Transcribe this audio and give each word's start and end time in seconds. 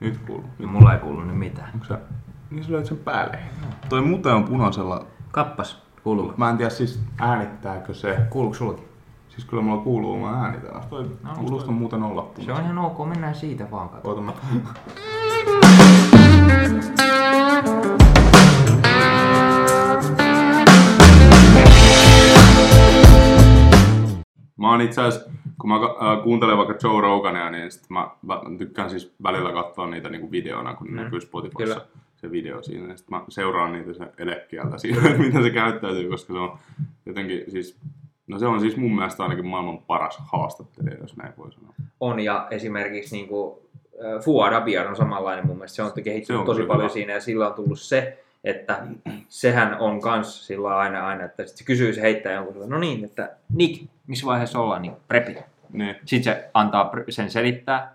Nyt 0.00 0.18
kuuluu. 0.26 0.44
No, 0.58 0.68
mulla 0.68 0.92
ei 0.94 0.98
kuulu 1.00 1.20
nyt 1.24 1.38
mitään. 1.38 1.70
Onko 1.74 1.86
sä... 1.86 1.98
Niin 2.50 2.64
sä 2.64 2.72
löit 2.72 2.86
sen 2.86 2.96
päälle. 2.96 3.38
Toi 3.88 4.02
mute 4.02 4.28
on 4.30 4.44
punaisella. 4.44 5.06
Kappas, 5.30 5.82
kuuluuko? 6.04 6.34
Mä 6.36 6.50
en 6.50 6.56
tiedä 6.56 6.70
siis 6.70 7.00
äänittääkö 7.18 7.94
se. 7.94 8.18
Kuuluuko 8.30 8.54
sulki? 8.56 8.82
Siis 9.28 9.44
kyllä 9.44 9.62
mulla 9.62 9.82
kuuluu 9.82 10.18
mä 10.20 10.42
äänitän. 10.44 10.80
Toi 10.90 11.10
No, 11.22 11.34
kuulostaa 11.34 11.72
muuten 11.72 12.02
olla 12.02 12.22
Se 12.22 12.26
punaisella. 12.28 12.58
on 12.58 12.64
ihan 12.64 12.78
ok, 12.78 13.08
mennään 13.08 13.34
siitä 13.34 13.70
vaan 13.70 13.88
katsomaan. 13.88 14.34
Oota 14.34 14.40
mä... 14.62 14.72
Mä 24.56 24.70
oon 24.70 24.80
itse 24.80 25.02
asiassa, 25.02 25.30
kun 25.60 25.70
mä 25.70 25.76
äh, 25.76 26.22
kuuntelen 26.24 26.56
vaikka 26.58 26.74
Joe 26.88 27.00
Rogania, 27.00 27.50
niin 27.50 27.70
sit 27.70 27.90
mä, 27.90 28.10
mä 28.22 28.40
tykkään 28.58 28.90
siis 28.90 29.14
välillä 29.22 29.52
katsoa 29.52 29.86
niitä 29.90 30.08
niinku 30.08 30.30
videona, 30.30 30.74
kun 30.74 30.86
ne 30.86 30.92
Mm. 30.92 30.96
näkyy 31.04 31.20
Spotifyssa 31.20 31.74
Kyllä. 31.80 31.86
se 32.16 32.30
video 32.30 32.62
siinä. 32.62 32.88
Ja 32.88 32.96
sit 32.96 33.10
mä 33.10 33.24
seuraan 33.28 33.72
niitä 33.72 33.92
se 33.92 34.04
elekieltä 34.18 34.78
siinä, 34.78 35.00
miten 35.18 35.42
se 35.42 35.50
käyttäytyy, 35.50 36.10
koska 36.10 36.32
se 36.32 36.38
on 36.38 36.58
jotenkin 37.06 37.44
siis, 37.48 37.78
no 38.26 38.38
se 38.38 38.46
on 38.46 38.60
siis 38.60 38.76
mun 38.76 38.94
mielestä 38.96 39.22
ainakin 39.22 39.46
maailman 39.46 39.78
paras 39.78 40.18
haastattelija, 40.32 40.98
jos 41.00 41.16
näin 41.16 41.32
voi 41.38 41.52
sanoa. 41.52 41.72
On 42.00 42.20
ja 42.20 42.46
esimerkiksi 42.50 43.16
niin 43.16 43.28
kuin, 43.28 43.58
äh, 44.04 44.24
Fuad 44.24 44.52
Abian 44.52 44.86
on 44.88 44.96
samanlainen 44.96 45.46
mun 45.46 45.56
mielestä. 45.56 45.76
Se 45.76 45.82
on 45.82 45.92
kehittynyt 45.92 46.26
Se 46.26 46.34
on 46.34 46.46
tosi 46.46 46.62
paljon 46.62 46.82
hyvä. 46.82 46.92
siinä 46.92 47.12
ja 47.12 47.20
sillä 47.20 47.48
on 47.48 47.54
tullut 47.54 47.80
se, 47.80 48.18
että 48.44 48.86
sehän 49.28 49.76
on 49.80 50.00
kans 50.00 50.46
sillä 50.46 50.76
aina, 50.76 51.06
aina 51.06 51.24
että 51.24 51.46
sit 51.46 51.56
se 51.56 51.64
kysyy 51.64 51.92
se 51.92 52.02
heittää 52.02 52.32
jonkun, 52.32 52.68
no 52.70 52.78
niin, 52.78 53.04
että 53.04 53.36
Nick, 53.54 53.84
missä 54.08 54.26
vaiheessa 54.26 54.58
ollaan, 54.60 54.82
niin 54.82 54.92
prepi. 55.08 55.36
Niin. 55.72 55.96
Sitten 56.04 56.34
se 56.34 56.50
antaa 56.54 56.90
sen 57.08 57.30
selittää. 57.30 57.94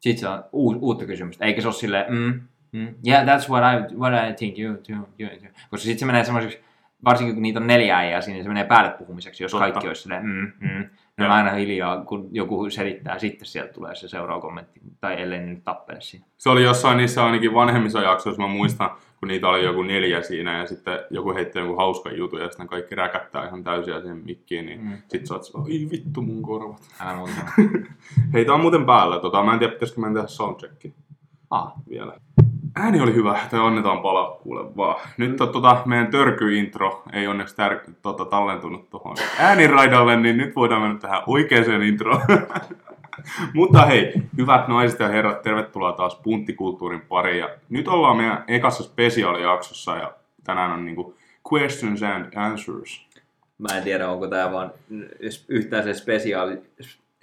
Sitten 0.00 0.20
se 0.20 0.28
on 0.28 0.44
u- 0.52 0.78
uutta 0.80 1.04
kysymystä. 1.06 1.44
Eikä 1.44 1.60
se 1.60 1.68
ole 1.68 1.74
silleen, 1.74 2.12
mm, 2.14 2.40
mm, 2.72 2.94
yeah, 3.06 3.26
that's 3.26 3.48
what 3.50 3.62
I, 3.62 3.94
what 3.96 4.12
I 4.30 4.34
think 4.34 4.58
you, 4.58 4.76
you, 4.88 5.08
you, 5.18 5.30
you. 5.30 5.52
Koska 5.70 5.84
sitten 5.84 5.98
se 5.98 6.06
menee 6.06 6.24
semmoiseksi, 6.24 6.60
varsinkin 7.04 7.34
kun 7.34 7.42
niitä 7.42 7.60
on 7.60 7.66
neljä 7.66 7.98
äijää 7.98 8.20
siinä, 8.20 8.34
niin 8.36 8.44
se 8.44 8.48
menee 8.48 8.64
päälle 8.64 8.90
puhumiseksi, 8.90 9.44
jos 9.44 9.52
Totta. 9.52 9.64
kaikki 9.64 9.88
olisi 9.88 10.02
silleen, 10.02 10.26
mm, 10.26 10.52
mm. 10.60 10.88
Ne 11.18 11.24
on 11.24 11.30
aina 11.30 11.50
hiljaa, 11.50 12.04
kun 12.04 12.28
joku 12.32 12.70
selittää, 12.70 13.18
sitten 13.18 13.46
sieltä 13.46 13.72
tulee 13.72 13.94
se 13.94 14.08
seuraava 14.08 14.40
kommentti. 14.40 14.80
Tai 15.00 15.22
ellei 15.22 15.38
ne 15.38 15.46
nyt 15.46 15.64
tappele 15.64 16.00
siinä. 16.00 16.26
Se 16.38 16.48
oli 16.50 16.62
jossain 16.62 16.96
niissä 16.96 17.24
ainakin 17.24 17.54
vanhemmissa 17.54 18.00
jaksoissa, 18.00 18.42
mä 18.42 18.48
muistan, 18.48 18.90
kun 19.22 19.28
niitä 19.28 19.48
oli 19.48 19.64
joku 19.64 19.82
neljä 19.82 20.22
siinä 20.22 20.58
ja 20.58 20.66
sitten 20.66 20.98
joku 21.10 21.34
heitti 21.34 21.58
jonkun 21.58 21.76
hauskan 21.76 22.16
jutun 22.18 22.40
ja 22.40 22.48
sitten 22.48 22.66
kaikki 22.66 22.94
räkättää 22.94 23.46
ihan 23.46 23.64
täysiä 23.64 24.00
siihen 24.00 24.22
mikkiin, 24.24 24.66
niin 24.66 24.80
Mm. 24.84 24.92
sit 25.08 25.26
sä 25.26 25.34
oot 25.34 25.42
ai 25.54 25.88
vittu 25.90 26.22
mun 26.22 26.42
korvat. 26.42 26.80
Älä 27.00 27.16
muuta. 27.16 27.32
Hei, 28.32 28.44
tää 28.44 28.54
on 28.54 28.60
muuten 28.60 28.84
päällä, 28.86 29.18
tota, 29.18 29.42
mä 29.42 29.52
en 29.52 29.58
tiedä 29.58 29.72
pitäisikö 29.72 30.00
mä 30.00 30.12
tehdä 30.14 30.26
soundcheckin 30.26 30.94
ah, 31.50 31.72
vielä. 31.88 32.12
Ääni 32.76 33.00
oli 33.00 33.14
hyvä, 33.14 33.38
tai 33.50 33.60
annetaan 33.60 34.00
palaa 34.00 34.30
kuule 34.30 34.76
vaan. 34.76 34.96
Nyt 35.16 35.40
on 35.40 35.48
tota, 35.48 35.82
meidän 35.86 36.06
törky-intro 36.06 37.02
ei 37.12 37.26
onneksi 37.26 37.56
tär- 37.56 37.92
tota, 38.02 38.24
tallentunut 38.24 38.90
tuohon 38.90 39.16
ääniraidalle, 39.38 40.16
niin 40.16 40.36
nyt 40.36 40.56
voidaan 40.56 40.82
mennä 40.82 40.98
tähän 40.98 41.22
oikeaan 41.26 41.82
introon. 41.82 42.20
Mutta 43.54 43.86
hei, 43.86 44.12
hyvät 44.36 44.68
naiset 44.68 45.00
ja 45.00 45.08
herrat, 45.08 45.42
tervetuloa 45.42 45.92
taas 45.92 46.14
Punttikulttuurin 46.22 47.00
pariin. 47.00 47.38
Ja 47.38 47.48
nyt 47.68 47.88
ollaan 47.88 48.16
meidän 48.16 48.44
ekassa 48.48 48.82
spesiaalijaksossa 48.82 49.96
ja 49.96 50.12
tänään 50.44 50.72
on 50.72 50.84
niinku 50.84 51.14
questions 51.52 52.02
and 52.02 52.32
answers. 52.36 53.06
mä 53.58 53.76
en 53.76 53.82
tiedä, 53.82 54.08
onko 54.08 54.26
tämä 54.26 54.52
vaan 54.52 54.72
yhtään 55.48 55.84
se 55.84 55.94
spesiaali, 55.94 56.62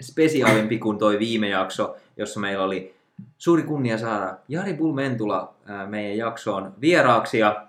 spesiaalimpi 0.01 0.77
kuin 0.77 0.97
toi 0.97 1.19
viime 1.19 1.49
jakso, 1.49 1.95
jossa 2.17 2.39
meillä 2.39 2.63
oli 2.63 2.95
suuri 3.37 3.63
kunnia 3.63 3.97
saada 3.97 4.37
Jari 4.47 4.73
Bulmentula 4.73 5.53
meidän 5.87 6.17
jaksoon 6.17 6.73
vieraaksi 6.81 7.39
ja 7.39 7.67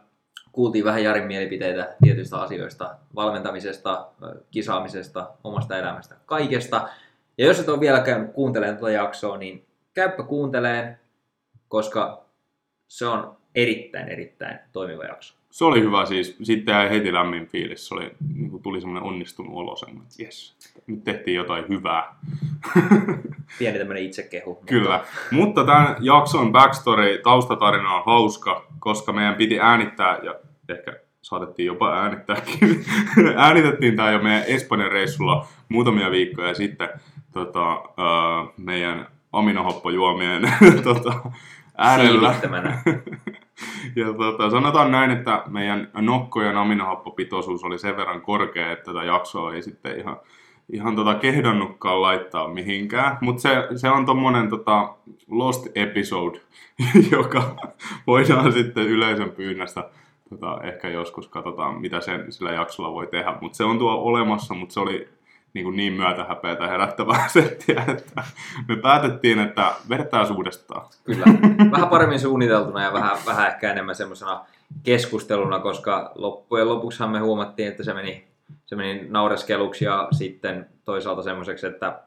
kuultiin 0.53 0.85
vähän 0.85 1.05
Jarin 1.05 1.27
mielipiteitä 1.27 1.95
tietyistä 2.03 2.41
asioista, 2.41 2.95
valmentamisesta, 3.15 4.07
kisaamisesta, 4.51 5.31
omasta 5.45 5.79
elämästä, 5.79 6.15
kaikesta. 6.27 6.89
Ja 7.41 7.47
jos 7.47 7.61
et 7.61 7.69
ole 7.69 7.81
vielä 7.81 8.01
käynyt 8.01 8.33
kuuntelemaan 8.33 8.79
tuota 8.79 8.93
jaksoa, 8.93 9.37
niin 9.37 9.65
käyppä 9.95 10.23
kuunteleen, 10.23 10.99
koska 11.69 12.25
se 12.89 13.07
on 13.07 13.37
erittäin, 13.55 14.09
erittäin 14.09 14.59
toimiva 14.73 15.05
jakso. 15.05 15.35
Se 15.51 15.65
oli 15.65 15.81
hyvä 15.81 16.07
siis. 16.07 16.37
Sitten 16.43 16.73
jäi 16.73 16.91
heti 16.91 17.13
lämmin 17.13 17.47
fiilis. 17.47 17.89
Se 17.89 17.95
oli, 17.95 18.11
niinku, 18.35 18.59
tuli 18.59 18.81
semmoinen 18.81 19.03
onnistunut 19.09 19.53
olo, 19.55 19.77
semmoinen, 19.77 20.07
että 20.07 20.23
jes, 20.23 20.57
nyt 20.87 21.05
tehtiin 21.05 21.35
jotain 21.37 21.65
hyvää. 21.69 22.15
Pieni 23.59 23.79
tämmöinen 23.79 24.03
itsekehu. 24.05 24.51
mutta- 24.51 24.67
Kyllä. 24.67 25.05
Mutta 25.31 25.65
tämän 25.65 25.97
jakson 26.01 26.53
backstory, 26.53 27.19
taustatarina 27.23 27.95
on 27.95 28.03
hauska, 28.07 28.67
koska 28.79 29.13
meidän 29.13 29.35
piti 29.35 29.61
äänittää, 29.61 30.19
ja 30.23 30.35
ehkä 30.69 30.93
saatettiin 31.23 31.67
jopa 31.67 31.97
äänittääkin. 31.97 32.85
Äänitettiin 33.37 33.97
tämä 33.97 34.11
jo 34.11 34.19
meidän 34.19 34.45
Espanjan 34.47 34.93
reissulla 34.93 35.47
muutamia 35.69 36.11
viikkoja 36.11 36.55
sitten 36.55 36.89
tota, 37.33 37.75
uh, 37.77 38.53
meidän 38.57 39.07
aminohappojuomien 39.33 40.53
tota, 40.85 41.31
äärellä. 41.79 42.35
Ja 43.97 44.13
tota, 44.13 44.51
sanotaan 44.51 44.91
näin, 44.91 45.11
että 45.11 45.43
meidän 45.47 45.91
nokkojen 45.95 46.57
aminohappopitoisuus 46.57 47.65
oli 47.65 47.79
sen 47.79 47.97
verran 47.97 48.21
korkea, 48.21 48.73
että 48.73 48.85
tätä 48.85 49.05
jaksoa 49.05 49.55
ei 49.55 49.63
sitten 49.63 49.99
ihan, 49.99 50.17
ihan 50.73 50.97
tota 50.97 51.15
kehdannutkaan 51.15 52.03
laittaa 52.03 52.49
mihinkään. 52.49 53.19
Mutta 53.21 53.43
se, 53.43 53.69
se 53.77 53.91
on 53.91 54.07
tommonen 54.07 54.51
tota 54.51 54.95
lost 55.31 55.67
episode, 55.75 56.41
joka 57.17 57.57
voidaan 58.07 58.53
sitten 58.53 58.87
yleisön 58.87 59.31
pyynnöstä 59.31 59.91
tota, 60.31 60.59
ehkä 60.63 60.89
joskus 60.89 61.29
katsotaan, 61.29 61.81
mitä 61.81 62.01
sen 62.01 62.33
sillä 62.33 62.53
jaksolla 62.53 62.93
voi 62.93 63.07
tehdä. 63.07 63.35
Mutta 63.41 63.57
se 63.57 63.65
on 63.65 63.79
tuo 63.79 63.93
olemassa, 63.93 64.55
mutta 64.55 64.73
se 64.73 64.81
oli 64.81 65.09
niin, 65.55 65.65
kuin 65.65 65.77
niin 65.77 65.93
myötähäpeätä 65.93 66.67
herättävää 66.67 67.29
settiä, 67.33 67.85
että 67.89 68.23
me 68.69 68.77
päätettiin, 68.77 69.39
että 69.39 69.73
vedetään 69.89 70.37
uudestaan. 70.37 70.87
Kyllä. 71.05 71.25
Vähän 71.71 71.89
paremmin 71.89 72.21
suunniteltuna 72.21 72.83
ja 72.83 72.93
vähän, 72.93 73.19
vähän 73.27 73.49
ehkä 73.49 73.73
enemmän 73.73 73.95
semmoisena 73.95 74.45
keskusteluna, 74.83 75.59
koska 75.59 76.13
loppujen 76.15 76.69
lopuksihan 76.69 77.11
me 77.11 77.19
huomattiin, 77.19 77.69
että 77.69 77.85
se 77.85 77.95
meni, 77.95 78.29
se 78.67 78.77
meni 78.77 79.07
naureskeluksi 79.09 79.85
ja 79.85 80.09
sitten 80.13 80.67
toisaalta 80.85 81.23
semmoiseksi, 81.23 81.67
että 81.67 82.01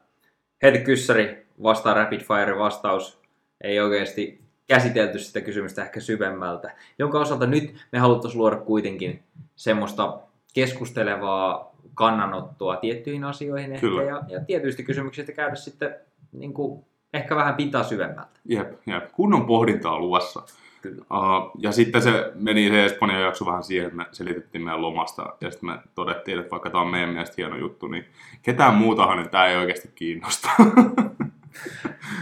heti 0.62 0.78
kyssäri 0.78 1.46
vastaa 1.62 1.94
rapid 1.94 2.20
fire 2.20 2.58
vastaus 2.58 3.20
ei 3.60 3.80
oikeasti 3.80 4.44
käsitelty 4.66 5.18
sitä 5.18 5.40
kysymystä 5.40 5.82
ehkä 5.82 6.00
syvemmältä, 6.00 6.74
jonka 6.98 7.20
osalta 7.20 7.46
nyt 7.46 7.74
me 7.92 7.98
haluttaisiin 7.98 8.40
luoda 8.40 8.56
kuitenkin 8.56 9.22
semmoista 9.56 10.18
keskustelevaa 10.54 11.73
kannanottoa 11.94 12.76
tiettyihin 12.76 13.24
asioihin 13.24 13.72
ehkä 13.72 13.86
Kyllä. 13.86 14.02
ja, 14.02 14.22
ja 14.28 14.40
tietyistä 14.40 14.82
kysymyksistä 14.82 15.32
käydä 15.32 15.54
sitten 15.54 15.94
niin 16.32 16.54
kuin, 16.54 16.84
ehkä 17.12 17.36
vähän 17.36 17.54
pintaa 17.54 17.82
syvemmältä. 17.82 18.40
Jep, 18.44 18.72
jep. 18.86 19.12
Kunnon 19.12 19.46
pohdintaa 19.46 19.98
luvassa. 19.98 20.42
Kyllä. 20.82 21.04
Uh, 21.10 21.50
ja 21.58 21.72
sitten 21.72 22.02
se 22.02 22.32
meni 22.34 22.68
se 22.68 22.84
Espanjan 22.84 23.22
jakso 23.22 23.46
vähän 23.46 23.62
siihen, 23.62 23.86
että 23.86 23.96
me 23.96 24.06
selitettiin 24.12 24.64
meidän 24.64 24.82
lomasta 24.82 25.36
ja 25.40 25.50
sitten 25.50 25.70
me 25.70 25.78
todettiin, 25.94 26.38
että 26.38 26.50
vaikka 26.50 26.70
tämä 26.70 26.82
on 26.82 26.90
meidän 26.90 27.08
mielestä 27.08 27.34
hieno 27.36 27.56
juttu, 27.56 27.86
niin 27.86 28.04
ketään 28.42 28.74
muutahan 28.74 29.18
niin 29.18 29.30
tämä 29.30 29.46
ei 29.46 29.56
oikeasti 29.56 29.90
kiinnosta. 29.94 30.48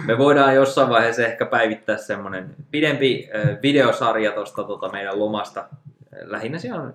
Me 0.06 0.18
voidaan 0.18 0.54
jossain 0.54 0.88
vaiheessa 0.88 1.26
ehkä 1.26 1.46
päivittää 1.46 1.96
semmoinen 1.96 2.56
pidempi 2.70 3.28
videosarja 3.62 4.32
tuosta 4.32 4.64
tota 4.64 4.88
meidän 4.88 5.18
lomasta. 5.18 5.60
Äh, 5.60 5.66
Lähinnä 6.24 6.58
se 6.58 6.74
on 6.74 6.94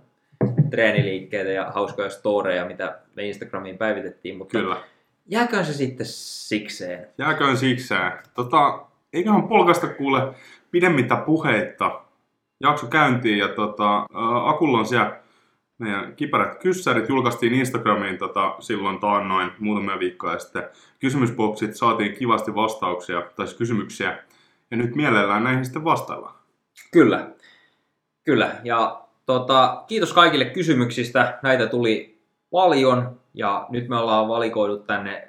treeniliikkeitä 0.69 1.51
ja 1.51 1.71
hauskoja 1.71 2.09
storeja, 2.09 2.65
mitä 2.65 2.99
me 3.15 3.27
Instagramiin 3.27 3.77
päivitettiin, 3.77 4.37
mutta 4.37 4.59
Kyllä. 4.59 4.77
jääköön 5.25 5.65
se 5.65 5.73
sitten 5.73 6.05
sikseen. 6.09 7.07
Jääköön 7.17 7.57
sikseen. 7.57 8.11
Tota, 8.33 8.85
eiköhän 9.13 9.47
polkasta 9.47 9.87
kuule 9.87 10.33
pidemmittä 10.71 11.15
puheitta. 11.15 12.01
Jakso 12.59 12.87
käyntiin 12.87 13.37
ja 13.37 13.47
tota, 13.47 14.05
Akulla 14.45 14.79
on 14.79 14.85
siellä 14.85 15.19
meidän 15.77 16.15
kiperät 16.15 16.59
kyssärit. 16.59 17.09
Julkaistiin 17.09 17.53
Instagramiin 17.53 18.17
tota, 18.17 18.55
silloin 18.59 18.99
taannoin 18.99 19.51
muutamia 19.59 19.99
viikkoja 19.99 20.39
sitten. 20.39 20.63
Kysymysboksit 20.99 21.75
saatiin 21.75 22.13
kivasti 22.13 22.55
vastauksia, 22.55 23.21
tai 23.35 23.47
siis 23.47 23.57
kysymyksiä. 23.57 24.17
Ja 24.71 24.77
nyt 24.77 24.95
mielellään 24.95 25.43
näihin 25.43 25.65
sitten 25.65 25.83
vastaillaan. 25.83 26.35
Kyllä, 26.91 27.29
kyllä. 28.23 28.55
Ja 28.63 29.06
tota, 29.27 29.83
kiitos 29.87 30.13
kaikille 30.13 30.45
kysymyksistä. 30.45 31.39
Näitä 31.43 31.67
tuli 31.67 32.19
paljon 32.51 33.19
ja 33.33 33.65
nyt 33.69 33.87
me 33.87 33.97
ollaan 33.97 34.27
valikoidut 34.27 34.87
tänne 34.87 35.27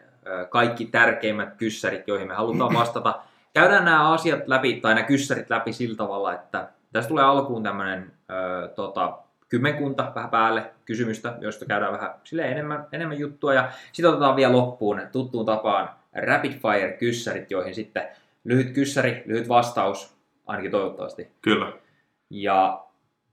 kaikki 0.50 0.84
tärkeimmät 0.84 1.54
kyssärit, 1.56 2.08
joihin 2.08 2.28
me 2.28 2.34
halutaan 2.34 2.74
vastata. 2.80 3.20
Käydään 3.54 3.84
nämä 3.84 4.12
asiat 4.12 4.40
läpi, 4.46 4.80
tai 4.80 4.94
nämä 4.94 5.06
kyssärit 5.06 5.50
läpi 5.50 5.72
sillä 5.72 5.96
tavalla, 5.96 6.34
että 6.34 6.68
tässä 6.92 7.08
tulee 7.08 7.24
alkuun 7.24 7.62
tämmöinen 7.62 8.12
ö, 8.30 8.68
tota, 8.68 9.18
kymmenkunta 9.48 10.12
vähän 10.14 10.30
päälle 10.30 10.70
kysymystä, 10.84 11.36
joista 11.40 11.66
käydään 11.66 11.92
vähän 11.92 12.14
sille 12.24 12.42
enemmän, 12.42 12.86
enemmän 12.92 13.18
juttua. 13.18 13.54
Ja 13.54 13.70
sitten 13.92 14.10
otetaan 14.10 14.36
vielä 14.36 14.52
loppuun 14.52 15.00
tuttuun 15.12 15.46
tapaan 15.46 15.90
rapid 16.26 16.52
fire 16.52 16.92
kyssärit, 16.92 17.50
joihin 17.50 17.74
sitten 17.74 18.08
lyhyt 18.44 18.70
kyssäri, 18.74 19.22
lyhyt 19.26 19.48
vastaus, 19.48 20.16
ainakin 20.46 20.70
toivottavasti. 20.70 21.28
Kyllä. 21.42 21.72
Ja 22.30 22.87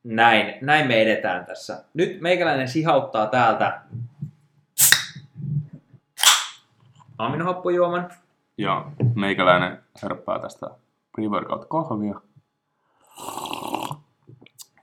näin, 0.06 0.54
näin 0.62 0.88
me 0.88 1.02
edetään 1.02 1.46
tässä. 1.46 1.84
Nyt 1.94 2.22
meikäläinen 2.22 2.68
sihauttaa 2.68 3.28
täältä 3.28 3.82
aminohappojuoman. 7.18 8.10
Ja 8.58 8.86
meikäläinen 9.16 9.80
hörppää 10.02 10.40
tästä 10.40 10.68
pre-workout 11.18 11.66
kahvia. 11.70 12.22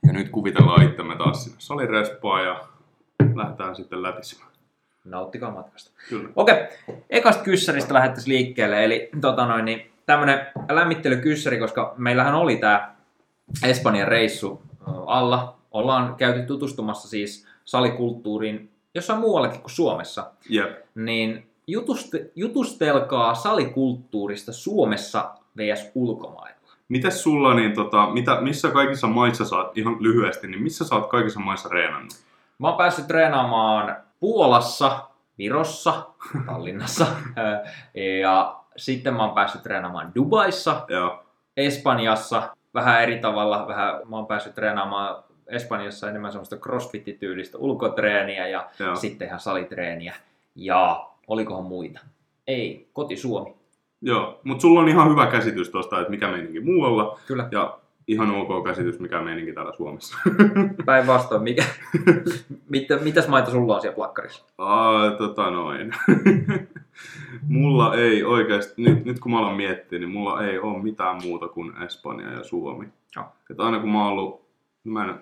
Ja 0.07 0.13
nyt 0.13 0.29
kuvitellaan 0.29 0.83
itsemme 0.83 1.17
taas 1.17 1.45
sinne 1.45 1.57
salirespaan 1.61 2.45
ja 2.45 2.61
lähdetään 3.35 3.77
sitten 3.77 4.03
lätisemään. 4.03 4.53
Nauttikaa 5.05 5.51
matkasta. 5.51 5.91
Kyllä. 6.09 6.29
Okei, 6.37 6.69
ekasta 7.11 7.45
kyssäristä 7.45 7.95
lähdettäisiin 7.95 8.35
liikkeelle, 8.37 8.85
eli 8.85 9.11
tota 9.21 9.47
noin, 9.47 9.65
niin 9.65 9.93
tämmönen 10.07 10.47
lämmittelykyssäri, 10.71 11.59
koska 11.59 11.95
meillähän 11.97 12.35
oli 12.35 12.57
tää 12.57 12.97
Espanjan 13.63 14.09
reissu 14.09 14.63
alla. 15.07 15.57
Ollaan 15.71 16.15
käyty 16.15 16.43
tutustumassa 16.43 17.09
siis 17.09 17.47
salikulttuuriin 17.65 18.71
jossain 18.95 19.21
muuallakin 19.21 19.61
kuin 19.61 19.71
Suomessa. 19.71 20.31
Jep. 20.49 20.87
Niin 20.95 21.51
jutuste, 21.67 22.31
jutustelkaa 22.37 23.35
salikulttuurista 23.35 24.53
Suomessa 24.53 25.35
vs. 25.57 25.91
ulkomailla. 25.95 26.57
Mites 26.89 27.23
sulla, 27.23 27.55
niin 27.55 27.75
tota, 27.75 28.07
mitä, 28.11 28.41
missä 28.41 28.71
kaikissa 28.71 29.07
maissa 29.07 29.45
saat, 29.45 29.79
ihan 29.79 29.97
lyhyesti, 30.01 30.47
niin 30.47 30.63
missä 30.63 30.85
sä 30.85 30.95
oot 30.95 31.07
kaikissa 31.07 31.41
maissa 31.41 31.69
reenannut? 31.69 32.13
Mä 32.59 32.69
oon 32.69 32.77
päässyt 32.77 33.07
treenaamaan 33.07 33.97
Puolassa, 34.21 35.09
Virossa, 35.39 36.07
Tallinnassa 36.47 37.07
ja 38.23 38.57
sitten 38.77 39.15
mä 39.15 39.25
oon 39.25 39.35
päässyt 39.35 39.63
treenaamaan 39.63 40.13
Dubaissa, 40.15 40.85
Joo. 40.89 41.25
Espanjassa 41.57 42.57
vähän 42.75 43.03
eri 43.03 43.19
tavalla. 43.19 43.69
Vähän, 43.69 44.01
mä 44.09 44.17
oon 44.17 44.27
päässyt 44.27 44.55
treenaamaan 44.55 45.25
Espanjassa 45.47 46.11
enemmän 46.11 46.33
semmoista 46.33 46.57
crossfit-tyylistä 46.57 47.59
ulkotreeniä 47.59 48.49
ja 48.49 48.69
Joo. 48.79 48.97
sitten 48.97 49.29
ihan 49.29 49.41
salitreeniä. 49.41 50.15
Ja 50.55 51.07
olikohan 51.27 51.65
muita? 51.65 52.01
Ei, 52.47 52.89
koti 52.93 53.17
Suomi. 53.17 53.55
Joo, 54.01 54.41
mutta 54.45 54.63
sulla 54.63 54.81
on 54.81 54.89
ihan 54.89 55.11
hyvä 55.11 55.27
käsitys 55.27 55.71
tuosta, 55.71 56.01
että 56.01 56.11
mikä 56.11 56.29
meininki 56.29 56.61
muualla, 56.61 57.19
Kyllä. 57.27 57.49
ja 57.51 57.79
ihan 58.09 58.31
ok 58.31 58.65
käsitys, 58.65 59.01
mikä 59.01 59.21
meininki 59.21 59.53
täällä 59.53 59.73
Suomessa. 59.77 60.17
Päinvastoin, 60.87 61.43
mikä, 61.43 61.65
mitä, 62.69 62.97
mitäs 62.97 63.29
maita 63.29 63.51
sulla 63.51 63.75
on 63.75 63.81
siellä 63.81 63.95
plakkarissa? 63.95 64.45
Aa, 64.59 65.11
tota 65.11 65.51
noin. 65.51 65.93
mulla 67.49 67.95
ei 67.95 68.25
oikeasti, 68.25 68.83
nyt, 68.83 69.05
nyt 69.05 69.21
kun 69.21 69.33
mä 69.33 69.39
alan 69.39 69.57
miettiä, 69.57 69.99
niin 69.99 70.11
mulla 70.11 70.47
ei 70.47 70.59
ole 70.59 70.83
mitään 70.83 71.23
muuta 71.23 71.49
kuin 71.49 71.83
Espanja 71.83 72.31
ja 72.33 72.45
Suomi. 72.45 72.89
Joo. 73.17 73.25
Et 73.51 73.61
aina 73.61 73.81
kun 73.81 73.91
mä 73.91 74.05
oon 74.05 74.13
ollut, 74.13 74.47
mä 74.85 75.05
en, 75.05 75.15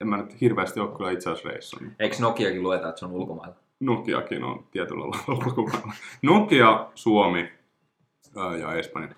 en 0.00 0.08
mä 0.08 0.16
nyt 0.16 0.40
hirveästi 0.40 0.80
ole 0.80 0.96
kyllä 0.96 1.10
itse 1.10 1.30
asiassa 1.30 1.48
reissannut. 1.48 1.92
Eikö 1.98 2.16
Nokiakin 2.20 2.62
lueta, 2.62 2.88
että 2.88 2.98
se 2.98 3.04
on 3.04 3.12
ulkomailla? 3.12 3.56
Nokiakin 3.80 4.44
on 4.44 4.64
tietyllä 4.70 5.00
lailla 5.00 5.24
ulkomailla. 5.46 5.92
Nokia, 6.22 6.86
Suomi 6.94 7.52
ää, 8.36 8.56
ja 8.56 8.74
Espanja. 8.74 9.14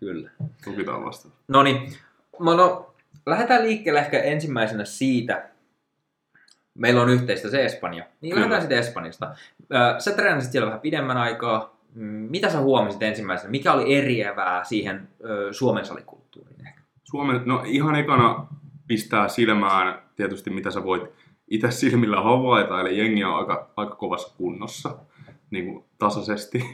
Kyllä. 0.00 0.30
Lukitaan 0.66 1.04
vasta. 1.04 1.28
No 1.48 1.62
niin, 1.62 1.92
no, 2.40 2.94
lähdetään 3.26 3.62
liikkeelle 3.62 4.00
ehkä 4.00 4.22
ensimmäisenä 4.22 4.84
siitä, 4.84 5.49
meillä 6.80 7.02
on 7.02 7.08
yhteistä 7.08 7.50
se 7.50 7.64
Espanja. 7.64 8.04
Niin 8.20 8.34
Kyllä. 8.34 8.50
lähdetään 8.50 8.62
sitten 8.62 8.78
Espanjasta. 8.78 9.34
Sä 9.98 10.12
treenasit 10.12 10.52
siellä 10.52 10.66
vähän 10.66 10.80
pidemmän 10.80 11.16
aikaa. 11.16 11.76
Mm, 11.94 12.04
Mitä 12.30 12.50
sä 12.50 12.60
huomasit 12.60 13.02
ensimmäisenä? 13.02 13.50
Mikä 13.50 13.72
oli 13.72 13.94
eriävää 13.94 14.64
siihen 14.64 15.08
Suomen 15.50 15.84
salikulttuuriin 15.84 16.66
ehkä? 16.66 16.80
Suomen, 17.04 17.42
no 17.44 17.62
ihan 17.66 17.94
ekana 17.94 18.46
pistää 18.86 19.28
silmään 19.28 20.02
tietysti 20.16 20.50
mitä 20.50 20.70
sä 20.70 20.84
voit 20.84 21.02
itse 21.48 21.70
silmillä 21.70 22.20
havaita, 22.20 22.80
eli 22.80 22.98
jengi 22.98 23.24
on 23.24 23.34
aika, 23.34 23.70
aika 23.76 23.94
kovassa 23.94 24.36
kunnossa, 24.36 24.96
niin 25.50 25.64
kuin 25.64 25.84
tasaisesti, 25.98 26.64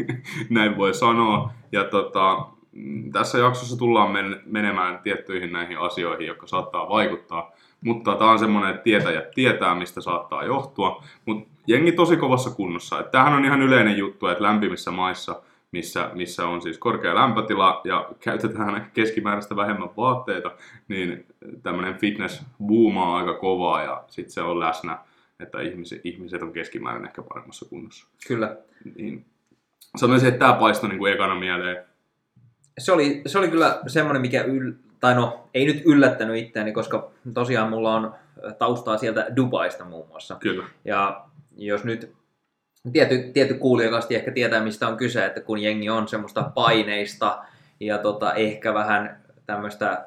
näin 0.50 0.76
voi 0.76 0.94
sanoa. 0.94 1.52
Ja 1.72 1.84
tota, 1.84 2.46
mm, 2.72 3.12
tässä 3.12 3.38
jaksossa 3.38 3.78
tullaan 3.78 4.10
men- 4.10 4.42
menemään 4.44 4.98
tiettyihin 4.98 5.52
näihin 5.52 5.78
asioihin, 5.78 6.26
jotka 6.26 6.46
saattaa 6.46 6.88
vaikuttaa, 6.88 7.52
mutta 7.84 8.16
tämä 8.16 8.30
on 8.30 8.38
semmoinen, 8.38 8.70
että 8.70 8.82
tietäjät 8.82 9.30
tietää, 9.30 9.74
mistä 9.74 10.00
saattaa 10.00 10.44
johtua, 10.44 11.04
mutta 11.26 11.50
jengi 11.66 11.92
tosi 11.92 12.16
kovassa 12.16 12.50
kunnossa. 12.50 13.00
Et 13.00 13.10
tämähän 13.10 13.34
on 13.34 13.44
ihan 13.44 13.62
yleinen 13.62 13.98
juttu, 13.98 14.26
että 14.26 14.42
lämpimissä 14.44 14.90
maissa 14.90 15.42
missä, 15.72 16.10
missä 16.14 16.46
on 16.46 16.62
siis 16.62 16.78
korkea 16.78 17.14
lämpötila 17.14 17.80
ja 17.84 18.10
käytetään 18.20 18.90
keskimääräistä 18.94 19.56
vähemmän 19.56 19.88
vaatteita, 19.96 20.50
niin 20.88 21.26
tämmöinen 21.62 21.98
fitness 21.98 22.42
boomaa 22.66 23.16
aika 23.16 23.34
kovaa 23.34 23.82
ja 23.82 24.04
sitten 24.08 24.32
se 24.32 24.42
on 24.42 24.60
läsnä, 24.60 24.98
että 25.40 25.60
ihmiset, 25.60 26.00
ihmiset 26.04 26.42
on 26.42 26.52
keskimäärin 26.52 27.04
ehkä 27.04 27.22
paremmassa 27.22 27.68
kunnossa. 27.68 28.06
Kyllä. 28.28 28.56
Niin 28.96 29.24
sanoisin, 29.96 30.28
että 30.28 30.38
tämä 30.38 30.52
paistoi 30.52 30.88
niin 30.88 30.98
kuin 30.98 31.12
ekana 31.12 31.34
mieleen. 31.34 31.84
Se 32.78 32.92
oli, 32.92 33.22
se 33.26 33.38
oli 33.38 33.48
kyllä 33.48 33.80
semmoinen, 33.86 34.22
mikä 34.22 34.42
yl, 34.42 34.72
tai 35.06 35.14
no, 35.14 35.48
ei 35.54 35.66
nyt 35.66 35.82
yllättänyt 35.84 36.36
itseäni, 36.36 36.72
koska 36.72 37.10
tosiaan 37.34 37.70
mulla 37.70 37.94
on 37.94 38.14
taustaa 38.58 38.98
sieltä 38.98 39.26
Dubaista 39.36 39.84
muun 39.84 40.08
muassa. 40.08 40.36
Kyllä. 40.40 40.64
Ja 40.84 41.24
jos 41.56 41.84
nyt 41.84 42.12
tietty, 42.92 43.30
tietty 43.32 43.54
kuulijakasti 43.54 44.14
ehkä 44.14 44.30
tietää, 44.30 44.62
mistä 44.62 44.88
on 44.88 44.96
kyse, 44.96 45.26
että 45.26 45.40
kun 45.40 45.58
jengi 45.58 45.90
on 45.90 46.08
semmoista 46.08 46.50
paineista 46.54 47.44
ja 47.80 47.98
tota, 47.98 48.34
ehkä 48.34 48.74
vähän 48.74 49.20
tämmöistä 49.46 50.04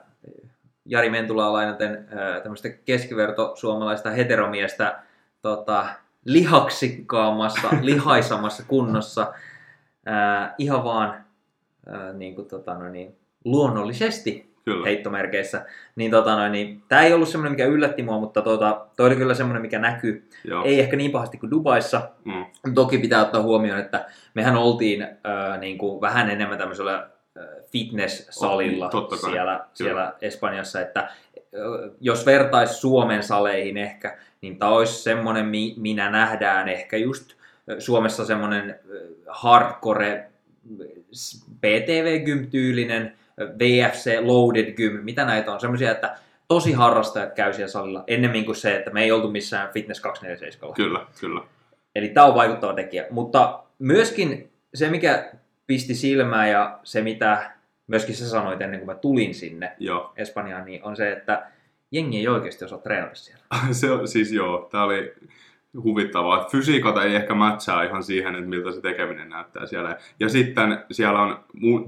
Jari 0.86 1.10
Mentulaa 1.10 1.54
lainaten 1.54 2.08
tämmöistä 2.44 2.70
keskiverto 2.70 3.52
suomalaista 3.56 4.10
heteromiestä 4.10 5.00
tota, 5.42 5.88
lihaksikkaammassa, 6.26 7.68
lihaisamassa 7.82 8.64
kunnossa 8.68 9.34
ää, 10.06 10.56
ihan 10.58 10.84
vaan 10.84 11.26
ää, 11.88 12.14
niin 12.14 12.36
kuin, 12.36 12.48
tota, 12.48 12.74
no 12.74 12.90
niin, 12.90 13.18
luonnollisesti 13.46 14.49
Kyllä. 14.66 14.86
heittomerkeissä, 14.86 15.66
niin, 15.96 16.12
tota, 16.12 16.36
noin, 16.36 16.52
niin 16.52 16.84
tämä 16.88 17.02
ei 17.02 17.14
ollut 17.14 17.30
semmoinen, 17.30 17.52
mikä 17.52 17.66
yllätti 17.66 18.04
mua, 18.04 18.20
mutta 18.20 18.42
tota, 18.42 18.86
toi 18.98 19.08
oli 19.08 19.16
kyllä 19.16 19.34
semmoinen, 19.34 19.62
mikä 19.62 19.80
näkyy. 19.80 20.30
Joo. 20.44 20.66
Ei 20.66 20.80
ehkä 20.80 20.98
niin 20.98 21.12
pahasti 21.12 21.38
kuin 21.38 21.52
Dubaissa. 21.52 22.10
Mm. 22.26 22.74
Toki 22.74 22.98
pitää 22.98 23.22
ottaa 23.22 23.42
huomioon, 23.42 23.80
että 23.80 24.06
mehän 24.34 24.56
oltiin 24.56 25.02
äh, 25.02 25.60
niin 25.60 25.78
kuin 25.78 26.02
vähän 26.02 26.30
enemmän 26.30 26.58
tämmöisellä 26.58 26.96
äh, 27.38 27.44
fitness-salilla 27.72 28.90
Oh, 28.94 29.10
kai, 29.10 29.20
siellä, 29.20 29.66
siellä 29.74 30.14
Espanjassa, 30.22 30.82
että 30.82 31.00
äh, 31.00 31.10
jos 32.02 32.26
vertaisi 32.26 32.74
Suomen 32.74 33.24
saleihin 33.24 33.78
ehkä, 33.78 34.18
niin 34.42 34.60
tämä 34.60 34.72
olisi 34.72 35.04
semmoinen, 35.04 35.46
mi- 35.46 35.76
minä 35.78 36.10
nähdään 36.10 36.70
ehkä 36.70 36.98
just 36.98 37.32
äh, 37.72 37.76
Suomessa 37.80 38.26
semmoinen 38.26 38.70
äh, 38.70 38.76
hardcore 39.28 40.30
PTV-gym-tyylinen, 41.62 43.02
äh, 43.02 43.19
VFC 43.46 44.18
Loaded 44.22 44.74
Gym, 44.74 45.00
mitä 45.04 45.26
näitä 45.26 45.52
on, 45.52 45.60
semmoisia, 45.60 45.92
että 45.92 46.18
tosi 46.48 46.72
harrastajat 46.72 47.34
käy 47.34 47.54
siellä 47.54 47.72
salilla, 47.72 48.04
ennemmin 48.08 48.46
kuin 48.46 48.56
se, 48.56 48.76
että 48.76 48.92
me 48.92 49.04
ei 49.04 49.12
oltu 49.12 49.32
missään 49.32 49.74
Fitness 49.74 50.02
247. 50.02 50.76
Kyllä, 50.76 51.06
kyllä. 51.20 51.42
Eli 51.96 52.10
tämä 52.10 52.26
on 52.26 52.36
vaikuttava 52.36 52.74
tekijä. 52.74 53.06
Mutta 53.10 53.64
myöskin 53.80 54.52
se, 54.74 54.90
mikä 54.90 55.32
pisti 55.68 55.96
silmään 55.96 56.50
ja 56.50 56.80
se, 56.84 57.02
mitä 57.02 57.52
myöskin 57.88 58.16
sä 58.16 58.30
sanoit 58.30 58.62
ennen 58.62 58.80
kuin 58.80 58.88
mä 58.88 58.96
tulin 58.96 59.34
sinne 59.36 59.76
Joo. 59.80 60.14
Espanjaan, 60.16 60.66
niin 60.66 60.84
on 60.84 60.96
se, 60.96 61.12
että 61.12 61.48
jengi 61.92 62.18
ei 62.18 62.28
oikeasti 62.28 62.66
osaa 62.66 62.80
treenata 62.80 63.16
siellä. 63.16 63.44
se 63.72 63.92
on, 63.92 64.08
siis 64.08 64.32
joo, 64.32 64.68
tämä 64.72 64.84
oli 64.84 65.14
huvittavaa. 65.74 66.48
Fysiikat 66.52 66.98
ei 66.98 67.16
ehkä 67.16 67.36
matchaa 67.36 67.84
ihan 67.84 68.04
siihen, 68.04 68.36
että 68.36 68.50
miltä 68.50 68.72
se 68.72 68.82
tekeminen 68.82 69.30
näyttää 69.30 69.66
siellä. 69.66 69.98
Ja 70.20 70.30
sitten 70.30 70.84
siellä 70.92 71.22
on, 71.22 71.40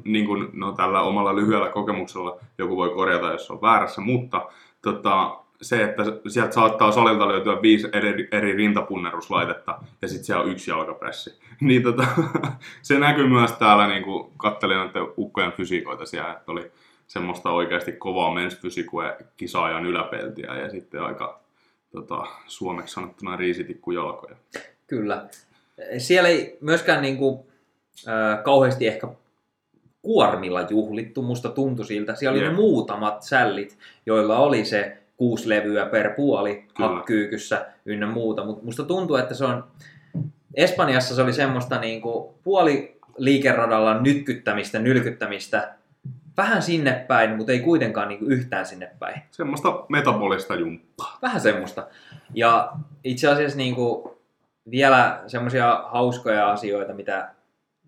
niin 0.03 0.25
kuin, 0.25 0.49
no 0.53 0.71
tällä 0.71 1.01
omalla 1.01 1.35
lyhyellä 1.35 1.69
kokemuksella, 1.69 2.39
joku 2.57 2.77
voi 2.77 2.89
korjata, 2.89 3.31
jos 3.31 3.51
on 3.51 3.61
väärässä, 3.61 4.01
mutta 4.01 4.49
tota, 4.81 5.37
se, 5.61 5.83
että 5.83 6.03
sieltä 6.27 6.51
saattaa 6.51 6.91
salilta 6.91 7.27
löytyä 7.27 7.61
viisi 7.61 7.89
eri, 7.93 8.27
eri 8.31 8.53
rintapunneruslaitetta 8.53 9.79
ja 10.01 10.07
sitten 10.07 10.25
siellä 10.25 10.43
on 10.43 10.51
yksi 10.51 10.71
jalkapressi. 10.71 11.39
Niin 11.61 11.83
tota, 11.83 12.07
se 12.81 12.99
näkyy 12.99 13.27
myös 13.27 13.51
täällä, 13.51 13.87
niin 13.87 14.03
kuin 14.03 14.31
kattelin 14.37 14.77
näiden 14.77 15.07
ukkojen 15.17 15.51
fysiikoita 15.51 16.05
siellä, 16.05 16.31
että 16.31 16.51
oli 16.51 16.71
semmoista 17.07 17.49
oikeasti 17.49 17.91
kovaa 17.91 18.33
mensfysikue 18.33 19.17
kisaajan 19.37 19.85
yläpeltiä 19.85 20.55
ja 20.55 20.69
sitten 20.69 21.03
aika 21.03 21.40
tota, 21.91 22.25
suomeksi 22.47 22.93
sanottuna 22.93 23.35
riisitikkujalkoja. 23.35 24.35
Kyllä. 24.87 25.27
Siellä 25.97 26.29
ei 26.29 26.57
myöskään 26.61 27.01
niin 27.01 27.17
kuin, 27.17 27.39
äh, 28.07 28.43
kauheasti 28.43 28.87
ehkä 28.87 29.07
kuormilla 30.01 30.61
juhlittu, 30.69 31.21
musta 31.21 31.49
tuntui 31.49 31.85
siltä. 31.85 32.15
Siellä 32.15 32.37
oli 32.37 32.47
ne 32.47 32.53
muutamat 32.53 33.23
sällit, 33.23 33.77
joilla 34.05 34.39
oli 34.39 34.65
se 34.65 34.97
kuusi 35.17 35.49
levyä 35.49 35.85
per 35.85 36.13
puoli 36.15 36.65
hakkyykyssä 36.73 37.65
ynnä 37.85 38.07
muuta, 38.07 38.45
mutta 38.45 38.65
musta 38.65 38.83
tuntuu, 38.83 39.15
että 39.15 39.33
se 39.33 39.45
on 39.45 39.63
Espanjassa 40.53 41.15
se 41.15 41.21
oli 41.21 41.33
semmoista 41.33 41.79
niin 41.79 42.01
kuin 42.01 42.33
puoli 42.43 42.97
liikeradalla 43.17 44.01
nytkyttämistä, 44.01 44.79
nylkyttämistä, 44.79 45.73
vähän 46.37 46.61
sinne 46.61 47.05
päin, 47.07 47.37
mutta 47.37 47.51
ei 47.51 47.59
kuitenkaan 47.59 48.07
niin 48.07 48.19
kuin 48.19 48.31
yhtään 48.31 48.65
sinne 48.65 48.91
päin. 48.99 49.21
Semmoista 49.31 49.85
metabolista 49.89 50.55
jumppaa. 50.55 51.17
Vähän 51.21 51.41
semmoista. 51.41 51.87
Ja 52.33 52.71
itse 53.03 53.27
asiassa 53.27 53.57
niin 53.57 53.75
kuin 53.75 54.11
vielä 54.71 55.23
semmoisia 55.27 55.83
hauskoja 55.91 56.51
asioita, 56.51 56.93
mitä 56.93 57.31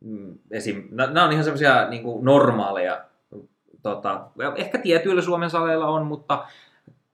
mm, 0.02 0.38
esim... 0.52 0.88
Nämä 0.92 1.26
on 1.26 1.32
ihan 1.32 1.44
semmoisia 1.44 1.90
niin 1.90 2.04
kuin 2.04 2.26
normaaleja, 2.26 3.02
tota, 3.82 4.28
ehkä 4.56 4.78
tietyillä 4.78 5.22
Suomen 5.22 5.50
saleilla 5.50 5.88
on, 5.88 6.06
mutta 6.06 6.46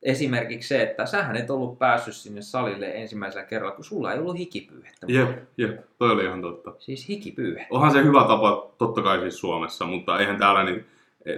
esimerkiksi 0.04 0.68
se, 0.68 0.82
että 0.82 1.06
sähän 1.06 1.36
et 1.36 1.50
ollut 1.50 1.80
päässyt 1.80 2.16
sinne 2.16 2.42
salille 2.42 2.92
ensimmäisellä 2.96 3.46
kerralla, 3.46 3.76
kun 3.76 3.86
sulla 3.86 4.14
ei 4.14 4.20
ollut 4.20 4.38
hikipyyhettä. 4.38 5.08
Jep, 5.10 5.30
jep, 5.58 5.80
toi 5.98 6.12
oli 6.12 6.26
ihan 6.26 6.42
totta. 6.42 6.72
Siis 6.80 7.08
hikipyyhe. 7.10 7.68
Onhan 7.70 7.92
se 7.92 8.04
hyvä 8.04 8.24
tapa, 8.28 8.72
totta 8.78 9.02
kai 9.02 9.20
siis 9.20 9.40
Suomessa, 9.40 9.86
mutta 9.86 10.20
eihän 10.20 10.38
täällä, 10.38 10.64
niin, 10.64 10.86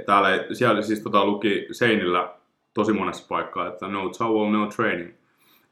täällä 0.05 0.29
siellä 0.53 0.81
siis 0.81 0.99
tota 0.99 1.25
luki 1.25 1.67
seinillä 1.71 2.33
tosi 2.73 2.93
monessa 2.93 3.25
paikkaa, 3.29 3.67
että 3.67 3.87
no 3.87 4.09
towel, 4.17 4.51
no 4.51 4.67
training. 4.67 5.13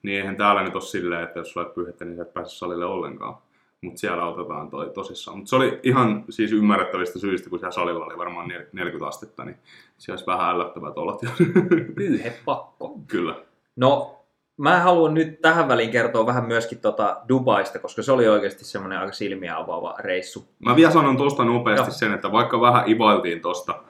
Niin 0.04 0.18
eihän 0.18 0.36
täällä 0.36 0.63
nyt 0.63 0.75
ole 0.75 0.82
silleen, 0.82 1.24
että 1.24 1.39
jos 1.39 1.51
sulla 1.51 1.68
et 1.68 1.74
pyyhettä, 1.74 2.06
niin 2.06 2.16
sä 2.16 2.22
et 2.22 2.34
pääse 2.34 2.56
salille 2.56 2.86
ollenkaan. 2.86 3.38
Mutta 3.82 4.00
siellä 4.00 4.25
otetaan 4.25 4.70
toi 4.70 4.89
tosissaan. 4.89 5.38
Mutta 5.38 5.50
se 5.50 5.56
oli 5.56 5.80
ihan 5.84 6.25
siis 6.30 6.51
ymmärrettävistä 6.51 7.20
syistä, 7.20 7.50
kun 7.50 7.60
siellä 7.60 7.72
salilla 7.72 8.06
oli 8.06 8.18
varmaan 8.18 8.48
40 8.74 9.08
astetta, 9.08 9.46
niin 9.46 9.58
siellä 9.98 10.13
olisi 10.13 10.28
vähän 10.28 10.50
ällättävät 10.50 10.98
olot. 10.98 11.22
Pyyhepakko. 11.96 13.00
Kyllä. 13.08 13.36
No, 13.75 14.20
mä 14.58 14.80
haluan 14.80 15.13
nyt 15.13 15.42
tähän 15.42 15.68
väliin 15.68 15.92
kertoa 15.92 16.25
vähän 16.25 16.46
myöskin 16.46 16.80
tota 16.80 17.22
Dubaista, 17.30 17.80
koska 17.80 18.01
se 18.01 18.12
oli 18.12 18.28
oikeasti 18.28 18.66
semmoinen 18.66 19.00
aika 19.00 19.13
silmiä 19.13 19.58
avaava 19.58 19.96
reissu. 20.00 20.48
Mä 20.66 20.75
vielä 20.75 20.92
sanon 20.92 21.18
tuosta 21.18 21.46
nopeasti 21.46 21.88
Joo. 21.88 21.98
sen, 21.98 22.13
että 22.13 22.32
vaikka 22.32 22.62
vähän 22.62 22.89
ivailtiin 22.89 23.42
tuosta 23.42 23.84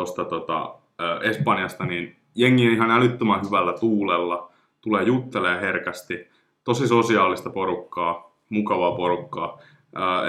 tosta, 0.00 0.24
tota, 0.24 0.74
Espanjasta, 1.22 1.86
niin 1.86 2.16
jengi 2.34 2.66
on 2.66 2.72
ihan 2.72 2.90
älyttömän 2.90 3.46
hyvällä 3.46 3.72
tuulella, 3.72 4.50
tulee 4.80 5.02
juttelee 5.02 5.60
herkästi, 5.60 6.28
tosi 6.64 6.88
sosiaalista 6.88 7.50
porukkaa, 7.50 8.36
mukavaa 8.48 8.96
porukkaa. 8.96 9.58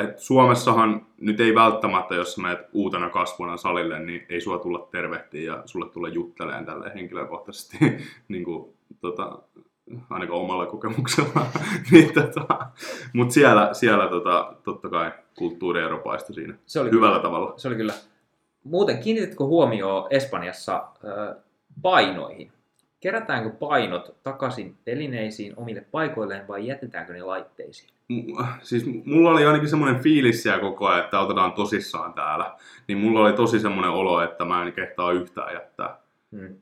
Et 0.04 0.20
Suomessahan 0.20 1.06
nyt 1.22 1.40
ei 1.40 1.56
välttämättä, 1.56 2.16
jos 2.16 2.38
menet 2.38 2.60
uutena 2.74 3.10
kasvuna 3.10 3.58
salille, 3.58 4.00
niin 4.00 4.26
ei 4.30 4.42
sua 4.42 4.60
tulla 4.60 4.88
tervehtiä 4.92 5.54
ja 5.54 5.64
sulle 5.66 5.90
tulla 5.90 6.08
jutteleen 6.08 6.66
tälle 6.66 6.92
henkilökohtaisesti, 6.96 7.78
niin 8.28 8.44
kuin, 8.44 8.74
tota, 9.02 9.40
ainakaan 10.10 10.42
omalla 10.42 10.66
kokemuksella. 10.66 11.46
niin, 11.92 12.14
tota, 12.14 12.68
Mutta 13.14 13.34
siellä, 13.34 13.70
siellä 13.74 14.08
tota, 14.08 14.54
totta 14.64 14.90
kai 14.90 15.12
kulttuuriero 15.38 15.98
paistui 15.98 16.36
siinä 16.36 16.54
se 16.66 16.80
oli 16.80 16.92
hyvällä 16.92 17.20
kyllä, 17.20 17.24
tavalla. 17.24 17.54
Se 17.58 17.68
oli 17.68 17.76
kyllä. 17.76 17.94
Muuten 18.64 19.00
kiinnititkö 19.00 19.44
huomioon 19.44 20.08
Espanjassa 20.10 20.88
painoihin? 21.82 22.52
Kerätäänkö 23.00 23.50
painot 23.50 24.16
takaisin 24.24 24.78
telineisiin 24.86 25.54
omille 25.58 25.86
paikoilleen 25.92 26.48
vai 26.48 26.68
jätetäänkö 26.68 27.14
ne 27.14 27.22
laitteisiin? 27.22 27.90
Siis 28.62 28.86
mulla 29.06 29.32
oli 29.32 29.46
ainakin 29.46 29.70
semmoinen 29.70 30.04
fiilis 30.04 30.44
siellä 30.44 30.62
koko 30.62 30.88
ajan, 30.88 31.04
että 31.04 31.20
otetaan 31.20 31.52
tosissaan 31.52 32.14
täällä. 32.14 32.56
Niin 32.88 32.98
mulla 32.98 33.20
oli 33.20 33.34
tosi 33.34 33.60
semmoinen 33.60 33.92
olo, 33.92 34.22
että 34.22 34.46
mä 34.46 34.64
en 34.64 34.74
kehtaa 34.74 35.12
yhtään 35.12 35.54
jättää. 35.54 35.98
Hmm. 36.32 36.56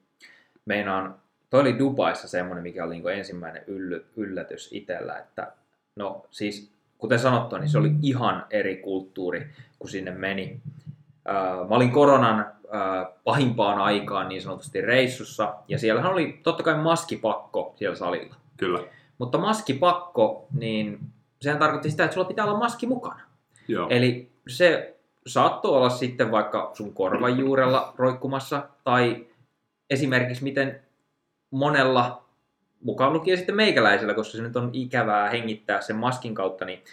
Meinaan, 0.65 1.15
toi 1.49 1.61
oli 1.61 1.79
Dubaissa 1.79 2.27
semmoinen, 2.27 2.63
mikä 2.63 2.83
oli 2.83 2.99
niin 2.99 3.09
ensimmäinen 3.09 3.63
ylly, 3.67 4.05
yllätys 4.17 4.69
itsellä, 4.71 5.17
että 5.17 5.51
no 5.95 6.25
siis 6.31 6.71
kuten 6.97 7.19
sanottu, 7.19 7.57
niin 7.57 7.69
se 7.69 7.77
oli 7.77 7.91
ihan 8.01 8.45
eri 8.49 8.75
kulttuuri, 8.75 9.47
kun 9.79 9.89
sinne 9.89 10.11
meni. 10.11 10.61
Mä 11.69 11.75
olin 11.75 11.91
koronan 11.91 12.45
pahimpaan 13.23 13.79
aikaan 13.79 14.29
niin 14.29 14.41
sanotusti 14.41 14.81
reissussa, 14.81 15.53
ja 15.67 15.79
siellähän 15.79 16.11
oli 16.11 16.39
totta 16.43 16.63
kai 16.63 16.77
maskipakko 16.77 17.73
siellä 17.75 17.95
salilla. 17.95 18.35
Kyllä. 18.57 18.79
Mutta 19.17 19.37
maskipakko, 19.37 20.47
niin 20.59 20.99
sehän 21.41 21.59
tarkoitti 21.59 21.91
sitä, 21.91 22.03
että 22.03 22.13
sulla 22.13 22.27
pitää 22.27 22.45
olla 22.45 22.57
maski 22.57 22.87
mukana. 22.87 23.21
Joo. 23.67 23.87
Eli 23.89 24.31
se 24.47 24.95
saattoi 25.27 25.71
olla 25.71 25.89
sitten 25.89 26.31
vaikka 26.31 26.71
sun 26.73 26.93
korvan 26.93 27.39
juurella 27.39 27.93
roikkumassa, 27.97 28.69
tai 28.83 29.25
esimerkiksi 29.89 30.43
miten 30.43 30.81
monella, 31.51 32.23
mukaan 32.83 33.13
lukien 33.13 33.37
sitten 33.37 33.55
meikäläisellä, 33.55 34.13
koska 34.13 34.37
se 34.37 34.43
nyt 34.43 34.55
on 34.55 34.69
ikävää 34.73 35.29
hengittää 35.29 35.81
sen 35.81 35.95
maskin 35.95 36.35
kautta, 36.35 36.65
niin 36.65 36.83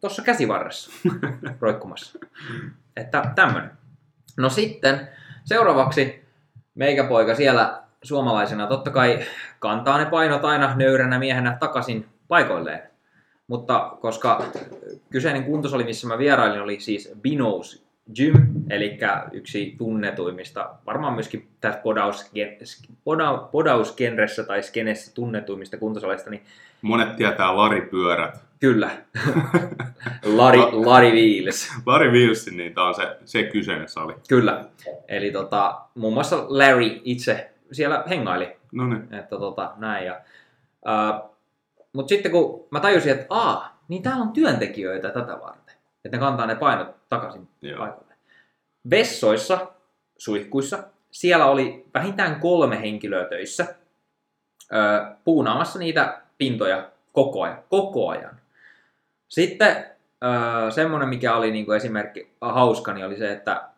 tuossa 0.00 0.22
käsivarressa 0.22 0.90
roikkumassa. 1.60 2.18
Että 2.96 3.32
tämmöinen. 3.34 3.70
No 4.36 4.48
sitten 4.48 5.08
seuraavaksi 5.44 6.24
meikäpoika 6.74 7.34
siellä 7.34 7.82
suomalaisena 8.02 8.66
totta 8.66 8.90
kai 8.90 9.18
kantaa 9.58 9.98
ne 9.98 10.06
painot 10.06 10.44
aina 10.44 10.76
nöyränä 10.76 11.18
miehenä 11.18 11.56
takaisin 11.60 12.06
paikoilleen. 12.28 12.82
Mutta 13.46 13.96
koska 14.00 14.44
kyseinen 15.10 15.44
kuntosali, 15.44 15.84
missä 15.84 16.08
mä 16.08 16.18
vierailin, 16.18 16.62
oli 16.62 16.80
siis 16.80 17.12
Binous 17.20 17.88
Gym, 18.16 18.34
eli 18.70 18.98
yksi 19.32 19.74
tunnetuimmista, 19.78 20.74
varmaan 20.86 21.14
myöskin 21.14 21.48
tässä 21.60 21.80
podausgenressä 23.52 24.44
tai 24.44 24.62
skenessä 24.62 25.14
tunnetuimmista 25.14 25.76
kuntosaleista. 25.76 26.30
Niin 26.30 26.42
Monet 26.82 27.16
tietää 27.16 27.56
Lari-pyörät. 27.56 28.47
Kyllä. 28.60 28.90
Lari, 30.36 30.58
Lari 30.72 31.12
Wheels. 31.12 31.72
Lari 31.86 32.10
Wheels, 32.10 32.46
niin 32.46 32.74
tämä 32.74 32.88
on 32.88 32.94
se, 32.94 33.16
se 33.24 33.42
kyseinen 33.42 33.88
sali. 33.88 34.14
Kyllä. 34.28 34.64
Eli 35.08 35.30
tota, 35.30 35.80
muun 35.94 36.14
muassa 36.14 36.44
Larry 36.48 37.00
itse 37.04 37.50
siellä 37.72 38.04
hengaili. 38.08 38.56
No 38.72 38.86
niin. 38.86 39.14
Että 39.14 39.38
tota, 39.38 39.72
näin. 39.76 40.06
Ja, 40.06 40.20
uh, 40.86 41.30
mutta 41.92 42.08
sitten 42.08 42.32
kun 42.32 42.66
mä 42.70 42.80
tajusin, 42.80 43.12
että 43.12 43.26
aa, 43.30 43.82
niin 43.88 44.02
täällä 44.02 44.22
on 44.22 44.32
työntekijöitä 44.32 45.10
tätä 45.10 45.40
varten. 45.40 45.74
Että 46.04 46.16
ne 46.16 46.18
kantaa 46.18 46.46
ne 46.46 46.54
painot 46.54 47.08
takaisin 47.08 47.48
Joo. 47.62 47.78
paikalle. 47.78 48.14
Vessoissa, 48.90 49.66
suihkuissa, 50.18 50.78
siellä 51.10 51.46
oli 51.46 51.86
vähintään 51.94 52.40
kolme 52.40 52.80
henkilöä 52.80 53.24
töissä 53.24 53.74
ö, 54.72 54.76
puunaamassa 55.24 55.78
niitä 55.78 56.22
pintoja 56.38 56.90
koko 57.12 57.42
ajan. 57.42 57.62
Koko 57.68 58.08
ajan. 58.08 58.37
Sitten 59.28 59.86
semmoinen, 60.70 61.08
mikä 61.08 61.36
oli 61.36 61.50
niin 61.50 61.66
kuin 61.66 61.76
esimerkki 61.76 62.32
hauska, 62.40 62.92
niin 62.92 63.06
oli 63.06 63.16
se, 63.16 63.32
että 63.32 63.68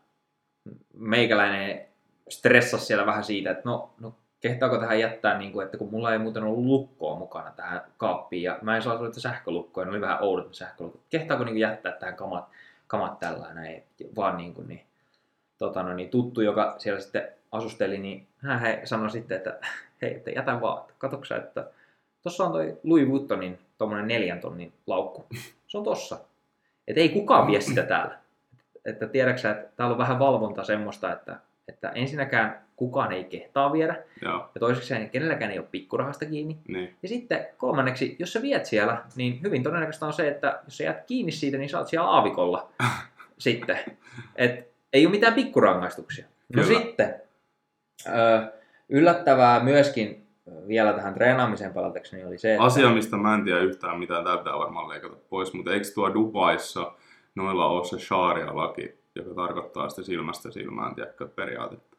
meikäläinen 0.95 1.87
stressasi 2.29 2.87
siellä 2.87 3.07
vähän 3.07 3.25
siitä, 3.25 3.51
että 3.51 3.63
no, 3.65 3.91
no 4.01 4.15
kehtaako 4.41 4.79
tähän 4.79 4.99
jättää, 4.99 5.39
niin 5.39 5.53
kuin, 5.53 5.65
että 5.65 5.79
kun 5.79 5.91
mulla 5.91 6.13
ei 6.13 6.19
muuten 6.19 6.43
ollut 6.43 6.65
lukkoa 6.65 7.19
mukana 7.19 7.51
tähän 7.51 7.83
kaappiin, 7.97 8.43
ja 8.43 8.59
mä 8.63 8.77
en 8.77 8.83
saa 8.83 9.07
että 9.07 9.21
sähkölukkoa, 9.21 9.85
ne 9.85 9.91
oli 9.91 10.01
vähän 10.01 10.23
oudot 10.23 10.55
sähkölukot. 10.55 11.01
Kehtaako 11.11 11.45
niin 11.45 11.55
kuin, 11.55 11.61
jättää 11.61 11.93
tähän 11.93 12.17
kamat, 12.17 12.49
kamat 12.87 13.19
tällä 13.19 13.55
näin, 13.55 13.83
vaan 14.17 14.37
niin, 14.37 14.55
kuin, 14.55 14.69
niin, 14.69 14.85
tota, 15.59 15.83
no, 15.83 15.95
niin 15.95 16.11
tuttu, 16.11 16.41
joka 16.41 16.75
siellä 16.79 17.01
sitten 17.01 17.29
asusteli, 17.53 17.99
niin 17.99 18.27
hän 18.39 18.81
sanoi 18.85 19.11
sitten, 19.11 19.37
että 19.37 19.59
hei, 20.03 20.15
että 20.15 20.31
jätä 20.31 20.61
vaan, 20.61 20.85
katoksa, 20.99 21.37
että 21.37 21.71
tuossa 22.23 22.45
on 22.45 22.53
toi 22.53 22.79
Louis 22.85 23.09
Vuittonin 23.09 23.59
tuommoinen 23.79 24.09
neljän 24.09 24.41
tonnin 24.41 24.73
laukku. 24.87 25.27
Se 25.67 25.79
on 25.79 25.85
tossa. 25.85 26.19
Että 26.89 27.01
ei 27.01 27.09
kukaan 27.09 27.47
vie 27.47 27.61
sitä 27.61 27.83
täällä. 27.83 28.19
Että 28.85 29.07
tiedäksä, 29.07 29.51
että 29.51 29.69
täällä 29.77 29.93
on 29.93 29.99
vähän 29.99 30.19
valvonta 30.19 30.65
semmoista, 30.65 31.13
että, 31.13 31.37
että 31.69 31.89
ensinnäkään 31.89 32.61
kukaan 32.77 33.13
ei 33.13 33.25
kehtaa 33.25 33.73
viedä. 33.73 33.97
Joo. 34.23 34.51
Ja 34.55 34.59
toiseksi 34.59 34.95
kenelläkään 35.13 35.51
ei 35.51 35.59
ole 35.59 35.67
pikkurahasta 35.71 36.27
kiinni. 36.27 36.59
Niin. 36.69 36.97
Ja 37.03 37.09
sitten 37.09 37.47
kolmanneksi, 37.57 38.17
jos 38.19 38.33
sä 38.33 38.43
viet 38.43 38.67
siellä, 38.67 39.05
niin 39.17 39.41
hyvin 39.43 39.63
todennäköistä 39.63 40.07
on 40.07 40.13
se, 40.13 40.29
että 40.29 40.61
jos 40.65 40.77
sä 40.77 40.85
jäät 40.85 41.07
kiinni 41.07 41.33
siitä, 41.33 41.59
niin 41.59 41.69
sä 41.69 41.79
oot 41.79 41.89
siellä 41.89 42.09
aavikolla 42.09 42.69
sitten. 43.39 43.79
Et 44.37 44.71
ei 44.93 45.07
ole 45.07 45.11
mitään 45.11 45.35
pikkurangaistuksia. 45.35 46.25
No 46.55 46.63
Kyllä. 46.63 46.79
sitten, 46.79 47.15
yllättävää 48.89 49.61
myöskin 49.61 50.27
vielä 50.69 50.93
tähän 50.93 51.15
treenaamiseen 51.15 51.73
palatakseni 51.73 52.25
oli 52.25 52.39
se, 52.39 52.53
että... 52.53 52.65
Asia, 52.65 52.91
mistä 52.91 53.17
mä 53.17 53.35
en 53.35 53.45
tiedä 53.45 53.61
yhtään 53.61 53.99
mitään, 53.99 54.25
täytyy 54.25 54.53
varmaan 54.53 54.89
leikata 54.89 55.17
pois, 55.31 55.53
mutta 55.53 55.73
eikö 55.73 55.87
tuo 55.95 56.15
Dubaissa 56.15 56.93
noilla 57.35 57.67
ole 57.67 57.85
se 57.85 57.99
sharia-laki, 57.99 58.95
joka 59.15 59.35
tarkoittaa 59.35 59.89
sitä 59.89 60.03
silmästä 60.03 60.51
silmään, 60.51 60.95
tiedätkö, 60.95 61.29
periaatetta? 61.29 61.97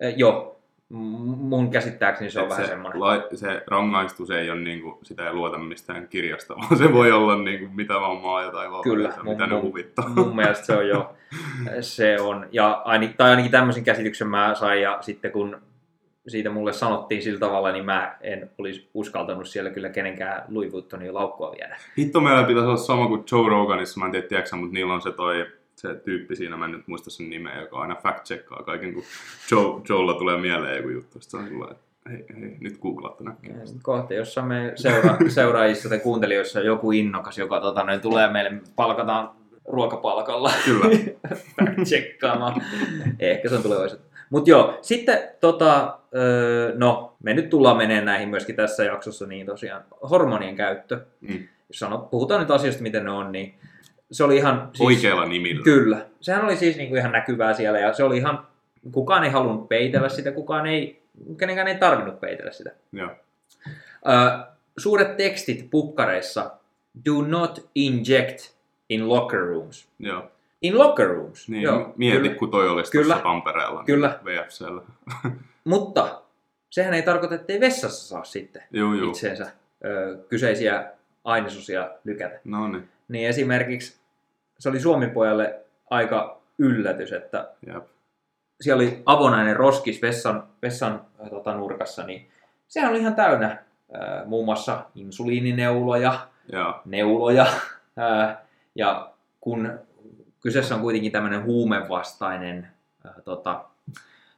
Eh, 0.00 0.14
joo, 0.16 0.60
mun 0.88 1.70
käsittääkseni 1.70 2.30
se 2.30 2.38
on 2.38 2.44
Et 2.44 2.50
vähän 2.50 2.64
se, 2.64 2.70
semmoinen. 2.70 3.00
La, 3.00 3.22
se 3.34 3.62
rangaistus 3.66 4.30
ei 4.30 4.50
ole 4.50 4.60
niinku, 4.60 4.98
sitä 5.02 5.26
ei 5.26 5.32
luota 5.32 5.58
mistään 5.58 6.08
kirjasta, 6.08 6.56
vaan 6.60 6.76
se 6.76 6.92
voi 6.92 7.12
olla 7.12 7.36
niinku, 7.36 7.74
mitä 7.74 7.94
vaan 7.94 8.16
maa 8.16 8.42
ja 8.42 8.50
taivaan 8.50 8.82
Kyllä, 8.82 9.08
mun, 9.16 9.32
mitä 9.32 9.46
mun, 9.46 9.54
ne 9.54 9.60
huvittaa. 9.60 10.08
Mun 10.08 10.36
mielestä 10.36 10.66
se 10.66 10.76
on 10.76 10.88
jo, 10.88 11.14
se 11.80 12.20
on. 12.20 12.48
Ja 12.52 12.82
ainakin, 12.84 13.16
tai 13.16 13.30
ainakin 13.30 13.50
tämmöisen 13.50 13.84
käsityksen 13.84 14.28
mä 14.28 14.54
sain, 14.54 14.82
ja 14.82 14.98
sitten 15.00 15.32
kun 15.32 15.60
siitä 16.28 16.50
mulle 16.50 16.72
sanottiin 16.72 17.22
sillä 17.22 17.40
tavalla, 17.40 17.72
niin 17.72 17.84
mä 17.84 18.16
en 18.20 18.50
olisi 18.58 18.90
uskaltanut 18.94 19.48
siellä 19.48 19.70
kyllä 19.70 19.88
kenenkään 19.88 20.44
Louis 20.48 20.72
Vuittonin 20.72 21.14
laukkua 21.14 21.52
viedä. 21.52 21.76
Hitto 21.98 22.20
meillä 22.20 22.42
pitäisi 22.42 22.66
olla 22.66 22.76
sama 22.76 23.06
kuin 23.06 23.24
Joe 23.32 23.48
Roganissa, 23.48 24.00
mä 24.00 24.06
en 24.06 24.12
tiedä 24.12 24.26
tiedätkö, 24.26 24.56
mutta 24.56 24.74
niillä 24.74 24.94
on 24.94 25.02
se 25.02 25.12
toi 25.12 25.46
se 25.76 25.94
tyyppi 25.94 26.36
siinä, 26.36 26.56
mä 26.56 26.64
en 26.64 26.72
nyt 26.72 26.88
muista 26.88 27.10
sen 27.10 27.30
nimeä, 27.30 27.60
joka 27.60 27.80
aina 27.80 27.94
fact-checkaa 27.94 28.62
kaiken, 28.64 28.94
kun 28.94 29.02
Joe, 29.50 29.80
Joella 29.88 30.14
tulee 30.14 30.36
mieleen 30.36 30.76
joku 30.76 30.88
juttu, 30.88 31.20
sitten 31.20 31.40
se 31.40 31.44
on 31.44 31.48
sillä, 31.48 31.66
että 31.70 31.84
hei, 32.10 32.24
hei, 32.40 32.56
nyt 32.60 32.78
googlaatte 32.78 33.24
näkyy. 33.24 33.54
Kohta 33.82 34.14
jossain 34.14 34.46
me 34.46 34.72
seura- 34.76 35.16
seuraajissa 35.28 35.88
tai 35.88 35.98
kuuntelijoissa 35.98 36.58
on 36.58 36.66
joku 36.66 36.92
innokas, 36.92 37.38
joka 37.38 37.60
tota, 37.60 37.84
ne 37.84 37.98
tulee 37.98 38.32
meille, 38.32 38.52
palkataan 38.76 39.30
ruokapalkalla 39.68 40.52
Kyllä. 40.64 40.86
tsekkaamaan. 41.84 42.62
Ehkä 43.18 43.48
se 43.48 43.54
on 43.54 43.62
tulevaisuutta. 43.62 44.09
Mutta 44.30 44.50
joo, 44.50 44.78
sitten 44.82 45.18
tota, 45.40 45.98
öö, 46.16 46.72
no, 46.76 47.16
me 47.22 47.34
nyt 47.34 47.50
tullaan 47.50 47.76
meneen 47.76 48.04
näihin 48.04 48.28
myöskin 48.28 48.56
tässä 48.56 48.84
jaksossa, 48.84 49.26
niin 49.26 49.46
tosiaan 49.46 49.84
hormonien 50.10 50.56
käyttö. 50.56 51.00
Mm. 51.20 51.48
Sano, 51.70 51.98
puhutaan 51.98 52.40
nyt 52.40 52.50
asioista, 52.50 52.82
miten 52.82 53.04
ne 53.04 53.10
on, 53.10 53.32
niin 53.32 53.54
se 54.12 54.24
oli 54.24 54.36
ihan... 54.36 54.70
Siis, 54.72 54.86
Oikealla 54.86 55.26
nimillä. 55.26 55.62
Kyllä. 55.64 56.06
Sehän 56.20 56.44
oli 56.44 56.56
siis 56.56 56.76
niinku 56.76 56.96
ihan 56.96 57.12
näkyvää 57.12 57.54
siellä 57.54 57.78
ja 57.78 57.92
se 57.92 58.04
oli 58.04 58.16
ihan... 58.16 58.46
Kukaan 58.92 59.24
ei 59.24 59.30
halunnut 59.30 59.68
peitellä 59.68 60.08
sitä, 60.08 60.32
kukaan 60.32 60.66
ei... 60.66 61.02
Kenenkään 61.38 61.68
ei 61.68 61.78
tarvinnut 61.78 62.20
peitellä 62.20 62.50
sitä. 62.50 62.70
Joo. 62.92 63.10
Ö, 64.08 64.44
suuret 64.78 65.16
tekstit 65.16 65.70
pukkareissa. 65.70 66.50
Do 67.06 67.22
not 67.26 67.68
inject 67.74 68.54
in 68.88 69.08
locker 69.08 69.40
rooms. 69.40 69.88
Joo. 69.98 70.30
In 70.62 70.78
locker 70.78 71.08
rooms. 71.08 71.48
Niin, 71.48 71.62
Joo, 71.62 71.92
mieti, 71.96 72.20
kyllä. 72.20 72.34
kun 72.34 72.50
toi 72.50 72.68
olisi 72.68 72.92
Kyllä. 72.92 73.18
Tampereella. 73.22 73.84
Kyllä. 73.84 74.18
Niin 74.24 74.40
VFCllä. 74.40 74.82
Mutta 75.64 76.22
sehän 76.70 76.94
ei 76.94 77.02
tarkoita, 77.02 77.34
että 77.34 77.52
ei 77.52 77.60
vessassa 77.60 78.08
saa 78.08 78.24
sitten 78.24 78.62
Joo, 78.70 78.94
joo. 78.94 79.08
itseensä 79.08 79.46
ö, 79.84 80.18
kyseisiä 80.28 80.90
ainesosia 81.24 81.90
lykätä. 82.04 82.40
No 82.44 82.68
niin. 82.68 82.88
Niin 83.08 83.28
esimerkiksi 83.28 84.00
se 84.58 84.68
oli 84.68 84.80
Suomipojalle 84.80 85.60
aika 85.90 86.40
yllätys, 86.58 87.12
että 87.12 87.48
Jep. 87.66 87.84
siellä 88.60 88.80
oli 88.80 89.02
avonainen 89.06 89.56
roskis 89.56 90.02
vessan, 90.02 90.42
vessan 90.62 91.06
tota, 91.30 91.54
nurkassa, 91.54 92.06
niin 92.06 92.30
sehän 92.68 92.90
oli 92.90 93.00
ihan 93.00 93.14
täynnä 93.14 93.46
äh, 93.50 94.26
muun 94.26 94.44
muassa 94.44 94.84
insuliinineuloja, 94.94 96.28
Joo. 96.52 96.74
neuloja, 96.84 97.46
äh, 97.98 98.36
ja 98.74 99.10
kun 99.40 99.78
kyseessä 100.40 100.74
on 100.74 100.80
kuitenkin 100.80 101.12
tämmöinen 101.12 101.44
huumevastainen 101.44 102.68
äh, 103.06 103.12
tota, 103.24 103.64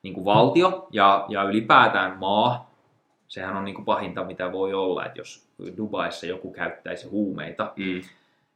niin 0.02 0.14
kuin 0.14 0.24
valtio 0.24 0.88
ja, 0.90 1.26
ja 1.28 1.42
ylipäätään 1.42 2.18
maa, 2.18 2.70
sehän 3.28 3.56
on 3.56 3.64
niin 3.64 3.74
kuin 3.74 3.84
pahinta 3.84 4.24
mitä 4.24 4.52
voi 4.52 4.74
olla, 4.74 5.06
että 5.06 5.20
jos 5.20 5.46
Dubaissa 5.76 6.26
joku 6.26 6.52
käyttäisi 6.52 7.08
huumeita, 7.08 7.72
Mm. 7.76 8.00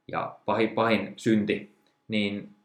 ja 0.08 0.36
pahin, 0.44 0.70
pahin 0.70 1.12
synti, 1.16 1.76
niin 2.08 2.56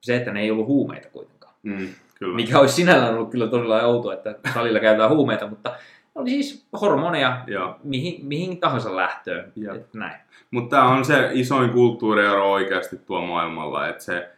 se, 0.00 0.16
että 0.16 0.32
ne 0.32 0.40
ei 0.40 0.50
ollut 0.50 0.66
huumeita 0.66 1.08
kuitenkaan. 1.08 1.54
Mm. 1.62 1.88
Kyllä. 2.14 2.36
Mikä 2.36 2.58
olisi 2.58 2.74
sinällään 2.74 3.14
ollut 3.14 3.30
kyllä 3.30 3.48
todella 3.48 3.82
outoa, 3.82 4.14
että 4.14 4.34
salilla 4.54 4.80
käytetään 4.80 5.10
huumeita, 5.10 5.46
mutta 5.46 5.74
oli 6.14 6.30
siis 6.30 6.66
hormoneja 6.80 7.44
Joo. 7.46 7.76
mihin, 7.84 8.26
mihin 8.26 8.60
tahansa 8.60 8.96
lähtöön. 8.96 9.52
Näin. 9.92 10.20
Mutta 10.50 10.76
tämä 10.76 10.88
on 10.88 11.04
se 11.04 11.30
isoin 11.32 11.70
kulttuuriero 11.70 12.52
oikeasti 12.52 12.96
tuo 12.96 13.20
maailmalla, 13.20 13.88
että 13.88 14.04
se, 14.04 14.30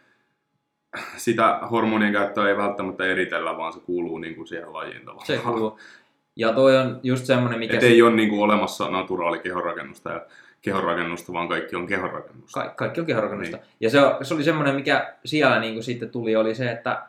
sitä 1.17 1.59
hormonien 1.71 2.13
käyttöä 2.13 2.49
ei 2.49 2.57
välttämättä 2.57 3.05
eritellä, 3.05 3.57
vaan 3.57 3.73
se 3.73 3.79
kuuluu 3.79 4.17
niinku 4.17 4.45
siihen 4.45 4.73
lajiin 4.73 4.99
tavallaan. 4.99 5.25
Se 5.25 5.37
kuuluu. 5.37 5.79
Ja 6.35 6.53
toi 6.53 6.77
on 6.77 6.99
just 7.03 7.25
semmoinen, 7.25 7.59
mikä... 7.59 7.75
Et 7.75 7.83
ei 7.83 8.01
ole 8.01 8.15
niinku 8.15 8.41
olemassa 8.41 8.89
naturaali 8.89 9.39
kehonrakennusta 9.39 10.11
ja 10.11 10.25
kehonrakennusta, 10.61 11.33
vaan 11.33 11.47
kaikki 11.47 11.75
on 11.75 11.87
kehonrakennusta. 11.87 12.59
Ka- 12.59 12.73
kaikki 12.75 12.99
on 12.99 13.05
kehonrakennusta. 13.05 13.57
Niin. 13.57 13.67
Ja 13.79 13.89
se, 13.89 13.99
se 14.21 14.33
oli 14.33 14.43
semmoinen, 14.43 14.75
mikä 14.75 15.15
siellä 15.25 15.59
niin 15.59 15.73
kuin 15.73 15.83
sitten 15.83 16.09
tuli, 16.09 16.35
oli 16.35 16.55
se, 16.55 16.71
että 16.71 17.01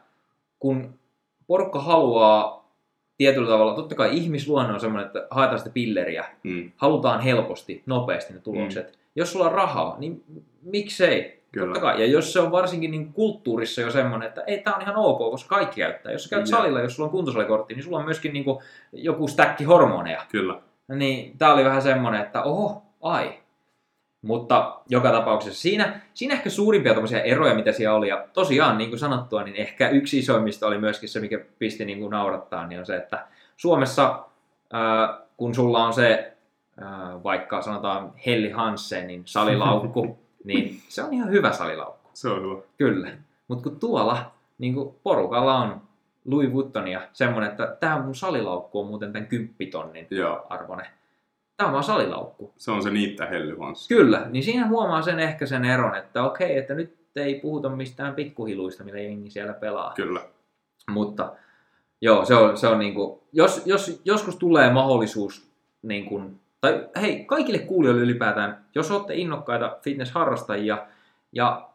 kun 0.58 0.94
porukka 1.46 1.80
haluaa 1.80 2.65
tietyllä 3.18 3.48
tavalla, 3.48 3.74
totta 3.74 3.94
kai 3.94 4.16
ihmisluonne 4.16 4.74
on 4.74 4.80
semmoinen, 4.80 5.06
että 5.06 5.26
haetaan 5.30 5.58
sitä 5.58 5.70
pilleriä, 5.70 6.24
Mm. 6.42 6.70
halutaan 6.76 7.20
helposti, 7.20 7.82
nopeasti 7.86 8.32
ne 8.34 8.40
tulokset. 8.40 8.86
Mm. 8.86 8.92
Jos 9.16 9.32
sulla 9.32 9.46
on 9.46 9.52
rahaa, 9.52 9.96
niin 9.98 10.24
miksei? 10.62 11.42
Kyllä. 11.52 11.66
Totta 11.66 11.80
kai. 11.80 12.00
Ja 12.00 12.06
jos 12.06 12.32
se 12.32 12.40
on 12.40 12.50
varsinkin 12.52 12.90
niin 12.90 13.12
kulttuurissa 13.12 13.80
jo 13.80 13.90
semmoinen, 13.90 14.28
että 14.28 14.40
ei, 14.46 14.58
tämä 14.60 14.76
on 14.76 14.82
ihan 14.82 14.96
ok, 14.96 15.18
koska 15.18 15.56
kaikki 15.56 15.80
käyttää. 15.80 16.12
Jos 16.12 16.24
sä 16.24 16.30
käyt 16.30 16.46
salilla, 16.46 16.80
jos 16.80 16.96
sulla 16.96 17.06
on 17.06 17.12
kuntosalikortti, 17.12 17.74
niin 17.74 17.84
sulla 17.84 17.98
on 17.98 18.04
myöskin 18.04 18.32
niin 18.32 18.44
kuin 18.44 18.58
joku 18.92 19.28
stäkki 19.28 19.64
hormoneja. 19.64 20.22
Kyllä. 20.30 20.60
Niin 20.88 21.38
tää 21.38 21.54
oli 21.54 21.64
vähän 21.64 21.82
semmoinen, 21.82 22.20
että 22.22 22.42
oho, 22.42 22.82
ai. 23.02 23.32
Mutta 24.26 24.80
joka 24.88 25.10
tapauksessa 25.10 25.62
siinä, 25.62 26.00
siinä 26.14 26.34
ehkä 26.34 26.50
suurimpia 26.50 26.94
tommosia 26.94 27.22
eroja, 27.22 27.54
mitä 27.54 27.72
siellä 27.72 27.96
oli. 27.96 28.08
Ja 28.08 28.26
tosiaan, 28.32 28.78
niin 28.78 28.90
kuin 28.90 29.00
sanottua, 29.00 29.42
niin 29.42 29.56
ehkä 29.56 29.88
yksi 29.88 30.18
isoimmista 30.18 30.66
oli 30.66 30.78
myöskin 30.78 31.08
se, 31.08 31.20
mikä 31.20 31.40
pisti 31.58 31.84
niin 31.84 32.00
kuin 32.00 32.10
naurattaa, 32.10 32.66
niin 32.66 32.78
on 32.80 32.86
se, 32.86 32.96
että 32.96 33.26
Suomessa, 33.56 34.24
ää, 34.72 35.20
kun 35.36 35.54
sulla 35.54 35.84
on 35.84 35.92
se, 35.92 36.36
ää, 36.80 37.22
vaikka 37.22 37.62
sanotaan 37.62 38.12
Helli 38.26 38.50
Hansenin 38.50 39.22
salilaukku, 39.24 40.18
niin 40.44 40.80
se 40.88 41.02
on 41.02 41.12
ihan 41.12 41.30
hyvä 41.30 41.52
salilaukku. 41.52 42.10
Se 42.14 42.28
on 42.28 42.42
hyvä. 42.42 42.62
Kyllä. 42.78 43.10
Mutta 43.48 43.62
kun 43.62 43.80
tuolla 43.80 44.32
niin 44.58 44.74
kuin 44.74 44.94
porukalla 45.02 45.56
on 45.56 45.80
Louis 46.24 46.52
Vuittonia 46.52 47.00
semmoinen, 47.12 47.50
että 47.50 47.76
tämä 47.80 48.02
mun 48.02 48.14
salilaukku 48.14 48.80
on 48.80 48.86
muuten 48.86 49.12
tämän 49.12 49.26
kymppitonnin 49.26 50.06
Joo. 50.10 50.46
arvoinen. 50.48 50.86
Tämä 51.56 51.66
on 51.66 51.72
vaan 51.72 51.84
salilaukku. 51.84 52.52
Se 52.56 52.70
on 52.70 52.82
se 52.82 52.90
niitä 52.90 53.26
hellyvanssi. 53.26 53.94
Kyllä, 53.94 54.26
niin 54.30 54.42
siinä 54.42 54.68
huomaa 54.68 55.02
sen 55.02 55.20
ehkä 55.20 55.46
sen 55.46 55.64
eron, 55.64 55.96
että 55.96 56.22
okei, 56.22 56.58
että 56.58 56.74
nyt 56.74 56.96
ei 57.16 57.40
puhuta 57.40 57.68
mistään 57.68 58.14
pikkuhiluista, 58.14 58.84
millä 58.84 59.00
jengi 59.00 59.30
siellä 59.30 59.52
pelaa. 59.52 59.92
Kyllä. 59.96 60.20
Mutta 60.90 61.32
joo, 62.00 62.24
se 62.24 62.34
on, 62.34 62.56
se 62.56 62.66
on 62.66 62.78
niinku, 62.78 63.22
jos, 63.32 63.62
jos 63.66 64.02
joskus 64.04 64.36
tulee 64.36 64.72
mahdollisuus, 64.72 65.50
niin 65.82 66.04
kuin, 66.04 66.40
tai 66.60 66.88
hei, 67.00 67.24
kaikille 67.24 67.58
kuulijoille 67.58 68.02
ylipäätään, 68.02 68.64
jos 68.74 68.90
olette 68.90 69.14
innokkaita 69.14 69.78
fitnessharrastajia 69.82 70.86
ja 71.32 71.68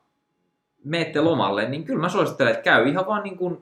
meette 0.83 1.21
lomalle, 1.21 1.69
niin 1.69 1.83
kyllä 1.83 2.01
mä 2.01 2.09
suosittelen, 2.09 2.51
että 2.51 2.63
käy 2.63 2.89
ihan 2.89 3.07
vaan 3.07 3.23
niin 3.23 3.37
kuin 3.37 3.57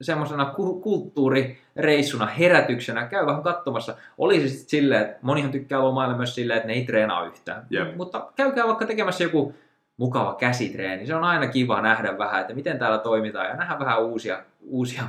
semmoisena 0.00 0.44
ku- 0.44 0.80
kulttuurireissuna, 0.80 2.26
herätyksenä, 2.26 3.06
käy 3.06 3.26
vähän 3.26 3.42
katsomassa. 3.42 3.96
Oli 4.18 4.40
se 4.40 4.48
sitten 4.48 4.68
silleen, 4.68 5.02
että 5.02 5.18
monihan 5.22 5.50
tykkää 5.50 5.82
lomailla 5.82 6.16
myös 6.16 6.34
silleen, 6.34 6.56
että 6.56 6.68
ne 6.68 6.74
ei 6.74 6.84
treenaa 6.84 7.26
yhtään. 7.26 7.66
Jep. 7.70 7.96
Mutta 7.96 8.32
käykää 8.36 8.66
vaikka 8.66 8.86
tekemässä 8.86 9.24
joku 9.24 9.54
mukava 9.96 10.34
käsitreeni. 10.34 11.06
Se 11.06 11.14
on 11.14 11.24
aina 11.24 11.46
kiva 11.46 11.80
nähdä 11.80 12.18
vähän, 12.18 12.40
että 12.40 12.54
miten 12.54 12.78
täällä 12.78 12.98
toimitaan 12.98 13.46
ja 13.46 13.56
nähdä 13.56 13.78
vähän 13.78 14.04
uusia, 14.04 14.42
uusia 14.62 15.04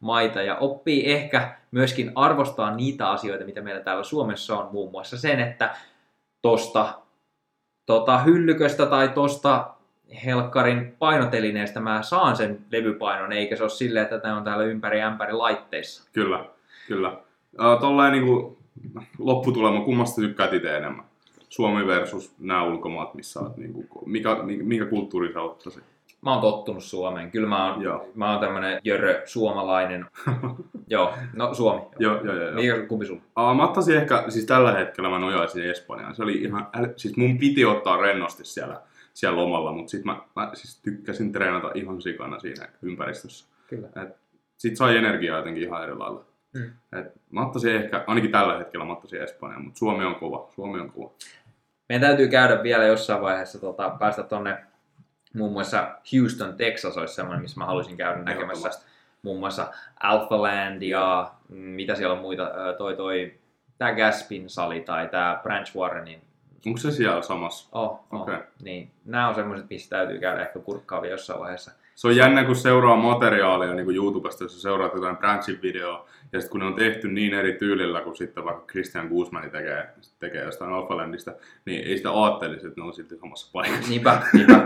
maita 0.00 0.42
ja 0.42 0.56
oppii 0.56 1.12
ehkä 1.12 1.56
myöskin 1.70 2.12
arvostaa 2.14 2.76
niitä 2.76 3.10
asioita, 3.10 3.44
mitä 3.44 3.60
meillä 3.60 3.80
täällä 3.80 4.04
Suomessa 4.04 4.58
on, 4.58 4.68
muun 4.72 4.90
muassa 4.90 5.18
sen, 5.18 5.40
että 5.40 5.76
tosta 6.42 6.94
tota, 7.86 8.18
hyllyköstä 8.18 8.86
tai 8.86 9.08
tosta 9.08 9.74
helkkarin 10.24 10.96
painotelineestä 10.98 11.80
mä 11.80 12.02
saan 12.02 12.36
sen 12.36 12.58
levypainon, 12.70 13.32
eikä 13.32 13.56
se 13.56 13.62
ole 13.62 13.70
silleen, 13.70 14.04
että 14.04 14.18
tämä 14.18 14.36
on 14.36 14.44
täällä 14.44 14.64
ympäri 14.64 15.02
ämpäri 15.02 15.32
laitteissa. 15.32 16.08
Kyllä. 16.12 16.44
Kyllä. 16.88 17.16
Tolleen 17.80 18.12
niinku 18.12 18.58
lopputulema, 19.18 19.84
kummasta 19.84 20.20
tykkäät 20.20 20.52
itse 20.52 20.76
enemmän? 20.76 21.04
Suomi 21.48 21.86
versus 21.86 22.34
nämä 22.38 22.64
ulkomaat, 22.64 23.14
missä 23.14 23.40
olet, 23.40 23.56
niinku, 23.56 23.88
mikä, 24.06 24.36
mikä, 24.42 24.64
minkä 24.64 24.86
kulttuuri 24.86 25.32
sä 25.32 25.40
ottaisit? 25.40 25.84
Mä 26.22 26.32
oon 26.32 26.40
tottunut 26.40 26.84
Suomeen. 26.84 27.30
Kyllä 27.30 27.48
mä 27.48 27.72
oon, 27.72 27.82
Joo. 27.82 28.08
mä 28.14 28.30
oon 28.30 28.40
tämmönen 28.40 28.80
jörö 28.84 29.22
suomalainen. 29.24 30.06
Joo, 30.88 31.14
no 31.36 31.54
Suomi. 31.54 31.82
Joo, 31.98 32.24
joo, 32.24 32.34
joo. 32.34 32.44
joo. 32.44 32.54
Mikä, 32.54 32.86
kumpi 32.86 33.06
sulla? 33.06 33.22
Uh, 33.38 33.56
mä 33.56 33.64
ottaisin 33.64 33.96
ehkä, 33.96 34.24
siis 34.28 34.46
tällä 34.46 34.72
hetkellä 34.72 35.10
mä 35.10 35.18
nojaisin 35.18 35.70
Espanjaan. 35.70 36.14
Se 36.14 36.22
oli 36.22 36.34
ihan, 36.34 36.68
siis 36.96 37.16
mun 37.16 37.38
piti 37.38 37.64
ottaa 37.64 37.96
rennosti 37.96 38.44
siellä, 38.44 38.80
siellä 39.14 39.40
lomalla, 39.40 39.72
mutta 39.72 39.90
sit 39.90 40.04
mä, 40.04 40.20
mä 40.36 40.50
siis 40.54 40.80
tykkäsin 40.82 41.32
treenata 41.32 41.70
ihan 41.74 42.02
sikana 42.02 42.38
siinä 42.38 42.68
ympäristössä. 42.82 43.46
Kyllä. 43.66 43.88
Et 44.02 44.16
sit 44.56 44.76
sai 44.76 44.96
energiaa 44.96 45.38
jotenkin 45.38 45.62
ihan 45.62 45.82
eri 45.82 45.94
lailla. 45.94 46.24
Mm. 46.54 46.72
Et 46.98 47.12
mä 47.30 47.46
ottaisin 47.46 47.74
ehkä, 47.74 48.04
ainakin 48.06 48.32
tällä 48.32 48.58
hetkellä 48.58 48.84
mä 48.84 48.92
ottaisin 48.92 49.22
Espanjaan, 49.22 49.64
mutta 49.64 49.78
Suomi 49.78 50.04
on 50.04 50.14
kova. 50.14 50.48
Suomi 50.54 50.80
on 50.80 50.92
kova. 50.92 51.10
Meidän 51.88 52.08
täytyy 52.08 52.28
käydä 52.28 52.62
vielä 52.62 52.84
jossain 52.84 53.22
vaiheessa 53.22 53.60
tota, 53.60 53.90
päästä 53.98 54.22
tonne 54.22 54.58
muun 55.34 55.52
muassa 55.52 55.98
Houston, 56.12 56.56
Texas 56.56 56.98
olisi 56.98 57.14
semmoinen, 57.14 57.42
missä 57.42 57.60
mä 57.60 57.66
haluaisin 57.66 57.96
käydä 57.96 58.22
näkemässä 58.22 58.70
muun 59.22 59.38
muassa 59.38 59.72
Alphaland 60.00 60.82
ja 60.82 61.32
mm, 61.48 61.56
mitä 61.56 61.94
siellä 61.94 62.14
on 62.14 62.20
muita, 62.20 62.50
toi 62.78 62.96
toi, 62.96 63.34
tää 63.78 63.94
Gaspin 63.94 64.50
sali 64.50 64.80
tai 64.80 65.08
tää 65.08 65.40
Branch 65.42 65.76
Warrenin 65.76 66.22
Onko 66.66 66.78
se 66.78 66.90
siellä 66.90 67.22
samassa? 67.22 67.68
Oh, 67.72 68.00
oh. 68.12 68.20
Okei. 68.20 68.38
Niin, 68.62 68.90
nämä 69.04 69.28
on 69.28 69.34
semmoiset, 69.34 69.70
missä 69.70 69.90
täytyy 69.90 70.18
käydä 70.18 70.42
ehkä 70.42 70.58
kurkkaavia 70.58 71.10
jossain 71.10 71.40
vaiheessa. 71.40 71.70
Se 71.94 72.06
on 72.06 72.16
jännä, 72.16 72.44
kun 72.44 72.56
seuraa 72.56 72.96
materiaalia 72.96 73.74
niin 73.74 73.84
kuin 73.84 73.96
YouTubesta, 73.96 74.44
jos 74.44 74.62
seuraat 74.62 74.94
jotain 74.94 75.16
Branchin 75.16 75.62
videoa, 75.62 76.06
ja 76.32 76.40
sitten 76.40 76.50
kun 76.50 76.60
ne 76.60 76.66
on 76.66 76.74
tehty 76.74 77.08
niin 77.08 77.34
eri 77.34 77.52
tyylillä 77.52 78.00
kuin 78.00 78.16
sitten 78.16 78.44
vaikka 78.44 78.64
Christian 78.66 79.08
Guzman 79.08 79.50
tekee, 79.50 79.88
tekee 80.18 80.44
jostain 80.44 80.72
Alphalandista, 80.72 81.32
niin 81.64 81.86
ei 81.86 81.96
sitä 81.96 82.22
ajattelisi, 82.22 82.66
että 82.66 82.80
ne 82.80 82.86
on 82.86 82.94
silti 82.94 83.16
samassa 83.16 83.50
paikassa. 83.52 83.90
Niinpä, 83.90 84.22
niinpä. 84.32 84.64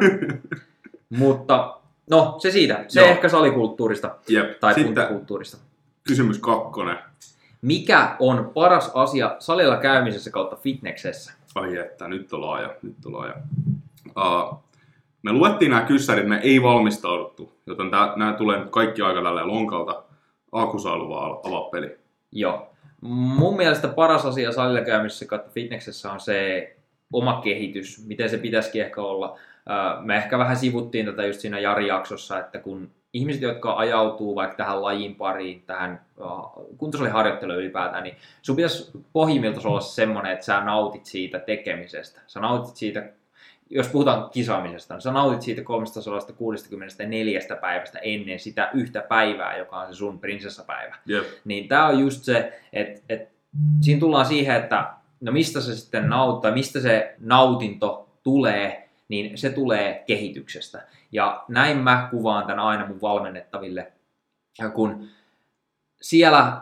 Mutta 1.18 1.76
no, 2.10 2.34
se 2.38 2.50
siitä. 2.50 2.84
Se 2.88 3.00
Joo. 3.00 3.08
ehkä 3.08 3.28
salikulttuurista 3.28 4.16
Jep. 4.28 4.60
tai 4.60 4.74
sitten 4.74 4.94
puntakulttuurista. 4.94 5.56
kysymys 6.08 6.38
kakkonen. 6.38 6.98
Mikä 7.62 8.16
on 8.18 8.50
paras 8.54 8.90
asia 8.94 9.36
salilla 9.38 9.76
käymisessä 9.76 10.30
kautta 10.30 10.56
fitneksessä? 10.56 11.32
Ai 11.56 11.76
että, 11.76 12.08
nyt 12.08 12.32
on 12.32 12.40
laaja, 12.40 12.74
nyt 12.82 13.06
on 13.06 13.12
laaja. 13.12 13.34
Uh, 14.06 14.58
me 15.22 15.32
luettiin 15.32 15.70
nämä 15.70 15.82
kyssärit, 15.82 16.28
me 16.28 16.40
ei 16.42 16.62
valmistauduttu, 16.62 17.52
joten 17.66 17.90
tää, 17.90 18.12
nämä 18.16 18.32
tulee 18.32 18.58
nyt 18.58 18.70
kaikki 18.70 19.02
aika 19.02 19.22
tälleen 19.22 19.48
lonkalta. 19.48 20.02
Aku 20.52 20.78
saa 20.78 20.94
avaa 20.94 21.70
peli. 21.70 21.98
Joo. 22.32 22.72
Mun 23.00 23.56
mielestä 23.56 23.88
paras 23.88 24.26
asia 24.26 24.52
salilla 24.52 24.80
käymisessä 24.80 25.26
kautta 25.26 25.50
fitneksessä 25.50 26.12
on 26.12 26.20
se 26.20 26.76
oma 27.12 27.40
kehitys, 27.40 28.06
miten 28.06 28.30
se 28.30 28.38
pitäisikin 28.38 28.82
ehkä 28.82 29.02
olla. 29.02 29.38
Me 30.00 30.16
ehkä 30.16 30.38
vähän 30.38 30.56
sivuttiin 30.56 31.06
tätä 31.06 31.26
just 31.26 31.40
siinä 31.40 31.58
Jari-jaksossa, 31.58 32.38
että 32.38 32.58
kun 32.58 32.90
ihmiset, 33.16 33.42
jotka 33.42 33.76
ajautuu 33.76 34.34
vaikka 34.34 34.56
tähän 34.56 34.82
lajin 34.82 35.14
pariin, 35.14 35.62
tähän 35.66 36.00
kuntosaliharjoitteluun 36.76 37.58
ylipäätään, 37.58 38.04
niin 38.04 38.16
sun 38.42 38.56
pitäisi 38.56 38.90
pohjimmiltaan 39.12 39.66
olla 39.66 39.80
semmoinen, 39.80 40.32
että 40.32 40.44
sä 40.44 40.60
nautit 40.60 41.06
siitä 41.06 41.38
tekemisestä. 41.38 42.20
Sä 42.26 42.40
nautit 42.40 42.76
siitä, 42.76 43.08
jos 43.70 43.88
puhutaan 43.88 44.30
kisaamisesta, 44.30 44.94
niin 44.94 45.02
sä 45.02 45.12
nautit 45.12 45.42
siitä 45.42 45.62
364 45.62 47.40
päivästä 47.60 47.98
ennen 47.98 48.38
sitä 48.38 48.70
yhtä 48.74 49.00
päivää, 49.00 49.56
joka 49.56 49.78
on 49.80 49.86
se 49.86 49.94
sun 49.94 50.18
prinsessapäivä. 50.18 50.96
Jep. 51.06 51.26
Niin 51.44 51.68
tämä 51.68 51.86
on 51.86 52.00
just 52.00 52.24
se, 52.24 52.60
että 52.72 53.00
et, 53.08 53.28
siinä 53.80 54.00
tullaan 54.00 54.26
siihen, 54.26 54.56
että 54.56 54.90
no 55.20 55.32
mistä 55.32 55.60
se 55.60 55.76
sitten 55.76 56.08
nauttaa, 56.08 56.52
mistä 56.52 56.80
se 56.80 57.14
nautinto 57.20 58.08
tulee, 58.22 58.85
niin 59.08 59.38
se 59.38 59.50
tulee 59.50 60.04
kehityksestä. 60.06 60.82
Ja 61.12 61.44
näin 61.48 61.78
mä 61.78 62.08
kuvaan 62.10 62.46
tämän 62.46 62.64
aina 62.64 62.86
mun 62.86 63.00
valmennettaville, 63.00 63.92
kun 64.74 65.08
siellä 66.00 66.60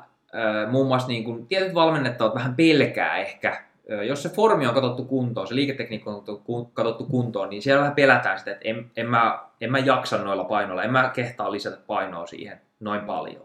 muun 0.71 0.87
muassa 0.87 1.09
niin 1.09 1.25
kun, 1.25 1.47
tietyt 1.47 1.75
valmennettavat 1.75 2.35
vähän 2.35 2.57
pelkää 2.57 3.17
ehkä, 3.17 3.65
jos 4.07 4.23
se 4.23 4.29
formi 4.29 4.67
on 4.67 4.75
katsottu 4.75 5.05
kuntoon, 5.05 5.47
se 5.47 5.55
liiketekniikka 5.55 6.11
on 6.11 6.17
katsottu 6.17 6.45
kun- 6.45 6.71
katsottu 6.73 7.05
kuntoon, 7.05 7.51
niin 7.51 7.63
siellä 7.63 7.81
vähän 7.81 7.95
pelätään 7.95 8.39
sitä, 8.39 8.51
että 8.51 8.69
en, 8.69 8.91
en, 8.97 9.11
mä, 9.11 9.39
en 9.61 9.71
mä 9.71 9.79
jaksa 9.79 10.19
noilla 10.19 10.45
painoilla, 10.45 10.83
en 10.83 10.93
mä 10.93 11.11
kehtaa 11.15 11.53
lisätä 11.53 11.77
painoa 11.87 12.27
siihen 12.27 12.61
noin 12.81 13.01
paljon. 13.01 13.45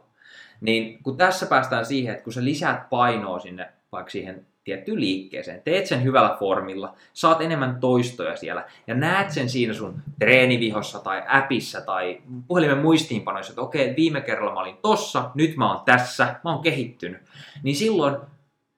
Niin 0.61 1.03
kun 1.03 1.17
tässä 1.17 1.45
päästään 1.45 1.85
siihen, 1.85 2.11
että 2.13 2.23
kun 2.23 2.33
sä 2.33 2.43
lisäät 2.43 2.89
painoa 2.89 3.39
sinne 3.39 3.69
vaikka 3.91 4.11
siihen 4.11 4.45
tiettyyn 4.69 4.99
liikkeeseen, 4.99 5.61
teet 5.61 5.85
sen 5.85 6.03
hyvällä 6.03 6.35
formilla, 6.39 6.93
saat 7.13 7.41
enemmän 7.41 7.79
toistoja 7.79 8.35
siellä 8.35 8.65
ja 8.87 8.95
näet 8.95 9.31
sen 9.31 9.49
siinä 9.49 9.73
sun 9.73 10.01
treenivihossa 10.19 10.99
tai 10.99 11.23
appissa 11.27 11.81
tai 11.81 12.21
puhelimen 12.47 12.77
muistiinpanoissa, 12.77 13.51
että 13.51 13.61
okei, 13.61 13.93
viime 13.95 14.21
kerralla 14.21 14.53
mä 14.53 14.59
olin 14.59 14.77
tossa, 14.81 15.31
nyt 15.35 15.55
mä 15.57 15.73
oon 15.73 15.85
tässä, 15.85 16.35
mä 16.43 16.51
oon 16.53 16.61
kehittynyt. 16.61 17.21
Niin 17.63 17.75
silloin 17.75 18.17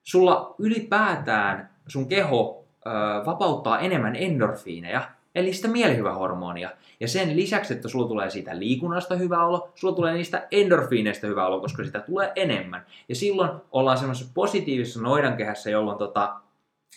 sulla 0.02 0.54
ylipäätään 0.58 1.70
sun 1.86 2.08
keho 2.08 2.64
ö, 2.86 2.90
vapauttaa 3.26 3.80
enemmän 3.80 4.16
endorfiineja, 4.16 5.02
eli 5.34 5.52
sitä 5.52 5.68
mielihyvähormonia. 5.68 6.70
Ja 7.00 7.08
sen 7.08 7.36
lisäksi, 7.36 7.74
että 7.74 7.88
sulla 7.88 8.08
tulee 8.08 8.30
siitä 8.30 8.58
liikunnasta 8.58 9.14
hyvä 9.14 9.46
olo, 9.46 9.70
sulla 9.74 9.94
tulee 9.94 10.14
niistä 10.14 10.46
endorfiineista 10.50 11.26
hyvä 11.26 11.46
olo, 11.46 11.60
koska 11.60 11.84
sitä 11.84 12.00
tulee 12.00 12.32
enemmän. 12.36 12.86
Ja 13.08 13.14
silloin 13.14 13.50
ollaan 13.72 13.98
semmoisessa 13.98 14.32
positiivisessa 14.34 15.00
noidankehässä, 15.00 15.70
jolloin 15.70 15.98
tota, 15.98 16.34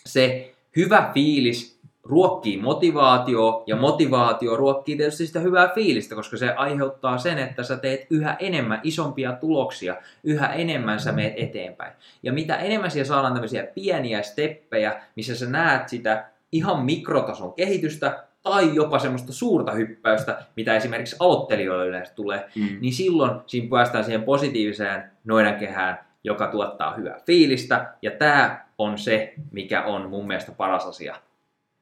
se 0.06 0.54
hyvä 0.76 1.10
fiilis 1.14 1.76
ruokkii 2.06 2.56
motivaatio 2.56 3.62
ja 3.66 3.76
motivaatio 3.76 4.56
ruokkii 4.56 4.96
tietysti 4.96 5.26
sitä 5.26 5.40
hyvää 5.40 5.68
fiilistä, 5.74 6.14
koska 6.14 6.36
se 6.36 6.50
aiheuttaa 6.50 7.18
sen, 7.18 7.38
että 7.38 7.62
sä 7.62 7.76
teet 7.76 8.06
yhä 8.10 8.36
enemmän 8.38 8.80
isompia 8.82 9.32
tuloksia, 9.32 9.96
yhä 10.24 10.46
enemmän 10.46 11.00
sä 11.00 11.12
meet 11.12 11.34
eteenpäin. 11.36 11.92
Ja 12.22 12.32
mitä 12.32 12.56
enemmän 12.56 12.90
siellä 12.90 13.08
saadaan 13.08 13.32
tämmöisiä 13.32 13.66
pieniä 13.74 14.22
steppejä, 14.22 15.02
missä 15.16 15.36
sä 15.36 15.46
näet 15.46 15.88
sitä 15.88 16.28
ihan 16.52 16.84
mikrotason 16.84 17.52
kehitystä 17.52 18.25
tai 18.50 18.74
jopa 18.74 18.98
semmoista 18.98 19.32
suurta 19.32 19.72
hyppäystä, 19.72 20.46
mitä 20.56 20.76
esimerkiksi 20.76 21.16
aloittelijoille 21.20 21.86
yleensä 21.86 22.14
tulee, 22.14 22.48
Mm. 22.56 22.78
niin 22.80 22.92
silloin 22.92 23.40
siinä 23.46 23.68
päästään 23.70 24.04
siihen 24.04 24.22
positiiviseen 24.22 25.10
noidankehään, 25.24 25.98
joka 26.24 26.46
tuottaa 26.46 26.94
hyvää 26.94 27.20
fiilistä. 27.26 27.94
Ja 28.02 28.10
tämä 28.10 28.64
on 28.78 28.98
se, 28.98 29.34
mikä 29.52 29.82
on 29.82 30.10
mun 30.10 30.26
mielestä 30.26 30.52
paras 30.52 30.84
asia 30.86 31.16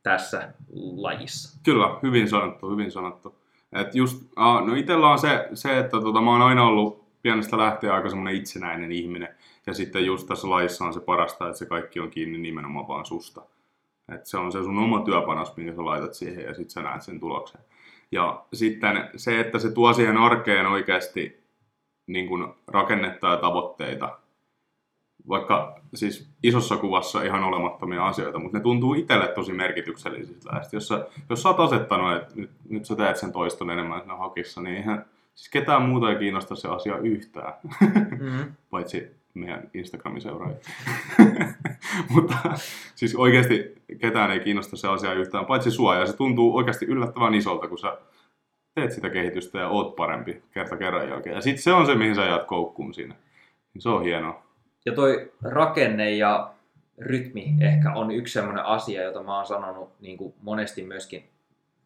tässä 0.03 0.49
lajissa. 0.97 1.59
Kyllä, 1.63 1.99
hyvin 2.03 2.29
sanottu, 2.29 2.71
hyvin 2.71 2.91
sanottu. 2.91 3.35
Et 3.73 3.95
just, 3.95 4.23
no 4.67 4.75
itellä 4.77 5.09
on 5.09 5.19
se, 5.19 5.49
se 5.55 5.79
että 5.79 6.01
tota, 6.01 6.21
mä 6.21 6.31
oon 6.31 6.43
aina 6.43 6.65
ollut 6.67 7.05
pienestä 7.23 7.59
lähtien 7.59 7.93
aika 7.93 8.09
semmoinen 8.09 8.35
itsenäinen 8.37 8.93
ihminen. 8.93 9.29
Ja 9.67 9.75
sitten 9.75 10.07
just 10.07 10.27
tässä 10.29 10.51
lajissa 10.51 10.85
on 10.85 10.95
se 10.95 11.01
parasta, 11.01 11.47
että 11.47 11.59
se 11.59 11.67
kaikki 11.67 12.01
on 12.01 12.11
kiinni 12.11 12.39
nimenomaan 12.39 12.89
vaan 12.89 13.07
susta. 13.07 13.43
Et 14.09 14.27
se 14.27 14.39
on 14.39 14.53
se 14.53 14.63
sun 14.63 14.79
oma 14.79 15.05
työpanos, 15.05 15.57
minkä 15.57 15.75
sä 15.75 15.85
laitat 15.85 16.15
siihen 16.15 16.45
ja 16.45 16.55
sitten 16.55 16.71
sä 16.71 16.83
näet 16.83 17.03
sen 17.03 17.21
tuloksen. 17.21 17.61
Ja 18.13 18.45
sitten 18.53 19.11
se, 19.17 19.41
että 19.41 19.59
se 19.59 19.71
tuo 19.71 19.93
siihen 19.93 20.17
arkeen 20.17 20.67
oikeasti 20.67 21.45
niin 22.07 22.29
kun 22.29 22.55
rakennetta 22.67 23.29
ja 23.29 23.37
tavoitteita. 23.37 24.19
Vaikka 25.29 25.81
siis 25.95 26.29
isossa 26.43 26.77
kuvassa 26.77 27.23
ihan 27.23 27.45
olemattomia 27.45 28.07
asioita, 28.07 28.39
mutta 28.39 28.59
ne 28.59 28.63
tuntuu 28.63 28.95
itselle 28.95 29.29
tosi 29.29 29.53
merkityksellisiltä. 29.53 30.61
Jos, 30.73 30.89
sä, 30.89 31.07
jos 31.31 31.43
sä 31.43 31.49
oot 31.49 31.61
asettanut, 31.61 32.17
että 32.17 32.35
nyt, 32.37 32.51
nyt 32.69 32.85
sä 32.85 32.97
teet 32.97 33.17
sen 33.17 33.33
toiston 33.33 33.71
enemmän 33.71 34.01
siinä 34.01 34.17
hakissa, 34.17 34.61
niin 34.61 34.77
eihän 34.77 35.05
siis 35.35 35.51
ketään 35.51 35.83
muuta 35.83 36.11
ei 36.11 36.17
kiinnosta 36.17 36.55
se 36.55 36.69
asia 36.69 36.99
yhtään, 36.99 37.53
Mm-hmm. 37.81 38.53
paitsi 38.71 39.17
meidän 39.35 39.71
Instagramin 39.75 40.21
seuraajat. 40.21 40.63
mutta 42.15 42.37
siis 42.95 43.15
oikeasti 43.15 43.75
ketään 44.01 44.31
ei 44.31 44.41
kiinnosta 44.41 44.77
se 44.77 44.89
asia 44.89 45.13
yhtään, 45.13 45.47
paitsi 45.47 45.71
sua. 45.71 45.95
Ja 45.95 46.07
se 46.07 46.17
tuntuu 46.17 46.57
oikeasti 46.57 46.87
yllättävän 46.87 47.35
isolta, 47.35 47.69
kun 47.69 47.79
sä 47.79 47.99
teet 48.75 48.93
sitä 48.93 49.11
kehitystä 49.11 49.59
ja 49.59 49.69
oot 49.69 49.97
parempi 49.97 50.43
kerta 50.51 50.77
kerran 50.77 51.09
jälkeen. 51.09 51.35
Ja 51.35 51.41
sitten 51.41 51.63
se 51.63 51.73
on 51.73 51.87
se, 51.87 51.95
mihin 51.95 52.15
sä 52.15 52.25
jäät 52.25 52.45
koukkuun 52.45 52.95
siinä. 52.95 53.15
Niin 53.75 53.83
se 53.83 53.89
on 53.89 54.03
hienoa. 54.03 54.43
Ja 54.87 54.93
toi 54.93 55.33
rakenne 55.43 56.11
ja 56.11 56.55
rytmi 56.99 57.55
ehkä 57.61 57.93
on 57.93 58.11
yksi 58.11 58.33
semmoinen 58.33 58.65
asia, 58.65 59.03
jota 59.03 59.23
mä 59.23 59.37
oon 59.37 59.47
sanonut 59.47 60.01
niin 60.01 60.19
kuin 60.19 60.35
monesti 60.43 60.83
myöskin, 60.83 61.29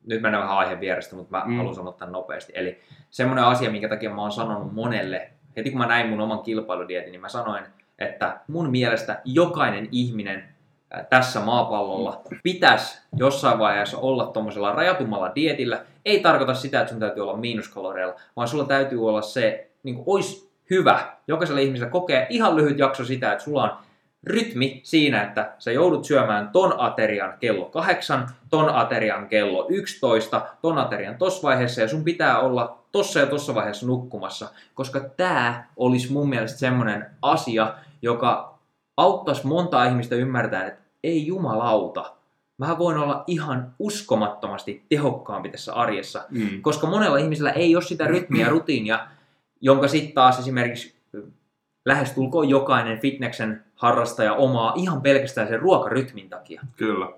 nyt 0.07 0.23
mennään 0.23 0.45
vähän 0.45 0.59
aiheen 0.59 0.81
vierestä, 0.81 1.17
mutta 1.17 1.37
mä 1.37 1.45
mm. 1.47 1.57
haluan 1.57 1.75
sanoa 1.75 1.93
tämän 1.93 2.13
nopeasti. 2.13 2.53
Eli 2.57 2.81
semmoinen 3.11 3.45
asia, 3.45 3.71
minkä 3.71 3.89
takia 3.89 4.15
mä 4.15 4.23
oon 4.23 4.33
sanonut 4.33 4.73
monelle, 4.73 5.31
heti 5.57 5.71
kun 5.71 5.79
mä 5.79 5.87
näin 5.87 6.09
mun 6.09 6.21
oman 6.21 6.43
kilpailudietin, 6.43 7.13
niin 7.13 7.21
mä 7.21 7.29
sanoin, 7.29 7.65
että 7.99 8.41
mun 8.49 8.71
mielestä 8.71 9.21
jokainen 9.25 9.89
ihminen 9.93 10.45
ää, 10.91 11.05
tässä 11.05 11.41
maapallolla 11.41 12.23
pitäisi 12.43 12.99
jossain 13.17 13.59
vaiheessa 13.59 13.99
olla 13.99 14.27
tuommoisella 14.27 14.73
rajatummalla 14.73 15.33
dietillä. 15.35 15.85
Ei 16.05 16.21
tarkoita 16.21 16.55
sitä, 16.55 16.81
että 16.81 16.91
sun 16.91 17.01
täytyy 17.01 17.23
olla 17.23 17.37
miinuskaloreilla, 17.37 18.15
vaan 18.37 18.49
sulla 18.49 18.65
täytyy 18.65 19.09
olla 19.09 19.23
se, 19.23 19.71
niin 19.83 19.95
kuin 19.95 20.05
olisi 20.07 20.51
hyvä 20.71 21.13
jokaisella 21.29 21.61
ihmisellä 21.61 21.91
kokea 21.91 22.27
ihan 22.29 22.57
lyhyt 22.57 22.79
jakso 22.79 23.05
sitä, 23.05 23.33
että 23.33 23.45
sulla 23.45 23.63
on 23.63 23.88
rytmi 24.24 24.81
siinä, 24.85 25.22
että 25.22 25.52
sä 25.59 25.72
joudut 25.72 26.04
syömään 26.04 26.48
ton 26.48 26.74
aterian 26.81 27.35
kello 27.40 27.64
kahdeksan, 27.64 28.28
ton 28.50 28.68
aterian 28.74 29.28
kello 29.28 29.66
11, 29.68 30.46
ton 30.62 30.78
aterian 30.78 31.18
tossa 31.18 31.48
vaiheessa 31.48 31.81
ja 31.81 31.88
sun 31.88 32.04
pitää 32.04 32.38
olla 32.40 32.78
tossa 32.92 33.20
ja 33.20 33.26
tossa 33.26 33.54
vaiheessa 33.54 33.87
nukkumassa, 33.87 34.48
koska 34.74 35.00
tämä 35.00 35.64
olisi 35.76 36.12
mun 36.12 36.28
mielestä 36.28 36.59
semmoinen 36.59 37.07
asia, 37.22 37.74
joka 38.02 38.59
auttaisi 38.96 39.46
monta 39.46 39.85
ihmistä 39.85 40.14
ymmärtää, 40.14 40.66
että 40.66 40.83
ei 41.04 41.26
jumalauta, 41.26 42.12
mä 42.59 42.78
voin 42.78 42.98
olla 42.98 43.24
ihan 43.26 43.74
uskomattomasti 43.78 44.85
tehokkaampi 44.88 45.48
tässä 45.48 45.74
arjessa, 45.74 46.24
Mm. 46.31 46.62
koska 46.62 46.87
monella 46.87 47.18
ihmisellä 47.18 47.50
ei 47.50 47.76
ole 47.76 47.85
sitä 47.85 48.04
rytmiä 48.04 48.44
ja 48.46 48.50
rutiinia, 48.50 49.07
jonka 49.61 49.88
sitten 49.88 50.12
taas 50.14 50.38
esimerkiksi 50.38 50.96
lähestulkoon 51.87 52.48
jokainen 52.48 52.98
fitneksen 53.00 53.64
harrastaja 53.79 54.35
omaa 54.35 54.73
ihan 54.77 55.03
pelkästään 55.03 55.49
sen 55.49 55.61
ruokarytmin 55.61 56.31
takia. 56.31 56.62
Kyllä. 56.77 57.09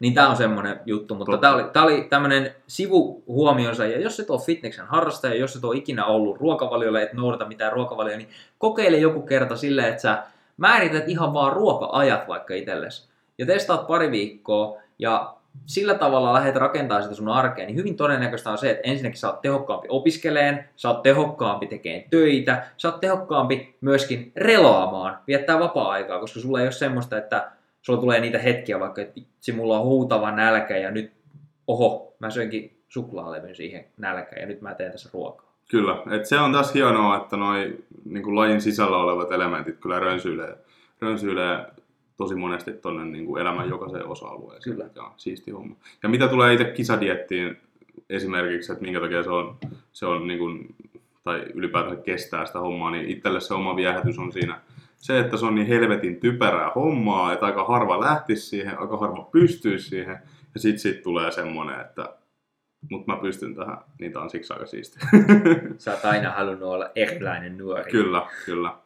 Niin 0.00 0.14
tämä 0.14 0.30
on 0.30 0.36
semmoinen 0.36 0.80
juttu, 0.86 1.14
mutta 1.14 1.36
tämä 1.36 1.54
oli, 1.54 1.64
tää 1.72 1.82
oli 1.82 2.06
tämmöinen 2.10 2.54
sivuhuomionsa, 2.66 3.86
ja 3.86 4.00
jos 4.00 4.20
et 4.20 4.30
ole 4.30 4.40
fitneksen 4.40 4.86
harrastaja, 4.86 5.34
jos 5.34 5.56
et 5.56 5.64
ole 5.64 5.76
ikinä 5.76 6.06
ollut 6.06 6.40
ruokavaliolla, 6.40 7.00
et 7.00 7.12
noudata 7.12 7.46
mitään 7.46 7.72
ruokavalioa, 7.72 8.16
niin 8.16 8.28
kokeile 8.58 8.96
joku 8.96 9.22
kerta 9.22 9.56
silleen, 9.56 9.88
että 9.88 10.02
sä 10.02 10.22
määrität 10.56 11.08
ihan 11.08 11.34
vaan 11.34 11.52
ruoka-ajat 11.52 12.28
vaikka 12.28 12.54
itsellesi, 12.54 13.08
ja 13.38 13.46
testaat 13.46 13.86
pari 13.86 14.10
viikkoa, 14.10 14.78
ja 14.98 15.34
sillä 15.66 15.94
tavalla 15.94 16.32
lähdet 16.32 16.56
rakentamaan 16.56 17.02
sitä 17.02 17.14
sun 17.14 17.28
arkea, 17.28 17.66
niin 17.66 17.76
hyvin 17.76 17.96
todennäköistä 17.96 18.50
on 18.50 18.58
se, 18.58 18.70
että 18.70 18.90
ensinnäkin 18.90 19.18
sä 19.18 19.30
oot 19.30 19.40
tehokkaampi 19.40 19.88
opiskeleen, 19.90 20.68
sä 20.76 20.88
oot 20.90 21.02
tehokkaampi 21.02 21.66
tekemään 21.66 22.04
töitä, 22.10 22.66
sä 22.76 22.88
oot 22.88 23.00
tehokkaampi 23.00 23.76
myöskin 23.80 24.32
relaamaan, 24.36 25.18
viettää 25.26 25.58
vapaa-aikaa, 25.60 26.20
koska 26.20 26.40
sulla 26.40 26.60
ei 26.60 26.66
ole 26.66 26.72
semmoista, 26.72 27.18
että 27.18 27.50
sulla 27.82 28.00
tulee 28.00 28.20
niitä 28.20 28.38
hetkiä 28.38 28.80
vaikka, 28.80 29.02
että 29.02 29.14
vitsi, 29.14 29.52
mulla 29.52 29.78
on 29.78 29.86
huutava 29.86 30.30
nälkä 30.30 30.76
ja 30.76 30.90
nyt, 30.90 31.12
oho, 31.66 32.14
mä 32.18 32.30
söinkin 32.30 32.82
suklaalevyn 32.88 33.56
siihen 33.56 33.84
nälkään 33.96 34.40
ja 34.40 34.46
nyt 34.46 34.60
mä 34.60 34.74
teen 34.74 34.92
tässä 34.92 35.10
ruokaa. 35.12 35.52
Kyllä, 35.70 35.96
et 36.10 36.26
se 36.26 36.38
on 36.38 36.52
taas 36.52 36.74
hienoa, 36.74 37.16
että 37.16 37.36
noi 37.36 37.78
niin 38.04 38.36
lajin 38.36 38.60
sisällä 38.60 38.96
olevat 38.96 39.32
elementit 39.32 39.78
kyllä 39.80 40.00
rönsyilee, 40.00 40.56
rönsyilee 41.00 41.66
tosi 42.16 42.34
monesti 42.34 42.72
tuonne 42.72 43.04
niin 43.04 43.26
kuin 43.26 43.42
elämän 43.42 43.68
jokaiseen 43.68 44.06
osa-alueeseen. 44.06 44.76
Kyllä. 44.76 44.90
Ja 44.94 45.12
siisti 45.16 45.50
homma. 45.50 45.76
Ja 46.02 46.08
mitä 46.08 46.28
tulee 46.28 46.52
itse 46.52 46.64
kisadiettiin 46.64 47.56
esimerkiksi, 48.10 48.72
että 48.72 48.84
minkä 48.84 49.00
takia 49.00 49.22
se 49.22 49.30
on, 49.30 49.56
se 49.92 50.06
on 50.06 50.26
niin 50.26 50.38
kuin, 50.38 50.74
tai 51.24 51.46
ylipäätään 51.54 52.02
kestää 52.02 52.46
sitä 52.46 52.58
hommaa, 52.58 52.90
niin 52.90 53.08
itselle 53.08 53.40
se 53.40 53.54
oma 53.54 53.76
viehätys 53.76 54.18
on 54.18 54.32
siinä 54.32 54.60
se, 55.02 55.18
että 55.18 55.36
se 55.36 55.46
on 55.46 55.54
niin 55.54 55.66
helvetin 55.66 56.20
typerää 56.20 56.70
hommaa, 56.74 57.32
että 57.32 57.46
aika 57.46 57.64
harva 57.64 58.00
lähtisi 58.00 58.46
siihen, 58.46 58.78
aika 58.78 58.96
harva 58.96 59.28
pystyisi 59.32 59.88
siihen, 59.88 60.18
ja 60.54 60.60
sit 60.60 60.78
sit 60.78 61.02
tulee 61.02 61.30
semmoinen, 61.30 61.80
että 61.80 62.16
mutta 62.90 63.12
mä 63.12 63.20
pystyn 63.20 63.54
tähän, 63.54 63.78
niin 64.00 64.12
tää 64.12 64.22
on 64.22 64.30
siksi 64.30 64.52
aika 64.52 64.66
siistiä. 64.66 65.02
Sä 65.78 65.90
oot 65.90 66.04
aina 66.04 66.30
halunnut 66.30 66.68
olla 66.68 66.90
erilainen 66.94 67.58
nuori. 67.58 67.90
kyllä, 67.90 68.26
kyllä. 68.44 68.76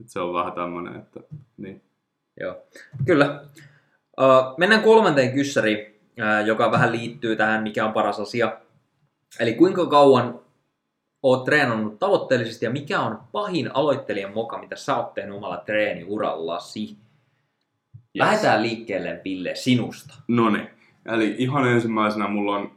Et 0.00 0.08
se 0.08 0.20
on 0.20 0.34
vähän 0.34 0.52
tämmönen, 0.52 0.96
että 0.96 1.20
niin. 1.56 1.82
Joo, 2.40 2.56
kyllä. 3.06 3.44
Uh, 4.20 4.58
mennään 4.58 4.82
kolmanteen 4.82 5.32
kyssäriin, 5.32 5.78
uh, 5.78 6.46
joka 6.46 6.70
vähän 6.70 6.92
liittyy 6.92 7.36
tähän, 7.36 7.62
mikä 7.62 7.86
on 7.86 7.92
paras 7.92 8.20
asia. 8.20 8.58
Eli 9.40 9.54
kuinka 9.54 9.86
kauan 9.86 10.40
oot 11.22 11.44
treenannut 11.44 11.98
tavoitteellisesti 11.98 12.64
ja 12.64 12.70
mikä 12.70 13.00
on 13.00 13.18
pahin 13.32 13.76
aloittelijan 13.76 14.34
moka, 14.34 14.58
mitä 14.58 14.76
sä 14.76 14.96
oot 14.96 15.14
tehnyt 15.14 15.36
omalla 15.36 15.56
treeniurallasi? 15.56 16.88
Yes. 16.90 16.98
Lähdetään 18.14 18.62
liikkeelle, 18.62 19.20
Ville, 19.24 19.54
sinusta. 19.54 20.14
No 20.28 20.50
niin. 20.50 20.68
Eli 21.06 21.34
ihan 21.38 21.68
ensimmäisenä 21.68 22.28
mulla 22.28 22.56
on 22.56 22.70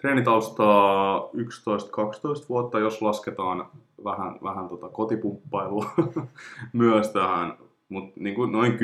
treenitaustaa 0.00 1.18
11-12 1.20 2.48
vuotta, 2.48 2.78
jos 2.78 3.02
lasketaan 3.02 3.66
vähän, 4.04 4.38
vähän 4.42 4.68
tota 4.68 4.88
kotipumppailua 4.88 5.90
myös 6.72 7.08
tähän, 7.08 7.56
mutta 7.88 8.20
niin 8.20 8.34
kuin 8.34 8.52
noin 8.52 8.72
10-11 8.72 8.76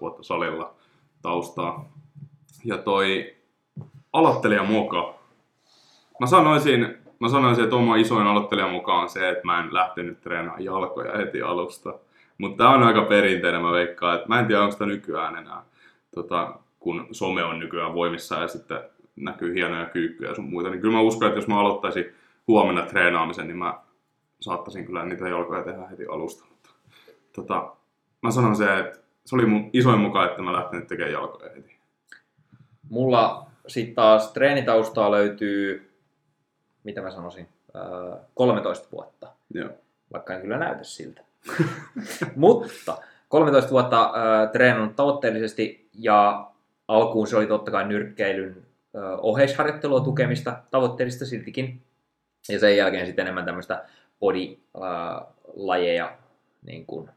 vuotta 0.00 0.22
salilla 0.22 0.74
taustaa. 1.22 1.92
Ja 2.64 2.78
toi 2.78 3.34
aloittelija 4.12 4.64
moka. 4.64 5.14
Mä 6.20 6.26
sanoisin, 6.26 6.98
mä 7.20 7.28
sanoisin, 7.28 7.64
että 7.64 7.76
oma 7.76 7.96
isoin 7.96 8.26
aloittelija 8.26 8.68
mukaan 8.68 9.02
on 9.02 9.08
se, 9.08 9.28
että 9.28 9.46
mä 9.46 9.60
en 9.60 9.74
lähtenyt 9.74 10.20
treenaamaan 10.20 10.64
jalkoja 10.64 11.16
heti 11.16 11.42
alusta. 11.42 11.94
Mutta 12.38 12.64
tää 12.64 12.74
on 12.74 12.82
aika 12.82 13.02
perinteinen, 13.02 13.62
mä 13.62 13.72
veikkaan. 13.72 14.16
Että 14.16 14.28
mä 14.28 14.40
en 14.40 14.46
tiedä, 14.46 14.60
onko 14.60 14.72
sitä 14.72 14.86
nykyään 14.86 15.36
enää, 15.36 15.62
tota, 16.14 16.54
kun 16.80 17.06
some 17.12 17.44
on 17.44 17.58
nykyään 17.58 17.94
voimissa 17.94 18.40
ja 18.40 18.48
sitten 18.48 18.80
näkyy 19.16 19.54
hienoja 19.54 19.86
kyykkyjä 19.86 20.30
ja 20.30 20.34
sun 20.34 20.50
muita. 20.50 20.70
Niin 20.70 20.80
kyllä 20.80 20.94
mä 20.94 21.00
uskon, 21.00 21.28
että 21.28 21.38
jos 21.38 21.48
mä 21.48 21.60
aloittaisin 21.60 22.04
huomenna 22.48 22.82
treenaamisen, 22.82 23.46
niin 23.46 23.58
mä 23.58 23.78
saattaisin 24.40 24.86
kyllä 24.86 25.04
niitä 25.04 25.28
jalkoja 25.28 25.62
tehdä 25.62 25.86
heti 25.86 26.06
alusta. 26.06 26.44
Mutta, 26.50 26.70
tota, 27.32 27.72
mä 28.22 28.30
sanon 28.30 28.56
se, 28.56 28.78
että 28.78 28.98
se 29.24 29.34
oli 29.34 29.46
mun 29.46 29.70
isoin 29.72 30.00
mukaan, 30.00 30.28
että 30.28 30.42
mä 30.42 30.52
lähtenyt 30.52 30.86
tekemään 30.86 31.12
jalkoja 31.12 31.50
heti. 31.56 31.78
Mulla 32.90 33.50
sitten 33.66 33.94
taas 33.94 34.32
treenitaustaa 34.32 35.10
löytyy, 35.10 35.92
mitä 36.84 37.00
mä 37.00 37.10
sanoisin, 37.10 37.48
13 38.34 38.88
vuotta. 38.92 39.32
Joo. 39.54 39.70
Vaikka 40.12 40.34
en 40.34 40.40
kyllä 40.40 40.58
näytä 40.58 40.84
siltä. 40.84 41.20
Mutta 42.36 42.98
13 43.28 43.70
vuotta 43.70 44.04
äh, 44.04 44.50
treenannut 44.52 44.96
tavoitteellisesti 44.96 45.88
ja 45.94 46.50
alkuun 46.88 47.26
se 47.26 47.36
oli 47.36 47.46
totta 47.46 47.70
kai 47.70 47.88
nyrkkeilyn 47.88 48.56
äh, 48.96 49.02
oheisharjoittelua 49.18 50.00
tukemista 50.00 50.62
tavoitteellista 50.70 51.26
siltikin. 51.26 51.82
Ja 52.48 52.58
sen 52.58 52.76
jälkeen 52.76 53.06
sitten 53.06 53.22
enemmän 53.22 53.44
tämmöistä 53.44 53.84
body-lajeja, 54.20 56.12
niin 56.62 56.86
kuin 56.86 57.10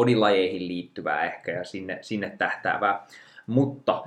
bodilajeihin 0.00 0.68
liittyvää 0.68 1.24
ehkä 1.24 1.52
ja 1.52 1.64
sinne, 1.64 1.98
sinne 2.00 2.32
tähtäävää. 2.38 3.06
Mutta 3.46 4.04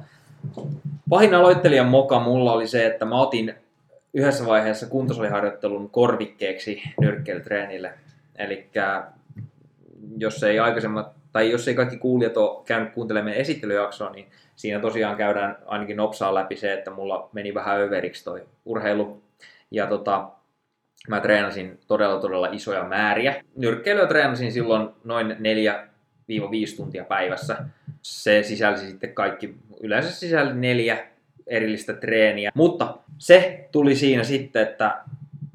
pahin 1.09 1.33
aloittelijan 1.33 1.87
moka 1.87 2.19
mulla 2.19 2.53
oli 2.53 2.67
se, 2.67 2.85
että 2.85 3.05
mä 3.05 3.21
otin 3.21 3.53
yhdessä 4.13 4.45
vaiheessa 4.45 4.85
kuntosaliharjoittelun 4.85 5.89
korvikkeeksi 5.89 6.81
nyrkkeilytreenille. 7.01 7.93
Eli 8.35 8.69
jos 10.17 10.43
ei 10.43 10.59
aikaisemmat, 10.59 11.11
tai 11.31 11.51
jos 11.51 11.67
ei 11.67 11.75
kaikki 11.75 11.97
kuulijat 11.97 12.37
ole 12.37 12.63
käynyt 12.65 12.93
kuuntelemaan 12.93 13.35
esittelyjaksoa, 13.35 14.09
niin 14.09 14.25
siinä 14.55 14.79
tosiaan 14.79 15.17
käydään 15.17 15.57
ainakin 15.65 15.97
nopsaa 15.97 16.33
läpi 16.33 16.55
se, 16.55 16.73
että 16.73 16.91
mulla 16.91 17.29
meni 17.33 17.53
vähän 17.53 17.81
överiksi 17.81 18.23
toi 18.23 18.43
urheilu. 18.65 19.21
Ja 19.71 19.87
tota, 19.87 20.29
mä 21.09 21.19
treenasin 21.19 21.79
todella 21.87 22.21
todella 22.21 22.47
isoja 22.51 22.83
määriä. 22.83 23.43
Nyrkkeilyä 23.55 24.07
treenasin 24.07 24.51
silloin 24.51 24.89
noin 25.03 25.31
4-5 25.31 25.35
tuntia 26.77 27.03
päivässä. 27.03 27.57
Se 28.01 28.43
sisälsi 28.43 28.87
sitten 28.87 29.13
kaikki, 29.13 29.55
yleensä 29.81 30.11
sisälsi 30.11 30.53
neljä 30.53 31.07
erillistä 31.47 31.93
treeniä. 31.93 32.51
Mutta 32.53 32.97
se 33.17 33.69
tuli 33.71 33.95
siinä 33.95 34.23
sitten, 34.23 34.61
että 34.61 35.01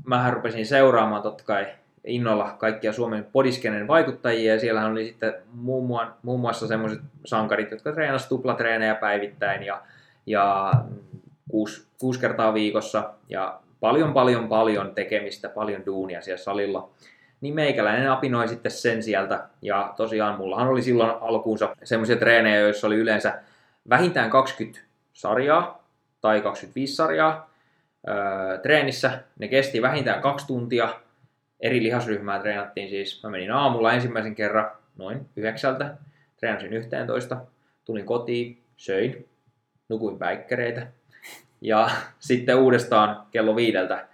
mä 0.06 0.30
rupesin 0.30 0.66
seuraamaan 0.66 1.22
totta 1.22 1.44
kai 1.44 1.66
innolla 2.04 2.56
kaikkia 2.58 2.92
Suomen 2.92 3.26
podiskenen 3.32 3.88
vaikuttajia 3.88 4.54
ja 4.54 4.60
siellähän 4.60 4.92
oli 4.92 5.04
sitten 5.06 5.34
muun, 5.52 6.06
muun 6.22 6.40
muassa 6.40 6.66
semmoiset 6.66 7.00
sankarit, 7.24 7.70
jotka 7.70 7.92
treenasivat 7.92 8.28
tuplatreenejä 8.28 8.94
päivittäin 8.94 9.62
ja, 9.62 9.82
ja 10.26 10.72
kuusi, 11.50 11.86
kuusi 11.98 12.20
kertaa 12.20 12.54
viikossa 12.54 13.10
ja 13.28 13.60
paljon 13.80 14.12
paljon 14.12 14.48
paljon 14.48 14.94
tekemistä, 14.94 15.48
paljon 15.48 15.86
duunia 15.86 16.20
siellä 16.20 16.42
salilla. 16.42 16.90
Niin 17.40 17.54
meikäläinen 17.54 18.10
apinoi 18.10 18.48
sitten 18.48 18.72
sen 18.72 19.02
sieltä 19.02 19.48
ja 19.62 19.94
tosiaan 19.96 20.38
mullahan 20.38 20.68
oli 20.68 20.82
silloin 20.82 21.10
alkuunsa 21.20 21.76
semmoisia 21.84 22.16
treenejä, 22.16 22.60
joissa 22.60 22.86
oli 22.86 22.96
yleensä 22.96 23.40
vähintään 23.88 24.30
20 24.30 24.80
sarjaa 25.12 25.88
tai 26.20 26.40
25 26.40 26.94
sarjaa 26.94 27.50
öö, 28.08 28.58
treenissä. 28.58 29.20
Ne 29.38 29.48
kesti 29.48 29.82
vähintään 29.82 30.22
kaksi 30.22 30.46
tuntia 30.46 30.88
eri 31.60 31.82
lihasryhmää 31.82 32.38
treenattiin 32.38 32.88
siis. 32.88 33.22
Mä 33.22 33.30
menin 33.30 33.52
aamulla 33.52 33.92
ensimmäisen 33.92 34.34
kerran 34.34 34.70
noin 34.96 35.26
yhdeksältä, 35.36 35.94
treenasin 36.36 36.72
11, 36.72 37.36
tulin 37.84 38.06
kotiin, 38.06 38.62
söin, 38.76 39.28
nukuin 39.88 40.18
päikkäreitä 40.18 40.86
ja 41.60 41.90
sitten 42.18 42.56
uudestaan 42.56 43.26
kello 43.30 43.56
viideltä 43.56 44.08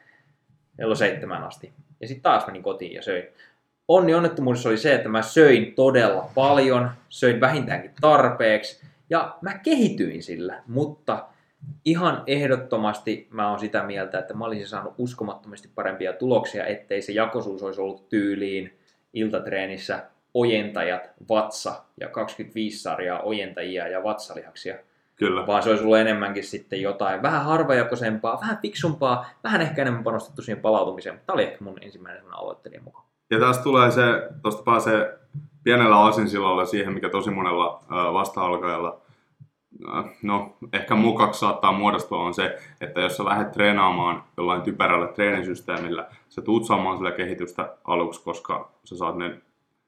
kello 0.77 0.95
seitsemän 0.95 1.45
asti. 1.45 1.73
Ja 2.01 2.09
sitten 2.09 2.23
taas 2.23 2.47
menin 2.47 2.63
kotiin 2.63 2.93
ja 2.93 3.03
söin. 3.03 3.25
Onni 3.89 4.15
onnettomuudessa 4.15 4.69
oli 4.69 4.77
se, 4.77 4.95
että 4.95 5.09
mä 5.09 5.23
söin 5.23 5.75
todella 5.75 6.31
paljon, 6.35 6.91
söin 7.09 7.41
vähintäänkin 7.41 7.91
tarpeeksi 8.01 8.87
ja 9.11 9.37
mä 9.41 9.59
kehityin 9.59 10.23
sillä, 10.23 10.63
mutta 10.67 11.27
ihan 11.85 12.23
ehdottomasti 12.27 13.29
mä 13.31 13.51
oon 13.51 13.59
sitä 13.59 13.83
mieltä, 13.83 14.19
että 14.19 14.35
mä 14.35 14.45
olisin 14.45 14.69
saanut 14.69 14.95
uskomattomasti 14.99 15.69
parempia 15.75 16.13
tuloksia, 16.13 16.67
ettei 16.67 17.03
se 17.03 17.13
jakosuus 17.13 17.63
olisi 17.63 17.81
ollut 17.81 18.09
tyyliin 18.09 18.79
iltatreenissä 19.13 20.03
ojentajat, 20.35 21.11
vatsa 21.29 21.85
ja 22.01 22.09
25 22.09 22.79
sarjaa 22.79 23.23
ojentajia 23.23 23.89
ja 23.89 24.03
vatsalihaksia. 24.03 24.77
Kyllä. 25.17 25.47
Vaan 25.47 25.63
se 25.63 25.71
olisi 25.71 25.85
ollut 25.85 25.99
enemmänkin 25.99 26.45
sitten 26.45 26.83
jotain 26.83 27.23
vähän 27.23 27.45
harvajakoisempaa, 27.45 28.41
vähän 28.41 28.59
fiksumpaa, 28.63 29.27
vähän 29.45 29.61
ehkä 29.61 29.83
enemmän 29.83 30.05
panostettu 30.05 30.43
siihen 30.43 30.63
palautumiseen, 30.63 31.15
mutta 31.15 31.27
tämä 31.27 31.35
oli 31.35 31.43
ehkä 31.43 31.65
mun 31.65 31.79
ensimmäinen 31.83 32.35
aloittelijan 32.35 32.85
mukaan. 32.85 33.07
Ja 33.31 33.41
tästä 33.41 33.63
tulee 33.65 33.91
se, 33.91 34.03
tuosta 34.43 34.63
pääsee 34.63 35.19
pienellä 35.65 35.97
aasinsilalla 35.97 36.65
siihen, 36.65 36.93
mikä 36.93 37.09
tosi 37.09 37.31
monella 37.31 37.83
vasta-alkajalla 38.13 39.01
no 40.23 40.57
ehkä 40.73 40.95
mukaksi 40.95 41.41
saattaa 41.41 41.73
muodostua 41.73 42.19
on 42.23 42.35
se, 42.35 42.59
että 42.81 43.01
jos 43.01 43.17
sä 43.17 43.25
lähdet 43.25 43.53
treenaamaan 43.53 44.25
jollain 44.37 44.63
typerällä 44.63 45.07
treenisysteemillä, 45.07 46.09
sä 46.29 46.43
tuut 46.43 46.65
saamaan 46.65 46.97
sillä 46.97 47.13
kehitystä 47.13 47.77
aluksi, 47.85 48.25
koska 48.25 48.71
sä 48.85 48.97
saat 48.97 49.17
ne 49.17 49.41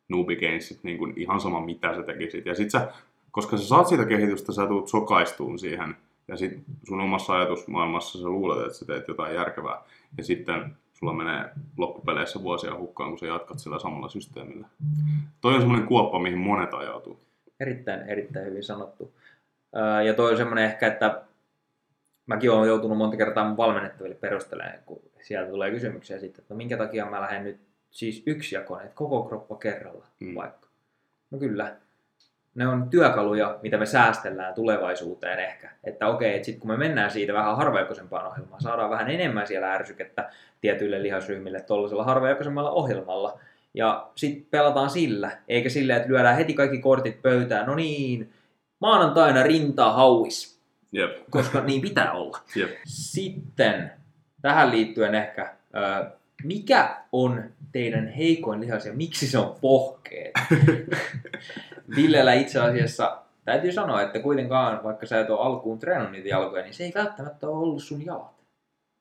newbie 0.09 0.37
gainsit 0.37 0.81
niin 0.83 0.99
kuin 0.99 1.12
ihan 1.17 1.41
sama 1.41 1.61
mitä 1.61 1.95
sä 1.95 2.03
tekisit. 2.03 2.47
Ja 2.47 2.55
sit 2.55 2.71
sä, 2.71 2.89
koska 3.37 3.57
sä 3.57 3.66
saat 3.66 3.88
siitä 3.88 4.05
kehitystä, 4.05 4.53
sä 4.53 4.66
tuut 4.66 4.88
sokaistuun 4.88 5.59
siihen. 5.59 5.96
Ja 6.29 6.37
sit 6.37 6.59
sun 6.85 7.01
omassa 7.01 7.33
ajatusmaailmassa 7.33 8.18
sä 8.18 8.29
luulet, 8.29 8.66
että 8.66 8.79
sä 8.79 8.85
teet 8.85 9.09
jotain 9.09 9.35
järkevää. 9.35 9.83
Ja 10.18 10.25
sitten 10.25 10.77
sulla 10.94 11.12
menee 11.12 11.44
loppupeleissä 11.77 12.42
vuosia 12.42 12.79
hukkaan, 12.79 13.11
kun 13.11 13.18
sä 13.18 13.27
jatkat 13.27 13.59
sillä 13.59 13.79
samalla 13.79 14.09
systeemillä. 14.09 14.68
Toi 15.40 15.55
on 15.55 15.61
semmoinen 15.61 15.87
kuoppa, 15.87 16.18
mihin 16.18 16.38
monet 16.38 16.75
ajautuu. 16.75 17.20
Erittäin, 17.61 18.09
erittäin 18.09 18.46
hyvin 18.46 18.64
sanottu 18.64 19.12
Ja 20.07 20.14
toi 20.14 20.31
on 20.31 20.37
semmoinen 20.37 20.64
ehkä, 20.64 20.87
että 20.87 21.22
mäkin 22.27 22.51
olen 22.51 22.68
joutunut 22.68 22.99
monta 22.99 23.16
kertaa 23.16 23.49
mun 23.49 23.57
valmennettaville 23.57 24.14
perustelemaan, 24.16 24.79
kun 24.87 25.01
sieltä 25.22 25.51
tulee 25.51 25.70
kysymyksiä 25.70 26.18
sitten, 26.18 26.42
että 26.42 26.55
no 26.55 26.59
minkä 26.59 26.77
takia 26.77 27.11
mä 27.11 27.20
lähden 27.20 27.44
nyt 27.44 27.61
siis 27.90 28.22
yksijakoinen, 28.27 28.87
että 28.87 28.96
koko 28.96 29.22
kroppa 29.22 29.57
kerralla 29.57 30.07
Mm. 30.20 30.35
vaikka. 30.35 30.68
No 31.31 31.38
kyllä, 31.38 31.77
ne 32.57 32.69
on 32.69 32.90
työkaluja, 32.90 33.59
mitä 33.62 33.79
me 33.79 33.87
säästellään 33.87 34.55
tulevaisuuteen 34.55 35.38
ehkä. 35.38 35.71
Että 35.85 36.07
okei, 36.07 36.35
että 36.35 36.47
sitten 36.47 36.61
kun 36.61 36.71
me 36.71 36.77
mennään 36.77 37.11
siitä 37.11 37.33
vähän 37.33 37.57
harvajakoisempaan 37.57 38.27
ohjelmaan, 38.27 38.61
saadaan 38.61 38.90
vähän 38.90 39.11
enemmän 39.11 39.47
siellä 39.47 39.73
ärsykettä 39.73 40.31
tietyille 40.61 41.03
lihasryhmille 41.03 41.61
tuollaisella 41.61 42.05
harvajakoisemmalla 42.05 42.71
ohjelmalla. 42.71 43.40
Ja 43.75 44.11
sitten 44.14 44.47
pelataan 44.51 44.90
sillä, 44.90 45.31
eikä 45.49 45.69
sillä, 45.69 45.97
että 45.97 46.09
lyödään 46.09 46.37
heti 46.37 46.55
kaikki 46.55 46.79
kortit 46.79 47.23
pöytään. 47.23 47.66
No 47.66 47.75
niin, 47.75 48.33
maanantaina 48.81 49.42
rintaa 49.42 49.92
hauis, 49.92 50.61
Jep. 50.92 51.31
koska 51.31 51.61
niin 51.61 51.81
pitää 51.81 52.12
olla. 52.12 52.38
Jep. 52.57 52.71
Sitten 52.85 53.90
tähän 54.42 54.71
liittyen 54.71 55.14
ehkä, 55.14 55.55
mikä 56.45 56.97
on 57.12 57.45
teidän 57.73 58.09
heikoin 58.09 58.61
lihas 58.61 58.87
ja 58.87 58.92
miksi 58.92 59.27
se 59.27 59.38
on 59.38 59.57
pohkeet? 59.61 60.33
Villellä 61.96 62.33
itse 62.33 62.61
asiassa 62.61 63.18
täytyy 63.44 63.72
sanoa, 63.72 64.03
että 64.03 64.18
kuitenkaan, 64.18 64.85
vaikka 64.85 65.07
sä 65.07 65.20
et 65.20 65.31
ole 65.31 65.40
alkuun 65.40 65.79
treenannut 65.79 66.12
niitä 66.12 66.29
jalkoja, 66.29 66.62
niin 66.62 66.75
se 66.75 66.85
ei 66.85 66.92
välttämättä 66.94 67.49
ole 67.49 67.59
ollut 67.59 67.83
sun 67.83 68.05
jalat. 68.05 68.37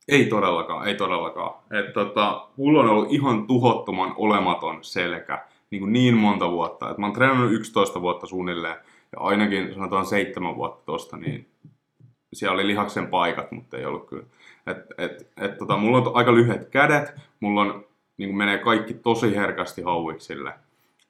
Ei 0.07 0.25
todellakaan, 0.25 0.87
ei 0.87 0.95
todellakaan. 0.95 1.53
Et 1.71 1.93
tota, 1.93 2.47
mulla 2.57 2.79
on 2.79 2.89
ollut 2.89 3.11
ihan 3.11 3.47
tuhottoman 3.47 4.13
olematon 4.17 4.83
selkä 4.83 5.45
niin, 5.71 5.79
kuin 5.79 5.93
niin 5.93 6.17
monta 6.17 6.51
vuotta. 6.51 6.91
Et 6.91 6.97
mä 6.97 7.05
oon 7.05 7.13
treenannut 7.13 7.51
11 7.51 8.01
vuotta 8.01 8.27
suunnilleen 8.27 8.75
ja 9.11 9.19
ainakin 9.19 9.73
sanotaan 9.73 10.05
7 10.05 10.55
vuotta 10.55 10.85
tosta, 10.85 11.17
niin 11.17 11.47
siellä 12.33 12.53
oli 12.53 12.67
lihaksen 12.67 13.07
paikat, 13.07 13.51
mutta 13.51 13.77
ei 13.77 13.85
ollut 13.85 14.09
kyllä. 14.09 14.25
Et, 14.67 14.77
et, 14.97 15.31
et, 15.41 15.57
tota, 15.57 15.77
mulla 15.77 15.97
on 15.97 16.11
aika 16.13 16.35
lyhyet 16.35 16.69
kädet, 16.69 17.13
mulla 17.39 17.61
on, 17.61 17.85
niin 18.17 18.29
kuin 18.29 18.37
menee 18.37 18.57
kaikki 18.57 18.93
tosi 18.93 19.35
herkästi 19.35 19.81
hauiksille. 19.81 20.53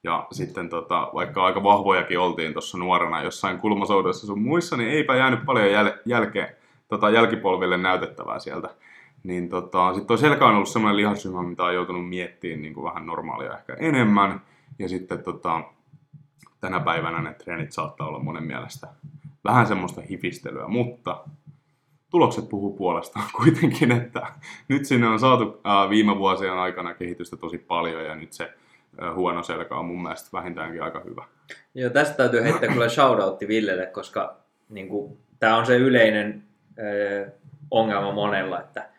Ja 0.06 0.28
sitten 0.32 0.70
tota, 0.70 1.10
vaikka 1.14 1.46
aika 1.46 1.64
vahvojakin 1.64 2.20
oltiin 2.20 2.54
tuossa 2.54 2.78
nuorena 2.78 3.24
jossain 3.24 3.58
kulmasoudessa 3.60 4.28
sun 4.28 4.42
muissa, 4.42 4.78
niin 4.78 4.90
eipä 4.90 5.16
jäänyt 5.16 5.46
paljon 5.46 5.68
jäl- 5.68 6.02
jälkeen, 6.06 6.56
tota, 6.88 7.10
jälkipolville 7.10 7.78
näytettävää 7.78 8.40
sieltä. 8.40 8.70
Niin 9.24 9.50
tota, 9.50 9.94
sitten 9.94 10.08
toi 10.08 10.18
selkä 10.18 10.46
on 10.46 10.56
ollut 10.56 10.70
semmoinen 10.70 10.98
lihasryhmä, 10.98 11.44
mitä 11.44 11.64
on 11.64 11.74
joutunut 11.74 12.10
miettimään 12.10 12.62
niin 12.62 12.74
kuin 12.74 12.84
vähän 12.84 13.06
normaalia 13.06 13.58
ehkä 13.58 13.74
enemmän. 13.74 14.42
Ja 14.80 14.90
sitten 14.90 15.24
tota, 15.24 15.62
tänä 16.62 16.80
päivänä 16.80 17.22
ne 17.22 17.34
treenit 17.34 17.72
saattaa 17.72 18.08
olla 18.08 18.20
monen 18.20 18.44
mielestä 18.44 18.88
vähän 19.44 19.68
semmoista 19.68 20.02
hifistelyä, 20.10 20.68
mutta 20.68 21.24
tulokset 22.10 22.50
puhuu 22.50 22.76
puolestaan 22.76 23.26
kuitenkin, 23.42 23.92
että 23.92 24.28
nyt 24.68 24.86
sinne 24.86 25.08
on 25.08 25.20
saatu 25.20 25.62
ää, 25.64 25.90
viime 25.90 26.18
vuosien 26.18 26.54
aikana 26.54 26.94
kehitystä 26.94 27.38
tosi 27.38 27.58
paljon 27.58 28.06
ja 28.06 28.16
nyt 28.16 28.34
se 28.34 28.54
huono 29.16 29.44
selkä 29.44 29.76
on 29.76 29.86
mun 29.86 30.02
mielestä 30.02 30.30
vähintäänkin 30.34 30.84
aika 30.84 31.02
hyvä. 31.06 31.24
Joo, 31.74 31.90
tästä 31.90 32.18
täytyy 32.18 32.44
heittää 32.44 32.74
kyllä 32.74 32.90
shoutoutti 32.90 33.48
Villelle, 33.48 33.86
koska 33.86 34.38
niin 34.70 34.90
kuin, 34.90 35.18
tämä 35.40 35.58
on 35.58 35.66
se 35.66 35.78
yleinen 35.78 36.44
ö, 36.80 37.28
ongelma 37.72 38.12
monella, 38.12 38.60
että 38.60 38.90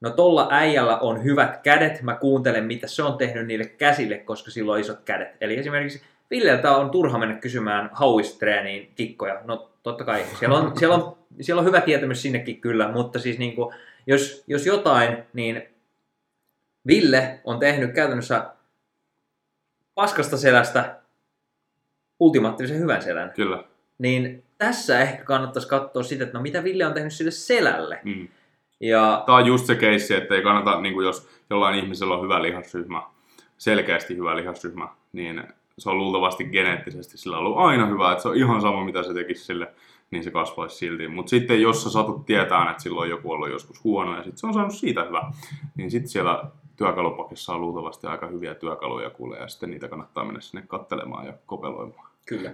no 0.00 0.10
tolla 0.10 0.48
äijällä 0.50 0.98
on 0.98 1.24
hyvät 1.24 1.62
kädet, 1.62 2.02
mä 2.02 2.14
kuuntelen 2.14 2.64
mitä 2.64 2.86
se 2.86 3.02
on 3.02 3.18
tehnyt 3.18 3.46
niille 3.46 3.64
käsille, 3.64 4.18
koska 4.18 4.50
sillä 4.50 4.72
on 4.72 4.80
isot 4.80 5.00
kädet. 5.04 5.36
Eli 5.40 5.58
esimerkiksi 5.58 6.02
Villeltä 6.30 6.76
on 6.76 6.90
turha 6.90 7.18
mennä 7.18 7.34
kysymään 7.34 7.90
hauistreeniin 7.92 8.92
kikkoja. 8.94 9.40
No 9.44 9.70
totta 9.82 10.04
kai, 10.04 10.24
siellä 10.38 10.58
on, 10.58 10.78
siellä 10.78 10.94
on, 10.94 11.16
siellä 11.40 11.60
on 11.60 11.66
hyvä 11.66 11.80
tietämys 11.80 12.22
sinnekin 12.22 12.60
kyllä, 12.60 12.88
mutta 12.88 13.18
siis 13.18 13.38
niin 13.38 13.54
kuin, 13.54 13.74
jos, 14.06 14.44
jos 14.46 14.66
jotain, 14.66 15.24
niin 15.32 15.62
Ville 16.86 17.40
on 17.44 17.58
tehnyt 17.58 17.92
käytännössä 17.92 18.53
paskasta 19.94 20.36
selästä 20.36 21.00
ultimaattisen 22.20 22.78
hyvän 22.78 23.02
selän. 23.02 23.32
Kyllä. 23.34 23.64
Niin 23.98 24.44
tässä 24.58 25.00
ehkä 25.00 25.24
kannattaisi 25.24 25.68
katsoa 25.68 26.02
sitä, 26.02 26.24
että 26.24 26.38
no 26.38 26.42
mitä 26.42 26.64
Ville 26.64 26.86
on 26.86 26.94
tehnyt 26.94 27.12
sille 27.12 27.30
selälle. 27.30 28.00
Mm. 28.04 28.28
Ja 28.80 29.22
Tämä 29.26 29.38
on 29.38 29.46
just 29.46 29.66
se 29.66 29.74
keissi, 29.74 30.14
että 30.14 30.34
ei 30.34 30.42
kannata, 30.42 30.80
niin 30.80 30.94
kuin 30.94 31.06
jos 31.06 31.28
jollain 31.50 31.78
ihmisellä 31.78 32.14
on 32.14 32.24
hyvä 32.24 32.42
lihasryhmä, 32.42 33.02
selkeästi 33.58 34.16
hyvä 34.16 34.36
lihasryhmä, 34.36 34.88
niin 35.12 35.44
se 35.78 35.90
on 35.90 35.98
luultavasti 35.98 36.44
geneettisesti 36.44 37.18
sillä 37.18 37.38
ollut 37.38 37.58
aina 37.58 37.86
hyvä, 37.86 38.12
että 38.12 38.22
se 38.22 38.28
on 38.28 38.36
ihan 38.36 38.60
sama 38.60 38.84
mitä 38.84 39.02
se 39.02 39.14
tekisi 39.14 39.44
sille, 39.44 39.68
niin 40.10 40.24
se 40.24 40.30
kasvaisi 40.30 40.76
silti. 40.76 41.08
Mutta 41.08 41.30
sitten 41.30 41.62
jos 41.62 41.82
sä 41.82 41.90
satut 41.90 42.26
tietään, 42.26 42.70
että 42.70 42.82
silloin 42.82 43.10
joku 43.10 43.30
on 43.30 43.36
ollut 43.36 43.50
joskus 43.50 43.84
huono 43.84 44.16
ja 44.16 44.22
sitten 44.22 44.38
se 44.38 44.46
on 44.46 44.54
saanut 44.54 44.74
siitä 44.74 45.04
hyvä, 45.04 45.32
niin 45.76 45.90
sitten 45.90 46.08
siellä 46.08 46.44
työkalupakissa 46.76 47.54
on 47.54 47.60
luultavasti 47.60 48.06
aika 48.06 48.26
hyviä 48.26 48.54
työkaluja 48.54 49.10
kuulee 49.10 49.40
ja 49.40 49.48
sitten 49.48 49.70
niitä 49.70 49.88
kannattaa 49.88 50.24
mennä 50.24 50.40
sinne 50.40 50.64
kattelemaan 50.68 51.26
ja 51.26 51.32
kopeloimaan. 51.46 52.10
kyllä. 52.26 52.52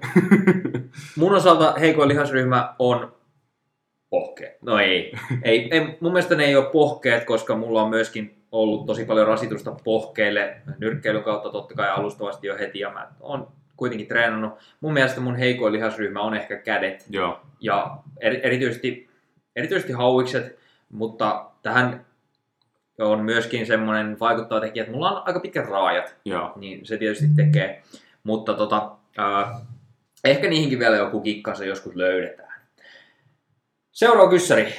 Mun 1.19 1.35
osalta 1.35 1.75
heikoin 1.81 2.09
lihasryhmä 2.09 2.75
on 2.79 3.13
pohkeet. 4.11 4.63
No 4.63 4.79
ei. 4.79 5.13
ei, 5.43 5.69
ei. 5.71 5.97
Mun 6.01 6.13
mielestä 6.13 6.35
ne 6.35 6.45
ei 6.45 6.57
ole 6.57 6.71
pohkeet, 6.73 7.25
koska 7.25 7.57
mulla 7.57 7.83
on 7.83 7.91
myöskin 7.91 8.41
ollut 8.53 8.87
tosi 8.87 9.05
paljon 9.05 9.27
rasitusta 9.27 9.77
pohkeille 9.85 10.57
nyrkkeilyn 10.79 11.23
kautta 11.23 11.51
totta 11.51 11.75
kai 11.75 11.91
alustavasti 11.91 12.47
jo 12.47 12.59
heti 12.59 12.79
ja 12.79 12.91
mä 12.91 13.09
oon 13.21 13.49
kuitenkin 13.77 14.07
treenannut. 14.09 14.53
Mun 14.81 14.93
mielestä 14.93 15.21
mun 15.21 15.37
heikoin 15.37 15.73
lihasryhmä 15.73 16.21
on 16.21 16.35
ehkä 16.35 16.57
kädet 16.57 17.07
Joo, 17.11 17.41
ja 17.61 17.97
eri, 18.21 18.41
erityisesti, 18.43 19.09
erityisesti 19.57 19.93
hauikset, 19.93 20.59
mutta 20.91 21.51
tähän 21.63 22.07
on 23.05 23.21
myöskin 23.21 23.67
semmoinen 23.67 24.21
vaikuttava 24.21 24.61
tekijä, 24.61 24.83
että 24.83 24.93
mulla 24.93 25.11
on 25.11 25.23
aika 25.27 25.41
pitkät 25.41 25.69
raajat, 25.69 26.15
joo. 26.25 26.53
niin 26.57 26.87
se 26.87 26.97
tietysti 26.97 27.27
tekee. 27.37 27.83
Mutta 28.23 28.55
tota, 28.55 28.91
ää, 29.19 29.61
ehkä 30.25 30.49
niihinkin 30.49 30.79
vielä 30.79 30.97
joku 30.97 31.21
kikkansa 31.21 31.65
joskus 31.65 31.97
löydetään. 31.97 32.61
Seuraava 33.93 34.31
kyssäri. 34.31 34.75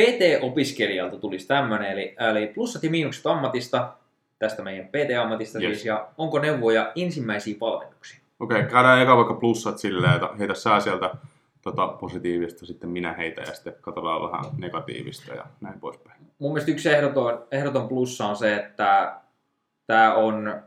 PT-opiskelijalta 0.00 1.16
tulisi 1.16 1.46
tämmöinen, 1.46 1.92
eli, 1.92 2.16
eli 2.30 2.46
plussat 2.46 2.82
ja 2.82 2.90
miinukset 2.90 3.26
ammatista, 3.26 3.92
tästä 4.38 4.62
meidän 4.62 4.88
PT-ammatista 4.88 5.58
Yes. 5.58 5.72
siis, 5.72 5.84
ja 5.84 6.08
onko 6.18 6.38
neuvoja 6.38 6.92
ensimmäisiin 6.96 7.60
valmennuksiin? 7.60 8.22
Okei, 8.40 8.62
käydään 8.62 9.02
eka 9.02 9.16
vaikka 9.16 9.34
plussat 9.34 9.78
silleen, 9.78 10.14
että 10.14 10.28
heitä 10.38 10.54
sä 10.54 10.80
sieltä 10.80 11.10
tota, 11.62 11.88
positiivista, 11.88 12.66
sitten 12.66 12.90
minä 12.90 13.12
heitä 13.12 13.40
ja 13.40 13.54
sitten 13.54 13.74
katsotaan 13.80 14.22
vähän 14.22 14.44
negatiivista 14.58 15.34
ja 15.34 15.46
näin 15.60 15.80
poispäin. 15.80 16.20
mun 16.38 16.52
mielestä 16.52 16.70
yksi 16.70 16.88
ehdoton, 16.90 17.44
ehdoton 17.50 17.88
plussa 17.88 18.26
on 18.26 18.36
se, 18.36 18.56
että 18.56 19.16
tämä 19.86 20.14
on, 20.14 20.62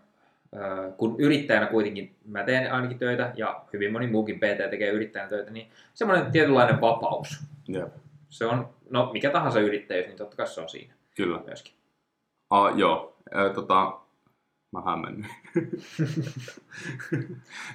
kun 0.97 1.15
yrittäjänä 1.19 1.65
kuitenkin, 1.65 2.15
mä 2.25 2.43
teen 2.43 2.73
ainakin 2.73 2.99
töitä 2.99 3.33
ja 3.35 3.61
hyvin 3.73 3.91
moni 3.91 4.07
muukin 4.07 4.39
PT 4.39 4.69
tekee 4.69 4.89
yrittäjänä 4.89 5.29
töitä, 5.29 5.51
niin 5.51 5.69
semmoinen 5.93 6.31
tietynlainen 6.31 6.81
vapaus. 6.81 7.39
Jep, 7.67 7.93
Se 8.29 8.45
on, 8.45 8.69
no 8.89 9.09
mikä 9.13 9.29
tahansa 9.29 9.59
yrittäjyys, 9.59 10.07
niin 10.07 10.17
totta 10.17 10.37
kai 10.37 10.47
se 10.47 10.61
on 10.61 10.69
siinä 10.69 10.93
kyllä. 11.15 11.39
myöskin. 11.45 11.73
Ah, 12.49 12.77
joo, 12.77 13.15
Ää, 13.33 13.49
tota, 13.49 13.99
mä 14.71 14.81
hämmennyin. 14.85 15.29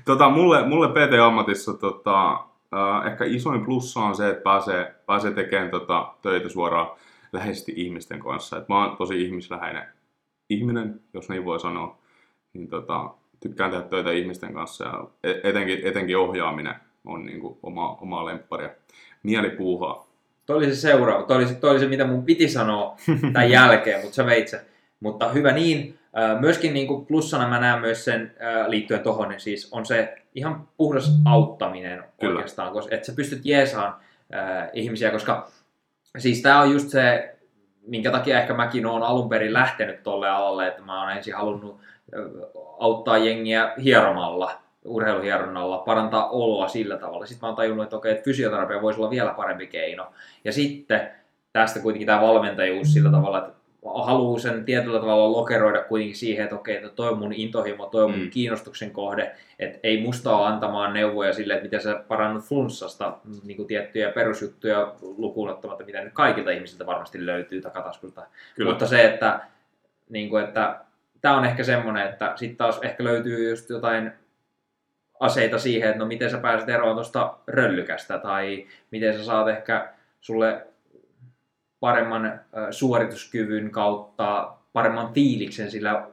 tota, 0.04 0.30
mulle, 0.30 0.66
mulle 0.68 0.88
PT-ammatissa 0.88 1.74
tota, 1.74 2.44
äh, 2.74 3.12
ehkä 3.12 3.24
isoin 3.24 3.64
plussa 3.64 4.00
on 4.00 4.16
se, 4.16 4.28
että 4.28 4.42
pääsee, 4.42 4.94
pääsee 5.06 5.30
tekemään 5.30 5.70
tota, 5.70 6.14
töitä 6.22 6.48
suoraan 6.48 6.90
läheisesti 7.33 7.72
ihmisten 7.76 8.20
kanssa. 8.20 8.56
Et 8.59 8.68
mä 8.68 8.87
oon 8.87 8.96
tosi 8.96 9.22
ihmisläheinen 9.22 9.85
ihminen, 10.50 11.00
jos 11.14 11.28
niin 11.28 11.44
voi 11.44 11.61
sanoa. 11.61 11.98
Niin 12.52 12.68
tota, 12.68 13.11
tykkään 13.40 13.70
tehdä 13.70 13.85
töitä 13.85 14.12
ihmisten 14.12 14.54
kanssa 14.54 14.85
ja 14.85 15.04
e- 15.24 15.48
etenkin, 15.48 15.87
etenkin 15.87 16.18
ohjaaminen 16.18 16.74
on 17.04 17.26
niinku 17.26 17.59
oma, 17.62 17.94
oma 17.94 18.24
lemppari 18.24 18.64
ja 18.64 18.70
mielipuuhaa. 19.22 20.06
Toi 20.46 20.56
oli 20.56 20.66
se 20.66 20.76
seuraava, 20.76 21.22
toi 21.22 21.37
oli 21.37 21.46
se, 21.46 21.54
toi 21.54 21.70
oli 21.70 21.80
se 21.80 21.88
mitä 21.88 22.06
mun 22.06 22.24
piti 22.24 22.48
sanoa 22.48 22.96
tämän 23.33 23.50
jälkeen, 23.61 24.00
mutta 24.00 24.14
sä 24.14 24.26
veit 24.26 24.48
sen. 24.48 24.61
Mutta 25.00 25.28
hyvä 25.28 25.52
niin. 25.52 25.98
Myöskin 26.40 26.75
niin 26.75 26.87
kuin 26.87 27.07
plussana 27.07 27.49
mä 27.49 27.61
näen 27.61 27.81
myös 27.81 28.05
sen 28.05 28.35
liittyen 28.66 29.01
tohon, 29.01 29.29
niin 29.29 29.40
siis 29.40 29.68
on 29.73 29.87
se 29.87 30.16
ihan 30.35 30.68
puhdas 30.77 31.11
auttaminen 31.25 32.05
Kyllä. 32.20 32.35
oikeastaan, 32.35 32.73
koska 32.73 32.94
että 32.94 33.07
sä 33.07 33.12
pystyt 33.16 33.40
jeesaan 33.44 33.94
äh, 34.35 34.69
ihmisiä, 34.73 35.11
koska 35.11 35.50
siis 36.19 36.42
tää 36.42 36.61
on 36.61 36.73
just 36.73 36.88
se, 36.88 37.35
minkä 37.87 38.11
takia 38.11 38.40
ehkä 38.40 38.54
mäkin 38.54 38.87
oon 38.87 39.02
alun 39.02 39.29
perin 39.29 39.52
lähtenyt 39.52 40.02
tolle 40.02 40.29
alalle, 40.31 40.69
että 40.69 40.83
mä 40.83 41.02
oon 41.02 41.13
ensin 41.13 41.35
halunnut 41.35 41.81
auttaa 42.79 43.19
jengiä 43.19 43.73
hieromalla, 43.83 44.61
urheiluhieronnalla, 44.85 45.79
parantaa 45.79 46.29
oloa 46.29 46.69
sillä 46.69 46.96
tavalla. 46.96 47.27
Sitten 47.27 47.46
mä 47.46 47.48
oon 47.48 47.56
tajunnut, 47.56 47.85
että 47.85 47.96
okei, 47.96 48.13
että 48.13 48.25
fysioterapia 48.25 48.83
voisi 48.83 49.00
olla 49.00 49.11
vielä 49.11 49.35
parempi 49.35 49.67
keino. 49.67 50.13
Ja 50.44 50.52
sitten 50.52 51.11
tästä 51.52 51.81
kuitenkin 51.81 52.06
tämä 52.06 52.21
valmentajuus 52.21 52.92
sillä 52.92 53.11
tavalla, 53.11 53.38
että 53.38 53.60
haluaa 53.85 54.38
sen 54.38 54.64
tietyllä 54.64 55.00
tavalla 55.00 55.33
lokeroida 55.33 55.83
kuitenkin 55.83 56.16
siihen, 56.16 56.44
että 56.44 56.56
okei, 56.56 56.76
että 56.76 56.88
toi 56.88 57.08
on 57.08 57.18
mun 57.18 57.33
intohimo, 57.33 57.87
toi 57.87 58.04
on 58.04 58.10
mun 58.10 58.20
Mm. 58.20 58.31
kiinnostuksen 58.31 58.90
kohde, 58.90 59.33
että 59.58 59.78
ei 59.83 60.00
musta 60.02 60.37
ole 60.37 60.46
antamaan 60.46 60.92
neuvoja 60.92 61.33
sille, 61.33 61.54
että 61.54 61.64
miten 61.64 61.81
sä 61.81 62.04
parannut 62.08 62.44
flunssasta 62.44 63.18
niin 63.44 63.56
kuin 63.56 63.68
tiettyjä 63.68 64.12
perusjuttuja 64.12 64.94
lukuun 65.16 65.50
ottamatta, 65.50 65.85
mitä 65.85 66.00
nyt 66.04 66.12
kaikilta 66.12 66.50
ihmisiltä 66.50 66.87
varmasti 66.87 67.26
löytyy 67.26 67.60
takataskulta. 67.60 68.26
Kyllä. 68.54 68.70
Mutta 68.70 68.87
se, 68.87 69.04
että, 69.04 69.40
niin 70.08 70.28
kuin, 70.31 70.44
että 70.44 70.81
tämä 71.20 71.37
on 71.37 71.44
ehkä 71.44 71.64
semmoinen, 71.64 72.08
että 72.08 72.33
sitten 72.37 72.56
taas 72.56 72.78
ehkä 72.83 73.04
löytyy 73.04 73.50
just 73.50 73.70
jotain 73.70 74.12
aseita 75.20 75.58
siihen, 75.58 75.88
että 75.88 75.98
no 75.98 76.06
miten 76.06 76.31
sä 76.31 76.38
pääset 76.38 76.68
eroon 76.68 76.94
tuosta 76.96 77.35
röllykästä 77.46 78.18
tai 78.18 78.66
miten 78.90 79.18
sä 79.18 79.24
saat 79.24 79.48
ehkä 79.48 79.88
sulle 80.20 80.66
paremman 81.81 82.40
suorituskyvyn 82.70 83.70
kautta 83.70 84.52
paremman 84.72 85.14
fiiliksen 85.14 85.70
sillä 85.70 86.06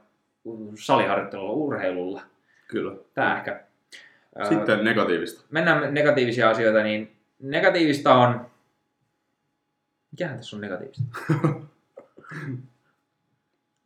saliharjoittelulla, 0.79 1.53
urheilulla. 1.53 2.21
Kyllä. 2.67 2.95
Tämä 3.13 3.37
ehkä. 3.37 3.63
Sitten 4.49 4.83
negatiivista. 4.83 5.45
mennään 5.51 5.93
negatiivisia 5.93 6.49
asioita, 6.49 6.83
niin 6.83 7.11
negatiivista 7.39 8.13
on... 8.13 8.45
Mikähän 10.11 10.37
tässä 10.37 10.55
on 10.55 10.61
negatiivista? 10.61 11.03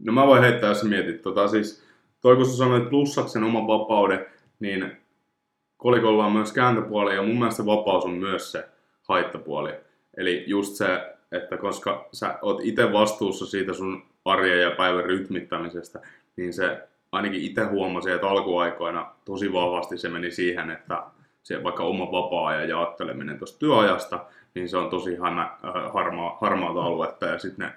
No 0.03 0.13
mä 0.13 0.27
voin 0.27 0.43
heittää, 0.43 0.69
jos 0.69 0.83
mietit. 0.83 1.21
Tota, 1.21 1.47
siis, 1.47 1.83
toi 2.21 2.35
kun 2.35 2.45
sä 2.45 2.57
sanoit 2.57 2.89
plussat 2.89 3.29
sen 3.29 3.43
oman 3.43 3.67
vapauden, 3.67 4.25
niin 4.59 4.97
kolikolla 5.77 6.25
on 6.25 6.31
myös 6.31 6.53
kääntöpuoli 6.53 7.15
ja 7.15 7.23
mun 7.23 7.39
mielestä 7.39 7.65
vapaus 7.65 8.05
on 8.05 8.13
myös 8.13 8.51
se 8.51 8.69
haittapuoli. 9.03 9.73
Eli 10.17 10.43
just 10.47 10.75
se, 10.75 11.15
että 11.31 11.57
koska 11.57 12.09
sä 12.13 12.39
oot 12.41 12.61
itse 12.63 12.93
vastuussa 12.93 13.45
siitä 13.45 13.73
sun 13.73 14.03
arjen 14.25 14.61
ja 14.61 14.71
päivän 14.71 15.05
rytmittämisestä, 15.05 15.99
niin 16.37 16.53
se 16.53 16.87
ainakin 17.11 17.41
itse 17.41 17.63
huomasin, 17.63 18.13
että 18.13 18.29
alkuaikoina 18.29 19.11
tosi 19.25 19.53
vahvasti 19.53 19.97
se 19.97 20.09
meni 20.09 20.31
siihen, 20.31 20.71
että 20.71 21.03
se 21.43 21.63
vaikka 21.63 21.83
oma 21.83 22.11
vapaa-ajan 22.11 22.69
jaotteleminen 22.69 23.37
tuosta 23.37 23.59
työajasta, 23.59 24.25
niin 24.55 24.69
se 24.69 24.77
on 24.77 24.89
tosi 24.89 25.15
hämä, 25.15 25.41
äh, 25.41 25.93
harmaa, 25.93 26.37
harmaata 26.41 26.81
aluetta 26.83 27.25
ja 27.25 27.39
sitten 27.39 27.67
ne 27.67 27.73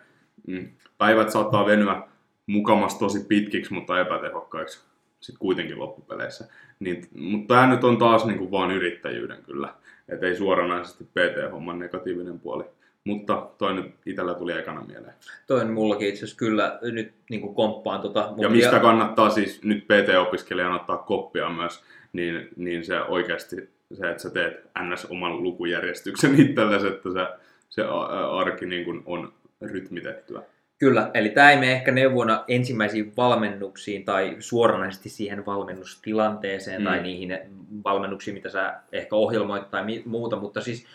mm, 0.47 0.69
päivät 0.99 1.31
saattaa 1.31 1.67
venyä 1.67 2.03
mukamas 2.47 2.99
tosi 2.99 3.25
pitkiksi, 3.29 3.73
mutta 3.73 4.01
epätehokkaiksi 4.01 4.81
sitten 5.21 5.39
kuitenkin 5.39 5.79
loppupeleissä. 5.79 6.49
Niin, 6.81 7.09
mutta 7.15 7.55
tämä 7.55 7.67
nyt 7.67 7.85
on 7.85 7.99
taas 7.99 8.25
niinku 8.25 8.51
vaan 8.51 8.71
yrittäjyyden 8.71 9.43
kyllä, 9.43 9.75
et 10.09 10.23
ei 10.23 10.37
suoranaisesti 10.37 11.05
PT-homman 11.05 11.79
negatiivinen 11.79 12.41
puoli. 12.41 12.65
Mutta 13.05 13.47
toi 13.59 13.75
nyt 13.75 13.95
itellä 14.07 14.35
tuli 14.35 14.53
ekana 14.53 14.85
mieleen. 14.85 15.15
Toi 15.47 15.61
on 15.61 15.73
mullakin 15.73 16.09
itse 16.09 16.19
asiassa 16.19 16.39
kyllä 16.39 16.79
nyt 16.83 17.13
niin 17.31 17.41
kuin 17.41 17.55
komppaan 17.55 18.01
tota. 18.01 18.33
Ja 18.37 18.49
mistä 18.49 18.81
kannattaa 18.81 19.31
siis 19.31 19.63
nyt 19.63 19.85
PT-opiskelijan 19.85 20.73
ottaa 20.73 20.97
koppia 20.97 21.51
myös, 21.51 21.83
niin, 22.13 22.49
niin 22.57 22.85
se 22.85 23.01
oikeasti 23.01 23.57
se, 23.93 24.11
että 24.11 24.23
sä 24.23 24.31
teet 24.31 24.65
ns. 24.83 25.05
oman 25.05 25.43
lukujärjestyksen 25.43 26.41
itsellesi, 26.41 26.87
että 26.87 27.09
se, 27.13 27.27
se 27.69 27.83
arki 28.31 28.67
niin 28.67 28.85
kuin 28.85 29.03
on 29.07 29.33
rytmitettyä. 29.61 30.43
Kyllä, 30.79 31.11
eli 31.15 31.29
tämä 31.29 31.51
ei 31.51 31.57
mene 31.57 31.73
ehkä 31.73 31.93
neuvona 31.93 32.45
ensimmäisiin 32.49 33.13
valmennuksiin 33.17 34.05
tai 34.05 34.37
suoranaisesti 34.39 35.09
siihen 35.09 35.47
valmennustilanteeseen 35.47 36.81
Mm. 36.81 36.85
tai 36.85 37.03
niihin 37.03 37.39
valmennuksiin, 37.85 38.35
mitä 38.35 38.49
sä 38.49 38.75
ehkä 38.93 39.17
ohjelmoit 39.17 39.71
tai 39.71 39.83
muuta, 40.05 40.37
mutta 40.37 40.61
siis 40.61 40.87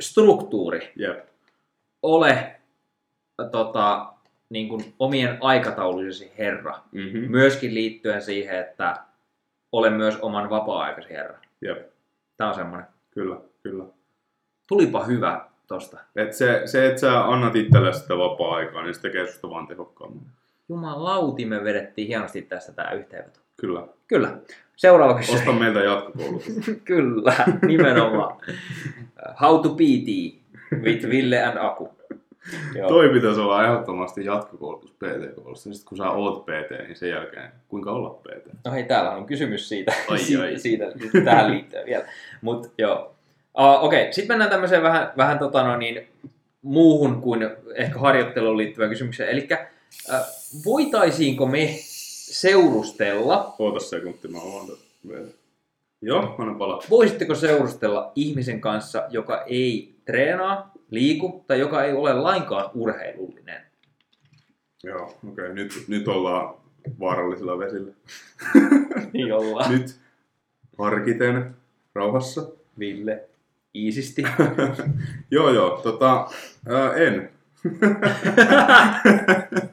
struktuuri. 0.00 0.92
Jep. 0.96 1.35
Ole 2.06 2.60
tota, 3.50 4.12
niin 4.50 4.68
kuin 4.68 4.94
omien 4.98 5.38
aikataulujesi 5.40 6.32
herra. 6.38 6.78
Mm-hmm. 6.92 7.30
Myöskin 7.30 7.74
liittyen 7.74 8.22
siihen, 8.22 8.58
että 8.58 8.96
ole 9.72 9.90
myös 9.90 10.16
oman 10.16 10.50
vapaa-aikasi 10.50 11.10
herra. 11.10 11.38
Jep. 11.60 11.90
Tämä 12.36 12.50
on 12.50 12.54
semmoinen. 12.54 12.86
Kyllä, 13.10 13.36
kyllä. 13.62 13.84
Tulipa 14.68 15.04
hyvä 15.04 15.48
tosta. 15.66 15.98
Et 16.16 16.32
se, 16.32 16.62
se, 16.64 16.86
että 16.86 17.00
sä 17.00 17.24
annat 17.24 17.56
itsellesi 17.56 18.00
sitä 18.00 18.18
vapaa-aikaa, 18.18 18.82
niin 18.82 18.94
se 18.94 19.00
tekee 19.00 19.26
susta 19.26 19.50
vaan 19.50 19.66
tehokkaamman. 19.66 20.26
Jumalauti, 20.68 21.44
me 21.44 21.64
vedettiin 21.64 22.08
hienosti 22.08 22.42
tästä 22.42 22.72
tämä 22.72 22.90
yhteenveto. 22.90 23.40
Kyllä. 23.56 23.86
Kyllä. 24.06 24.36
Seuraava 24.76 25.14
kysymys. 25.14 25.40
Osta 25.40 25.52
meiltä 25.52 25.80
jatkokoulutus. 25.80 26.46
Kyllä, 26.84 27.34
nimenomaan. 27.66 28.36
How 29.42 29.62
to 29.62 29.68
PT 29.68 30.36
with 30.82 31.08
Ville 31.08 31.44
and 31.44 31.56
Aku. 31.56 31.95
Joo. 32.74 32.88
Toi 32.88 33.08
pitäisi 33.08 33.40
olla 33.40 33.64
ehdottomasti 33.64 34.24
jatkokoulutus 34.24 34.90
PT-koulutusta. 34.90 35.72
Sitten 35.72 35.88
kun 35.88 35.98
sä 35.98 36.10
oot 36.10 36.44
PT, 36.46 36.86
niin 36.86 36.96
sen 36.96 37.10
jälkeen 37.10 37.52
kuinka 37.68 37.90
olla 37.90 38.10
PT. 38.10 38.64
No 38.64 38.72
hei, 38.72 38.84
täällä 38.84 39.10
on 39.10 39.26
kysymys 39.26 39.68
siitä, 39.68 39.92
Ai, 40.08 40.18
siitä, 40.24 40.42
ai. 40.42 40.58
siitä 40.58 40.84
nyt 40.84 41.24
tähän 41.24 41.50
liittyen 41.50 41.86
vielä. 41.86 42.04
Mut 42.42 42.72
joo. 42.78 43.14
Uh, 43.58 43.84
Okei, 43.84 44.02
okay. 44.02 44.12
sitten 44.12 44.28
mennään 44.34 44.50
tämmöiseen 44.50 44.82
vähän, 44.82 45.12
vähän 45.16 45.38
tota 45.38 45.62
no 45.62 45.76
niin, 45.76 46.08
muuhun 46.62 47.20
kuin 47.22 47.50
ehkä 47.74 47.98
harjoitteluun 47.98 48.56
liittyvään 48.56 48.90
kysymykseen. 48.90 49.30
Eli 49.30 49.48
uh, 50.08 50.18
voitaisiinko 50.64 51.46
me 51.46 51.68
seurustella, 52.30 53.54
Oota 53.58 53.80
sekunti, 53.80 54.28
mä 54.28 54.38
vielä. 55.08 55.28
Joo, 56.02 56.34
anna 56.38 56.54
palaa. 56.54 56.80
voisitteko 56.90 57.34
seurustella 57.34 58.12
ihmisen 58.14 58.60
kanssa, 58.60 59.04
joka 59.10 59.42
ei 59.42 59.95
treenaa, 60.06 60.72
liiku 60.90 61.44
tai 61.46 61.60
joka 61.60 61.84
ei 61.84 61.92
ole 61.92 62.12
lainkaan 62.12 62.70
urheilullinen? 62.74 63.62
Joo, 64.84 65.04
okei. 65.04 65.30
Okay. 65.32 65.54
Nyt, 65.54 65.84
nyt 65.88 66.08
ollaan 66.08 66.54
vaarallisilla 67.00 67.58
vesillä. 67.58 67.92
Niin 69.12 69.34
ollaan. 69.34 69.72
Nyt 69.72 69.96
harkiten, 70.78 71.56
rauhassa. 71.94 72.48
Ville, 72.78 73.24
iisisti. 73.74 74.22
joo, 75.30 75.50
joo, 75.50 75.80
tota, 75.82 76.28
ää, 76.68 76.94
en. 76.94 77.30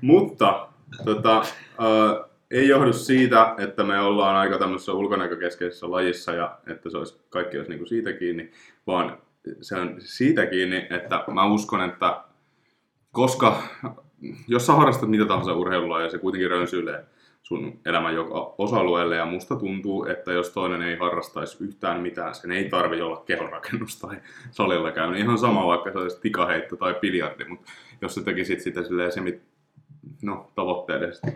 Mutta 0.00 0.68
tota, 1.04 1.42
ää, 1.78 2.31
ei 2.52 2.68
johdu 2.68 2.92
siitä, 2.92 3.54
että 3.58 3.84
me 3.84 4.00
ollaan 4.00 4.36
aika 4.36 4.58
tämmöisessä 4.58 4.92
ulkonäkökeskeisessä 4.92 5.90
lajissa 5.90 6.32
ja 6.32 6.58
että 6.66 6.90
se 6.90 6.98
olisi, 6.98 7.20
kaikki 7.30 7.56
olisi 7.56 7.70
niinku 7.70 7.86
siitä 7.86 8.12
kiinni, 8.12 8.50
vaan 8.86 9.18
se 9.60 9.76
on 9.76 9.94
siitä 9.98 10.46
kiinni, 10.46 10.86
että 10.90 11.24
mä 11.32 11.46
uskon, 11.46 11.82
että 11.90 12.24
koska 13.12 13.62
jos 14.48 14.66
sä 14.66 14.72
harrastat 14.72 15.08
mitä 15.08 15.24
tahansa 15.24 15.54
urheilua 15.54 16.02
ja 16.02 16.10
se 16.10 16.18
kuitenkin 16.18 16.50
rönsyilee 16.50 17.04
sun 17.42 17.80
elämän 17.86 18.14
joka 18.14 18.54
osa-alueelle 18.58 19.16
ja 19.16 19.26
musta 19.26 19.56
tuntuu, 19.56 20.06
että 20.06 20.32
jos 20.32 20.50
toinen 20.50 20.82
ei 20.82 20.96
harrastaisi 20.96 21.64
yhtään 21.64 22.00
mitään, 22.00 22.34
sen 22.34 22.52
ei 22.52 22.68
tarvi 22.68 23.00
olla 23.00 23.22
kehonrakennus 23.26 24.00
tai 24.00 24.16
salilla 24.50 24.92
käy, 24.92 25.10
niin 25.10 25.24
ihan 25.24 25.38
sama 25.38 25.66
vaikka 25.66 25.92
se 25.92 25.98
olisi 25.98 26.20
tikaheitto 26.20 26.76
tai 26.76 26.94
biljardi, 27.00 27.44
mutta 27.44 27.72
jos 28.00 28.14
sä 28.14 28.22
tekisit 28.22 28.60
sitä 28.60 28.82
silleen 28.82 29.12
semi, 29.12 29.40
no, 30.22 30.50
tavoitteellisesti, 30.54 31.30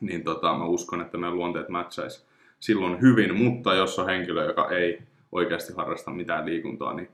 niin 0.00 0.24
tota, 0.24 0.54
mä 0.54 0.64
uskon, 0.64 1.00
että 1.00 1.18
meidän 1.18 1.36
luonteet 1.36 1.68
matchaisi 1.68 2.24
silloin 2.60 3.00
hyvin, 3.00 3.36
mutta 3.36 3.74
jos 3.74 3.98
on 3.98 4.06
henkilö, 4.06 4.44
joka 4.44 4.70
ei 4.70 5.02
oikeasti 5.32 5.72
harrasta 5.76 6.10
mitään 6.10 6.46
liikuntaa, 6.46 6.94
niin, 6.94 7.08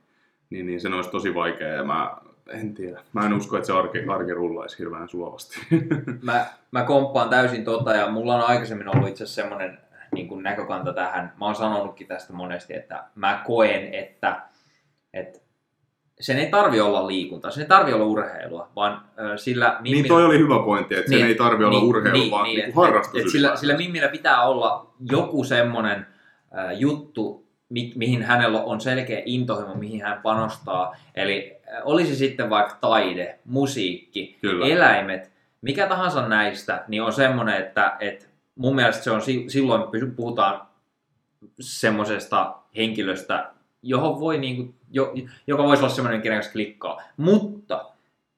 niin, 0.50 0.66
niin 0.66 0.80
se 0.80 0.88
olisi 0.88 1.10
tosi 1.10 1.34
vaikea 1.34 1.68
ja 1.68 1.84
mä 1.84 2.16
en 2.48 2.74
tiedä. 2.74 3.00
Mä 3.12 3.26
en 3.26 3.32
usko, 3.32 3.56
että 3.56 3.66
se 3.66 3.72
arki, 3.72 3.98
arki 4.08 4.34
rullaisi 4.34 4.78
hirveän 4.78 5.08
sulavasti. 5.08 5.60
mä, 6.22 6.46
mä 6.70 6.82
komppaan 6.82 7.28
täysin 7.28 7.64
tota 7.64 7.94
ja 7.94 8.10
mulla 8.10 8.34
on 8.34 8.46
aikaisemmin 8.46 8.96
ollut 8.96 9.08
itse 9.08 9.24
asiassa 9.24 9.42
semmoinen 9.42 9.78
niin 10.14 10.42
näkökanta 10.42 10.92
tähän. 10.92 11.32
Mä 11.40 11.46
oon 11.46 11.54
sanonutkin 11.54 12.06
tästä 12.06 12.32
monesti, 12.32 12.74
että 12.74 13.04
mä 13.14 13.42
koen, 13.46 13.94
että, 13.94 14.42
että 15.14 15.38
sen 16.20 16.38
ei 16.38 16.50
tarvi 16.50 16.80
olla 16.80 17.06
liikuntaa, 17.06 17.50
sen 17.50 17.62
ei 17.62 17.68
tarvi 17.68 17.92
olla 17.92 18.04
urheilua, 18.04 18.68
vaan 18.76 19.02
ö, 19.18 19.38
sillä... 19.38 19.76
niin 19.80 20.08
toi 20.08 20.24
oli 20.24 20.38
hyvä 20.38 20.58
pointti, 20.64 20.94
että 20.94 21.10
niin, 21.10 21.20
sen 21.20 21.28
ei 21.28 21.34
tarvi 21.34 21.64
olla 21.64 21.78
urheilu, 21.78 22.18
niin, 22.18 22.30
vaan 22.30 22.44
niin, 22.44 22.60
niin, 22.60 22.74
harrastus 22.74 23.20
et, 23.20 23.26
et 23.26 23.32
sillä, 23.32 23.56
sillä 23.56 23.76
Mimmillä 23.76 24.08
pitää 24.08 24.42
olla 24.42 24.94
joku 25.10 25.44
semmoinen 25.44 26.06
äh, 26.58 26.78
juttu, 26.78 27.46
mi, 27.68 27.92
mihin 27.96 28.22
hänellä 28.22 28.62
on 28.62 28.80
selkeä 28.80 29.22
intohimo, 29.24 29.74
mihin 29.74 30.02
hän 30.02 30.20
panostaa. 30.22 30.96
Eli 31.14 31.56
äh, 31.74 31.82
olisi 31.84 32.16
sitten 32.16 32.50
vaikka 32.50 32.78
taide, 32.80 33.38
musiikki, 33.44 34.38
Kyllä. 34.40 34.66
eläimet, 34.66 35.30
mikä 35.62 35.86
tahansa 35.86 36.28
näistä, 36.28 36.84
niin 36.88 37.02
on 37.02 37.12
semmoinen, 37.12 37.56
että, 37.56 37.96
että 38.00 38.26
mun 38.54 38.74
mielestä 38.74 39.04
se 39.04 39.10
on 39.10 39.22
si- 39.22 39.44
silloin 39.48 39.82
puhutaan 40.16 40.66
semmoisesta 41.60 42.54
henkilöstä, 42.76 43.50
johon 43.88 44.20
voi 44.20 44.38
niinku, 44.38 44.74
jo, 44.90 45.14
joka 45.46 45.62
voisi 45.62 45.82
olla 45.82 45.94
semmoinen, 45.94 46.22
kanssa 46.22 46.52
klikkaa. 46.52 47.02
Mutta 47.16 47.84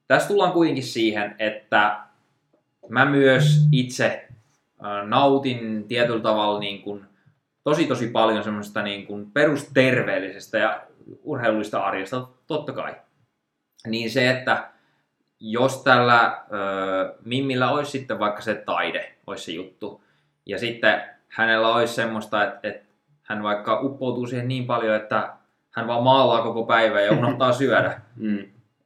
tässä 0.07 0.27
tullaan 0.27 0.51
kuitenkin 0.51 0.83
siihen, 0.83 1.35
että 1.39 1.99
mä 2.89 3.05
myös 3.05 3.67
itse 3.71 4.27
nautin 5.07 5.87
tietyllä 5.87 6.21
tavalla 6.21 6.59
niin 6.59 6.81
kuin, 6.81 7.05
tosi 7.63 7.87
tosi 7.87 8.07
paljon 8.07 8.43
semmoista 8.43 8.81
niin 8.81 9.07
kuin 9.07 9.31
perusterveellisestä 9.31 10.57
ja 10.57 10.81
urheilullista 11.23 11.79
arjesta, 11.79 12.27
totta 12.47 12.73
kai. 12.73 12.95
niin 13.87 14.11
se, 14.11 14.29
että 14.29 14.69
jos 15.39 15.83
tällä 15.83 16.43
ö, 16.51 17.15
Mimmillä 17.25 17.71
olisi 17.71 17.91
sitten 17.91 18.19
vaikka 18.19 18.41
se 18.41 18.55
taide, 18.55 19.15
olisi 19.27 19.43
se 19.43 19.51
juttu, 19.51 20.03
ja 20.45 20.59
sitten 20.59 21.01
hänellä 21.27 21.75
olisi 21.75 21.93
semmoista, 21.93 22.43
että, 22.43 22.59
että 22.63 22.85
hän 23.23 23.43
vaikka 23.43 23.81
uppoutuu 23.81 24.27
siihen 24.27 24.47
niin 24.47 24.65
paljon, 24.65 24.95
että 24.95 25.33
hän 25.71 25.87
vaan 25.87 26.03
maalaa 26.03 26.41
koko 26.41 26.63
päivän 26.63 27.05
ja 27.05 27.11
unohtaa 27.11 27.53
syödä, 27.53 28.01
Mm. 28.15 28.45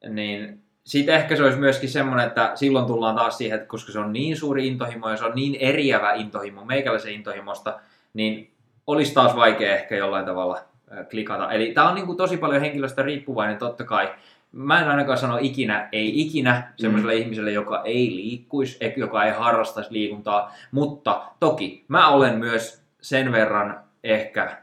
niin 0.09 0.63
sitten 0.83 1.15
ehkä 1.15 1.35
se 1.35 1.43
olisi 1.43 1.59
myöskin 1.59 1.89
semmoinen, 1.89 2.27
että 2.27 2.51
silloin 2.55 2.85
tullaan 2.85 3.15
taas 3.15 3.37
siihen, 3.37 3.55
että 3.55 3.67
koska 3.67 3.91
se 3.91 3.99
on 3.99 4.13
niin 4.13 4.37
suuri 4.37 4.67
intohimo 4.67 5.09
ja 5.09 5.17
se 5.17 5.25
on 5.25 5.35
niin 5.35 5.55
eriävä 5.55 6.13
intohimo 6.13 6.65
meikäläisen 6.65 7.13
intohimosta, 7.13 7.79
niin 8.13 8.51
olisi 8.87 9.13
taas 9.13 9.35
vaikea 9.35 9.75
ehkä 9.75 9.95
jollain 9.95 10.25
tavalla 10.25 10.61
klikata. 11.09 11.51
Eli 11.51 11.71
tämä 11.73 11.89
on 11.89 11.95
niin 11.95 12.05
kuin 12.05 12.17
tosi 12.17 12.37
paljon 12.37 12.61
henkilöstä 12.61 13.01
riippuvainen 13.01 13.57
totta 13.57 13.83
kai. 13.83 14.13
Mä 14.51 14.81
en 14.81 14.87
ainakaan 14.87 15.17
sano 15.17 15.37
ikinä, 15.41 15.89
ei 15.91 16.21
ikinä 16.21 16.73
semmoiselle 16.75 17.15
mm. 17.15 17.21
ihmiselle, 17.21 17.51
joka 17.51 17.81
ei 17.85 18.15
liikkuisi, 18.15 18.79
joka 18.97 19.23
ei 19.23 19.31
harrastaisi 19.31 19.93
liikuntaa, 19.93 20.55
mutta 20.71 21.21
toki 21.39 21.85
mä 21.87 22.09
olen 22.09 22.37
myös 22.39 22.83
sen 23.01 23.31
verran 23.31 23.79
ehkä 24.03 24.57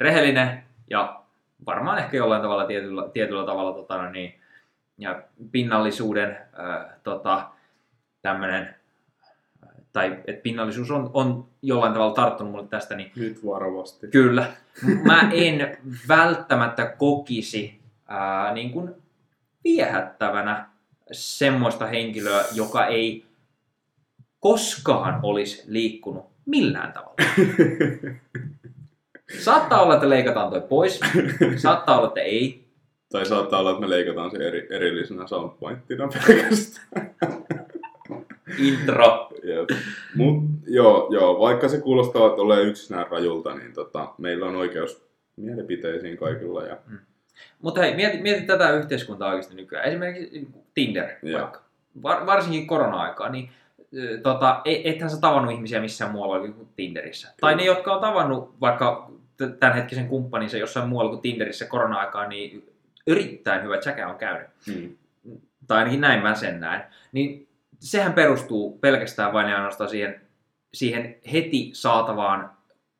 rehellinen 0.00 0.62
ja 0.90 1.21
varmaan 1.66 1.98
ehkä 1.98 2.16
jollain 2.16 2.42
tavalla 2.42 2.66
tietyllä, 2.66 3.08
tietyllä 3.12 3.46
tavalla 3.46 3.72
tota, 3.72 4.02
no 4.02 4.10
niin, 4.10 4.34
ja 4.98 5.22
pinnallisuuden 5.52 6.30
äh, 6.30 6.86
tota, 7.02 7.48
tämmönen, 8.22 8.74
tai 9.92 10.18
että 10.26 10.42
pinnallisuus 10.42 10.90
on, 10.90 11.10
on 11.14 11.46
jollain 11.62 11.92
tavalla 11.92 12.14
tarttunut 12.14 12.52
mulle 12.52 12.68
tästä, 12.68 12.94
niin 12.94 13.12
Nyt 13.16 13.46
varovasti. 13.46 14.08
Kyllä. 14.08 14.46
Mä 15.04 15.30
en 15.32 15.78
välttämättä 16.08 16.86
kokisi 16.86 17.80
ää, 18.08 18.54
niin 18.54 18.70
kuin 18.70 18.94
viehättävänä 19.64 20.68
semmoista 21.12 21.86
henkilöä, 21.86 22.44
joka 22.54 22.86
ei 22.86 23.26
koskaan 24.40 25.20
olisi 25.22 25.64
liikkunut 25.66 26.26
millään 26.46 26.92
tavalla. 26.92 27.16
Saattaa 29.38 29.82
olla, 29.82 29.94
että 29.94 30.08
leikataan 30.08 30.50
toi 30.50 30.60
pois. 30.60 31.00
Saattaa 31.56 31.98
olla, 31.98 32.08
että 32.08 32.20
ei. 32.20 32.64
Tai 33.12 33.26
saattaa 33.26 33.60
olla, 33.60 33.70
että 33.70 33.80
me 33.80 33.90
leikataan 33.90 34.30
se 34.30 34.36
eri, 34.36 34.66
erillisenä 34.70 35.26
soundpointtina 35.26 36.08
pelkästään. 36.26 37.14
Intro. 38.58 39.30
Jep. 39.42 39.70
Mut 40.14 40.44
joo, 40.66 41.08
joo, 41.10 41.40
vaikka 41.40 41.68
se 41.68 41.80
kuulostaa, 41.80 42.26
että 42.26 42.42
ole 42.42 42.62
yksinään 42.62 43.06
rajulta, 43.10 43.54
niin 43.54 43.72
tota, 43.72 44.14
meillä 44.18 44.46
on 44.46 44.56
oikeus 44.56 45.04
mielipiteisiin 45.36 46.16
kaikilla. 46.16 46.62
Ja, 46.62 46.76
Mutta 47.60 47.80
hei, 47.80 47.96
mieti, 47.96 48.18
mieti 48.18 48.46
tätä 48.46 48.70
yhteiskuntaa 48.70 49.28
oikeasti 49.28 49.54
nykyään. 49.54 49.88
Esimerkiksi 49.88 50.48
Tinder 50.74 51.08
Joo. 51.22 51.40
vaikka. 51.40 51.62
Var, 52.02 52.26
varsinkin 52.26 52.66
korona-aikaa, 52.66 53.28
niin 53.28 53.50
tota, 54.22 54.60
e- 54.64 54.90
ethän 54.90 55.10
sä 55.10 55.20
tavannut 55.20 55.54
ihmisiä 55.54 55.80
missään 55.80 56.10
muualla 56.10 56.38
kuin 56.38 56.68
Tinderissä. 56.76 57.26
Kyllä. 57.28 57.38
Tai 57.40 57.54
ne, 57.54 57.64
jotka 57.64 57.94
on 57.94 58.00
tavannut 58.00 58.54
vaikka 58.60 59.10
tämänhetkisen 59.60 60.08
kumppaninsa 60.08 60.56
jossain 60.56 60.88
muualla 60.88 61.10
kuin 61.10 61.22
Tinderissä 61.22 61.64
korona-aikaa, 61.64 62.26
niin 62.28 62.72
erittäin 63.06 63.62
hyvä 63.62 63.78
tsäkä 63.78 64.08
on 64.08 64.18
käynyt. 64.18 64.46
mm, 64.66 64.96
Tai 65.66 65.78
ainakin 65.78 66.00
näin 66.00 66.22
mä 66.22 66.34
sen 66.34 66.60
näen. 66.60 66.82
Niin 67.12 67.48
sehän 67.78 68.12
perustuu 68.12 68.78
pelkästään 68.78 69.32
vain 69.32 69.48
ja 69.48 69.56
ainoastaan 69.56 69.90
siihen, 69.90 70.20
siihen 70.74 71.16
heti 71.32 71.70
saatavaan 71.72 72.50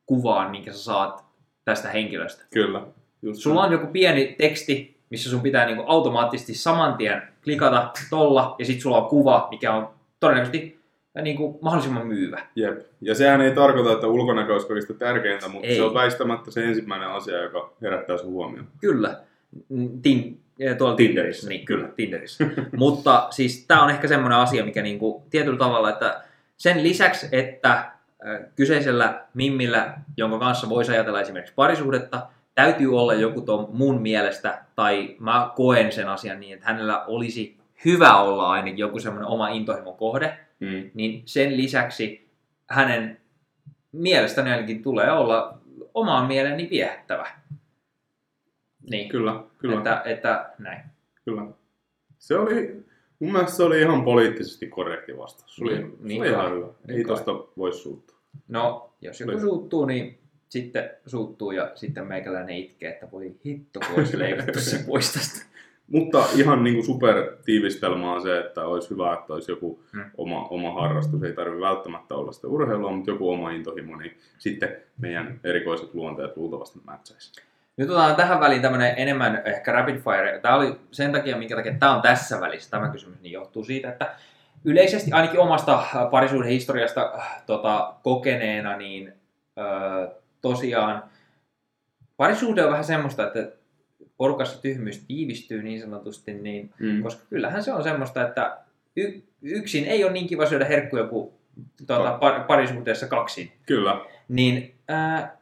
kuvaan, 0.07 0.51
minkä 0.51 0.73
sä 0.73 0.79
saat 0.79 1.25
tästä 1.65 1.89
henkilöstä. 1.89 2.45
kyllä. 2.51 2.83
Just 3.23 3.41
Sulla 3.41 3.63
on 3.63 3.73
joku 3.73 3.87
pieni 3.87 4.35
teksti, 4.39 5.01
missä 5.11 5.31
sun 5.31 5.41
pitää 5.43 5.67
niinku 5.67 5.85
automaattisesti 5.87 6.55
saman 6.55 6.95
tien 6.97 7.23
klikata 7.45 7.91
tolla, 8.11 8.55
ja 8.59 8.65
sitten 8.65 8.83
sulla 8.83 8.99
on 9.03 9.09
kuva, 9.09 9.49
mikä 9.51 9.75
on 9.75 9.91
todennäköisesti 10.21 10.82
niinku 11.21 11.59
mahdollisimman 11.63 12.07
myyvä. 12.07 12.43
Jep. 12.57 12.81
Ja 13.01 13.15
sehän 13.15 13.41
ei 13.41 13.55
tarkoita, 13.55 13.93
että 13.93 14.07
ulkonäkö 14.07 14.53
olisi 14.53 14.67
kaikista 14.67 14.95
tärkeintä, 14.95 15.49
mutta 15.49 15.69
Ei. 15.69 15.77
se 15.77 15.83
on 15.83 15.95
väistämättä 15.95 16.51
se 16.51 16.65
ensimmäinen 16.65 17.09
asia, 17.09 17.43
joka 17.43 17.73
herättää 17.83 18.17
sun 18.17 18.31
huomioon. 18.31 18.67
Kyllä. 18.81 19.21
Mm, 19.69 20.03
Tin, 20.03 20.41
eh, 20.59 20.77
tuolla 20.77 20.97
Tinderissä. 20.97 21.49
Niin, 21.49 21.65
kyllä, 21.65 21.89
Tinderissä. 21.89 22.45
Mutta 22.77 23.27
siis 23.31 23.65
tämä 23.69 23.83
on 23.83 23.91
ehkä 23.91 24.09
semmoinen 24.09 24.39
asia, 24.39 24.65
mikä 24.65 24.83
niinku, 24.83 25.23
tietyllä 25.31 25.59
tavalla, 25.59 25.91
että 25.91 26.23
sen 26.57 26.83
lisäksi, 26.83 27.29
että 27.33 27.93
kyseisellä 28.57 29.25
mimmillä, 29.35 29.95
jonka 30.17 30.39
kanssa 30.39 30.69
voisi 30.69 30.93
ajatella 30.93 31.21
esimerkiksi 31.21 31.55
parisuhdetta, 31.55 32.27
täytyy 32.55 32.99
olla 32.99 33.15
joku 33.15 33.41
ton 33.41 33.69
mun 33.73 34.03
mielestä, 34.03 34.65
tai 34.77 35.17
mä 35.19 35.51
koen 35.57 35.93
sen 35.93 36.09
asian 36.09 36.41
niin, 36.41 36.55
että 36.55 36.67
hänellä 36.67 37.05
olisi 37.05 37.57
hyvä 37.85 38.17
olla 38.17 38.51
ainakin 38.51 38.79
joku 38.79 38.99
semmoinen 38.99 39.29
oma 39.29 39.49
intohimon 39.49 39.97
kohde, 39.97 40.39
Mm. 40.63 40.91
niin 40.95 41.23
sen 41.25 41.57
lisäksi 41.57 42.31
hänen 42.71 43.21
mielestäni 43.93 44.51
ainakin 44.51 44.83
tulee 44.83 45.13
olla 45.13 45.59
omaan 45.95 46.27
mieleeni 46.27 46.69
viehättävä. 46.71 47.27
Niin, 48.91 49.09
Kyllä, 49.09 49.45
kyllä, 49.59 49.79
Että, 49.79 50.03
että 50.05 50.51
näin. 50.59 50.81
kyllä. 51.25 51.43
Se 52.19 52.35
oli, 52.37 52.85
mun 53.19 53.33
mielestä 53.33 53.57
se 53.57 53.63
oli 53.63 53.81
ihan 53.81 54.05
poliittisesti 54.05 54.67
korrekti 54.67 55.19
vastaus. 55.19 55.57
Se 55.57 55.65
oli, 55.65 55.79
Niin, 55.79 55.91
se 55.91 55.97
niin 56.03 56.21
oli 56.23 56.31
ihan 56.31 56.53
hyvä. 56.53 56.67
Niin 56.87 56.99
Ei 56.99 57.05
tosta 57.05 57.33
voi 57.57 57.73
suuttua. 57.73 58.17
No, 58.49 58.95
jos 59.01 59.21
joku 59.21 59.41
suuttuu, 59.41 59.85
niin 59.85 60.19
sitten 60.49 60.91
suuttuu 61.07 61.51
ja 61.53 61.73
sitten 61.75 62.07
meikäläinen 62.07 62.57
itkee, 62.57 62.91
että 62.91 63.11
voi 63.11 63.35
hitto, 63.45 63.81
kun 63.81 63.99
olisi 63.99 64.19
leikattu 64.19 64.61
se 64.61 64.79
pois 64.87 65.13
tästä. 65.13 65.47
Mutta 65.87 66.25
ihan 66.37 66.65
niin 66.65 66.75
kuin 66.75 66.87
super 66.87 67.33
tiivistelmä 67.45 68.13
on 68.13 68.23
se, 68.23 68.39
että 68.39 68.65
olisi 68.67 68.91
hyvä, 68.91 69.13
että 69.13 69.33
olisi 69.35 69.53
joku 69.53 69.83
Mm. 69.93 70.05
oma, 70.17 70.45
oma 70.49 70.81
harrastus. 70.81 71.23
Ei 71.23 71.33
tarvitse 71.33 71.61
välttämättä 71.61 72.15
olla 72.15 72.33
sitä 72.33 72.47
urheilua, 72.49 72.93
mutta 72.93 73.11
joku 73.11 73.31
oma 73.31 73.51
intohimo, 73.51 73.97
niin 73.97 74.19
sitten 74.39 74.77
meidän 74.99 75.41
erikoiset 75.45 75.95
luonteet 75.95 76.37
luultavasti 76.37 76.81
mätsäisi. 76.87 77.33
Nyt 77.77 77.91
otetaan 77.91 78.17
tähän 78.17 78.41
väliin 78.41 78.63
tämmöinen 78.63 78.95
enemmän 78.97 79.43
ehkä 79.45 79.73
rapid 79.73 79.97
fire. 79.97 80.39
Tämä 80.39 80.55
oli 80.55 80.77
sen 80.91 81.13
takia, 81.13 81.37
minkä 81.37 81.57
takia 81.57 81.75
tämä 81.79 81.95
on 81.97 82.03
tässä 82.03 82.41
välissä, 82.41 82.71
tämä 82.71 82.89
kysymys, 82.89 83.21
niin 83.21 83.33
johtuu 83.33 83.65
siitä, 83.65 83.89
että 83.89 84.15
yleisesti 84.65 85.13
ainakin 85.13 85.41
omasta 85.41 85.83
parisuuden 86.11 86.49
historiasta 86.51 87.13
äh, 87.19 87.43
tota, 87.47 87.95
kokeneena, 88.03 88.77
niin 88.77 89.13
ö, 89.59 89.63
tosiaan 90.43 91.03
parisuhde 92.17 92.65
on 92.65 92.71
vähän 92.71 92.85
semmoista, 92.85 93.27
että 93.27 93.53
porukassa 94.17 94.63
tyhmyys 94.63 94.99
tiivistyy 95.09 95.63
niin 95.63 95.81
sanotusti, 95.81 96.35
niin, 96.35 96.71
Mm. 96.79 97.03
koska 97.03 97.23
kyllähän 97.31 97.63
se 97.65 97.73
on 97.73 97.83
semmoista, 97.83 98.29
että 98.29 98.57
y- 98.97 99.21
yksin 99.43 99.85
ei 99.85 100.05
ole 100.05 100.13
niin 100.13 100.27
kiva 100.27 100.47
syödä 100.47 100.65
herkkuja 100.65 101.05
kuin 101.07 101.31
tuota, 101.87 102.19
par- 102.19 102.45
parisuhteessa 102.47 103.07
kaksin. 103.07 103.53
Kyllä. 103.67 104.01
Niin 104.29 104.75
ää, 104.89 105.37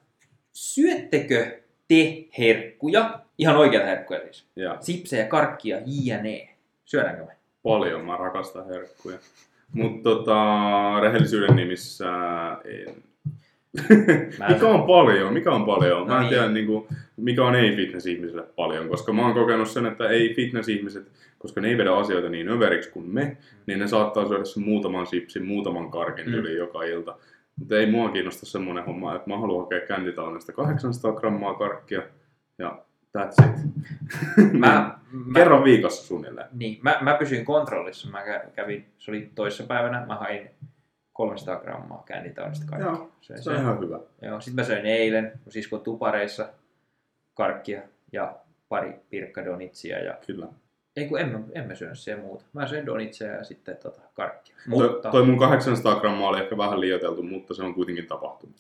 syöttekö 0.53 1.61
te 1.89 2.25
herkkuja, 2.39 3.21
ihan 3.39 3.57
oikeita 3.57 3.87
herkkuja 3.87 4.21
siis, 4.21 4.47
Ja 4.57 4.77
sipsejä, 4.81 5.25
karkkia, 5.27 5.79
jne. 5.87 6.49
Syödäänkö 6.85 7.25
me? 7.25 7.33
paljon, 7.63 8.05
mä 8.05 8.17
rakastan 8.17 8.67
herkkuja. 8.67 9.19
Mutta 9.73 10.03
tota, 10.03 10.35
rehellisyyden 11.01 11.57
nimissä 11.57 12.07
en. 12.65 12.95
Mä- 14.39 14.49
mikä 14.49 14.67
on 14.67 14.83
paljon? 14.83 15.33
Mikä 15.33 15.53
on 15.53 15.65
paljon? 15.65 16.07
Mä 16.07 16.13
No 16.13 16.17
en 16.17 16.21
niin. 16.21 16.29
tiedä, 16.31 16.49
niin 16.49 16.67
kuin, 16.67 16.87
mikä 17.17 17.45
on 17.45 17.55
ei-fitness-ihmiselle 17.55 18.43
paljon, 18.57 18.89
koska 18.89 19.13
mä 19.13 19.23
oon 19.23 19.35
kokenut 19.35 19.69
sen, 19.69 19.87
että 19.87 20.09
ei-fitness-ihmiset, 20.09 21.09
koska 21.39 21.61
ne 21.61 21.69
ei 21.69 21.79
vedä 21.79 21.95
asioita 21.97 22.29
niin 22.29 22.49
överiksi 22.49 22.91
kuin 22.91 23.07
me, 23.15 23.37
niin 23.67 23.79
ne 23.79 23.87
saattaa 23.87 24.29
syödä 24.29 24.45
sen 24.45 24.63
muutaman 24.63 25.07
sipsin, 25.07 25.47
muutaman 25.47 25.91
karkin 25.91 26.27
Mm. 26.27 26.35
yli 26.35 26.57
joka 26.57 26.83
ilta. 26.83 27.17
Mutta 27.59 27.77
ei 27.79 27.87
mua 27.91 28.09
kiinnosta 28.11 28.47
semmoinen 28.47 28.85
homma, 28.85 29.17
että 29.17 29.31
mä 29.31 29.39
haluan 29.39 29.65
hakea 29.65 29.81
kännitaloudesta 29.87 30.53
800 30.53 31.13
grammaa 31.13 31.55
karkkia 31.55 32.03
ja 32.59 32.79
that's 33.19 33.47
it. 33.47 33.57
Mä, 34.53 34.59
mä, 35.13 35.35
Kerran 35.35 35.65
viikossa 35.65 36.07
suunnilleen. 36.07 36.47
Niin, 36.53 36.79
mä, 36.83 36.99
mä 37.01 37.15
pysyin 37.15 37.45
kontrollissa. 37.45 38.11
Mä 38.11 38.25
kä- 38.25 38.51
kävin, 38.57 38.87
se 38.99 39.11
oli 39.11 39.31
toissa 39.35 39.65
päivänä, 39.65 40.07
mä 40.07 40.15
hain 40.15 40.51
300 41.21 41.57
grammaa 41.61 42.03
kännitaudista 42.07 42.67
kaikki. 42.67 42.89
Joo, 42.89 43.11
Söin 43.21 43.43
Se 43.43 43.51
on 43.51 43.57
sen. 43.57 43.65
ihan 43.65 43.81
hyvä. 43.81 44.01
Joo, 44.23 44.41
sitten 44.41 44.63
mä 44.65 44.67
söin 44.69 44.87
eilen, 44.87 45.33
mun 45.45 45.53
siskon 45.53 45.81
tupareissa 45.81 46.49
karkkia 47.35 47.81
ja 48.13 48.37
pari 48.69 48.93
pirkkadonitsia 49.11 49.99
ja 50.05 50.15
Kyllä. 50.27 50.47
ei 50.97 51.09
kun 51.09 51.21
en, 51.21 51.29
mä- 51.29 51.41
en 51.53 51.67
mä 51.67 51.75
syönyt 51.75 51.99
siellä 51.99 52.23
muuta. 52.23 52.45
Mä 52.53 52.67
söin 52.67 52.87
donitsia 52.87 53.27
ja 53.29 53.45
sitten 53.45 53.77
tota, 53.77 54.01
karkkia. 54.15 54.57
Toi, 54.71 55.01
toi 55.11 55.27
mun 55.27 55.39
800 55.39 56.01
grammaa 56.01 56.29
oli 56.29 56.41
ehkä 56.41 56.57
vähän 56.57 56.81
liioiteltu, 56.81 57.23
mutta 57.23 57.55
se 57.55 57.63
on 57.63 57.75
kuitenkin 57.75 58.07
tapahtunut. 58.07 58.57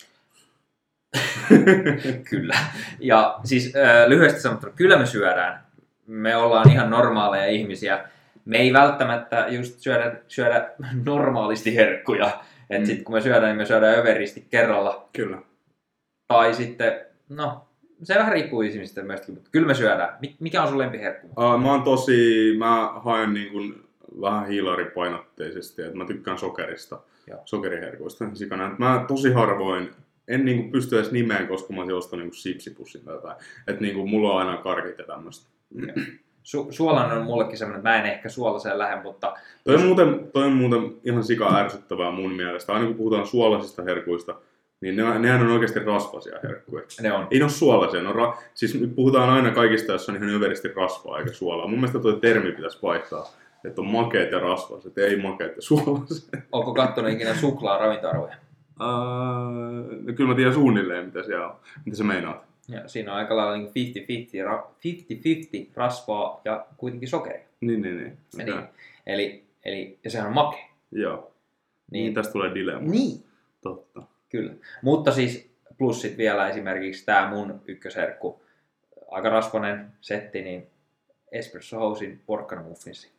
Kyllä. 2.30 2.54
Ja 2.98 3.38
siis 3.44 3.76
äh, 3.76 4.08
lyhyesti 4.08 4.40
sanottuna, 4.40 4.72
kyllä 4.76 4.98
me 4.98 5.06
syödään. 5.06 5.64
Me 6.06 6.36
ollaan 6.36 6.70
ihan 6.70 6.90
normaaleja 6.90 7.46
ihmisiä. 7.46 8.08
Me 8.44 8.58
ei 8.58 8.72
välttämättä 8.72 9.46
just 9.48 9.78
syödä, 9.78 10.16
syödä 10.28 10.70
normaalisti 11.04 11.76
herkkuja. 11.76 12.40
Et 12.70 12.80
Mm. 12.80 12.86
sit 12.86 13.02
kun 13.02 13.14
me 13.14 13.20
syödään, 13.20 13.44
niin 13.44 13.56
me 13.56 13.64
syödään 13.66 13.98
överisti 13.98 14.46
kerralla. 14.50 15.08
Kyllä. 15.12 15.38
Tai 16.28 16.54
sitten, 16.54 17.00
no, 17.28 17.64
se 18.02 18.14
vähän 18.14 18.32
riippuu 18.32 18.62
ihmisistä 18.62 19.02
myöskin, 19.02 19.34
mutta 19.34 19.50
kyllä 19.52 19.66
me 19.66 19.74
syödään. 19.74 20.08
Mik- 20.26 20.36
Mikä 20.40 20.62
on 20.62 20.68
sun 20.68 20.78
lempiherkku? 20.78 21.26
Uh, 21.26 21.60
mä 21.62 21.70
oon 21.72 21.82
tosi, 21.82 22.54
mä 22.58 22.92
haen 22.96 23.34
niin 23.34 23.52
kuin 23.52 23.84
vähän 24.20 24.46
hiilaripainotteisesti, 24.48 25.82
että 25.82 25.96
mä 25.96 26.04
tykkään 26.04 26.38
sokerista, 26.38 27.00
Joo. 27.26 27.40
sokeriherkuista 27.44 28.24
sikana. 28.34 28.74
Mä 28.78 29.04
tosi 29.08 29.32
harvoin, 29.32 29.90
en 30.28 30.44
niin 30.44 30.58
kuin 30.58 30.70
pysty 30.72 30.96
edes 30.98 31.12
nimeen, 31.12 31.48
koska 31.48 31.72
mä 31.72 31.80
olisin 31.80 31.96
ostanut 31.96 32.24
niin 32.26 32.34
sipsipussin 32.34 33.04
tai 33.04 33.14
jotain. 33.14 33.36
Että 33.66 33.80
niin 33.82 33.94
kuin 33.94 34.10
mulla 34.10 34.32
on 34.32 34.38
aina 34.48 34.62
karkit 34.62 34.98
ja 34.98 35.04
tämmöistä. 35.04 35.50
Su- 36.44 36.72
suolainen 36.72 37.18
on 37.18 37.24
mullekin 37.24 37.58
semmoinen, 37.58 37.78
että 37.78 37.88
mä 37.90 37.96
en 37.96 38.06
ehkä 38.06 38.28
suolaseen 38.28 38.78
lähde, 38.78 39.02
mutta 39.02 39.34
Toi 39.64 39.74
on, 39.74 39.82
muuten, 39.82 40.28
toi 40.32 40.44
on 40.44 40.52
muuten 40.52 40.92
ihan 41.04 41.24
sika 41.24 41.56
ärsyttävää 41.56 42.10
mun 42.10 42.32
mielestä. 42.32 42.72
Aina 42.72 42.86
kun 42.86 42.94
puhutaan 42.94 43.26
suolaisista 43.26 43.82
herkuista, 43.82 44.34
niin 44.80 44.96
ne, 44.96 45.18
nehän 45.18 45.42
on 45.42 45.50
oikeasti 45.50 45.80
rasvasia 45.80 46.38
herkkuja. 46.42 46.82
ne 47.02 47.12
on. 47.12 47.26
Ei 47.30 47.38
ne 47.38 47.44
ole 47.44 47.50
suolaisia, 47.50 48.02
ne 48.02 48.08
on 48.08 48.14
ra- 48.14 48.36
siis 48.54 48.80
nyt 48.80 48.94
puhutaan 48.94 49.30
aina 49.30 49.50
kaikista, 49.50 49.92
jossa 49.92 50.12
on 50.12 50.16
ihan 50.16 50.30
överisti 50.30 50.68
rasvaa 50.76 51.18
eikä 51.18 51.32
suolaa. 51.32 51.66
Mun 51.66 51.78
mielestä 51.78 51.98
tuo 51.98 52.12
termi 52.12 52.52
pitäisi 52.52 52.78
vaihtaa, 52.82 53.26
että 53.64 53.80
on 53.80 53.86
makeet 53.86 54.32
ja 54.32 54.38
rasvaset, 54.38 54.98
ei 54.98 55.16
makeet 55.16 55.56
ja 55.56 55.62
suolaiset. 55.62 56.28
Onko 56.52 56.74
kattonut 56.74 57.12
ikinä 57.12 57.34
suklaa 57.34 57.78
ravintoarvoja? 57.78 58.34
No 60.06 60.12
kyllä 60.16 60.30
mä 60.30 60.34
tiedän 60.36 60.54
suunnilleen, 60.54 61.06
mitä 61.06 61.22
siellä 61.22 61.46
on. 61.46 61.56
Mitä 61.84 61.96
sä 61.96 62.04
meinaat? 62.04 62.49
Ja 62.70 62.88
siinä 62.88 63.12
on 63.12 63.18
aika 63.18 63.36
lailla 63.36 63.56
niin 63.56 63.68
50-50, 63.68 64.52
ra- 64.52 64.68
50-50 65.68 65.70
rasvaa 65.74 66.40
ja 66.44 66.66
kuitenkin 66.76 67.08
sokeria. 67.08 67.44
Niin, 67.60 67.82
niin, 67.82 67.96
niin. 67.96 68.18
Okay. 68.34 68.54
Niin. 68.54 68.68
Eli, 69.06 69.44
eli, 69.64 69.98
ja 70.04 70.10
sehän 70.10 70.26
on 70.26 70.34
make. 70.34 70.58
Joo. 70.92 71.16
Niin. 71.90 72.02
Niin, 72.04 72.14
tästä 72.14 72.32
tulee 72.32 72.54
dilemma. 72.54 72.90
niin. 72.90 73.24
Totta. 73.62 74.02
Kyllä. 74.28 74.52
Mutta 74.82 75.12
siis 75.12 75.50
plus 75.78 76.00
sit 76.02 76.18
vielä 76.18 76.48
esimerkiksi 76.48 77.06
tämä 77.06 77.30
mun 77.30 77.60
ykkösherkku, 77.66 78.42
aika 79.10 79.28
rasvainen 79.28 79.92
setti, 80.00 80.42
niin 80.42 80.66
Espresso 81.32 81.78
Housein 81.78 82.20
porkkanamuffinsi. 82.26 83.10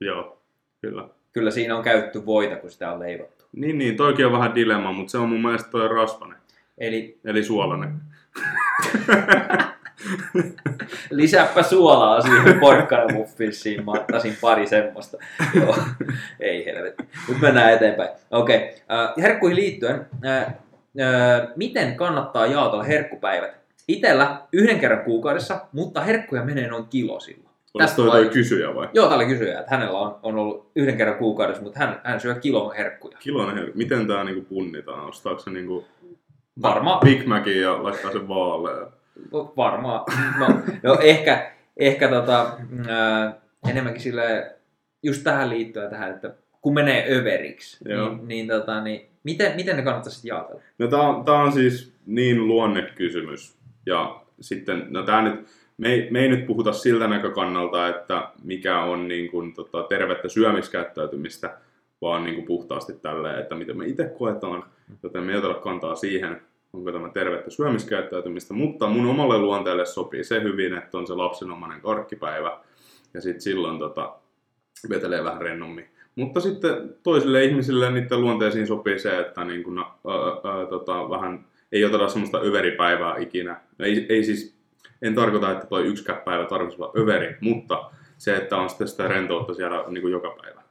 Joo, 0.00 0.38
kyllä. 0.80 1.08
Kyllä 1.32 1.50
siinä 1.50 1.76
on 1.76 1.84
käytetty 1.84 2.26
voita, 2.26 2.56
kun 2.56 2.70
sitä 2.70 2.92
on 2.92 3.00
leivottu. 3.00 3.44
Niin, 3.52 3.78
niin, 3.78 3.96
toikin 3.96 4.26
on 4.26 4.32
vähän 4.32 4.54
dilemma, 4.54 4.92
mutta 4.92 5.10
se 5.10 5.18
on 5.18 5.28
mun 5.28 5.42
mielestä 5.42 5.70
toi 5.70 5.88
rasvanen. 5.88 6.38
Eli 6.78 7.18
Eli 7.24 7.44
suolainen. 7.44 8.00
lisäppä 11.10 11.62
suolaa 11.62 12.20
siihen 12.20 12.60
porkkanamuffinsiin, 12.60 13.84
mä 13.84 13.90
ottaisin 13.90 14.36
pari 14.40 14.66
semmoista. 14.66 15.18
Joo, 15.54 15.76
ei 16.40 16.64
helvetti. 16.64 17.04
Mutta 17.28 17.42
mennään 17.42 17.72
eteenpäin. 17.72 18.10
Okei, 18.30 18.56
okay. 18.56 18.98
äh, 18.98 19.12
herkkuihin 19.18 19.56
liittyen, 19.56 20.06
äh, 20.26 20.40
äh, 20.40 20.56
miten 21.56 21.96
kannattaa 21.96 22.46
jaotella 22.46 22.84
herkkupäivät? 22.84 23.62
Itellä 23.88 24.40
yhden 24.52 24.80
kerran 24.80 25.04
kuukaudessa, 25.04 25.66
mutta 25.72 26.00
herkkuja 26.00 26.44
menee 26.44 26.68
noin 26.68 26.86
kilo 26.86 27.20
silloin. 27.20 27.52
Oliko 27.74 27.86
Tästä 27.86 27.96
toi, 27.96 28.10
toi 28.10 28.28
kysyjä 28.28 28.74
vai? 28.74 28.88
Joo, 28.94 29.06
tää 29.06 29.16
oli 29.16 29.26
kysyjä, 29.26 29.60
että 29.60 29.76
hänellä 29.76 29.98
on, 29.98 30.18
on 30.22 30.38
ollut 30.38 30.70
yhden 30.76 30.96
kerran 30.96 31.18
kuukaudessa, 31.18 31.62
mutta 31.62 31.78
hän, 31.78 32.00
hän 32.04 32.20
syö 32.20 32.34
kilon 32.34 32.76
herkkuja. 32.76 33.18
Kiloinen 33.18 33.56
herkku. 33.56 33.78
Miten 33.78 34.06
tää 34.06 34.24
niinku 34.24 34.54
punnitaan? 34.54 35.08
Ostaako 35.08 35.40
se 35.40 35.50
niinku 35.50 35.84
Varmaan. 36.62 37.00
Big 37.00 37.26
Macin 37.26 37.60
ja 37.60 37.82
laittaa 37.82 38.12
sen 38.12 38.28
vaaleen? 38.28 38.86
Varmaan. 39.32 40.04
No, 40.38 40.46
no 40.92 40.98
ehkä, 41.00 41.52
ehkä 41.76 42.08
tota, 42.08 42.58
ää, 42.88 43.40
enemmänkin 43.70 44.02
sille 44.02 44.56
just 45.02 45.24
tähän 45.24 45.50
liittyen 45.50 45.90
tähän, 45.90 46.10
että 46.10 46.34
kun 46.60 46.74
menee 46.74 47.16
överiksi, 47.16 47.88
Joo. 47.88 48.08
niin, 48.08 48.28
niin, 48.28 48.48
tota, 48.48 48.80
niin 48.80 49.08
miten, 49.24 49.56
miten 49.56 49.76
ne 49.76 49.82
kannattaisi 49.82 50.28
jaotella? 50.28 50.62
No 50.78 50.86
tää 50.86 51.00
on, 51.00 51.24
tää 51.24 51.34
on 51.34 51.52
siis 51.52 51.94
niin 52.06 52.46
luonnekysymys. 52.46 53.56
Ja 53.86 54.20
sitten, 54.40 54.86
no 54.90 55.02
tää 55.02 55.22
nyt, 55.22 55.46
me 55.78 55.88
ei, 55.88 56.10
me 56.10 56.20
ei 56.20 56.28
nyt 56.28 56.46
puhuta 56.46 56.72
siltä 56.72 57.08
näkökannalta, 57.08 57.88
että 57.88 58.28
mikä 58.44 58.80
on 58.80 59.08
niin 59.08 59.30
kuin, 59.30 59.54
tota, 59.54 59.82
tervettä 59.82 60.28
syömiskäyttäytymistä, 60.28 61.56
vaan 62.02 62.24
niin 62.24 62.34
kuin 62.34 62.46
puhtaasti 62.46 62.92
tälleen, 62.92 63.38
että 63.38 63.54
miten 63.54 63.78
me 63.78 63.86
itse 63.86 64.04
koetaan, 64.18 64.64
joten 65.02 65.22
me 65.22 65.32
ei 65.32 65.38
oteta 65.38 65.54
kantaa 65.54 65.94
siihen, 65.94 66.42
onko 66.72 66.92
tämä 66.92 67.08
tervettä 67.08 67.50
syömiskäyttäytymistä, 67.50 68.54
mutta 68.54 68.86
mun 68.86 69.06
omalle 69.06 69.38
luonteelle 69.38 69.86
sopii 69.86 70.24
se 70.24 70.42
hyvin, 70.42 70.74
että 70.74 70.98
on 70.98 71.06
se 71.06 71.14
lapsenomainen 71.14 71.80
karkkipäivä, 71.80 72.58
ja 73.14 73.20
sitten 73.20 73.40
silloin 73.40 73.78
tota, 73.78 74.14
vetelee 74.88 75.24
vähän 75.24 75.42
rennommin. 75.42 75.88
Mutta 76.14 76.40
sitten 76.40 76.94
toisille 77.02 77.44
ihmisille 77.44 77.90
niiden 77.90 78.20
luonteisiin 78.20 78.66
sopii 78.66 78.98
se, 78.98 79.18
että 79.18 79.44
niin 79.44 79.62
kuin, 79.62 79.78
ää, 79.78 79.84
ää, 79.84 80.66
tota, 80.66 81.10
vähän 81.10 81.44
ei 81.72 81.84
oteta 81.84 82.08
semmoista 82.08 82.40
överipäivää 82.40 83.18
ikinä. 83.18 83.60
Ei, 83.78 84.06
ei 84.08 84.24
siis, 84.24 84.56
en 85.02 85.14
tarkoita, 85.14 85.50
että 85.50 85.66
toi 85.66 85.86
yksikään 85.86 86.22
päivä 86.24 86.44
tarvitsisi 86.44 86.82
olla 86.82 86.92
överi, 86.96 87.36
mutta 87.40 87.90
se, 88.18 88.36
että 88.36 88.56
on 88.56 88.68
sitten 88.68 88.88
sitä 88.88 89.08
rentoutta 89.08 89.54
siellä 89.54 89.84
niin 89.88 90.02
kuin 90.02 90.12
joka 90.12 90.36
päivä. 90.42 90.61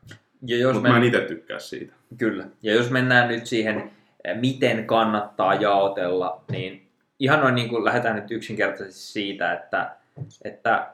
Ja 0.45 0.57
jos 0.57 0.73
Mutta 0.73 0.89
me, 0.89 0.93
mä 0.93 0.97
en 0.97 1.03
itse 1.07 1.21
tykkää 1.21 1.59
siitä. 1.59 1.93
Kyllä. 2.17 2.45
Ja 2.61 2.73
jos 2.73 2.89
mennään 2.89 3.27
nyt 3.27 3.45
siihen, 3.45 3.91
eh, 4.23 4.37
miten 4.37 4.85
kannattaa 4.85 5.53
jaotella, 5.55 6.43
niin 6.51 6.87
ihan 7.19 7.39
noin 7.39 7.55
niin 7.55 7.69
kuin 7.69 7.85
lähdetään 7.85 8.15
nyt 8.15 8.31
yksinkertaisesti 8.31 9.01
siitä, 9.01 9.53
että, 9.53 9.95
että 10.43 10.87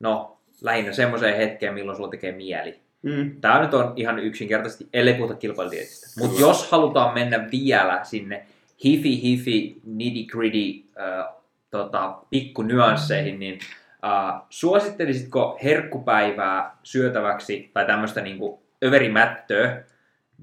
no, 0.00 0.38
lähinnä 0.62 0.92
semmoiseen 0.92 1.36
hetkeen, 1.36 1.74
milloin 1.74 1.96
sulla 1.96 2.10
tekee 2.10 2.32
mieli. 2.32 2.80
Mm. 3.02 3.40
Tämä 3.40 3.62
nyt 3.62 3.74
on 3.74 3.92
ihan 3.96 4.18
yksinkertaisesti, 4.18 4.88
ellei 4.92 5.14
puhuta 5.14 5.34
kilpailudietistä. 5.34 6.20
Mutta 6.20 6.40
jos 6.40 6.70
halutaan 6.70 7.14
mennä 7.14 7.48
vielä 7.52 8.00
sinne 8.02 8.46
hifi 8.84 9.22
hifi 9.22 9.80
nitty 9.84 10.32
gritty 10.32 10.88
äh, 11.00 11.34
tota, 11.70 12.18
pikku 12.30 12.62
nyansseihin, 12.62 13.38
niin 13.38 13.58
äh, 14.04 14.42
suosittelisitko 14.50 15.58
herkkupäivää 15.64 16.76
syötäväksi 16.82 17.70
tai 17.74 17.86
tämmöistä 17.86 18.20
niinku 18.20 18.61
överimättöä? 18.82 19.82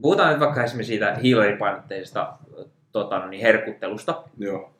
Puhutaan 0.01 0.29
nyt 0.29 0.39
vaikka 0.39 0.63
esimerkiksi 0.63 0.89
siitä 0.91 1.13
hiilaripainotteisesta 1.15 2.33
tota, 2.91 3.19
no 3.19 3.27
niin 3.27 3.41
herkuttelusta. 3.41 4.23
Joo. 4.37 4.71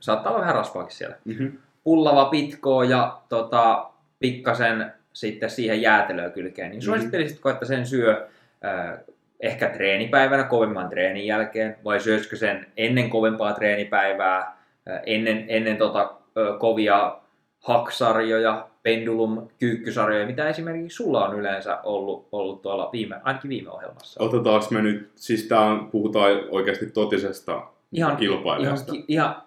Saattaa 0.00 0.32
olla 0.32 0.40
vähän 0.40 0.54
rasvaakin 0.54 0.96
siellä 0.96 1.16
Mm-hmm. 1.24 1.52
pullava 1.84 2.24
pitkoa 2.24 2.84
ja 2.84 3.18
tota, 3.28 3.90
pikkasen 4.18 4.92
sitten 5.12 5.50
siihen 5.50 5.82
jäätelöä 5.82 6.30
kylkeen, 6.30 6.70
niin 6.70 6.78
Mhm. 6.78 6.84
suosittelisitko, 6.84 7.50
että 7.50 7.64
sen 7.66 7.86
syö 7.86 8.28
äh, 8.64 8.98
ehkä 9.40 9.68
treenipäivänä 9.68 10.44
kovemman 10.44 10.88
treenin 10.88 11.26
jälkeen, 11.26 11.76
vai 11.84 12.00
syöskö 12.00 12.36
sen 12.36 12.66
ennen 12.76 13.10
kovempaa 13.10 13.52
treenipäivää, 13.52 14.38
äh, 14.38 15.00
ennen, 15.06 15.44
ennen 15.48 15.76
tota, 15.76 16.00
äh, 16.02 16.58
kovia 16.58 17.16
haksarjoja, 17.60 18.68
pendulum, 18.82 19.48
kyykkysarjoja, 19.58 20.26
mitä 20.26 20.48
esimerkiksi 20.48 20.96
sulla 20.96 21.28
on 21.28 21.38
yleensä 21.38 21.80
ollut, 21.82 22.28
ollut 22.32 22.62
tuolla 22.62 22.90
viime, 22.92 23.20
ainakin 23.24 23.48
viime 23.48 23.70
ohjelmassa. 23.70 24.22
Otetaanko 24.22 24.66
me 24.70 24.82
nyt, 24.82 25.10
siis 25.16 25.44
tää 25.48 25.60
on, 25.60 25.90
puhutaan 25.90 26.30
oikeasti 26.50 26.86
totisesta 26.86 27.62
Ihan, 27.92 28.16
kilpailijasta. 28.16 28.92
ihan, 28.92 29.04
ihan, 29.08 29.42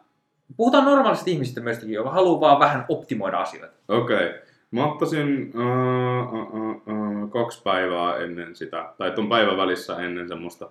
puhutaan 0.57 0.85
normaalista 0.85 1.29
ihmisistä 1.29 1.61
myöskin, 1.61 1.89
joka 1.89 2.09
haluaa 2.09 2.41
vaan 2.41 2.59
vähän 2.59 2.85
optimoida 2.89 3.37
asioita. 3.37 3.73
Okei. 3.87 4.15
Okay. 4.15 4.39
Mä 4.71 4.91
ottaisin 4.91 5.53
uh, 5.55 6.33
uh, 6.33 6.53
uh, 6.53 6.71
uh, 6.71 7.29
kaksi 7.29 7.61
päivää 7.63 8.17
ennen 8.17 8.55
sitä, 8.55 8.93
tai 8.97 9.11
ton 9.11 9.29
päivän 9.29 9.57
välissä 9.57 9.97
ennen 9.97 10.27
semmoista 10.27 10.69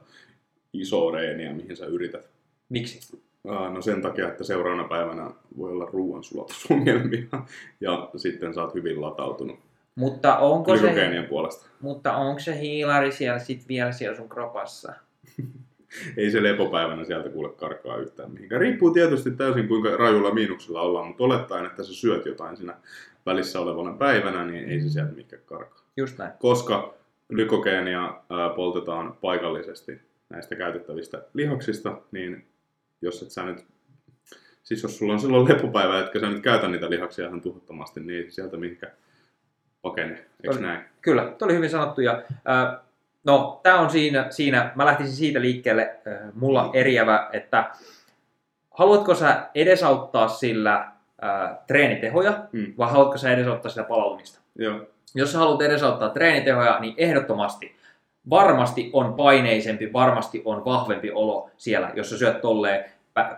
isoa 0.73 1.13
reeniä, 1.13 1.53
mihin 1.53 1.77
sä 1.77 1.87
yrität. 1.87 2.27
Miksi? 2.69 3.19
No 3.45 3.83
sen 3.83 4.03
takia, 4.03 4.29
että 4.29 4.45
seuraavana 4.45 4.89
päivänä 4.89 5.31
voi 5.59 5.71
olla 5.71 5.89
ruoansulatusongelmia 5.93 7.27
ja 7.81 8.11
sitten 8.17 8.55
sä 8.55 8.63
oot 8.63 8.75
hyvin 8.75 9.01
latautunut 9.01 9.59
Mutta 9.95 10.39
onko 10.39 10.77
se... 10.77 11.27
puolesta. 11.29 11.67
Mutta 11.81 12.17
onko 12.17 12.41
se 12.41 12.61
hiilari 12.61 13.13
siellä 13.13 13.39
sit 13.39 13.69
vielä 13.69 13.93
siellä 13.93 14.17
sun 14.17 14.29
kropassa? 14.29 14.93
Ei 16.17 16.31
se 16.31 16.43
lepopäivänä 16.43 17.05
sieltä 17.05 17.29
kuule 17.29 17.49
karkaa 17.49 17.97
yhtään 17.97 18.31
mihinkään. 18.31 18.61
Riippuu 18.61 18.91
tietysti 18.91 19.31
täysin 19.31 19.69
kuinka 19.69 19.97
rajulla 19.97 20.35
miinuksella 20.35 20.81
ollaan, 20.81 21.07
mutta 21.07 21.25
olettaen, 21.25 21.67
että 21.67 21.83
sä 21.83 21.95
syöt 21.95 22.27
jotain 22.27 22.57
siinä 22.57 22.75
välissä 23.27 23.61
olevana 23.61 23.93
päivänä, 23.93 24.45
niin 24.45 24.69
ei 24.69 24.81
se 24.81 24.89
sieltä 24.89 25.13
mikään 25.13 25.43
karkaa. 25.47 25.79
Just 25.97 26.19
näin. 26.19 26.33
Koska 26.39 26.95
glykogeenia 27.29 28.21
poltetaan 28.57 29.17
paikallisesti 29.21 30.01
näistä 30.29 30.57
käytettävistä 30.57 31.23
lihaksista, 31.35 31.99
niin 32.13 32.45
jos 33.05 33.23
et 33.23 33.31
sä 33.31 33.45
nyt, 33.45 33.65
siis 34.63 34.83
jos 34.83 34.99
sulla 34.99 35.13
on 35.13 35.21
silloin 35.21 35.49
lepopäivä, 35.49 36.01
etkä 36.01 36.21
sä 36.21 36.27
nyt 36.31 36.43
käytä 36.43 36.69
niitä 36.69 36.91
lihaksia 36.91 37.27
ihan 37.27 37.41
tuhottomasti, 37.41 38.01
niin 38.01 38.33
sieltä 38.33 38.57
mihinkään 38.57 38.93
pakene, 39.83 40.25
eikö 40.45 40.61
näin? 40.61 40.81
Kyllä, 41.01 41.23
tuo 41.39 41.47
oli 41.47 41.55
hyvin 41.55 41.71
sanottu. 41.71 42.01
Ja, 42.01 42.23
ää, 42.45 42.81
no, 43.25 43.61
tämä 43.63 43.81
on 43.81 43.91
siinä, 43.91 44.27
siinä, 44.31 44.73
mä 44.75 44.87
lähtisin 44.87 45.15
siitä 45.17 45.41
liikkeelle, 45.41 45.97
ää, 46.07 46.31
mulla 46.35 46.71
eriävä, 46.73 47.29
että 47.33 47.71
haluatko 48.71 49.15
sä 49.15 49.49
edesauttaa 49.55 50.29
sillä 50.29 50.89
ää, 51.21 51.63
treenitehoja, 51.67 52.45
Mm. 52.53 52.75
vai 52.79 52.91
haluatko 52.91 53.19
sä 53.19 53.31
edesauttaa 53.33 53.71
sitä 53.71 53.85
palautumista? 53.85 54.41
Joo, 54.57 54.81
Jos 55.15 55.33
sä 55.33 55.39
haluat 55.39 55.63
edesauttaa 55.63 56.09
treenitehoja, 56.09 56.79
niin 56.81 56.95
ehdottomasti 56.97 57.77
varmasti 58.31 58.91
on 58.93 59.15
paineisempi, 59.15 59.93
varmasti 59.93 60.43
on 60.45 60.65
vahvempi 60.65 61.11
olo 61.11 61.51
siellä, 61.57 61.91
jos 61.95 62.11
sä 62.11 62.19
syöt 62.19 62.41
tolleen 62.41 62.85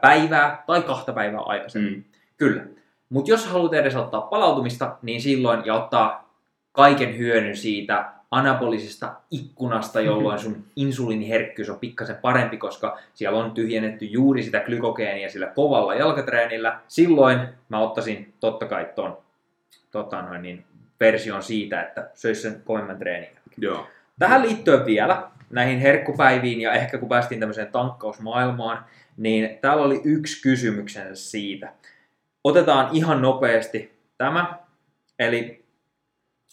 päivää 0.00 0.62
tai 0.66 0.82
kahta 0.82 1.12
päivää 1.12 1.40
aikaisemmin. 1.40 1.92
mm. 1.92 2.04
Kyllä. 2.36 2.62
Mutta 3.08 3.30
jos 3.30 3.46
haluat 3.46 3.74
edesauttaa 3.74 4.20
palautumista, 4.20 4.96
niin 5.02 5.20
silloin 5.20 5.62
ja 5.66 5.74
ottaa 5.74 6.34
kaiken 6.72 7.18
hyödyn 7.18 7.56
siitä 7.56 8.12
anabolisesta 8.30 9.14
ikkunasta, 9.30 10.00
jolloin 10.10 10.38
sun 10.38 10.64
insuliiniherkkyys 10.76 11.70
on 11.70 11.78
pikkasen 11.78 12.16
parempi, 12.16 12.56
koska 12.56 12.98
siellä 13.14 13.38
on 13.38 13.50
tyhjennetty 13.50 14.04
juuri 14.04 14.42
sitä 14.42 14.60
glykogeenia 14.60 15.30
sillä 15.30 15.46
kovalla 15.46 15.94
jalkatreenillä. 15.94 16.80
Silloin 16.88 17.40
mä 17.68 17.78
ottaisin 17.78 18.34
totta 18.40 18.66
kai 18.66 18.88
ton 18.94 19.18
tota 19.90 20.22
noin, 20.22 20.42
niin, 20.42 20.64
version 21.00 21.42
siitä, 21.42 21.82
että 21.82 22.10
söisi 22.14 22.42
sen 22.42 22.62
kovemman 22.64 22.98
treenin. 22.98 23.30
Joo. 23.58 23.86
Tähän 24.18 24.42
liittyen 24.42 24.86
vielä 24.86 25.22
näihin 25.50 25.78
herkkupäiviin 25.78 26.60
ja 26.60 26.72
ehkä 26.72 26.98
kun 26.98 27.08
päästiin 27.08 27.40
tämmöiseen 27.40 27.72
tankkausmaailmaan, 27.72 28.84
niin 29.16 29.58
täällä 29.60 29.82
oli 29.82 30.00
yksi 30.04 30.42
kysymyksensä 30.42 31.14
siitä. 31.14 31.72
Otetaan 32.44 32.96
ihan 32.96 33.22
nopeasti 33.22 33.92
tämä, 34.18 34.58
eli 35.18 35.64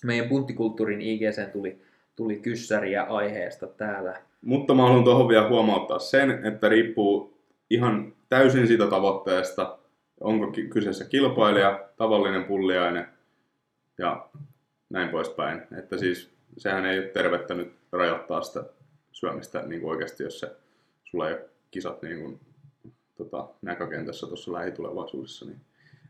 meidän 0.03 0.29
punttikulttuurin 0.29 1.01
IGC 1.01 1.51
tuli, 1.51 1.81
tuli 2.15 2.35
kyssäriä 2.35 3.03
aiheesta 3.03 3.67
täällä. 3.67 4.21
Mutta 4.41 4.73
mä 4.73 4.81
haluan 4.81 5.03
tuohon 5.03 5.27
vielä 5.27 5.49
huomauttaa 5.49 5.99
sen, 5.99 6.45
että 6.45 6.69
riippuu 6.69 7.37
ihan 7.69 8.13
täysin 8.29 8.67
siitä 8.67 8.87
tavoitteesta, 8.87 9.77
onko 10.21 10.53
kyseessä 10.69 11.05
kilpailija, 11.05 11.89
tavallinen 11.97 12.43
pulliainen 12.43 13.07
ja 13.97 14.27
näin 14.89 15.09
poispäin. 15.09 15.61
Että 15.77 15.97
siis 15.97 16.33
sehän 16.57 16.85
ei 16.85 16.99
ole 16.99 17.07
tervettä 17.07 17.53
nyt 17.53 17.73
rajoittaa 17.91 18.41
sitä 18.41 18.63
syömistä 19.11 19.61
niin 19.61 19.81
kuin 19.81 19.91
oikeasti, 19.91 20.23
jos 20.23 20.39
se, 20.39 20.51
sulla 21.03 21.29
ei 21.29 21.33
ole 21.33 21.45
kisat 21.71 22.01
niin 22.01 22.21
kuin, 22.21 22.39
tota, 23.17 23.49
näkökentässä 23.61 24.27
tuossa 24.27 24.53
lähitulevaisuudessa. 24.53 25.45
Niin, 25.45 25.61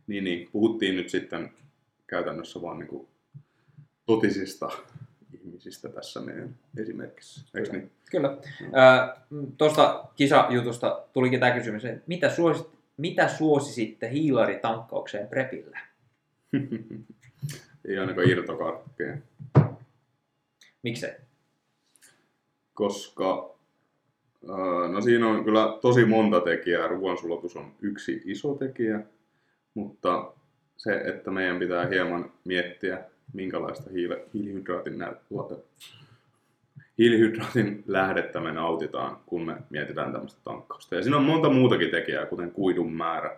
niin, 0.08 0.24
niin, 0.24 0.49
puhuttiin 0.51 0.95
nyt 0.95 1.10
sitten 1.10 1.51
käytännössä 2.08 2.62
vaan 2.62 2.80
niin 2.80 2.88
kuin 2.88 3.08
totisista 4.06 4.70
ihmisistä 5.34 5.89
tässä 5.89 6.22
meidän 6.22 6.56
esimerkissä. 6.78 7.41
Eikö 7.56 7.72
niin? 7.72 7.91
Kyllä. 8.12 8.38
Ää, 8.74 9.22
Tuosta 9.58 10.06
kisajutusta 10.16 11.04
tulikin 11.14 11.39
tämä 11.39 11.51
kysymys, 11.51 11.86
että 11.86 12.04
mitä, 12.08 12.30
suosit, 12.30 12.68
mitä 12.97 13.28
suosisitte 13.28 14.10
hiilaritankkaukseen 14.10 15.28
prepillä? 15.28 15.80
ei 17.88 17.97
ainakaan 17.97 18.30
irtokarkkeja. 18.30 19.18
Miksei? 20.84 21.14
koska 22.74 23.53
no 24.91 25.01
siinä 25.01 25.27
on 25.27 25.43
kyllä 25.43 25.77
tosi 25.81 26.05
monta 26.05 26.41
tekijää. 26.41 26.87
Ruoansulatus 26.87 27.57
on 27.57 27.71
yksi 27.81 28.21
iso 28.25 28.53
tekijä, 28.53 28.99
mutta 29.73 30.31
se, 30.77 30.95
että 30.95 31.31
meidän 31.31 31.59
pitää 31.59 31.85
hieman 31.85 32.31
miettiä, 32.45 33.03
minkälaista 33.33 33.89
hiilihydraatin, 34.33 34.97
nä, 34.97 35.13
la- 35.29 35.57
hiilihydraatin 36.97 37.83
lähdettä 37.87 38.39
me 38.39 38.51
nautitaan, 38.51 39.17
kun 39.25 39.45
me 39.45 39.55
mietitään 39.69 40.11
tämmöistä 40.11 40.41
tankkausta. 40.43 40.95
Ja 40.95 41.01
siinä 41.03 41.17
on 41.17 41.23
monta 41.23 41.49
muutakin 41.49 41.91
tekijää, 41.91 42.25
kuten 42.25 42.51
kuidun 42.51 42.93
määrä, 42.93 43.37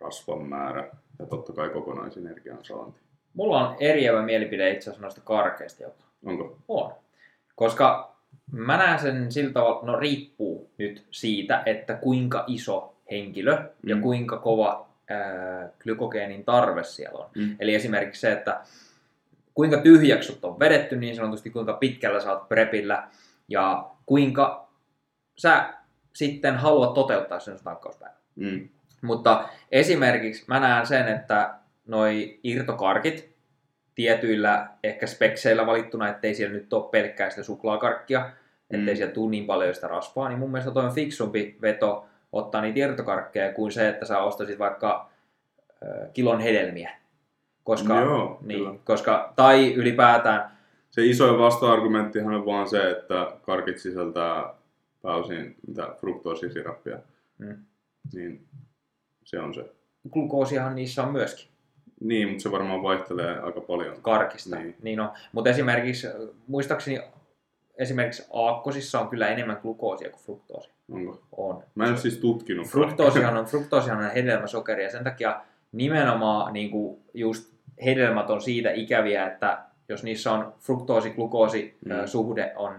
rasvan 0.00 0.46
määrä 0.46 0.90
ja 1.18 1.26
totta 1.26 1.52
kai 1.52 1.68
kokonaisenergian 1.68 2.64
saanti. 2.64 3.00
Mulla 3.34 3.68
on 3.68 3.76
eriävä 3.80 4.22
mielipide 4.22 4.70
itse 4.70 4.90
asiassa 4.90 5.02
noista 5.02 5.20
karkeista 5.20 5.82
jopa. 5.82 6.04
Onko? 6.24 6.58
On. 6.68 6.92
Koska 7.54 8.11
mä 8.50 8.76
näen 8.76 8.98
sen 8.98 9.32
sillä 9.32 9.52
tavalla, 9.52 9.86
no 9.86 9.96
riippuu 9.96 10.70
nyt 10.78 11.06
siitä, 11.10 11.62
että 11.66 11.94
kuinka 11.94 12.44
iso 12.46 12.94
henkilö 13.10 13.56
mm. 13.56 13.88
ja 13.88 13.96
kuinka 13.96 14.36
kova 14.38 14.88
ää, 15.10 15.68
glykogeenin 15.82 16.44
tarve 16.44 16.84
siellä 16.84 17.18
on. 17.18 17.30
Mm. 17.36 17.56
Eli 17.60 17.74
esimerkiksi 17.74 18.20
se, 18.20 18.32
että 18.32 18.60
kuinka 19.54 19.76
tyhjäksi 19.76 20.38
on 20.42 20.58
vedetty 20.58 20.96
niin 20.96 21.16
sanotusti, 21.16 21.50
kuinka 21.50 21.72
pitkällä 21.72 22.20
sä 22.20 22.32
oot 22.32 22.48
prepillä 22.48 23.08
ja 23.48 23.90
kuinka 24.06 24.68
sä 25.36 25.74
sitten 26.12 26.56
haluat 26.56 26.94
toteuttaa 26.94 27.40
sen 27.40 27.56
sun 27.56 27.64
tankkauspäivän. 27.64 28.16
Mm. 28.36 28.68
Mutta 29.02 29.48
esimerkiksi 29.70 30.44
mä 30.46 30.60
näen 30.60 30.86
sen, 30.86 31.08
että 31.08 31.54
noi 31.86 32.40
irtokarkit 32.42 33.31
tietyillä 33.94 34.68
ehkä 34.84 35.06
spekseillä 35.06 35.66
valittuna, 35.66 36.08
ettei 36.08 36.34
siellä 36.34 36.54
nyt 36.54 36.72
ole 36.72 36.90
pelkkää 36.90 37.30
sitä 37.30 37.42
suklaakarkkia, 37.42 38.30
ettei 38.70 38.94
Mm. 38.94 38.96
siellä 38.96 39.12
tule 39.14 39.30
niin 39.30 39.46
paljon 39.46 39.74
sitä 39.74 39.88
rasvaa, 39.88 40.28
niin 40.28 40.38
mun 40.38 40.50
mielestä 40.50 40.70
toi 40.70 40.84
on 40.84 40.92
fiksumpi 40.94 41.58
veto 41.62 42.06
ottaa 42.32 42.60
niitä 42.62 42.78
irtokarkkeja 42.78 43.52
kuin 43.52 43.72
se, 43.72 43.88
että 43.88 44.06
sä 44.06 44.18
ostasit 44.18 44.58
vaikka 44.58 45.10
ö, 45.82 46.08
kilon 46.12 46.40
hedelmiä. 46.40 46.90
Koska, 47.64 48.00
Joo, 48.00 48.38
niin, 48.42 48.60
kyllä. 48.64 48.74
koska, 48.84 49.32
tai 49.36 49.74
ylipäätään, 49.74 50.50
Se 50.90 51.04
isoin 51.04 51.38
vasta-argumenttihan 51.38 52.34
on 52.34 52.46
vaan 52.46 52.68
se, 52.68 52.90
että 52.90 53.32
karkit 53.42 53.78
sisältää 53.78 54.54
pääosin 55.02 55.56
mitä 55.66 55.88
fruktoosisirappia. 56.00 56.98
mm, 57.38 57.56
Niin 58.12 58.46
se 59.24 59.38
on 59.40 59.54
se. 59.54 59.64
glukoosiahan 60.10 60.74
niissä 60.74 61.02
on 61.02 61.12
myöskin. 61.12 61.51
Niin, 62.04 62.28
mutta 62.28 62.42
se 62.42 62.50
varmaan 62.52 62.82
vaihtelee 62.82 63.38
aika 63.40 63.60
paljon. 63.60 63.96
karkista. 64.02 64.56
Niin. 64.56 64.76
Niin. 64.82 65.00
on. 65.00 65.10
Mutta 65.32 65.50
esimerkiksi, 65.50 66.06
äh, 66.06 66.12
muistaakseni 66.46 67.00
esimerkiksi 67.78 68.26
aakkosissa 68.32 69.00
on 69.00 69.08
kyllä 69.08 69.28
enemmän 69.28 69.58
glukoosia 69.62 70.10
kuin 70.10 70.22
fruktoosia. 70.22 70.72
Onko? 70.92 71.20
On. 71.36 71.62
Mä 71.74 71.84
en 71.84 71.90
ole 71.90 71.98
siis 71.98 72.18
tutkinut. 72.18 72.66
Fruktoosihan 72.66 73.36
on, 73.36 73.46
fruktoosihan 73.46 74.04
on 74.04 74.10
hedelmäsokeri 74.10 74.84
ja 74.84 74.90
sen 74.90 75.04
takia 75.04 75.40
nimenomaan 75.72 76.52
niin 76.52 76.70
kuin 76.70 77.00
just 77.14 77.52
hedelmät 77.84 78.30
on 78.30 78.42
siitä 78.42 78.70
ikäviä, 78.70 79.26
että 79.26 79.58
jos 79.88 80.02
niissä 80.04 80.32
on 80.32 80.52
fruktoosi-glukoosi 80.58 81.78
Mm. 81.84 82.06
suhde 82.06 82.52
on 82.56 82.74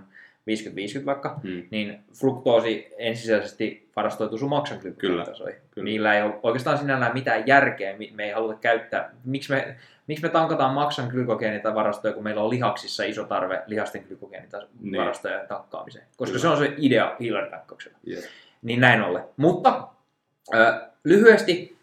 50-50 1.01 1.05
vaikka, 1.05 1.39
Hmm. 1.43 1.63
niin 1.71 1.99
fruktoosi 2.19 2.87
ensisijaisesti 2.97 3.89
varastoituu 3.95 4.37
sun 4.37 4.49
maksan 4.49 4.79
Kyllä, 4.97 5.25
tasoihin. 5.25 5.61
kyllä. 5.71 5.85
Niillä 5.85 6.13
ei 6.15 6.21
ole 6.23 6.39
oikeastaan 6.43 6.77
sinällään 6.77 7.13
mitään 7.13 7.43
järkeä, 7.47 7.95
me 8.13 8.23
ei 8.23 8.31
haluta 8.31 8.59
käyttää. 8.59 9.09
Miksi 9.25 9.51
me, 9.53 9.75
miksi 10.07 10.23
me 10.23 10.29
tankataan 10.29 10.73
maksan 10.73 11.07
glykogeenivarastoja, 11.09 12.13
kun 12.13 12.23
meillä 12.23 12.43
on 12.43 12.49
lihaksissa 12.49 13.03
iso 13.03 13.23
tarve 13.23 13.61
lihasten 13.67 14.03
glykogeenivarastojen 14.07 15.39
niin. 15.39 15.47
takkaamiseen? 15.47 16.05
Koska 16.17 16.31
Kyllä. 16.31 16.41
se 16.41 16.47
on 16.47 16.57
se 16.57 16.73
idea 16.77 17.15
hiilaritankkauksella. 17.19 17.97
Jep. 18.03 18.23
Niin 18.61 18.81
näin 18.81 19.01
ollen. 19.01 19.23
Mutta 19.37 19.87
äh, 20.55 20.81
lyhyesti 21.03 21.73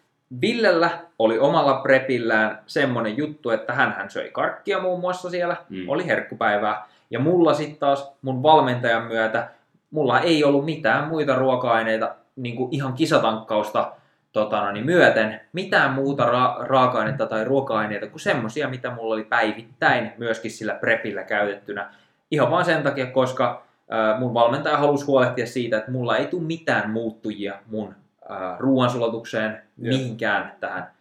Villellä 0.41 0.89
oli 1.19 1.39
omalla 1.39 1.73
prepillään 1.81 2.59
semmonen 2.67 3.17
juttu, 3.17 3.49
että 3.49 3.73
hän 3.73 3.91
hän 3.97 4.09
söi 4.09 4.29
karkkia 4.31 4.79
muun 4.79 4.99
muassa 4.99 5.29
siellä, 5.29 5.55
Mm. 5.69 5.77
mm. 5.77 5.89
oli 5.89 6.07
herkkupäivää. 6.07 6.87
Ja 7.11 7.19
mulla 7.19 7.53
sitten 7.53 7.79
taas 7.79 8.11
mun 8.21 8.43
valmentajan 8.43 9.03
myötä, 9.03 9.49
mulla 9.91 10.19
ei 10.19 10.43
ollut 10.43 10.65
mitään 10.65 11.07
muita 11.07 11.35
ruoka-aineita 11.35 12.15
niin 12.35 12.55
kuin 12.55 12.73
ihan 12.73 12.93
kisatankkausta 12.93 13.91
tota, 14.31 14.65
no, 14.65 14.71
niin 14.71 14.85
myöten, 14.85 15.41
mitään 15.53 15.91
muuta 15.93 16.25
ra- 16.25 16.65
raaka-ainetta 16.67 17.25
tai 17.25 17.43
ruoka-aineita 17.43 18.07
kuin 18.07 18.19
semmosia, 18.19 18.69
mitä 18.69 18.91
mulla 18.91 19.13
oli 19.13 19.23
päivittäin 19.23 20.11
myöskin 20.17 20.51
sillä 20.51 20.73
prepillä 20.73 21.23
käytettynä. 21.23 21.93
Ihan 22.31 22.51
vaan 22.51 22.65
sen 22.65 22.83
takia, 22.83 23.05
koska 23.05 23.63
äh, 23.93 24.19
mun 24.19 24.33
valmentaja 24.33 24.77
halusi 24.77 25.05
huolehtia 25.05 25.45
siitä, 25.45 25.77
että 25.77 25.91
mulla 25.91 26.17
ei 26.17 26.25
tule 26.25 26.43
mitään 26.43 26.89
muuttujia 26.89 27.53
mun 27.67 27.95
äh, 28.31 28.59
ruoansulatukseen, 28.59 29.61
mihinkään 29.77 30.55
tähän. 30.59 30.91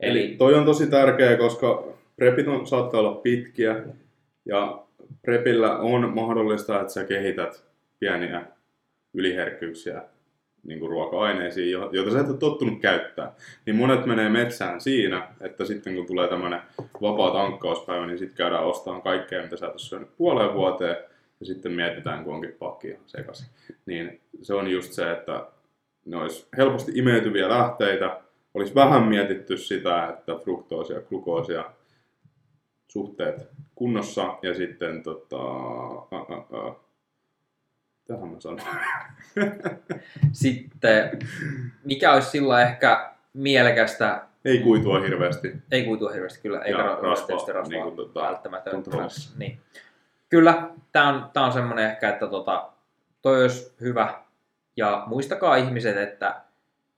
Eli 0.00 0.20
Eli 0.20 0.34
toi 0.38 0.54
on 0.54 0.64
tosi 0.64 0.86
tärkeä, 0.86 1.36
koska 1.36 1.84
prepit 2.16 2.48
on, 2.48 2.66
saattaa 2.66 3.00
olla 3.00 3.14
pitkiä 3.14 3.76
ja 4.44 4.81
prepillä 5.22 5.78
on 5.78 6.14
mahdollista, 6.14 6.80
että 6.80 6.92
sä 6.92 7.04
kehität 7.04 7.64
pieniä 7.98 8.42
yliherkkyyksiä 9.14 10.02
niin 10.64 10.80
kuin 10.80 10.90
ruoka-aineisiin, 10.90 11.70
jo- 11.70 11.90
joita 11.92 12.10
sä 12.10 12.20
et 12.20 12.28
ole 12.28 12.36
tottunut 12.36 12.80
käyttää. 12.80 13.32
Niin 13.66 13.76
monet 13.76 14.06
menee 14.06 14.28
metsään 14.28 14.80
siinä, 14.80 15.28
että 15.40 15.64
sitten 15.64 15.94
kun 15.94 16.06
tulee 16.06 16.28
tämmöinen 16.28 16.60
vapaa 17.02 17.30
tankkauspäivä, 17.30 18.06
niin 18.06 18.18
sitten 18.18 18.36
käydään 18.36 18.64
ostamaan 18.64 19.02
kaikkea, 19.02 19.42
mitä 19.42 19.56
sä 19.56 19.66
et 19.66 19.72
ole 19.72 19.78
syönyt 19.78 20.16
puoleen 20.16 20.54
vuoteen, 20.54 20.96
ja 21.40 21.46
sitten 21.46 21.72
mietitään, 21.72 22.24
kun 22.24 22.34
onkin 22.34 22.56
pakki 22.58 22.88
ihan 22.88 23.02
sekaisin. 23.06 23.46
Niin 23.86 24.20
se 24.42 24.54
on 24.54 24.70
just 24.70 24.92
se, 24.92 25.12
että 25.12 25.46
ne 26.06 26.16
olisi 26.16 26.46
helposti 26.56 26.92
imeytyviä 26.94 27.48
lähteitä, 27.48 28.20
olisi 28.54 28.74
vähän 28.74 29.02
mietitty 29.02 29.56
sitä, 29.56 30.08
että 30.08 30.34
fruktoosia 30.34 31.00
glukoosia 31.00 31.64
suhteet 32.92 33.48
kunnossa 33.74 34.38
ja 34.42 34.54
sitten 34.54 35.02
tota, 35.02 35.36
tähän 38.06 38.28
mä 38.28 38.40
sanon. 38.40 38.60
sitten, 40.32 41.18
mikä 41.84 42.12
olisi 42.12 42.30
sillä 42.30 42.62
ehkä 42.62 43.12
mielekästä, 43.34 44.22
Ei 44.44 44.58
kuitua 44.58 45.00
hirveästi. 45.00 45.52
ei 45.70 45.84
kuitua 45.84 46.10
hirveästi 46.10 46.40
kyllä, 46.42 46.58
eikä 46.60 46.78
Ja 46.78 46.84
ra- 46.96 47.02
rasvaa, 47.02 47.62
niin 47.68 47.82
kuin 47.82 47.96
tota, 47.96 48.20
välttämätöntä. 48.22 48.90
Niin. 49.38 49.58
Kyllä, 50.28 50.70
tämä 50.92 51.08
on, 51.08 51.30
tää 51.32 51.44
on 51.44 51.52
semmoinen 51.52 51.90
ehkä, 51.90 52.08
että 52.08 52.26
tota, 52.26 52.70
toi 53.22 53.42
olisi 53.42 53.74
hyvä. 53.80 54.22
Ja 54.76 55.02
muistakaa 55.06 55.56
ihmiset, 55.56 55.96
että 55.96 56.40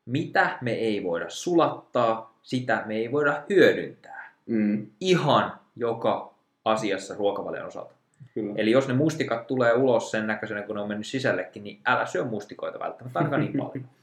mitä 0.06 0.58
me 0.60 0.72
ei 0.72 1.04
voida 1.04 1.30
sulattaa, 1.30 2.38
sitä 2.42 2.82
me 2.86 2.94
ei 2.94 3.12
voida 3.12 3.42
hyödyntää. 3.50 4.30
Mm, 4.46 4.86
Ihan 5.00 5.52
joka 5.76 6.34
asiassa 6.64 7.14
ruokavalion 7.14 7.66
osalta. 7.66 7.94
kyllä. 8.34 8.54
Eli 8.56 8.70
jos 8.70 8.88
ne 8.88 8.94
mustikat 8.94 9.46
tulee 9.46 9.72
ulos 9.72 10.10
sen 10.10 10.26
näköisenä, 10.26 10.62
kun 10.62 10.74
ne 10.74 10.82
on 10.82 10.88
mennyt 10.88 11.06
sisällekin, 11.06 11.64
niin 11.64 11.80
älä 11.86 12.06
syö 12.06 12.24
mustikoita 12.24 12.78
välttämättä 12.78 13.18
ainakaan 13.18 13.40
niin 13.40 13.58
paljon. 13.58 13.84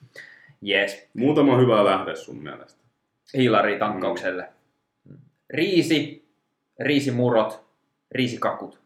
Yes. 0.67 1.07
Muutama 1.13 1.57
hyvä 1.57 1.85
lähde 1.85 2.15
sun 2.15 2.43
mielestä. 2.43 2.79
Hiilari 3.33 3.79
tankkaukselle. 3.79 4.49
Riisi, 5.49 6.25
riisimurot, 6.79 7.63
riisikakut. 8.11 8.79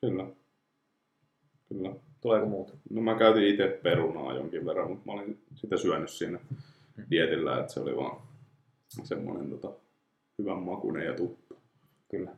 Kyllä. 0.00 0.26
Kyllä. 1.68 1.90
Tuleeko 2.20 2.46
muuta? 2.46 2.72
No 2.90 3.02
mä 3.02 3.14
käytin 3.14 3.46
itse 3.46 3.80
perunaa 3.82 4.34
jonkin 4.34 4.66
verran, 4.66 4.90
mutta 4.90 5.06
mä 5.06 5.12
olin 5.12 5.38
sitä 5.54 5.76
syönyt 5.76 6.10
siinä 6.10 6.38
dietillä, 7.10 7.60
että 7.60 7.72
se 7.72 7.80
oli 7.80 7.96
vaan 7.96 8.20
semmoinen 9.04 9.50
tota, 9.50 9.72
hyvän 10.38 10.58
makuinen 10.58 11.06
ja 11.06 11.14
tuttu. 11.14 11.39
Kyllä. 12.10 12.30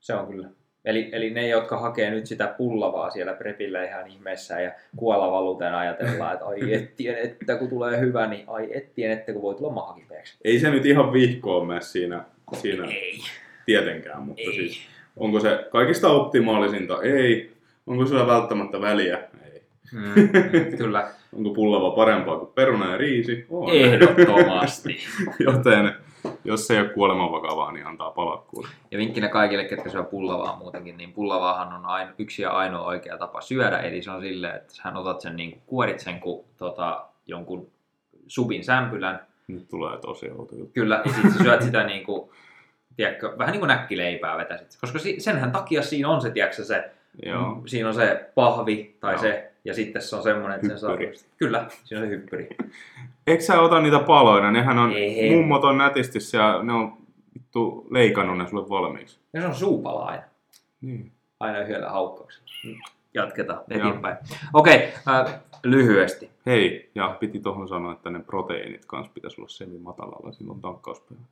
Se 0.00 0.14
on 0.14 0.26
kyllä. 0.26 0.48
Eli, 0.84 1.08
eli 1.12 1.30
ne, 1.30 1.48
jotka 1.48 1.78
hakee 1.78 2.10
nyt 2.10 2.26
sitä 2.26 2.54
pullavaa 2.58 3.10
siellä 3.10 3.32
prepillä 3.32 3.84
ihan 3.84 4.06
ihmeessä 4.06 4.60
ja 4.60 4.72
kuolavaluten 4.96 5.74
ajatellaan, 5.74 6.32
että 6.32 6.44
ai 6.44 6.74
ettien, 6.74 7.18
että 7.18 7.56
kun 7.56 7.68
tulee 7.68 8.00
hyvä, 8.00 8.26
niin 8.26 8.44
ai 8.46 8.68
ettien, 8.72 9.10
että 9.10 9.32
kun 9.32 9.42
voi 9.42 9.54
tulla 9.54 9.72
mahakipeäksi. 9.72 10.38
Ei 10.44 10.58
se 10.58 10.70
nyt 10.70 10.86
ihan 10.86 11.12
vihkoon 11.12 11.66
mene 11.66 11.80
siinä, 11.80 12.24
siinä 12.52 12.84
Ei. 12.84 13.18
tietenkään, 13.66 14.22
mutta 14.22 14.42
Ei. 14.42 14.52
siis 14.52 14.80
onko 15.16 15.40
se 15.40 15.66
kaikista 15.70 16.08
optimaalisinta? 16.08 17.02
Ei. 17.02 17.52
Onko 17.86 18.06
sillä 18.06 18.26
välttämättä 18.26 18.80
väliä? 18.80 19.18
Ei. 19.44 19.62
Mm, 19.92 20.12
kyllä. 20.78 21.10
Onko 21.36 21.50
pullava 21.50 21.90
parempaa 21.90 22.38
kuin 22.38 22.52
peruna 22.54 22.90
ja 22.90 22.96
riisi? 22.96 23.46
On. 23.50 23.70
Ehdottomasti. 23.72 24.98
Joten 25.46 25.92
jos 26.44 26.66
se 26.66 26.74
ei 26.74 26.80
ole 26.80 26.88
kuoleman 26.88 27.32
vakavaa, 27.32 27.72
niin 27.72 27.86
antaa 27.86 28.10
palaa 28.10 28.36
kuule. 28.36 28.68
Ja 28.90 28.98
vinkkinä 28.98 29.28
kaikille, 29.28 29.64
ketkä 29.64 29.90
syö 29.90 30.02
pullavaa 30.02 30.56
muutenkin, 30.56 30.96
niin 30.96 31.12
pullavaahan 31.12 31.72
on 31.72 31.86
aino, 31.86 32.12
yksi 32.18 32.42
ja 32.42 32.50
ainoa 32.50 32.86
oikea 32.86 33.18
tapa 33.18 33.40
syödä. 33.40 33.78
Eli 33.78 34.02
se 34.02 34.10
on 34.10 34.20
silleen, 34.20 34.56
että 34.56 34.74
sähän 34.74 34.96
otat 34.96 35.20
sen, 35.20 35.36
niin 35.36 35.62
kuorit 35.66 36.00
sen 36.00 36.20
kuin 36.20 36.44
tota, 36.56 37.04
jonkun 37.26 37.68
subin 38.26 38.64
sämpylän. 38.64 39.26
Nyt 39.48 39.68
tulee 39.68 39.98
tosi 39.98 40.30
outo 40.30 40.54
juttu. 40.54 40.72
Kyllä, 40.74 41.02
ja 41.04 41.12
sitten 41.12 41.42
syöt 41.42 41.62
sitä 41.62 41.84
niin 41.84 42.04
kuin, 42.04 42.30
tiedätkö, 42.96 43.34
vähän 43.38 43.52
niin 43.52 43.60
kuin 43.60 43.68
näkkileipää 43.68 44.38
vetäisit. 44.38 44.78
Koska 44.80 44.98
senhän 45.18 45.52
takia 45.52 45.82
siinä 45.82 46.08
on 46.08 46.20
se, 46.20 46.30
tiedätkö, 46.30 46.64
se, 46.64 46.90
Joo. 47.22 47.62
siinä 47.66 47.88
on 47.88 47.94
se 47.94 48.30
pahvi 48.34 48.96
tai 49.00 49.14
Joo. 49.14 49.22
se, 49.22 49.49
ja 49.64 49.74
sitten 49.74 50.02
se 50.02 50.16
on 50.16 50.22
semmoinen, 50.22 50.56
että 50.56 50.68
sen 50.68 50.78
saa... 50.78 50.90
Hyppyri. 50.90 51.18
Kyllä, 51.36 51.66
siinä 51.84 52.02
on 52.02 52.08
se 52.08 52.14
hyppyri. 52.16 52.48
Eikö 53.26 53.42
sä 53.42 53.60
ota 53.60 53.80
niitä 53.80 53.98
paloina? 53.98 54.50
Nehän 54.50 54.78
on, 54.78 54.92
Ei. 54.92 55.36
mummot 55.36 55.64
on 55.64 55.78
nätisti 55.78 56.18
ja 56.36 56.62
ne 56.62 56.72
on 56.72 56.96
vittu 57.34 57.86
leikannut 57.90 58.38
ne 58.38 58.48
sulle 58.48 58.68
valmiiksi. 58.68 59.18
Ja 59.32 59.40
se 59.40 59.46
on 59.46 59.54
suupala 59.54 60.04
aina. 60.04 60.22
Niin. 60.80 61.12
Aina 61.40 61.58
yhdellä 61.58 61.88
haukkauksella. 61.88 62.48
Jatketaan 63.14 63.62
eteenpäin. 63.70 64.16
Okei, 64.54 64.92
äh, 65.08 65.40
lyhyesti. 65.64 66.30
Hei, 66.46 66.90
ja 66.94 67.16
piti 67.20 67.40
tuohon 67.40 67.68
sanoa, 67.68 67.92
että 67.92 68.10
ne 68.10 68.20
proteiinit 68.20 68.84
kanssa 68.86 69.12
pitäisi 69.14 69.40
olla 69.40 69.48
semin 69.48 69.82
matalalla 69.82 70.32
silloin 70.32 70.60
tankkauspäivänä. 70.60 71.26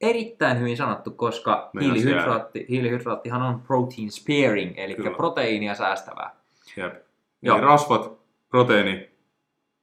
Erittäin 0.00 0.60
hyvin 0.60 0.76
sanottu, 0.76 1.10
koska 1.10 1.70
hiilihydraatti, 1.80 2.66
hiilihydraattihan 2.68 3.42
on 3.42 3.60
protein 3.60 4.10
sparing, 4.10 4.72
eli 4.76 4.94
Kyllä. 4.94 5.10
proteiinia 5.10 5.74
säästävää. 5.74 6.34
Jep. 6.76 6.94
Joo. 7.42 7.56
Eli 7.56 7.64
rasvat, 7.64 8.12
proteiini 8.48 9.10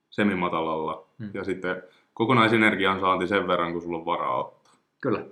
semimatalalla 0.09 1.09
Hmm. 1.19 1.31
ja 1.33 1.43
sitten 1.43 1.83
kokonaisenergian 2.13 2.99
saanti 2.99 3.27
sen 3.27 3.47
verran, 3.47 3.73
kun 3.73 3.81
sulla 3.81 3.97
on 3.97 4.05
varaa 4.05 4.37
ottaa. 4.37 4.73
Kyllä. 5.01 5.25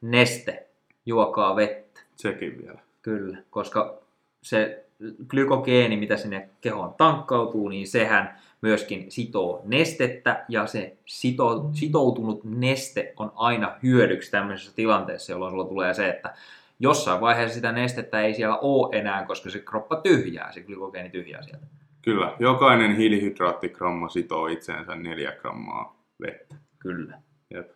Neste. 0.00 0.66
Juokaa 1.06 1.56
vettä. 1.56 2.00
Sekin 2.16 2.58
vielä. 2.62 2.78
Kyllä, 3.02 3.38
koska 3.50 3.98
se 4.42 4.84
glykogeeni, 5.28 5.96
mitä 5.96 6.16
sinne 6.16 6.48
kehoon 6.60 6.94
tankkautuu, 6.94 7.68
niin 7.68 7.86
sehän 7.88 8.40
myöskin 8.60 9.10
sitoo 9.10 9.62
nestettä, 9.64 10.44
ja 10.48 10.66
se 10.66 10.96
sito, 11.06 11.70
sitoutunut 11.72 12.44
neste 12.44 13.12
on 13.16 13.32
aina 13.34 13.76
hyödyksi 13.82 14.30
tämmöisessä 14.30 14.72
tilanteessa, 14.76 15.32
jolloin 15.32 15.50
sulla 15.50 15.64
tulee 15.64 15.94
se, 15.94 16.08
että 16.08 16.34
jossain 16.82 17.20
vaiheessa 17.20 17.54
sitä 17.54 17.72
nestettä 17.72 18.20
ei 18.20 18.34
siellä 18.34 18.58
ole 18.58 18.98
enää, 18.98 19.24
koska 19.24 19.50
se 19.50 19.58
kroppa 19.58 19.96
tyhjää, 19.96 20.52
se 20.52 20.60
glykogeeni 20.60 21.10
tyhjää 21.10 21.42
sieltä. 21.42 21.66
Kyllä, 22.02 22.36
jokainen 22.38 22.96
hiilihydraattigramma 22.96 24.08
sitoo 24.08 24.46
itseensä 24.46 24.94
neljä 24.94 25.32
grammaa 25.32 25.96
vettä. 26.20 26.54
Kyllä. 26.78 27.18
Jep. 27.54 27.70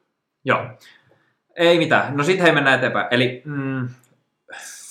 Joo. 0.45 0.67
Ei 1.57 1.79
mitään. 1.79 2.17
No 2.17 2.25
sitten 2.25 2.45
hei 2.45 2.55
mennään 2.55 2.79
eteenpäin. 2.79 3.07
Eli 3.11 3.43
mm, 3.45 3.89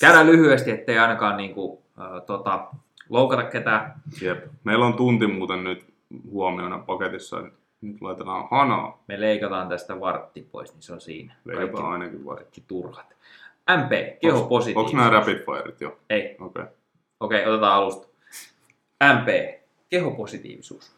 käydään 0.01 0.27
lyhyesti, 0.27 0.71
ettei 0.71 0.99
ainakaan 0.99 1.37
niinku, 1.37 1.83
äh, 1.99 2.21
tota, 2.25 2.67
loukata 3.09 3.43
ketään. 3.43 3.93
Jep. 4.21 4.45
Meillä 4.63 4.85
on 4.85 4.93
tunti 4.93 5.27
muuten 5.27 5.63
nyt 5.63 5.85
huomiona 6.31 6.79
paketissa. 6.79 7.43
Nyt 7.81 8.01
laitetaan 8.01 8.47
hanaa. 8.51 9.03
Me 9.07 9.21
leikataan 9.21 9.69
tästä 9.69 9.99
vartti 9.99 10.47
pois, 10.51 10.73
niin 10.73 10.81
se 10.81 10.93
on 10.93 11.01
siinä. 11.01 11.35
Leikataan 11.45 11.91
ainakin 11.91 12.25
vai. 12.25 12.35
kaikki 12.35 12.63
turhat. 12.67 13.15
MP, 13.71 14.19
kehopositiivisuus. 14.21 14.93
Onko 14.93 14.97
nämä 14.97 15.09
rapid 15.09 15.45
firet 15.45 15.81
jo? 15.81 15.97
Ei. 16.09 16.35
Okei. 16.39 16.61
Okay. 16.61 16.73
Okei, 17.19 17.45
otetaan 17.45 17.73
alusta. 17.73 18.07
MP, 19.13 19.59
kehopositiivisuus. 19.89 20.95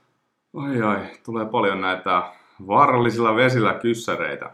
Ai 0.58 0.82
ai, 0.82 1.06
tulee 1.26 1.46
paljon 1.46 1.82
näitä 1.82 2.24
vaarallisilla 2.68 3.36
vesillä 3.36 3.74
kyssäreitä. 3.74 4.52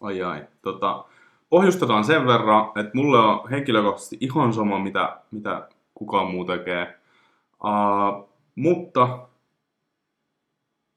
Ai 0.00 0.22
ai. 0.22 0.42
Tota, 0.62 1.04
pohjustetaan 1.50 2.04
sen 2.04 2.26
verran, 2.26 2.64
että 2.64 2.90
mulle 2.94 3.18
on 3.18 3.50
henkilökohtaisesti 3.50 4.16
ihan 4.20 4.52
sama, 4.52 4.78
mitä, 4.78 5.16
mitä 5.30 5.68
kukaan 5.94 6.30
muu 6.30 6.44
tekee. 6.44 6.94
Uh, 7.64 8.28
mutta 8.54 9.18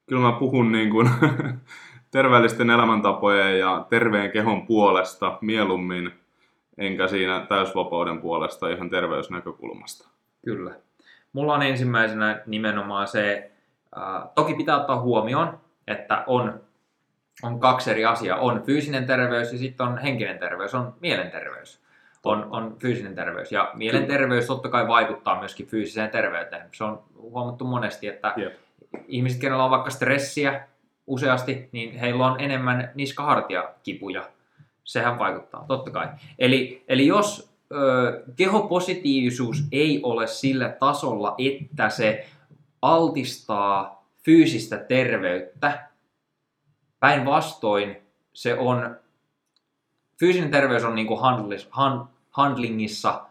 kyllä 0.06 0.22
mä 0.22 0.32
puhun 0.32 0.72
niin 0.72 0.90
kuin 0.90 1.10
terveellisten 2.10 2.70
elämäntapojen 2.70 3.58
ja 3.58 3.86
terveen 3.90 4.30
kehon 4.30 4.66
puolesta 4.66 5.38
mieluummin, 5.40 6.12
enkä 6.78 7.08
siinä 7.08 7.46
täysvapauden 7.48 8.20
puolesta 8.20 8.68
ihan 8.68 8.90
terveysnäkökulmasta. 8.90 10.08
Kyllä. 10.44 10.74
Mulla 11.32 11.54
on 11.54 11.62
ensimmäisenä 11.62 12.42
nimenomaan 12.46 13.08
se, 13.08 13.50
äh, 13.96 14.22
toki 14.34 14.54
pitää 14.54 14.80
ottaa 14.80 15.00
huomioon, 15.00 15.60
että 15.86 16.24
on, 16.26 16.60
on 17.42 17.60
kaksi 17.60 17.90
eri 17.90 18.04
asiaa. 18.04 18.38
On 18.38 18.62
fyysinen 18.62 19.06
terveys 19.06 19.52
ja 19.52 19.58
sitten 19.58 19.86
on 19.86 19.98
henkinen 19.98 20.38
terveys, 20.38 20.74
on 20.74 20.94
mielenterveys. 21.00 21.84
On, 22.24 22.46
on 22.50 22.76
fyysinen 22.78 23.14
terveys. 23.14 23.52
Ja 23.52 23.70
mielenterveys 23.74 24.46
totta 24.46 24.68
kai 24.68 24.88
vaikuttaa 24.88 25.38
myöskin 25.38 25.66
fyysiseen 25.66 26.10
terveyteen. 26.10 26.68
Se 26.72 26.84
on 26.84 27.02
huomattu 27.18 27.64
monesti, 27.64 28.08
että 28.08 28.32
Jep. 28.36 28.52
ihmiset, 29.08 29.40
kenellä 29.40 29.64
on 29.64 29.70
vaikka 29.70 29.90
stressiä 29.90 30.66
useasti, 31.06 31.68
niin 31.72 31.98
heillä 31.98 32.26
on 32.26 32.40
enemmän 32.40 32.90
niskahartiakipuja. 32.94 34.28
Sehän 34.84 35.18
vaikuttaa, 35.18 35.64
totta 35.68 35.90
kai. 35.90 36.08
Eli, 36.38 36.84
eli 36.88 37.06
jos 37.06 37.54
ö, 37.72 38.24
kehopositiivisuus 38.36 39.64
ei 39.72 40.00
ole 40.02 40.26
sillä 40.26 40.68
tasolla, 40.68 41.34
että 41.38 41.90
se 41.90 42.26
altistaa 42.82 44.04
fyysistä 44.24 44.76
terveyttä, 44.76 45.88
päinvastoin 47.00 47.96
se 48.32 48.58
on, 48.58 48.96
fyysinen 50.20 50.50
terveys 50.50 50.84
on 50.84 50.94
niin 50.94 51.06
kuin 51.06 51.20
handlis, 51.20 51.68
han, 51.70 52.08
handlingissa, 52.30 53.26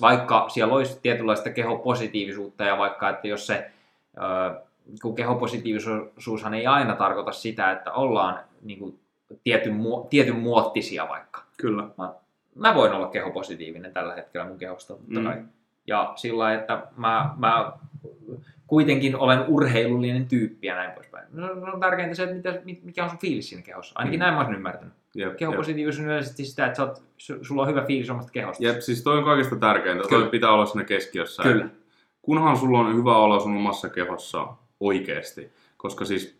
vaikka 0.00 0.48
siellä 0.48 0.74
olisi 0.74 0.98
tietynlaista 1.02 1.50
kehopositiivisuutta 1.50 2.64
ja 2.64 2.78
vaikka, 2.78 3.08
että 3.08 3.28
jos 3.28 3.46
se, 3.46 3.70
ö, 4.16 4.60
kun 5.02 5.14
kehopositiivisuushan 5.14 6.54
ei 6.54 6.66
aina 6.66 6.96
tarkoita 6.96 7.32
sitä, 7.32 7.70
että 7.70 7.92
ollaan 7.92 8.40
niin 8.62 8.78
kuin 8.78 9.00
tietyn, 9.44 9.72
muo- 9.76 10.06
tietyn 10.10 10.36
muottisia 10.36 11.08
vaikka. 11.08 11.42
Kyllä. 11.58 11.82
Mä, 11.98 12.14
mä 12.54 12.74
voin 12.74 12.92
olla 12.92 13.08
kehopositiivinen 13.08 13.92
tällä 13.92 14.14
hetkellä 14.14 14.46
mun 14.46 14.58
kehosta, 14.58 14.94
totta 14.94 15.20
Mm. 15.20 15.24
kai. 15.26 15.42
Ja 15.86 16.12
sillä 16.16 16.38
lailla, 16.38 16.60
että 16.60 16.82
mä, 16.96 17.34
mä 17.36 17.72
kuitenkin 18.66 19.16
olen 19.16 19.44
urheilullinen 19.48 20.26
tyyppi 20.28 20.66
ja 20.66 20.74
näin 20.74 20.90
poispäin. 20.92 21.26
No, 21.32 21.54
no 21.54 21.72
on 21.72 21.80
tärkeintä 21.80 22.14
se, 22.14 22.22
että 22.24 22.60
mitä, 22.64 22.80
mikä 22.84 23.04
on 23.04 23.10
sun 23.10 23.18
fiilis 23.18 23.48
siinä 23.48 23.62
kehossa. 23.62 23.92
Ainakin 23.96 24.18
Mm. 24.18 24.22
näin 24.22 24.34
mä 24.34 24.40
oon 24.44 24.54
ymmärtänyt. 24.54 24.94
Jep. 25.14 25.36
Kehopositiivisuus 25.36 26.00
on 26.04 26.10
yleisesti 26.12 26.44
sitä, 26.44 26.66
että 26.66 26.82
oot, 26.82 26.98
su- 26.98 27.38
sulla 27.42 27.62
on 27.62 27.68
hyvä 27.68 27.82
fiilis 27.82 28.10
omasta 28.10 28.32
kehosta. 28.32 28.64
Jep, 28.64 28.80
siis 28.80 29.02
toi 29.02 29.18
on 29.18 29.24
kaikista 29.24 29.56
tärkeintä. 29.56 30.08
Kyllä. 30.08 30.22
Toi 30.22 30.30
pitää 30.30 30.50
olla 30.50 30.66
siinä 30.66 30.84
keskiössä. 30.84 31.42
Kyllä. 31.42 31.68
Kunhan 32.22 32.56
sulla 32.56 32.78
on 32.78 32.96
hyvä 32.96 33.16
olo 33.16 33.40
sun 33.40 33.56
omassa 33.56 33.88
kehossa 33.88 34.46
oikeesti. 34.80 35.52
Koska 35.76 36.04
siis 36.04 36.38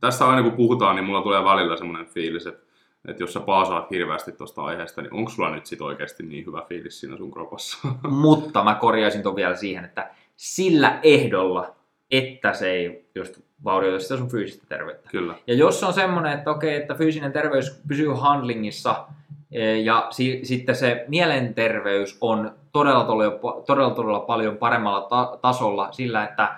tässä 0.00 0.28
aina 0.28 0.42
kun 0.42 0.52
puhutaan, 0.52 0.96
niin 0.96 1.04
mulla 1.04 1.22
tulee 1.22 1.44
välillä 1.44 1.76
semmoinen 1.76 2.06
fiilis, 2.06 2.46
että, 2.46 2.62
että 3.08 3.22
jos 3.22 3.32
sä 3.32 3.40
paasaat 3.40 3.90
hirveästi 3.90 4.32
tuosta 4.32 4.62
aiheesta, 4.62 5.02
niin 5.02 5.14
onko 5.14 5.30
sulla 5.30 5.50
nyt 5.50 5.66
sit 5.66 5.80
oikeasti 5.80 6.22
niin 6.22 6.46
hyvä 6.46 6.62
fiilis 6.68 7.00
siinä 7.00 7.16
sun 7.16 7.30
kropassa? 7.30 7.88
Mutta 8.08 8.64
mä 8.64 8.74
korjaisin 8.74 9.22
ton 9.22 9.36
vielä 9.36 9.56
siihen, 9.56 9.84
että 9.84 10.10
sillä 10.36 11.00
ehdolla, 11.02 11.74
että 12.10 12.52
se 12.52 12.70
ei 12.70 13.10
just 13.14 13.40
vaurioita 13.64 14.02
sitä 14.02 14.16
sun 14.16 14.30
fyysistä 14.30 14.66
terveyttä. 14.68 15.08
Kyllä. 15.10 15.34
Ja 15.46 15.54
jos 15.54 15.84
on 15.84 15.92
semmoinen, 15.92 16.32
että 16.32 16.50
okei, 16.50 16.76
että 16.76 16.94
fyysinen 16.94 17.32
terveys 17.32 17.82
pysyy 17.88 18.08
handlingissa 18.08 19.06
e, 19.52 19.76
ja 19.76 20.06
si- 20.10 20.40
sitten 20.42 20.74
se 20.74 21.04
mielenterveys 21.08 22.18
on 22.20 22.54
todella, 22.72 23.04
todella, 23.04 23.62
todella, 23.66 23.94
todella 23.94 24.20
paljon 24.20 24.56
paremmalla 24.56 25.00
ta- 25.00 25.38
tasolla 25.42 25.92
sillä, 25.92 26.24
että 26.24 26.54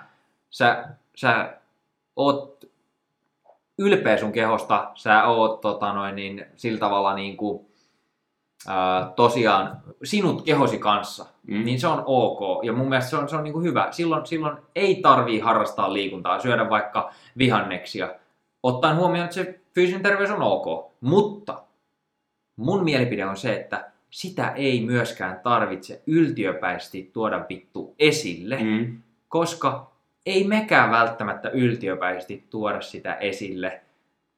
sä, 0.49 0.85
sä 1.15 1.57
oot 2.15 2.65
ylpeä 3.79 4.17
sun 4.17 4.31
kehosta, 4.31 4.91
sä 4.95 5.23
oot 5.23 5.61
tota 5.61 5.93
noin, 5.93 6.15
niin, 6.15 6.45
sillä 6.55 6.79
tavalla 6.79 7.15
niin 7.15 7.37
kuin, 7.37 7.65
ää, 8.67 9.11
tosiaan 9.15 9.77
sinut 10.03 10.41
kehosi 10.41 10.77
kanssa, 10.79 11.25
Mm. 11.47 11.65
niin 11.65 11.79
se 11.79 11.87
on 11.87 12.03
ok. 12.05 12.65
Ja 12.65 12.73
mun 12.73 12.89
mielestä 12.89 13.09
se 13.09 13.17
on, 13.17 13.29
se 13.29 13.35
on 13.35 13.43
niin 13.43 13.53
kuin 13.53 13.65
hyvä. 13.65 13.87
Silloin, 13.91 14.25
silloin 14.25 14.57
ei 14.75 14.95
tarvii 14.95 15.39
harrastaa 15.39 15.93
liikuntaa, 15.93 16.39
syödä 16.39 16.69
vaikka 16.69 17.11
vihanneksia, 17.37 18.15
ottaen 18.63 18.95
huomioon, 18.97 19.23
että 19.25 19.35
se 19.35 19.59
fyysinen 19.75 20.03
terveys 20.03 20.31
on 20.31 20.41
ok. 20.41 20.91
Mutta 21.01 21.63
mun 22.55 22.83
mielipide 22.83 23.25
on 23.25 23.37
se, 23.37 23.55
että 23.55 23.91
sitä 24.09 24.49
ei 24.51 24.85
myöskään 24.85 25.39
tarvitse 25.43 26.01
yltiöpäisesti 26.07 27.09
tuoda 27.13 27.45
vittu 27.49 27.95
esille. 27.99 28.57
Mm. 28.63 29.01
koska 29.27 29.91
ei 30.25 30.47
mekään 30.47 30.91
välttämättä 30.91 31.49
yltiöpäisesti 31.49 32.47
tuoda 32.49 32.81
sitä 32.81 33.13
esille 33.13 33.81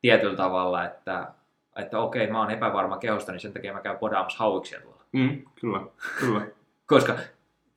tietyllä 0.02 0.36
tavalla, 0.36 0.86
että, 0.86 1.28
että 1.76 2.00
okei, 2.00 2.28
mä 2.28 2.40
oon 2.40 2.52
epävarma 2.52 2.98
kehosta, 2.98 3.32
niin 3.32 3.40
sen 3.40 3.54
takia 3.54 3.74
mä 3.74 3.82
käyn 3.82 3.98
podaamassa 3.98 4.40
hauiksia 4.40 4.82
tuolla. 4.82 5.04
Mm. 5.12 5.42
Kyllä, 5.62 5.82
kyllä. 6.20 6.42
Koska 6.88 7.16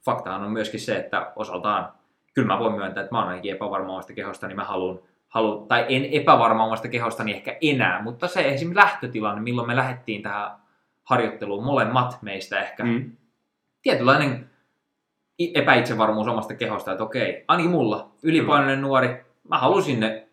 faktahan 0.05 0.45
on 0.45 0.53
myöskin 0.53 0.81
se, 0.81 0.97
että 0.97 1.33
osaltaan, 1.37 1.93
kyllä 2.35 2.47
mä 2.47 2.59
voin 2.59 2.75
myöntää, 2.75 3.03
että 3.03 3.15
mä 3.15 3.19
oon 3.19 3.29
ainakin 3.29 3.53
epävarma 3.53 3.93
omasta 3.93 4.13
kehosta, 4.13 4.47
niin 4.47 4.57
mä 4.57 4.65
haluan, 4.65 4.99
haluan 5.29 5.69
tai 5.69 5.87
en 5.89 6.05
epävarma 6.05 6.65
omasta 6.65 6.89
kehostani 6.89 7.33
ehkä 7.33 7.59
enää, 7.61 8.03
mutta 8.03 8.29
se 8.29 8.41
esimerkiksi 8.41 8.77
lähtötilanne, 8.77 9.43
milloin 9.43 9.69
me 9.69 9.77
lähdettiin 9.77 10.23
tähän 10.23 10.51
harjoitteluun, 11.05 11.65
molemmat 11.65 12.19
meistä 12.23 12.61
ehkä, 12.61 12.85
mm. 12.85 13.13
Tietynlainen 13.83 14.50
epäitsevarmuus 15.55 16.29
omasta 16.29 16.55
kehosta, 16.55 16.93
että 16.93 17.05
okei, 17.05 17.45
ainakin 17.49 17.71
mulla, 17.71 18.11
ylipainoinen 18.23 18.81
nuori, 18.83 19.09
mä 19.49 19.59
halusin 19.59 20.01
ne 20.01 20.29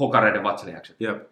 hokareiden 0.00 0.42
vatsalihakset. 0.42 0.96
Jep, 1.00 1.22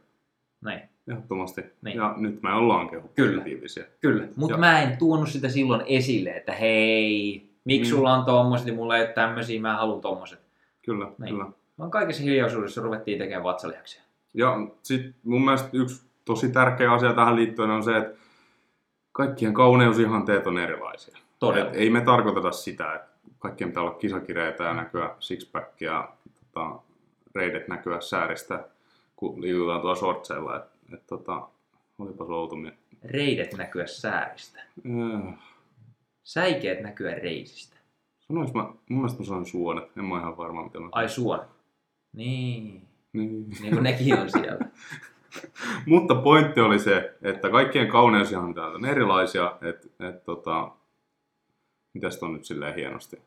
Näin, 0.61 0.81
ehdottomasti. 1.11 1.65
Niin. 1.83 1.97
Ja 1.97 2.15
nyt 2.17 2.43
me 2.43 2.53
ollaan 2.53 2.89
Kyllä. 2.89 3.01
kehuppositiivisia. 3.03 3.85
kyllä. 4.01 4.25
Mutta 4.37 4.57
mä 4.57 4.83
en 4.83 4.97
tuonut 4.97 5.29
sitä 5.29 5.49
silloin 5.49 5.83
esille, 5.87 6.31
että 6.31 6.53
hei, 6.53 7.49
miksi 7.65 7.93
Mm. 7.93 7.97
sulla 7.97 8.15
on 8.15 8.25
tommoset 8.25 8.67
ja 8.67 8.73
mulla 8.75 8.97
ei 8.97 9.03
ole 9.05 9.13
tämmöisiä, 9.13 9.61
mä 9.61 9.77
haluan 9.77 10.01
tommoset. 10.01 10.39
Kyllä, 10.85 11.07
Niin. 11.19 11.35
kyllä. 11.35 11.47
Vaan 11.79 11.91
kaikessa 11.91 12.23
hiljaisuudessa 12.23 12.81
ruvettiin 12.83 13.19
tekemään 13.19 13.45
vatsalihaksia. 13.45 14.03
Ja 14.35 14.57
sitten 14.83 15.15
mun 15.25 15.45
mielestä 15.45 15.69
yksi 15.73 16.03
tosi 16.25 16.49
tärkeä 16.49 16.93
asia 16.93 17.13
tähän 17.13 17.37
liittyen 17.37 17.71
on 17.71 17.83
se, 17.83 17.97
että 17.97 18.19
kaikkien 19.13 19.55
kauneusihanteet 19.55 20.47
on 20.47 20.59
erilaisia. 20.59 21.19
Todella. 21.39 21.71
Et 21.71 21.77
ei 21.77 21.91
me 21.91 22.01
tarkoiteta 22.01 22.53
sitä, 22.53 22.95
että 22.95 23.08
kaikkien 23.39 23.71
pitää 23.71 23.83
olla 23.83 23.95
kisakireitä 23.95 24.65
ja 24.65 24.75
näkyä 24.75 25.15
sixpackia 25.21 25.93
ja 25.93 26.13
tota, 26.41 26.79
reidet 27.35 27.69
näkyä 27.69 28.01
sääristä, 28.01 28.69
kun 29.17 29.43
liikutaan 29.43 29.81
tuolla 29.81 29.97
shortseilla. 29.97 30.57
Et, 30.57 30.65
et, 30.95 31.07
tota, 31.07 31.49
olipa 31.99 32.25
mie- 32.57 32.79
Reidet 33.05 33.55
näkyä 33.57 33.87
sääristä. 33.87 34.61
Äh, 34.61 35.35
Säikeet 36.23 36.81
näkyä 36.81 37.15
reisistä. 37.15 37.77
sanois 38.21 38.55
mä, 38.55 38.63
mun 38.63 38.79
mielestä 38.89 39.19
mä 39.19 39.27
sanoin 39.27 39.47
suonet, 39.47 39.97
en 39.97 40.05
mä 40.05 40.19
ihan 40.19 40.37
varma 40.37 40.65
mitä 40.65 40.81
mä 40.81 40.89
Ai 40.93 41.09
suon. 41.09 41.41
Niin. 42.13 42.83
Niin. 43.13 43.51
Niin 43.61 43.73
kuin 43.73 43.83
nekin 43.83 44.19
on 44.19 44.31
siellä. 44.31 44.67
Mutta 45.87 46.15
pointti 46.15 46.61
oli 46.61 46.79
se, 46.79 47.15
että 47.23 47.51
kaikkien 47.51 47.89
kauneusihanteet 47.89 48.67
on 48.67 48.85
erilaisia, 48.85 49.59
että 49.63 50.09
et, 50.09 50.25
tota, 50.25 50.71
mitäs 51.95 52.17
ton 52.19 52.33
nyt 52.33 52.45
silleen 52.45 52.75
hienosti 52.75 53.23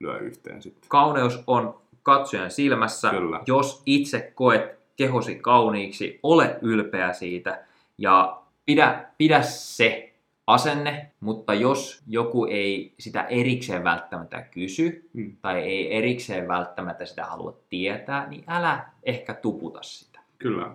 lyö 0.00 0.18
yhteen 0.18 0.62
sitten. 0.62 0.88
Kauneus 0.88 1.42
on 1.46 1.80
katsojan 2.02 2.50
silmässä. 2.50 3.10
Kyllä. 3.10 3.40
Jos 3.46 3.82
itse 3.86 4.32
koet 4.34 4.78
kehosi 4.96 5.34
kauniiksi, 5.34 6.20
ole 6.22 6.58
ylpeä 6.62 7.12
siitä 7.12 7.64
ja 7.98 8.42
pidä, 8.66 9.04
pidä 9.18 9.42
se 9.42 10.14
asenne, 10.46 11.10
mutta 11.20 11.54
jos 11.54 12.02
joku 12.06 12.44
ei 12.44 12.94
sitä 12.98 13.22
erikseen 13.22 13.84
välttämättä 13.84 14.42
kysy 14.42 15.08
Mm. 15.12 15.36
tai 15.42 15.60
ei 15.60 15.96
erikseen 15.96 16.48
välttämättä 16.48 17.06
sitä 17.06 17.24
halua 17.24 17.56
tietää, 17.68 18.28
niin 18.28 18.44
älä 18.46 18.84
ehkä 19.02 19.34
tuputa 19.34 19.82
sitä. 19.82 20.20
Kyllä. 20.38 20.74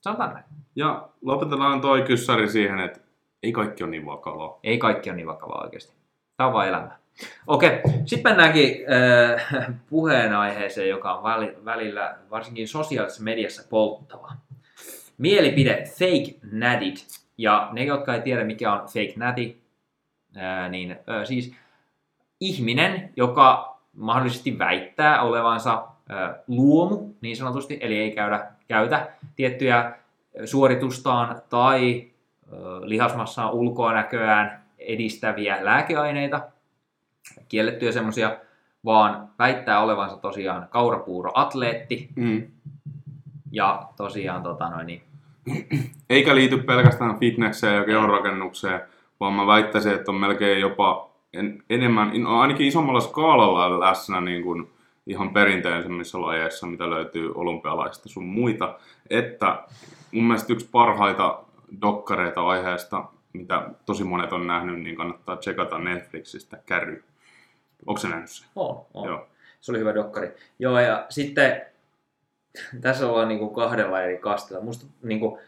Sanotaan 0.00 0.32
näin. 0.34 0.44
Ja 0.76 1.08
lopetetaan 1.22 1.80
toi 1.80 2.02
kyssäri 2.02 2.48
siihen, 2.48 2.78
että 2.80 3.00
ei 3.42 3.52
kaikki 3.52 3.84
ole 3.84 3.90
niin 3.90 4.06
vakavaa. 4.06 4.58
Ei 4.62 4.78
kaikki 4.78 5.10
ole 5.10 5.16
niin 5.16 5.26
vakavaa 5.26 5.62
oikeasti. 5.64 5.92
Tämä 6.36 6.46
on 6.46 6.54
vaan 6.54 6.68
elämää. 6.68 6.98
Okei, 7.46 7.80
sitten 8.06 8.32
mennäänkin 8.32 8.76
äh, 8.92 9.74
puheenaiheeseen, 9.90 10.88
joka 10.88 11.14
on 11.14 11.22
väli, 11.22 11.56
välillä 11.64 12.18
varsinkin 12.30 12.68
sosiaalisessa 12.68 13.22
mediassa 13.22 13.62
polttava. 13.70 14.32
Mielipide 15.18 15.84
fake 15.84 16.38
nadit. 16.52 17.06
Ja 17.38 17.68
ne, 17.72 17.84
jotka 17.84 18.14
ei 18.14 18.20
tiedä 18.20 18.44
mikä 18.44 18.72
on 18.72 18.88
fake 18.88 19.14
natty, 19.16 19.56
äh, 20.36 20.70
niin 20.70 20.90
äh, 20.90 21.24
siis 21.24 21.54
ihminen, 22.40 23.12
joka 23.16 23.78
mahdollisesti 23.96 24.58
väittää 24.58 25.22
olevansa 25.22 25.72
äh, 26.10 26.34
luomu 26.48 27.14
niin 27.20 27.36
sanotusti, 27.36 27.78
eli 27.80 27.98
ei 27.98 28.10
käydä, 28.10 28.46
käytä 28.68 29.08
tiettyjä 29.36 29.78
äh, 29.78 29.94
suoritustaan 30.44 31.42
tai 31.48 32.06
ö, 32.52 32.56
lihasmassaan 32.82 33.52
ulkoanäköään 33.52 34.62
edistäviä 34.78 35.58
lääkeaineita, 35.60 36.40
kiellettyjä 37.48 37.92
semmoisia, 37.92 38.36
vaan 38.84 39.28
väittää 39.38 39.80
olevansa 39.80 40.16
tosiaan 40.16 40.68
kaurapuuroatleetti 40.70 42.08
Mm. 42.16 42.46
ja 43.52 43.88
tosiaan 43.96 44.42
tota 44.42 44.70
noin, 44.70 44.86
niin, 44.86 45.02
Eikä 46.10 46.34
liity 46.34 46.58
pelkästään 46.58 47.18
fitnesseen 47.18 47.76
ja 47.76 47.84
kehonrakennukseen, 47.84 48.80
vaan 49.20 49.32
mä 49.32 49.46
väittäisin, 49.46 49.92
että 49.92 50.10
on 50.10 50.20
melkein 50.20 50.60
jopa 50.60 51.10
en, 51.32 51.62
enemmän, 51.70 52.22
no 52.22 52.40
ainakin 52.40 52.66
isommalla 52.66 53.00
skaalalla 53.00 53.80
läsnä 53.80 54.20
niin 54.20 54.42
kuin 54.42 54.70
ihan 55.06 55.30
perinteisemmissä 55.30 56.20
lajeissa, 56.20 56.66
mitä 56.66 56.90
löytyy 56.90 57.32
olympialaista 57.34 58.08
sun 58.08 58.26
muita. 58.26 58.78
Että 59.10 59.62
mun 60.12 60.24
mielestä 60.24 60.52
yksi 60.52 60.68
parhaita 60.72 61.40
dokkareita 61.80 62.46
aiheesta, 62.46 63.04
mitä 63.32 63.70
tosi 63.86 64.04
monet 64.04 64.32
on 64.32 64.46
nähnyt, 64.46 64.80
niin 64.80 64.96
kannattaa 64.96 65.36
tsekata 65.36 65.78
Netflixistä 65.78 66.58
Käry. 66.66 67.04
Onko 67.86 68.00
se 68.00 68.08
nähnyt 68.08 68.30
sen? 68.30 68.48
on, 68.56 68.86
on. 68.94 69.08
Joo. 69.08 69.26
Se 69.60 69.72
oli 69.72 69.78
hyvä 69.78 69.94
dokkari. 69.94 70.34
Joo, 70.58 70.80
ja 70.80 71.06
sitten 71.08 71.62
tässä 72.80 73.08
ollaan 73.08 73.28
niinku 73.28 73.48
kahdella 73.48 74.02
eri 74.02 74.18
kastilla. 74.18 74.60
Musta 74.60 74.86
niinku, 75.02 75.38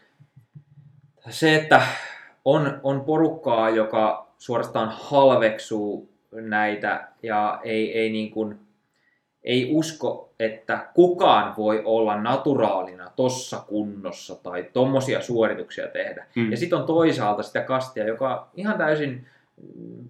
se, 1.29 1.55
että 1.55 1.81
on, 2.45 2.79
on 2.83 3.01
porukkaa, 3.01 3.69
joka 3.69 4.27
suorastaan 4.37 4.89
halveksuu 4.89 6.09
näitä 6.31 7.07
ja 7.23 7.59
ei, 7.63 7.99
ei, 7.99 8.09
niin 8.09 8.31
kuin, 8.31 8.59
ei 9.43 9.69
usko, 9.71 10.33
että 10.39 10.87
kukaan 10.93 11.53
voi 11.57 11.81
olla 11.85 12.21
naturaalina 12.21 13.11
tossa 13.15 13.63
kunnossa 13.67 14.35
tai 14.35 14.69
tommosia 14.73 15.21
suorituksia 15.21 15.87
tehdä. 15.87 16.25
Mm. 16.35 16.51
Ja 16.51 16.57
sitten 16.57 16.79
on 16.79 16.85
toisaalta 16.85 17.43
sitä 17.43 17.61
kastia, 17.61 18.07
joka 18.07 18.49
ihan 18.55 18.77
täysin 18.77 19.27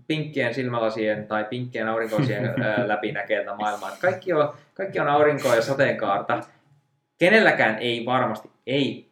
pinkkien 0.07 0.53
silmälasien 0.53 1.27
tai 1.27 1.43
pinkkien 1.43 1.87
aurinkoisien 1.87 2.53
läpi 2.87 3.11
näkee 3.11 3.39
tätä 3.43 3.55
maailmaa. 3.55 3.97
Kaikki 4.01 4.33
on, 4.33 4.53
kaikki 4.73 4.99
on 4.99 5.07
aurinkoa 5.07 5.55
ja 5.55 5.61
sateenkaarta. 5.61 6.43
Kenelläkään 7.17 7.77
ei 7.79 8.05
varmasti, 8.05 8.49
ei 8.67 9.09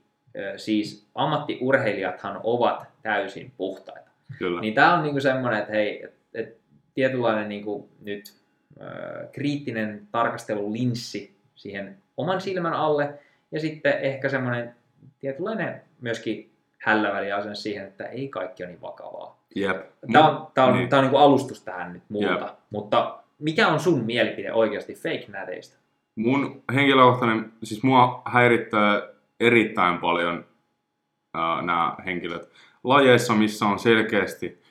siis 0.58 1.08
ammattiurheilijathan 1.16 2.40
ovat 2.44 2.88
täysin 3.02 3.52
puhtaita. 3.58 4.10
Kyllä. 4.38 4.62
Niin 4.62 4.74
tämä 4.74 4.94
on 4.94 5.04
niinku 5.04 5.20
semmoinen, 5.20 5.60
että 5.60 5.72
hei, 5.72 6.04
et, 6.04 6.14
et 6.34 6.58
tietynlainen 6.94 7.50
niinku 7.50 7.90
nyt 8.02 8.34
ö, 8.82 8.86
kriittinen 9.32 10.08
tarkastelulinssi 10.12 11.36
siihen 11.56 11.98
oman 12.18 12.42
silmän 12.42 12.74
alle 12.74 13.14
ja 13.52 13.60
sitten 13.60 14.00
ehkä 14.00 14.30
semmoinen 14.30 14.76
tietynlainen 15.20 15.82
myöskin 16.02 16.52
hälläväliasenne 16.78 17.56
siihen, 17.56 17.88
että 17.88 18.06
ei 18.06 18.28
kaikki 18.28 18.64
ole 18.64 18.72
niin 18.72 18.82
vakavaa. 18.82 19.43
Jep. 19.56 19.78
Tämä 20.12 20.30
on, 20.30 20.48
tää 20.54 20.66
on, 20.66 20.74
Niin. 20.74 20.90
tää 20.90 21.00
on 21.00 21.06
niinku 21.06 21.18
alustus 21.18 21.64
tähän 21.64 21.94
nyt 21.94 22.04
multa, 22.10 22.46
Jep. 22.46 22.54
mutta 22.70 23.20
mikä 23.40 23.68
on 23.68 23.80
sun 23.80 24.06
mielipide 24.06 24.54
oikeasti 24.54 24.94
fake 24.96 25.26
nädeistä? 25.28 25.78
Mun 26.16 26.64
henkilökohtainen, 26.74 27.54
siis 27.64 27.84
mua 27.84 28.22
häirittää 28.26 29.02
erittäin 29.40 29.98
paljon 29.98 30.46
ää, 31.34 31.62
nämä 31.62 31.96
henkilöt 32.06 32.50
lajeissa, 32.84 33.34
missä 33.34 33.66
on 33.66 33.80
selkeästi 33.80 34.62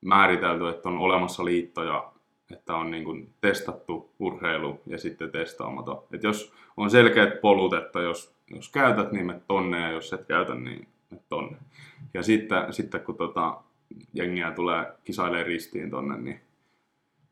määritelty, 0.00 0.68
että 0.68 0.88
on 0.88 0.98
olemassa 0.98 1.44
liittoja 1.44 2.12
että 2.52 2.76
on 2.76 2.90
niin 2.90 3.04
kuin 3.04 3.34
testattu 3.40 4.10
urheilu 4.18 4.80
ja 4.86 4.98
sitten 4.98 5.30
testaamaton. 5.30 6.02
Et 6.12 6.22
jos 6.22 6.52
on 6.76 6.90
selkeät 6.90 7.40
polut, 7.40 7.72
että 7.74 8.00
jos, 8.00 8.34
jos 8.50 8.68
käytät, 8.68 9.12
niin 9.12 9.26
me 9.26 9.40
tonne, 9.48 9.80
ja 9.80 9.90
jos 9.90 10.12
et 10.12 10.26
käytä, 10.26 10.54
niin 10.54 10.88
me 11.10 11.18
tonne. 11.28 11.56
Ja 12.14 12.22
sitten, 12.22 12.72
sitten 12.72 13.00
kun 13.00 13.16
tota, 13.16 13.60
jengiä 14.14 14.50
tulee 14.50 14.92
kisailemaan 15.04 15.46
ristiin 15.46 15.90
tonne, 15.90 16.16
niin 16.16 16.40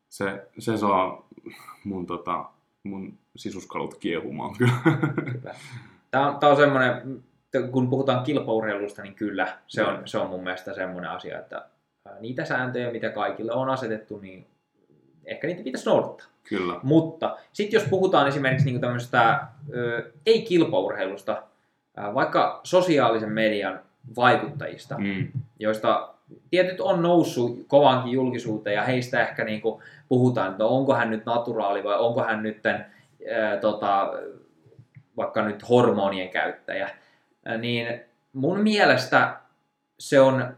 se, 0.09 0.47
se 0.59 0.77
saa 0.77 1.29
mun, 1.85 2.07
tota, 2.07 2.45
mun 2.83 3.19
sisuskalut 3.37 3.95
kiehumaan 3.95 4.57
kyllä. 4.59 4.73
Tämä 6.11 6.29
on, 6.29 6.39
tämä 6.39 6.51
on 6.51 6.57
semmoinen, 6.57 7.23
kun 7.71 7.91
puhutaan 7.91 8.25
kilpaurheilusta, 8.25 9.03
niin 9.03 9.15
kyllä 9.15 9.59
se 9.67 9.85
on, 9.85 10.03
se 10.05 10.19
on 10.19 10.31
mun 10.31 10.43
mielestä 10.43 10.75
semmoinen 10.75 11.11
asia, 11.11 11.39
että 11.39 11.67
niitä 12.21 12.45
sääntöjä, 12.45 12.93
mitä 12.93 13.11
kaikille 13.11 13.53
on 13.53 13.71
asetettu, 13.71 14.19
niin 14.19 14.47
ehkä 15.25 15.47
niitä 15.47 15.63
pitäisi 15.63 15.89
noudattaa. 15.89 16.27
Kyllä. 16.49 16.81
Mutta 16.83 17.37
sitten 17.53 17.81
jos 17.81 17.89
puhutaan 17.89 18.29
esimerkiksi 18.29 18.71
niin 18.71 18.81
tämmöisestä 18.81 19.47
ei-kilpaurheilusta, 20.27 21.43
vaikka 22.15 22.61
sosiaalisen 22.65 23.33
median 23.33 23.81
vaikuttajista, 24.17 24.99
mm. 24.99 25.29
joista 25.59 26.15
tietyt 26.51 26.81
on 26.81 27.03
noussut 27.03 27.65
kovankin 27.69 28.13
julkisuuteen 28.13 28.77
ja 28.77 28.83
heistä 28.83 29.21
ehkä 29.29 29.45
niin 29.45 29.61
kuin 29.61 29.83
puhutaan, 30.09 30.51
että 30.51 30.65
onko 30.65 30.95
hän 30.95 31.11
nyt 31.11 31.27
naturaali 31.27 31.85
vai 31.85 31.99
onko 31.99 32.23
hän 32.23 32.43
nyt 32.43 32.67
ää, 32.67 33.57
tota, 33.61 34.13
vaikka 35.17 35.45
nyt 35.45 35.69
hormonien 35.69 36.29
käyttäjä, 36.29 36.91
niin 37.59 38.01
mun 38.33 38.61
mielestä 38.61 39.37
se 39.99 40.21
on 40.21 40.57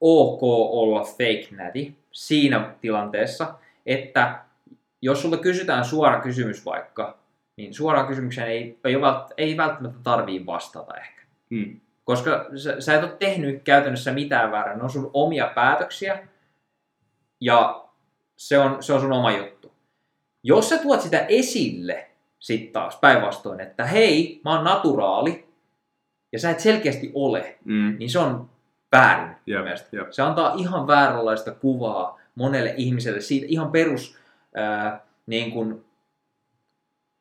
ok 0.00 0.42
olla 0.72 1.04
fake 1.04 1.48
näti 1.50 1.96
siinä 2.12 2.74
tilanteessa, 2.80 3.54
että 3.86 4.40
jos 5.02 5.22
sulta 5.22 5.36
kysytään 5.36 5.84
suora 5.84 6.20
kysymys 6.20 6.64
vaikka, 6.64 7.18
niin 7.56 7.74
suoraan 7.74 8.06
kysymykseen 8.06 8.48
ei, 8.48 8.78
ei, 8.84 8.94
ei 9.36 9.56
välttämättä 9.56 9.98
tarvii 10.02 10.46
vastata 10.46 10.96
ehkä. 10.96 11.22
Hmm. 11.50 11.80
Koska 12.08 12.46
sä, 12.56 12.80
sä 12.80 12.94
et 12.94 13.02
ole 13.02 13.16
tehnyt 13.18 13.62
käytännössä 13.62 14.12
mitään 14.12 14.52
väärää. 14.52 14.76
Ne 14.76 14.82
on 14.82 14.90
sun 14.90 15.10
omia 15.14 15.52
päätöksiä 15.54 16.28
ja 17.40 17.84
se 18.36 18.58
on, 18.58 18.82
se 18.82 18.92
on 18.92 19.00
sun 19.00 19.12
oma 19.12 19.30
juttu. 19.30 19.72
Jos 20.42 20.68
sä 20.68 20.78
tuot 20.78 21.00
sitä 21.00 21.18
esille 21.18 22.10
sitten 22.38 22.72
taas 22.72 22.96
päinvastoin, 22.96 23.60
että 23.60 23.84
hei, 23.84 24.40
mä 24.44 24.54
oon 24.54 24.64
naturaali 24.64 25.48
ja 26.32 26.38
sä 26.38 26.50
et 26.50 26.60
selkeästi 26.60 27.10
ole, 27.14 27.58
mm. 27.64 27.96
niin 27.98 28.10
se 28.10 28.18
on 28.18 28.50
väärin. 28.92 29.36
Yep, 29.48 29.66
yep. 29.92 30.10
Se 30.10 30.22
antaa 30.22 30.54
ihan 30.56 30.86
vääränlaista 30.86 31.52
kuvaa 31.54 32.20
monelle 32.34 32.74
ihmiselle 32.76 33.20
siitä 33.20 33.46
ihan 33.48 33.70
perus 33.70 34.18
ää, 34.54 35.00
niin 35.26 35.50
kuin, 35.50 35.84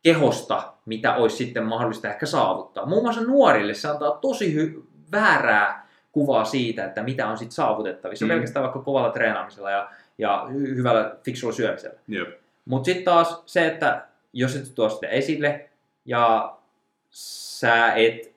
kehosta, 0.03 0.73
mitä 0.88 1.15
olisi 1.15 1.38
sitten 1.38 1.63
mahdollista 1.63 2.07
ehkä 2.07 2.25
saavuttaa. 2.25 2.85
Muun 2.85 3.03
muassa 3.03 3.21
nuorille 3.21 3.73
se 3.73 3.88
antaa 3.88 4.11
tosi 4.11 4.55
hy- 4.55 4.83
väärää 5.11 5.88
kuvaa 6.11 6.45
siitä, 6.45 6.85
että 6.85 7.03
mitä 7.03 7.27
on 7.27 7.38
sitten 7.38 7.55
saavutettavissa, 7.55 8.25
mm. 8.25 8.29
pelkästään 8.29 8.63
vaikka 8.63 8.79
kovalla 8.79 9.09
treenaamisella 9.09 9.71
ja, 9.71 9.89
ja 10.17 10.47
hy- 10.49 10.75
hyvällä 10.75 11.15
fiksulla 11.23 11.53
syömisellä. 11.53 11.99
Yep. 12.11 12.29
Mutta 12.65 12.85
sitten 12.85 13.05
taas 13.05 13.43
se, 13.45 13.67
että 13.67 14.07
jos 14.33 14.55
et 14.55 14.75
tuo 14.75 14.89
sitä 14.89 15.07
esille 15.07 15.69
ja 16.05 16.53
sä 17.09 17.93
et 17.93 18.35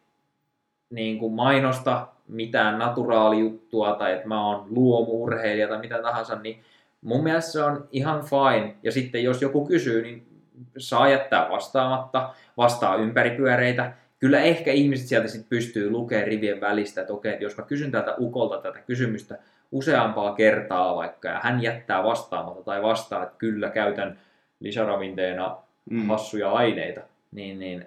niin 0.90 1.18
kuin 1.18 1.32
mainosta 1.32 2.09
mitään 2.28 2.78
naturaalijuttua 2.78 3.92
tai 3.92 4.12
että 4.12 4.28
mä 4.28 4.46
oon 4.46 4.66
luomuurheilija 4.70 5.68
tai 5.68 5.78
mitä 5.78 6.03
tahansa, 6.03 6.34
niin 6.34 6.62
mun 7.01 7.22
mielestä 7.22 7.53
se 7.53 7.62
on 7.62 7.88
ihan 7.92 8.24
fine. 8.24 8.76
Ja 8.82 8.92
sitten 8.92 9.24
jos 9.24 9.42
joku 9.42 9.66
kysyy, 9.66 10.03
niin 10.03 10.30
saa 10.78 11.08
jättää 11.08 11.50
vastaamatta, 11.50 12.30
vastaa 12.56 12.96
ympäripyöreitä. 12.96 13.92
Kyllä 14.18 14.40
ehkä 14.40 14.72
ihmiset 14.72 15.06
sieltä 15.06 15.28
sitten 15.28 15.48
pystyy 15.48 15.90
lukemaan 15.90 16.26
rivien 16.26 16.61
välistä, 16.61 17.00
että 17.00 17.12
okei, 17.12 17.32
että 17.32 17.44
jos 17.44 17.56
mä 17.56 17.64
kysyn 17.64 17.90
tältä 17.90 18.14
ukolta 18.18 18.58
tätä 18.58 18.78
kysymystä 18.78 19.38
useampaa 19.72 20.34
kertaa 20.34 20.96
vaikka, 20.96 21.28
ja 21.28 21.40
hän 21.42 21.62
jättää 21.62 22.04
vastaamatta 22.04 22.62
tai 22.62 22.82
vastaa, 22.82 23.22
että 23.22 23.34
kyllä 23.38 23.70
käytän 23.70 24.18
lisäravinteena 24.61 25.56
mm. 25.90 26.08
hassuja 26.08 26.52
aineita, 26.52 27.00
niin, 27.32 27.58
niin 27.58 27.84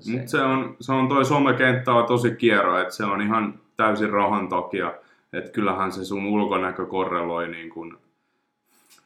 se... 0.00 0.10
Mut 0.10 0.28
se 0.28 0.42
on, 0.42 0.76
se 0.80 0.92
on 0.92 1.08
toi 1.08 1.24
somekenttä 1.24 1.92
on 1.92 2.06
tosi 2.06 2.30
kiero, 2.30 2.80
että 2.80 2.94
se 2.94 3.04
on 3.04 3.22
ihan 3.22 3.60
täysin 3.76 4.10
rahan 4.10 4.48
takia, 4.48 4.94
että 5.32 5.50
kyllähän 5.50 5.92
se 5.92 6.04
sun 6.04 6.26
ulkonäkö 6.26 6.86
korreloi 6.86 7.48
niin 7.48 7.70
kun, 7.70 7.98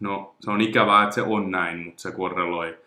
no 0.01 0.35
se 0.41 0.51
on 0.51 0.61
ikävää, 0.61 1.03
että 1.03 1.15
se 1.15 1.23
on 1.23 1.51
näin, 1.51 1.79
mutta 1.79 2.03
se 2.03 2.13
korreloi 2.13 2.79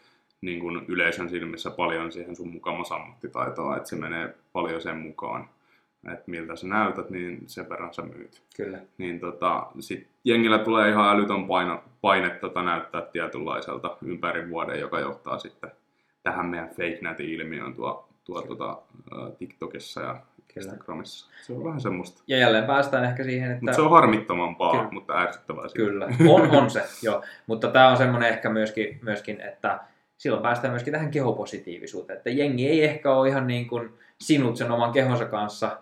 niin 0.41 0.59
kun 0.59 0.85
yleisön 0.87 1.29
silmissä 1.29 1.69
paljon 1.69 2.11
siihen 2.11 2.35
sun 2.35 2.49
mukamas 2.49 2.91
ammattitaitoa, 2.91 3.77
että 3.77 3.89
se 3.89 3.95
menee 3.95 4.35
paljon 4.53 4.81
sen 4.81 4.97
mukaan 4.97 5.49
että 6.11 6.23
miltä 6.31 6.55
sä 6.55 6.67
näytät, 6.67 7.09
niin 7.09 7.43
sen 7.47 7.69
verran 7.69 7.93
sä 7.93 8.01
myyt. 8.01 8.41
Kyllä. 8.55 8.79
Niin 8.97 9.19
tota, 9.19 9.67
sit 9.79 10.07
jengillä 10.23 10.59
tulee 10.59 10.89
ihan 10.89 11.15
älytön 11.15 11.47
paino, 11.47 11.83
paine 12.01 12.29
tota 12.29 12.63
näyttää 12.63 13.01
tietynlaiselta 13.01 13.97
ympäri 14.05 14.49
vuoden, 14.49 14.79
joka 14.79 14.99
johtaa 14.99 15.39
sitten 15.39 15.71
tähän 16.23 16.45
meidän 16.45 16.69
fake 16.69 16.99
nätin 17.01 17.29
ilmiöön 17.29 17.73
tuo, 17.73 18.09
tuo 18.23 18.41
tuota, 18.41 18.81
TikTokissa 19.37 20.01
ja 20.01 20.15
Kyllä. 20.53 20.65
Instagramissa. 20.65 21.31
Se 21.41 21.53
on 21.53 21.63
vähän 21.63 21.81
semmoista. 21.81 22.23
Ja 22.27 22.37
jälleen 22.37 22.63
päästään 22.63 23.03
ehkä 23.03 23.23
siihen, 23.23 23.51
että... 23.51 23.61
Mutta 23.61 23.75
se 23.75 23.81
on 23.81 23.91
harmittomampaa, 23.91 24.71
Kyllä. 24.71 24.91
mutta 24.91 25.13
ärsyttävää. 25.13 25.65
Kyllä, 25.75 26.07
on, 26.29 26.51
on 26.51 26.69
se, 26.69 26.83
joo. 27.07 27.23
Mutta 27.47 27.67
tämä 27.67 27.89
on 27.89 27.97
semmoinen 27.97 28.29
ehkä 28.29 28.49
myöskin, 28.49 28.99
myöskin, 29.01 29.41
että 29.41 29.79
silloin 30.17 30.43
päästään 30.43 30.71
myöskin 30.71 30.93
tähän 30.93 31.11
kehopositiivisuuteen. 31.11 32.17
Että 32.17 32.29
jengi 32.29 32.67
ei 32.67 32.83
ehkä 32.83 33.11
ole 33.11 33.29
ihan 33.29 33.47
niin 33.47 33.67
kuin 33.67 33.89
sinut 34.21 34.57
sen 34.57 34.71
oman 34.71 34.91
kehonsa 34.91 35.25
kanssa. 35.25 35.77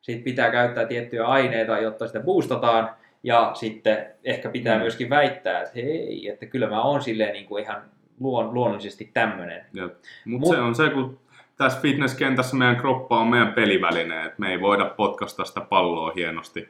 Siitä 0.00 0.24
pitää 0.24 0.50
käyttää 0.50 0.86
tiettyjä 0.86 1.26
aineita, 1.26 1.78
jotta 1.78 2.06
sitä 2.06 2.20
boostataan. 2.20 2.90
Ja 3.22 3.50
sitten 3.54 4.06
ehkä 4.24 4.48
pitää 4.48 4.74
mm. 4.74 4.80
myöskin 4.80 5.10
väittää, 5.10 5.60
että 5.60 5.72
hei, 5.74 6.28
että 6.28 6.46
kyllä 6.46 6.68
mä 6.68 6.82
oon 6.82 7.02
silleen 7.02 7.32
niin 7.32 7.46
kuin 7.46 7.62
ihan 7.62 7.82
luon, 8.20 8.54
luonnollisesti 8.54 9.10
tämmöinen. 9.14 9.64
Mutta 9.80 10.08
Mut 10.24 10.48
se 10.48 10.60
on 10.60 10.74
se, 10.74 10.90
kun 10.90 11.18
tässä 11.56 11.80
fitnesskentässä 11.80 12.56
meidän 12.56 12.76
kroppa 12.76 13.20
on 13.20 13.28
meidän 13.28 13.52
peliväline, 13.52 14.24
että 14.24 14.40
me 14.40 14.50
ei 14.50 14.60
voida 14.60 14.84
potkasta 14.84 15.44
sitä 15.44 15.60
palloa 15.60 16.12
hienosti 16.16 16.68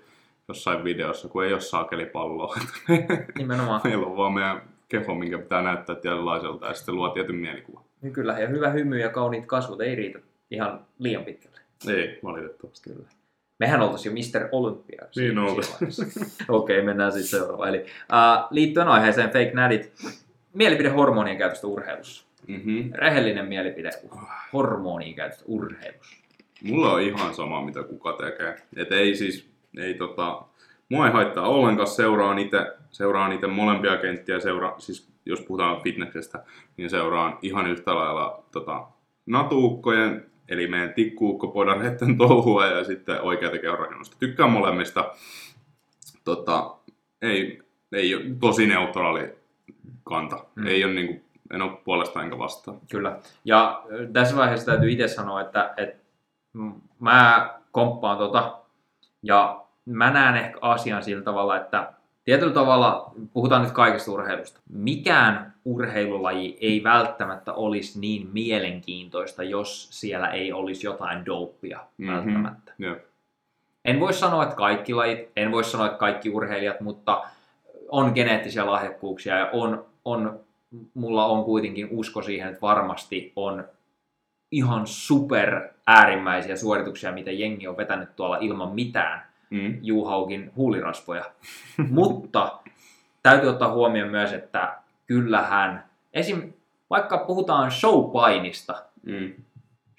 jossain 0.49 0.84
videossa, 0.84 1.28
kun 1.28 1.45
ei 1.45 1.53
ole 1.53 1.61
saakelipalloa. 1.61 2.57
Nimenomaan. 3.39 3.80
Meillä 3.84 4.07
on 4.07 4.16
vaan 4.16 4.32
meidän 4.32 4.62
keho, 4.89 5.14
minkä 5.14 5.39
pitää 5.39 5.62
näyttää 5.62 5.97
tietynlaiselta 5.97 6.66
ja 6.66 6.74
sitten 6.74 6.95
luo 6.95 7.09
tietyn 7.09 7.37
mielikuva. 7.37 7.82
Niin 8.03 8.12
kyllä, 8.12 8.39
ja 8.39 8.49
hyvä 8.49 8.70
hymy 8.70 8.99
ja 8.99 9.09
kauniit 9.09 9.47
kasvot 9.47 9.80
ei 9.80 9.95
riitä 9.95 10.18
ihan 10.51 10.80
liian 10.99 11.24
pitkälle. 11.24 11.61
Ei, 11.89 12.18
valitettavasti. 12.24 12.91
Kyllä. 12.91 13.09
Mehän 13.59 13.82
oltaisiin 13.82 14.16
jo 14.16 14.41
Mr. 14.41 14.49
Olympia. 14.53 15.03
Niin 15.16 15.39
oltaisiin. 15.39 16.09
Okei, 16.49 16.76
okay, 16.76 16.82
mennään 16.82 17.12
sitten 17.12 17.41
seuraavaan. 17.41 17.68
Eli 17.68 17.78
uh, 17.78 18.47
liittyen 18.51 18.89
aiheeseen 18.89 19.30
Fake 19.30 19.51
Nadit, 19.55 19.93
mielipide 20.53 20.89
hormonien 20.89 21.39
käytöstä 21.39 21.66
urheilussa. 21.66 22.26
Mm-hmm. 22.47 22.90
Rehellinen 22.94 23.47
mielipide 23.47 23.90
hormonien 24.53 25.14
käytöstä 25.14 25.44
urheilussa. 25.47 26.16
Mulla 26.62 26.92
on 26.92 27.03
ihan 27.03 27.34
sama, 27.34 27.64
mitä 27.64 27.82
kuka 27.82 28.12
tekee. 28.12 28.57
Et 28.76 28.92
ei 28.92 29.16
siis, 29.16 29.51
ei 29.76 29.94
tota, 29.94 30.42
mua 30.88 31.07
ei 31.07 31.12
haittaa 31.12 31.49
ollenkaan, 31.49 31.88
seuraan 31.88 32.38
itse, 32.38 32.72
seuraan 32.90 33.32
itse 33.32 33.47
molempia 33.47 33.97
kenttiä, 33.97 34.40
seura, 34.40 34.74
siis 34.78 35.09
jos 35.26 35.40
puhutaan 35.40 35.82
fitnessestä, 35.82 36.45
niin 36.76 36.91
seuraan 36.91 37.38
ihan 37.42 37.71
yhtä 37.71 37.95
lailla 37.95 38.45
tota, 38.53 38.87
natuukkojen, 39.26 40.26
eli 40.49 40.66
meidän 40.66 40.95
tikkuukkopodareiden 40.95 42.18
touhua 42.18 42.66
ja 42.66 42.84
sitten 42.84 43.21
oikeata 43.21 43.58
keurakennusta. 43.58 44.16
Tykkään 44.21 44.50
molemmista. 44.50 45.14
Tota, 46.25 46.76
ei, 47.22 47.62
ei 47.92 48.11
tosi 48.41 48.66
neutraali 48.66 49.29
kanta. 50.04 50.45
Mm. 50.54 50.66
Ei 50.66 50.84
ole 50.84 50.92
niin 50.92 51.07
kuin, 51.07 51.25
en 51.51 51.63
ole 51.63 51.77
puolesta 51.85 52.23
enkä 52.23 52.39
vastaan. 52.39 52.79
Kyllä. 52.91 53.18
Ja 53.45 53.83
tässä 54.13 54.37
vaiheessa 54.37 54.67
täytyy 54.67 54.91
itse 54.91 55.09
sanoa, 55.09 55.41
että, 55.41 55.75
että 55.77 56.05
mä 57.01 57.51
komppaan 57.73 58.18
tota, 58.18 58.59
ja 59.23 59.64
mä 59.85 60.11
näen 60.11 60.37
ehkä 60.37 60.59
asian 60.61 61.03
sillä 61.03 61.23
tavalla, 61.23 61.57
että 61.57 61.93
tietyllä 62.25 62.53
tavalla, 62.53 63.13
puhutaan 63.33 63.63
nyt 63.63 63.73
kaikesta 63.73 64.13
urheilusta, 64.13 64.61
mikään 64.68 65.55
urheilulaji 65.64 66.59
ei 66.61 66.85
välttämättä 66.85 67.53
olisi 67.53 68.01
niin 68.01 68.29
mielenkiintoista, 68.33 69.43
jos 69.43 70.01
siellä 70.01 70.29
ei 70.29 70.53
olisi 70.53 70.87
jotain 70.87 71.27
dopia 71.27 71.81
mm-hmm. 71.99 72.14
välttämättä. 72.14 72.73
Yeah. 72.81 72.97
En 73.85 74.01
voi 74.01 74.13
sanoa, 74.13 74.43
että 74.43 74.57
kaikki 74.57 74.95
lajit, 74.95 75.31
en 75.37 75.53
voi 75.53 75.64
sanoa, 75.64 75.87
että 75.87 75.99
kaikki 75.99 76.31
urheilijat, 76.31 76.81
mutta 76.81 77.23
on 77.89 78.13
geneettisiä 78.14 78.67
lahjakkuuksia 78.67 79.39
ja 79.39 79.51
on, 79.53 79.87
on, 80.05 80.41
mulla 80.95 81.26
on 81.26 81.45
kuitenkin 81.45 81.88
usko 81.91 82.22
siihen, 82.22 82.49
että 82.49 82.61
varmasti 82.61 83.33
on 83.37 83.64
ihan 84.53 84.87
super 84.87 85.68
äärimmäisiä 85.87 86.57
suorituksia, 86.57 87.13
mitä 87.13 87.30
jengi 87.30 87.68
on 87.68 87.76
vetänyt 87.76 88.17
tuolla 88.17 88.37
ilman 88.41 88.75
mitään 88.75 89.26
mm. 89.51 89.79
Juhaukin 89.83 90.53
huulirasvoja. 90.57 91.25
Mutta 91.91 92.59
täytyy 93.22 93.49
ottaa 93.49 93.72
huomioon 93.72 94.11
myös, 94.11 94.33
että 94.33 94.76
kyllähän, 95.07 95.84
esim. 96.14 96.53
vaikka 96.91 97.18
puhutaan 97.18 97.71
showpainista, 97.72 98.83
Mm. 99.03 99.33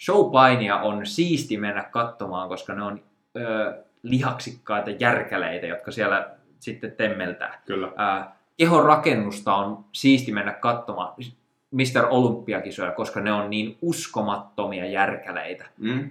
showpainia 0.05 0.75
on 0.75 1.05
siisti 1.05 1.57
mennä 1.57 1.83
katsomaan, 1.83 2.49
koska 2.49 2.73
ne 2.73 2.83
on 2.83 3.01
ö, 3.37 3.83
lihaksikkaita 4.03 4.89
järkäleitä, 4.89 5.67
jotka 5.67 5.91
siellä 5.91 6.29
sitten 6.59 6.91
temmeltää. 6.91 7.61
Kyllä. 7.65 7.91
Ää, 7.95 8.36
kehon 8.57 8.85
rakennusta 8.85 9.55
on 9.55 9.85
siisti 9.91 10.31
mennä 10.31 10.51
katsomaan 10.51 11.13
Mr. 11.71 12.07
Olympiakisoja, 12.09 12.91
koska 12.91 13.19
ne 13.19 13.31
on 13.31 13.49
niin 13.49 13.77
uskomattomia 13.81 14.85
järkäleitä. 14.85 15.65
Mm. 15.77 16.09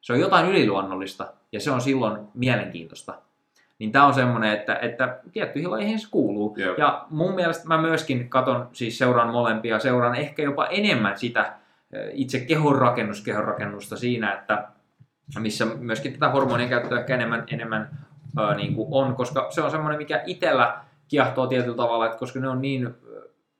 Se 0.00 0.12
on 0.12 0.20
jotain 0.20 0.46
yliluonnollista 0.46 1.32
ja 1.52 1.60
se 1.60 1.70
on 1.70 1.80
silloin 1.80 2.20
mielenkiintoista. 2.34 3.14
Niin 3.78 3.92
tämä 3.92 4.06
on 4.06 4.14
semmoinen, 4.14 4.52
että, 4.52 4.78
että 4.82 5.18
tiettyihin 5.32 5.70
lajeihin 5.70 5.98
se 5.98 6.08
kuuluu. 6.10 6.54
Jep. 6.56 6.78
Ja 6.78 7.06
mun 7.10 7.34
mielestä 7.34 7.68
mä 7.68 7.80
myöskin 7.80 8.28
katon, 8.28 8.68
siis 8.72 8.98
seuraan 8.98 9.30
molempia, 9.30 9.78
seuraan 9.78 10.14
ehkä 10.14 10.42
jopa 10.42 10.66
enemmän 10.66 11.18
sitä 11.18 11.52
itse 12.12 12.40
kehonrakennus, 12.40 13.20
kehonrakennusta 13.20 13.96
siinä, 13.96 14.32
että 14.32 14.68
missä 15.38 15.64
myöskin 15.64 16.12
tätä 16.12 16.28
hormonien 16.28 16.68
käyttöä 16.68 17.00
ehkä 17.00 17.14
enemmän, 17.14 17.44
enemmän 17.50 17.90
ää, 18.36 18.54
niin 18.54 18.74
kuin 18.74 18.88
on, 18.90 19.14
koska 19.14 19.46
se 19.50 19.62
on 19.62 19.70
semmoinen, 19.70 19.98
mikä 19.98 20.22
itsellä 20.26 20.78
kiehtoo 21.08 21.46
tietyllä 21.46 21.76
tavalla, 21.76 22.06
että 22.06 22.18
koska 22.18 22.40
ne 22.40 22.48
on 22.48 22.62
niin 22.62 22.94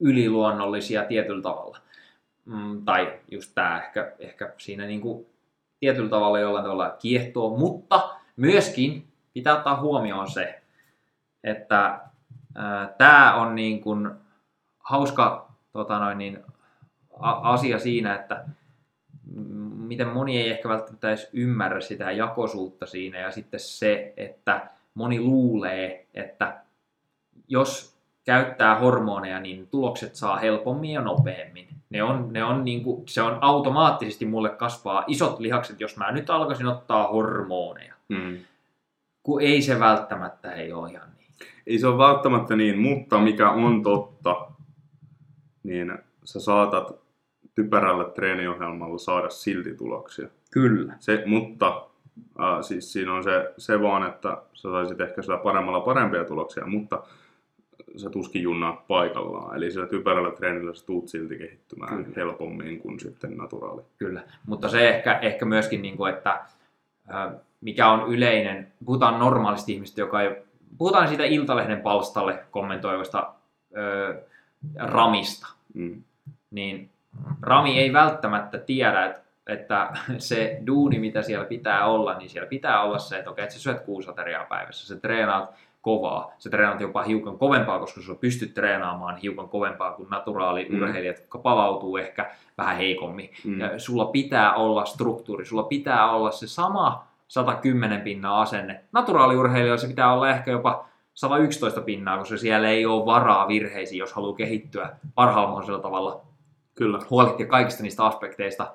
yliluonnollisia 0.00 1.04
tietyllä 1.04 1.42
tavalla. 1.42 1.78
Mm, 2.44 2.84
tai 2.84 3.18
just 3.30 3.52
tämä 3.54 3.82
ehkä, 3.82 4.12
ehkä 4.18 4.52
siinä 4.58 4.86
niin 4.86 5.00
kuin 5.00 5.26
tietyllä 5.80 6.08
tavalla 6.08 6.40
jollain 6.40 6.64
tavalla 6.64 6.96
kiehtoo, 6.98 7.56
mutta 7.56 8.10
myöskin 8.36 9.08
pitää 9.32 9.56
ottaa 9.56 9.80
huomioon 9.80 10.30
se, 10.30 10.62
että 11.44 12.00
tämä 12.98 13.34
on 13.34 13.54
niin 13.54 13.80
kuin 13.80 14.10
hauska 14.78 15.52
tota 15.72 15.98
noin, 15.98 16.18
niin, 16.18 16.38
a- 17.20 17.52
asia 17.52 17.78
siinä, 17.78 18.14
että 18.14 18.44
miten 19.76 20.08
moni 20.08 20.38
ei 20.38 20.50
ehkä 20.50 20.68
välttämättä 20.68 21.08
edes 21.08 21.30
ymmärrä 21.32 21.80
sitä 21.80 22.10
jakosuutta 22.10 22.86
siinä 22.86 23.18
ja 23.18 23.30
sitten 23.30 23.60
se, 23.60 24.12
että 24.16 24.70
moni 24.94 25.20
luulee, 25.20 26.06
että 26.14 26.60
jos 27.48 27.98
käyttää 28.24 28.78
hormoneja, 28.78 29.40
niin 29.40 29.68
tulokset 29.70 30.14
saa 30.14 30.36
helpommin 30.36 30.90
ja 30.90 31.00
nopeammin. 31.00 31.68
Ne 31.90 32.02
on, 32.02 32.32
ne 32.32 32.44
on 32.44 32.64
niin 32.64 32.84
kuin, 32.84 33.02
se 33.08 33.22
on 33.22 33.38
automaattisesti 33.40 34.26
mulle 34.26 34.48
kasvaa 34.48 35.04
isot 35.06 35.40
lihakset, 35.40 35.80
jos 35.80 35.96
mä 35.96 36.12
nyt 36.12 36.30
alkaisin 36.30 36.66
ottaa 36.66 37.08
hormoneja. 37.08 37.94
Mm. 38.08 38.38
Kun 39.22 39.42
ei 39.42 39.62
se 39.62 39.80
välttämättä 39.80 40.52
ei 40.52 40.72
ole 40.72 40.90
ihan 40.90 41.08
niin. 41.18 41.28
Ei 41.66 41.78
se 41.78 41.86
ole 41.86 41.98
välttämättä 41.98 42.56
niin, 42.56 42.78
mutta 42.78 43.18
mikä 43.18 43.50
on 43.50 43.82
totta, 43.82 44.36
niin 45.62 45.98
sä 46.24 46.40
saatat 46.40 47.00
typerällä 47.54 48.04
treeniohjelmalla 48.04 48.98
saada 48.98 49.30
silti 49.30 49.74
tuloksia. 49.74 50.28
Kyllä. 50.50 50.94
Se, 50.98 51.22
mutta 51.26 51.86
äh, 52.40 52.62
siis 52.62 52.92
siinä 52.92 53.14
on 53.14 53.24
se, 53.24 53.54
se 53.58 53.82
vaan, 53.82 54.06
että 54.06 54.42
sä 54.54 54.62
saisit 54.70 55.00
ehkä 55.00 55.22
sillä 55.22 55.38
paremmalla 55.38 55.80
parempia 55.80 56.24
tuloksia, 56.24 56.66
mutta 56.66 57.02
sä 57.96 58.10
tuskin 58.10 58.42
junnaa 58.42 58.84
paikallaan. 58.88 59.56
Eli 59.56 59.70
sillä 59.70 59.86
typerällä 59.86 60.30
treenillä 60.30 60.74
sä 60.74 60.86
tuut 60.86 61.08
silti 61.08 61.38
kehittymään 61.38 62.04
Kyllä. 62.04 62.14
Helpommin 62.16 62.78
kuin 62.78 63.00
sitten 63.00 63.36
naturaali. 63.36 63.82
Kyllä, 63.98 64.20
mutta 64.46 64.68
se 64.68 64.88
ehkä, 64.88 65.18
ehkä 65.22 65.44
myöskin, 65.44 65.82
niin 65.82 65.96
kuin, 65.96 66.14
että 66.14 66.40
mikä 67.60 67.90
on 67.90 68.12
yleinen, 68.12 68.72
puhutaan 68.84 69.18
normaalista 69.18 69.72
ihmistä, 69.72 70.00
joka 70.00 70.22
ei, 70.22 70.36
puhutaan 70.78 71.08
siitä 71.08 71.24
Iltalehden 71.24 71.80
palstalle 71.80 72.44
kommentoivasta 72.50 73.32
ö, 73.76 74.22
Ramista, 74.76 75.46
Mm. 75.74 76.02
niin 76.50 76.90
Rami 77.42 77.78
ei 77.78 77.92
välttämättä 77.92 78.58
tiedä, 78.58 79.04
että, 79.04 79.20
että 79.46 79.90
se 80.18 80.62
duuni, 80.66 80.98
mitä 80.98 81.22
siellä 81.22 81.44
pitää 81.44 81.86
olla, 81.86 82.18
niin 82.18 82.30
siellä 82.30 82.48
pitää 82.48 82.82
olla 82.82 82.98
se, 82.98 83.18
että 83.18 83.30
okei, 83.30 83.42
että 83.42 83.54
sä 83.54 83.60
syöt 83.60 83.80
kuusi 83.80 84.10
ateriaa 84.10 84.44
päivässä, 84.44 84.86
sä 84.86 85.00
treenaat 85.00 85.54
kovaa, 85.82 86.32
sä 86.38 86.50
treenaat 86.50 86.80
jopa 86.80 87.02
hiukan 87.02 87.38
kovempaa, 87.38 87.78
koska 87.78 88.00
sä 88.00 88.14
pystyt 88.14 88.54
treenaamaan 88.54 89.16
hiukan 89.16 89.48
kovempaa 89.48 89.92
kuin 89.92 90.10
naturaaliurheilijat, 90.10 91.18
jotka 91.18 91.38
palautuu 91.38 91.96
ehkä 91.96 92.30
vähän 92.58 92.76
heikommin. 92.76 93.30
Mm. 93.44 93.60
Ja 93.60 93.78
sulla 93.78 94.04
pitää 94.04 94.54
olla 94.54 94.84
struktuuri, 94.84 95.44
sulla 95.44 95.62
pitää 95.62 96.10
olla 96.10 96.30
se 96.30 96.46
sama 96.46 97.04
110 97.28 98.00
pinnaa 98.00 98.40
asenne. 98.40 98.84
Naturaaliurheilijoilla 98.92 99.80
se 99.80 99.86
pitää 99.86 100.12
olla 100.12 100.30
ehkä 100.30 100.50
jopa 100.50 100.88
111 101.14 101.80
pinnaa, 101.80 102.18
koska 102.18 102.36
siellä 102.36 102.68
ei 102.68 102.86
ole 102.86 103.06
varaa 103.06 103.48
virheisiin, 103.48 103.98
jos 103.98 104.12
haluaa 104.12 104.36
kehittyä 104.36 104.96
parhaalla 105.14 105.48
mahdollisella 105.48 105.82
tavalla, 105.82 106.20
Kyllä. 106.74 106.98
huolehtia 107.10 107.46
kaikista 107.46 107.82
niistä 107.82 108.04
aspekteista. 108.04 108.72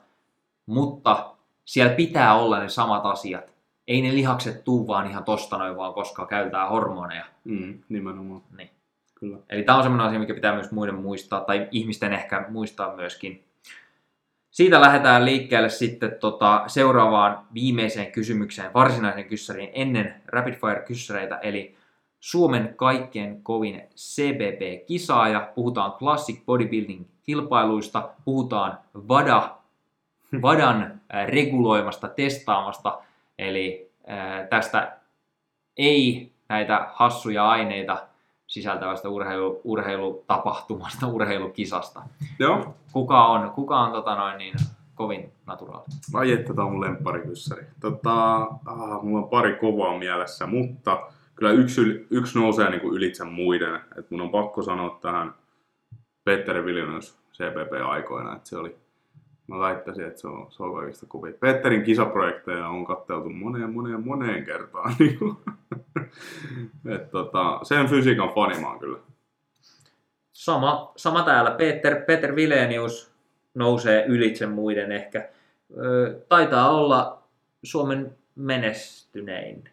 Mutta 0.66 1.34
siellä 1.66 1.94
pitää 1.94 2.36
olla 2.36 2.60
ne 2.60 2.70
samat 2.70 3.06
asiat. 3.06 3.53
Ei 3.88 4.02
ne 4.02 4.14
lihakset 4.14 4.64
tuu 4.64 4.88
vaan 4.88 5.10
ihan 5.10 5.24
tosta 5.24 5.58
noin 5.58 5.78
vaan, 5.78 5.94
koska 5.94 6.26
käytetään 6.26 6.70
hormoneja. 6.70 7.26
Mm. 7.44 7.80
Nimenomaan. 7.90 8.42
Niin. 8.58 8.70
Kyllä. 9.16 9.38
Eli 9.50 9.64
tämä 9.64 9.78
on 9.78 9.84
semmoinen 9.84 10.08
asia, 10.08 10.20
mikä 10.20 10.34
pitää 10.34 10.54
myös 10.54 10.72
muiden 10.72 10.96
muistaa, 10.96 11.42
tai 11.42 11.68
ihmisten 11.72 12.14
ehkä 12.14 12.46
muistaa 12.50 12.96
myöskin. 12.96 13.44
Siitä 14.52 14.82
lähdetään 14.82 15.26
liikkeelle 15.26 15.70
sitten 15.70 16.16
tota 16.20 16.64
seuraavaan 16.68 17.40
viimeiseen 17.54 18.12
kysymykseen, 18.12 18.74
varsinaisen 18.74 19.26
kyssäriin 19.26 19.70
ennen 19.74 20.22
Rapid 20.28 20.54
Fire-kyssäreitä, 20.54 21.38
eli 21.38 21.76
Suomen 22.20 22.74
kaikkein 22.76 23.44
kovin 23.44 23.82
CBB-kisaaja. 23.96 25.52
Puhutaan 25.56 25.92
Classic 25.92 26.40
Bodybuilding-kilpailuista, 26.46 28.10
puhutaan 28.26 28.78
VADA, 29.08 29.58
VADAn 30.42 30.82
äh, 30.82 31.28
reguloimasta, 31.28 32.08
testaamasta, 32.08 33.00
eli 33.40 33.92
tästä 34.50 34.98
ei 35.78 36.32
näitä 36.50 36.88
hassuja 36.94 37.50
aineita 37.50 38.08
sisältävästä 38.48 39.10
urheilu, 39.10 39.62
urheilutapahtumasta, 39.64 41.08
urheilukisasta. 41.08 42.02
Joo. 42.40 42.76
Kuka 42.92 43.26
on, 43.26 43.52
kuka 43.52 43.80
on 43.80 43.92
tota 43.92 44.16
noin 44.16 44.38
niin, 44.38 44.56
kovin 44.96 45.32
naturaali? 45.46 45.86
Ai 46.14 46.32
että, 46.32 46.54
tää 46.54 46.66
on 46.66 46.72
mun 46.72 46.82
lempparikyssäri. 46.82 47.66
Tota, 47.80 48.34
ah, 48.66 49.04
mulla 49.04 49.24
on 49.24 49.30
pari 49.30 49.56
kovaa 49.56 49.98
mielessä, 49.98 50.48
mutta 50.48 51.08
kyllä 51.36 51.52
yksi, 51.52 52.08
yksi 52.10 52.40
nousee 52.40 52.70
niin 52.70 52.82
kuin 52.82 52.96
ylitse 52.96 53.24
muiden. 53.24 53.80
Et 53.98 54.12
mun 54.12 54.22
on 54.22 54.30
pakko 54.30 54.62
sanoa 54.62 55.00
tähän 55.02 55.34
Petteri 56.24 56.66
Viljonius 56.66 57.20
CPP-aikoina, 57.34 58.36
että 58.36 58.50
se 58.50 58.58
oli, 58.58 58.76
mä 59.48 59.60
väittäisin, 59.60 60.06
että 60.06 60.22
se 60.22 60.28
on, 60.28 60.48
se 60.50 60.64
on 60.64 60.76
kaikista 60.76 61.06
kovin. 61.06 61.34
Petterin 61.34 61.84
kisaprojekteja 61.84 62.68
on 62.68 62.86
katteltu 62.86 63.30
moneen, 63.30 63.74
moneen, 63.74 64.08
moneen 64.08 64.46
kertaan. 64.46 64.96
Niin 65.00 65.20
kuin. 65.20 65.38
Et 66.86 67.12
tota, 67.12 67.60
sen 67.64 67.88
fysiikan 67.88 68.30
fani 68.36 68.60
mä 68.62 68.70
oon 68.70 68.80
kyllä. 68.80 69.00
Sama, 70.34 70.92
sama 70.96 71.24
täällä. 71.24 71.52
Peter, 71.52 72.06
Peter 72.06 72.36
Vilenius 72.36 73.12
nousee 73.54 74.06
ylitse 74.06 74.46
muiden 74.46 74.92
ehkä. 74.92 75.30
Ö, 75.78 76.20
taitaa 76.30 76.72
olla 76.72 77.24
Suomen 77.64 78.18
menestynein. 78.36 79.64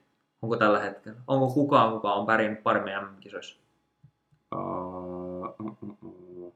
Onko 0.42 0.56
tällä 0.56 0.80
hetkellä? 0.80 1.18
Onko 1.26 1.48
kukaan, 1.48 1.92
kuka 1.92 2.12
on 2.12 2.26
pärjännyt 2.26 2.62
paremmin 2.62 2.92
MM-kisoissa? 2.92 3.56
Uh, 4.54 5.44
uh, 5.60 5.76
uh, 5.82 5.96
uh. 6.02 6.54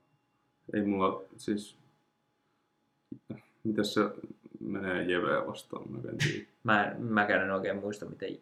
Ei 0.74 0.82
mulla 0.82 1.23
siis... 1.36 1.84
Mitäs 3.65 3.95
se 3.95 4.01
menee 4.61 5.03
Jeveä 5.03 5.47
vastaan? 5.47 5.93
Mä 5.93 5.99
en 6.09 6.19
tiedä. 6.19 6.47
Mä, 6.65 6.85
en- 6.85 7.03
mäkään 7.03 7.43
en 7.43 7.51
oikein 7.51 7.77
muista, 7.77 8.07
miten... 8.07 8.39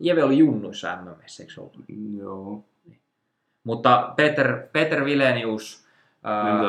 Jeve 0.00 0.24
oli 0.24 0.38
junnuissa 0.38 0.96
MMssä, 0.96 1.42
eikö 1.42 1.52
ollut? 1.60 1.76
Joo. 2.18 2.64
Mutta 3.64 4.12
Peter, 4.16 4.66
Peter 4.72 5.04
Vilenius... 5.04 5.86
ää, 6.22 6.62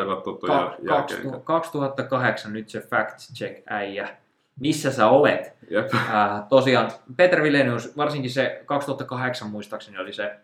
jälkeen. 0.82 1.22
2000 1.44 1.44
2008, 1.44 2.54
nyt 2.54 2.70
se 2.70 2.82
fact 2.82 3.18
check 3.34 3.64
äijä. 3.66 4.18
Missä 4.60 4.92
sä 4.92 5.08
olet? 5.08 5.54
Jep. 5.70 5.94
Äh, 5.94 6.44
tosiaan 6.50 6.92
Peter 7.18 7.44
Vilenius, 7.44 7.98
varsinkin 7.98 8.32
se 8.32 8.64
2008 8.66 9.50
muistaakseni 9.50 9.98
oli 9.98 10.14
se, 10.14 10.36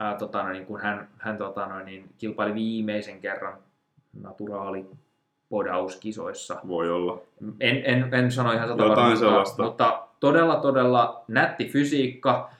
äh, 0.00 0.16
tota, 0.18 0.42
noin, 0.42 0.66
kun 0.66 0.80
hän, 0.80 1.08
hän 1.18 1.38
tota, 1.38 1.80
niin, 1.80 2.10
kilpaili 2.18 2.54
viimeisen 2.54 3.20
kerran 3.20 3.58
naturaali 4.22 4.86
podauskisoissa. 5.52 6.56
Voi 6.68 6.90
olla. 6.90 7.20
En, 7.60 7.82
en, 7.84 8.14
en 8.14 8.32
sano 8.32 8.52
ihan 8.52 8.68
sata 8.68 8.82
Jotain 8.82 9.16
sellaista. 9.16 9.62
mutta, 9.62 10.02
todella 10.20 10.56
todella 10.56 11.24
nätti 11.28 11.64
fysiikka. 11.68 12.50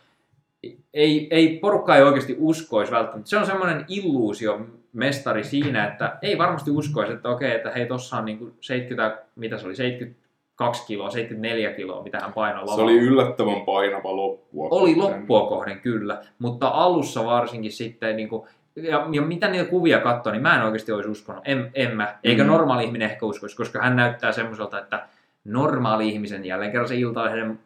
Ei, 0.94 1.28
ei 1.30 1.58
porukka 1.58 1.96
ei 1.96 2.02
oikeasti 2.02 2.36
uskoisi 2.38 2.92
välttämättä. 2.92 3.30
Se 3.30 3.38
on 3.38 3.46
semmoinen 3.46 3.84
illuusio 3.88 4.60
mestari 4.92 5.44
siinä, 5.44 5.86
että 5.86 6.18
ei 6.22 6.38
varmasti 6.38 6.70
uskoisi, 6.70 7.12
että 7.12 7.28
okei, 7.28 7.54
että 7.54 7.70
hei 7.70 7.86
tossa 7.86 8.16
on 8.16 8.24
niinku 8.24 8.50
70, 8.60 9.22
mitä 9.36 9.58
se 9.58 9.66
oli, 9.66 9.76
72 9.76 10.86
kiloa, 10.86 11.10
74 11.10 11.72
kiloa, 11.72 12.02
mitä 12.02 12.18
hän 12.20 12.32
painoi 12.32 12.60
Se 12.60 12.70
lavalla. 12.70 12.84
oli 12.84 12.98
yllättävän 12.98 13.60
painava 13.60 14.16
loppua. 14.16 14.68
Oli 14.70 14.94
kohden. 14.94 15.18
loppua 15.18 15.48
kohden 15.48 15.80
kyllä, 15.80 16.22
mutta 16.38 16.68
alussa 16.68 17.24
varsinkin 17.24 17.72
sitten 17.72 18.16
niin 18.16 18.28
kuin, 18.28 18.48
ja, 18.76 19.06
ja 19.12 19.22
mitä 19.22 19.48
niitä 19.48 19.70
kuvia 19.70 19.98
katsoo, 20.00 20.32
niin 20.32 20.42
mä 20.42 20.56
en 20.56 20.62
oikeasti 20.62 20.92
olisi 20.92 21.08
uskonut. 21.08 21.42
En, 21.44 21.70
en 21.74 21.96
mä. 21.96 22.18
Eikä 22.24 22.42
Mm. 22.44 22.48
normaali 22.50 22.84
ihminen 22.84 23.10
ehkä 23.10 23.26
uskoisi, 23.26 23.56
koska 23.56 23.78
hän 23.82 23.96
näyttää 23.96 24.32
semmoiselta, 24.32 24.78
että 24.78 25.06
normaali 25.44 26.08
ihmisen, 26.08 26.44
jälleen 26.44 26.70
kerran 26.72 26.88
se 26.88 26.96
iltalehden 26.96 27.58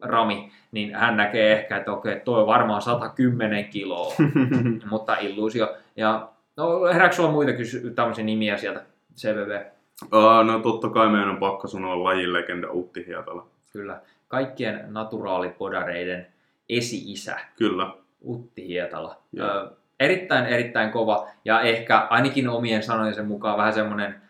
rami, 0.00 0.52
niin 0.72 0.94
hän 0.94 1.16
näkee 1.16 1.52
ehkä, 1.52 1.76
että 1.76 1.92
okei, 1.92 2.20
toi 2.20 2.40
on 2.40 2.46
varmaan 2.46 2.82
110 2.82 3.64
kiloa, 3.64 4.14
mutta 4.90 5.16
illuusio. 5.16 5.76
Ja 5.96 6.28
no, 6.56 6.84
herääkö 6.92 7.14
sulla 7.14 7.30
muita 7.30 7.52
kysy- 7.52 7.90
tämmöisiä 7.90 8.24
nimiä 8.24 8.56
sieltä, 8.56 8.82
CVV? 9.16 9.60
Uh, 10.02 10.44
no 10.46 10.58
totta 10.58 10.88
kai 10.88 11.08
meidän 11.08 11.28
on 11.28 11.36
pakko 11.36 11.68
sanoa 11.68 12.04
lajilegenda 12.04 12.68
Utti 12.72 13.06
Hietala. 13.06 13.46
Kyllä. 13.72 14.00
Kaikkien 14.28 14.84
naturaalipodareiden 14.88 16.26
esi-isä, 16.68 17.36
Kyllä. 17.56 17.90
Utti 18.26 18.68
Hietala. 18.68 19.16
Joo. 19.32 19.48
Ö, 19.48 19.70
erittäin, 20.02 20.46
erittäin 20.46 20.90
kova 20.90 21.28
ja 21.44 21.60
ehkä 21.60 22.06
ainakin 22.10 22.48
omien 22.48 22.82
sanojensa 22.82 23.22
mukaan 23.22 23.58
vähän 23.58 23.72
semmoinen 23.72 24.22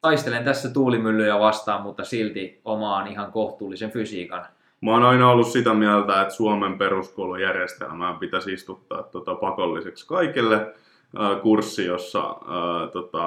taistelen 0.00 0.44
tässä 0.44 0.70
tuulimyllyjä 0.70 1.38
vastaan, 1.38 1.82
mutta 1.82 2.04
silti 2.04 2.60
omaan 2.64 3.06
ihan 3.06 3.32
kohtuullisen 3.32 3.90
fysiikan. 3.90 4.46
Mä 4.80 4.90
oon 4.90 5.02
aina 5.02 5.30
ollut 5.30 5.48
sitä 5.48 5.74
mieltä, 5.74 6.22
että 6.22 6.34
Suomen 6.34 6.78
peruskoulujärjestelmään 6.78 8.16
pitäisi 8.18 8.52
istuttaa 8.52 9.02
tota, 9.02 9.34
pakolliseksi 9.34 10.06
kaikille 10.06 10.54
äh, 10.54 11.42
kurssi, 11.42 11.84
jossa 11.84 12.20
äh, 12.20 12.90
tota, 12.92 13.26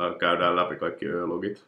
äh, 0.00 0.16
käydään 0.18 0.56
läpi 0.56 0.76
kaikki 0.76 1.06
öölogit. 1.06 1.64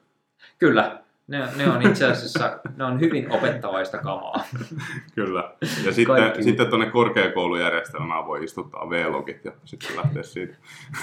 Kyllä, 0.58 0.98
ne, 1.30 1.48
ne 1.56 1.68
on 1.70 1.82
itse 1.82 2.06
asiassa 2.06 2.58
ne 2.76 2.84
on 2.84 3.00
hyvin 3.00 3.32
opettavaista 3.32 3.98
kamaa. 3.98 4.44
Kyllä. 5.14 5.52
Ja 5.84 5.92
sitten, 5.92 6.16
Kaikki. 6.16 6.42
sitten 6.42 6.66
tuonne 6.66 6.90
korkeakoulujärjestelmään 6.90 8.26
voi 8.26 8.44
istuttaa 8.44 8.90
V-logit 8.90 9.44
ja 9.44 9.52
sitten 9.64 9.96
lähteä 9.96 10.22
siitä. 10.22 10.54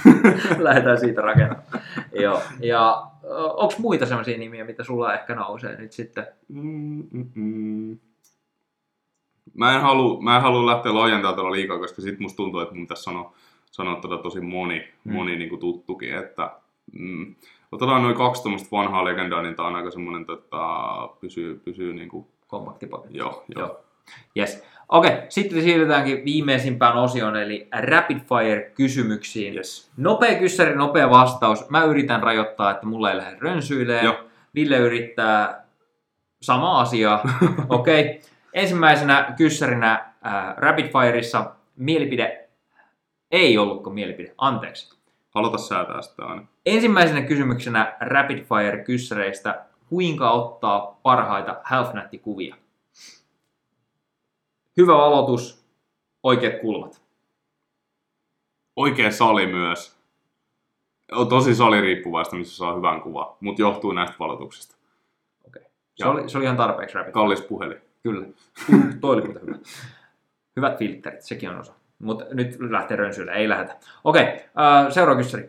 Lähdetään 0.60 1.00
siitä 1.00 1.22
rakentamaan. 1.22 1.82
Joo. 2.14 2.42
Ja 2.60 3.08
onko 3.34 3.74
muita 3.78 4.06
sellaisia 4.06 4.38
nimiä, 4.38 4.66
mitä 4.66 4.84
sulla 4.84 5.14
ehkä 5.14 5.36
nousee 5.36 5.78
nyt 5.78 5.92
sitten? 5.92 6.28
Mm, 6.48 7.04
mm, 7.12 7.32
mm. 7.36 7.98
Mä 9.54 9.76
en 9.76 9.82
halua, 9.82 10.22
mä 10.22 10.36
en 10.36 10.42
halua 10.42 10.66
lähteä 10.66 10.94
laajentamaan 10.94 11.36
tällä 11.36 11.52
liikaa, 11.52 11.80
koska 11.80 12.02
sit 12.02 12.20
musta 12.20 12.38
tuntuu, 12.38 12.60
että 12.60 12.76
mun 12.76 12.84
pitäisi 12.84 13.04
sanoa, 13.04 13.34
sanoa 13.72 13.96
tota 13.96 14.18
tosi 14.18 14.42
moni, 14.42 14.88
Mm. 15.04 15.14
moni 15.14 15.36
niin 15.36 15.50
kuin 15.50 15.60
tuttukin, 15.62 16.16
että 16.16 16.52
mm, 16.94 17.36
otetaan 17.72 18.04
noin 18.04 18.16
kaksi 18.16 18.42
tuommoista 18.42 18.70
vanhaa 18.72 19.06
legendaa, 19.06 19.42
niin 19.42 19.56
tää 19.56 19.66
on 19.66 19.76
aika 19.76 19.92
semmonen, 19.92 20.26
tota, 20.26 20.60
pysyy, 21.22 21.62
pysyy 21.66 21.94
niin 21.94 22.10
kuin, 22.10 22.28
Kompaktipaketti. 22.48 23.18
joo, 23.18 23.44
joo. 23.56 23.68
Joo. 23.68 23.84
Yes. 24.38 24.64
Okei, 24.90 25.12
sitten 25.30 25.62
siirrytäänkin 25.62 26.26
viimeisimpään 26.26 26.98
osioon, 26.98 27.36
eli 27.36 27.68
rapid 27.90 28.18
fire 28.18 28.72
kysymyksiin. 28.76 29.56
Yes. 29.56 29.92
Nopea 29.98 30.40
kyssäri, 30.40 30.76
nopea 30.76 31.10
vastaus. 31.10 31.70
Mä 31.70 31.84
yritän 31.84 32.24
rajoittaa, 32.24 32.72
että 32.72 32.86
mulla 32.86 33.12
ei 33.12 33.18
lähde 33.18 33.38
rönsyileen. 33.40 34.06
Joo. 34.06 34.16
Ville 34.56 34.78
yrittää 34.78 35.66
sama 36.42 36.82
asiaa. 36.82 37.22
Okei. 37.70 38.02
Okay. 38.02 38.20
Ensimmäisenä 38.54 39.34
kyssärinä 39.38 39.92
äh, 40.26 40.58
rapid 40.58 40.86
fireissa 40.86 41.52
mielipide 41.76 42.48
ei 43.32 43.58
ollutko 43.58 43.90
mielipide, 43.90 44.34
anteeksi. 44.38 44.97
Aloita 45.36 45.58
säätää 45.58 46.02
sitä 46.02 46.26
aina. 46.26 46.46
Ensimmäisenä 46.66 47.22
kysymyksenä 47.22 47.98
rapid 48.00 48.38
fire 48.38 48.84
kyssäreistä, 48.84 49.66
kuinka 49.90 50.32
ottaa 50.32 51.00
parhaita 51.04 51.62
health-kuvia? 51.72 52.56
Hyvä 54.78 55.06
aloitus, 55.06 55.66
oikeat 56.24 56.62
kulmat. 56.62 57.02
Oikea 58.76 59.12
sali 59.12 59.48
myös. 59.48 59.98
On 61.12 61.28
tosi 61.28 61.56
saliriippuvaista, 61.56 62.36
missä 62.36 62.58
saa 62.58 62.76
hyvän 62.76 63.02
kuvan, 63.02 63.36
mutta 63.40 63.62
johtuu 63.62 63.92
näistä 63.92 64.16
valotuksista. 64.20 64.76
Okay. 65.48 65.64
Se, 65.96 66.06
oli, 66.06 66.30
se 66.30 66.38
oli 66.38 66.46
ihan 66.46 66.58
tarpeeksi 66.58 66.96
rapid. 66.96 67.12
Kallis 67.12 67.42
puhelin. 67.42 67.82
Kyllä. 68.04 68.28
Toi 69.02 69.16
oli 69.16 69.22
muuten 69.22 69.42
hyvä. 69.42 69.58
Hyvät 70.56 70.78
filterit, 70.80 71.22
sekin 71.22 71.50
on 71.50 71.60
osa. 71.60 71.74
Mutta 72.00 72.26
nyt 72.32 72.58
lähtee 72.70 72.98
rönsyille, 72.98 73.32
ei 73.32 73.50
lähetä. 73.50 73.76
Okei, 74.04 74.24
äh, 74.24 74.92
seuraava 74.94 75.22
kysymys. 75.22 75.46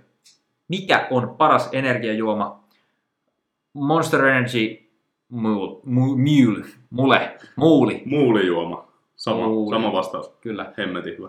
Mikä 0.69 1.07
on 1.11 1.35
paras 1.39 1.69
energiajuoma? 1.73 2.65
Monster 3.75 4.25
Energy 4.25 4.89
Mule, 5.29 5.81
Mu- 5.87 6.17
Mule, 6.17 6.65
Mule, 6.91 7.37
Muuli, 7.57 8.03
Muulijuoma. 8.07 8.89
Sama, 9.17 9.47
Muuli. 9.47 9.77
sama 9.77 9.93
vastaus. 9.93 10.29
kyllä. 10.41 10.73
Hemmetin 10.79 11.19
hyvä. 11.19 11.29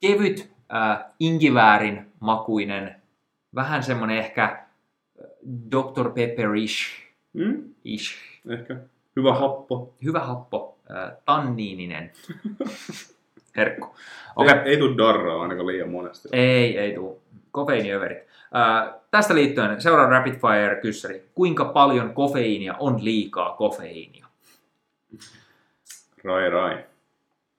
Kevyt, 0.00 0.52
äh, 0.74 1.04
inkiväärin 1.20 2.12
makuinen, 2.20 3.02
vähän 3.54 3.82
semmonen 3.82 4.18
ehkä 4.18 4.44
äh, 4.44 4.60
Dr. 5.70 6.10
Pepperish, 6.14 7.02
Mm? 7.32 7.74
ish. 7.84 8.14
Ehkä. 8.48 8.76
Hyvä 9.16 9.34
happo. 9.34 9.94
hyvä 10.04 10.20
happo, 10.20 10.78
äh, 10.90 11.12
tanniininen 11.24 12.10
herkku. 13.56 13.94
Okei, 14.36 14.54
Ei, 14.54 14.60
ei 14.64 14.76
tuu 14.76 14.98
darraa 14.98 15.42
ainakaan 15.42 15.66
liian 15.66 15.88
monesti. 15.90 16.28
ei, 16.32 16.78
ei 16.78 16.94
tuu. 16.94 17.22
Kofeiiniöverit. 17.50 18.18
Äh, 18.56 18.94
tästä 19.10 19.34
liittyen 19.34 19.80
seuraava 19.82 20.10
rapid 20.10 20.34
fire 20.34 20.80
kyssäri. 20.82 21.24
Kuinka 21.34 21.64
paljon 21.64 22.14
kofeiinia 22.14 22.74
on 22.78 23.04
liikaa 23.04 23.52
kofeiinia? 23.52 24.26
Rai 26.24 26.50
rai. 26.50 26.84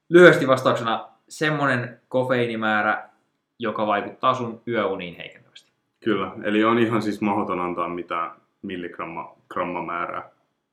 Lyhyesti 0.09 0.47
vastauksena 0.47 1.07
semmonen 1.29 1.99
kofeiinimäärä, 2.09 3.09
joka 3.59 3.87
vaikuttaa 3.87 4.33
sun 4.33 4.61
yöuniin 4.67 5.15
heikentävästi. 5.15 5.71
Kyllä, 6.03 6.31
eli 6.43 6.63
on 6.63 6.79
ihan 6.79 7.01
siis 7.01 7.21
mahdoton 7.21 7.59
antaa 7.59 7.89
mitään 7.89 8.31
milligramma 8.61 9.35
gramma 9.49 9.81
määrää. 9.85 10.29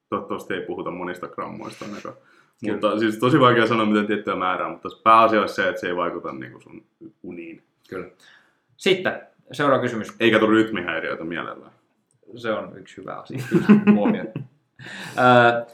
Toivottavasti 0.08 0.54
ei 0.54 0.60
puhuta 0.60 0.90
monista 0.90 1.28
grammoista 1.28 1.84
ainakaan. 1.84 2.14
Kyllä. 2.60 2.74
Mutta 2.74 2.98
siis 2.98 3.18
tosi 3.18 3.40
vaikea 3.40 3.66
sanoa 3.66 3.86
mitä 3.86 4.06
tiettyä 4.06 4.36
määrää, 4.36 4.68
mutta 4.68 4.88
pääasia 5.04 5.40
olisi 5.40 5.54
se, 5.54 5.68
että 5.68 5.80
se 5.80 5.86
ei 5.86 5.96
vaikuta 5.96 6.32
niin 6.32 6.62
sun 6.62 6.84
uniin. 7.22 7.62
Kyllä. 7.88 8.08
Sitten 8.76 9.20
seuraava 9.52 9.82
kysymys. 9.82 10.14
Eikä 10.20 10.38
tule 10.38 10.50
rytmihäiriöitä 10.50 11.24
mielellään. 11.24 11.72
Se 12.36 12.52
on 12.52 12.78
yksi 12.78 12.96
hyvä 12.96 13.14
asia. 13.14 13.38
kyllä, 13.48 13.66
huomioida. 13.94 14.30
Ö, 15.18 15.66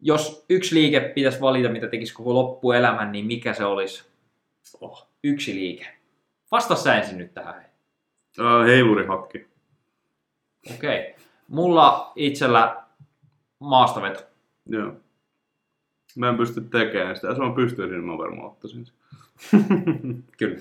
jos 0.00 0.44
yksi 0.50 0.74
liike 0.74 1.00
pitäisi 1.00 1.40
valita, 1.40 1.68
mitä 1.68 1.86
tekisi 1.86 2.14
koko 2.14 2.34
loppuelämän, 2.34 3.12
niin 3.12 3.26
mikä 3.26 3.54
se 3.54 3.64
olisi? 3.64 4.04
Oh, 4.80 5.08
yksi 5.24 5.54
liike. 5.54 5.86
Vasta 6.50 6.74
sä 6.74 6.96
ensin 6.96 7.18
nyt 7.18 7.34
tähän. 7.34 7.64
Äh, 8.40 8.66
heilurihakki. 8.66 9.46
Okei. 10.74 11.00
Okay. 11.00 11.24
Mulla 11.48 12.12
itsellä 12.16 12.82
maastaveto. 13.58 14.20
Joo. 14.66 14.92
Mä 16.16 16.28
en 16.28 16.36
pysty 16.36 16.60
tekemään 16.60 17.16
sitä. 17.16 17.28
Jos 17.28 17.38
mä 17.38 17.52
pystyisin, 17.54 17.92
niin 17.92 18.04
mä 18.04 18.18
varmaan 18.18 18.46
ottaisin 18.46 18.86
sen. 18.86 18.94
Kyllä. 20.38 20.58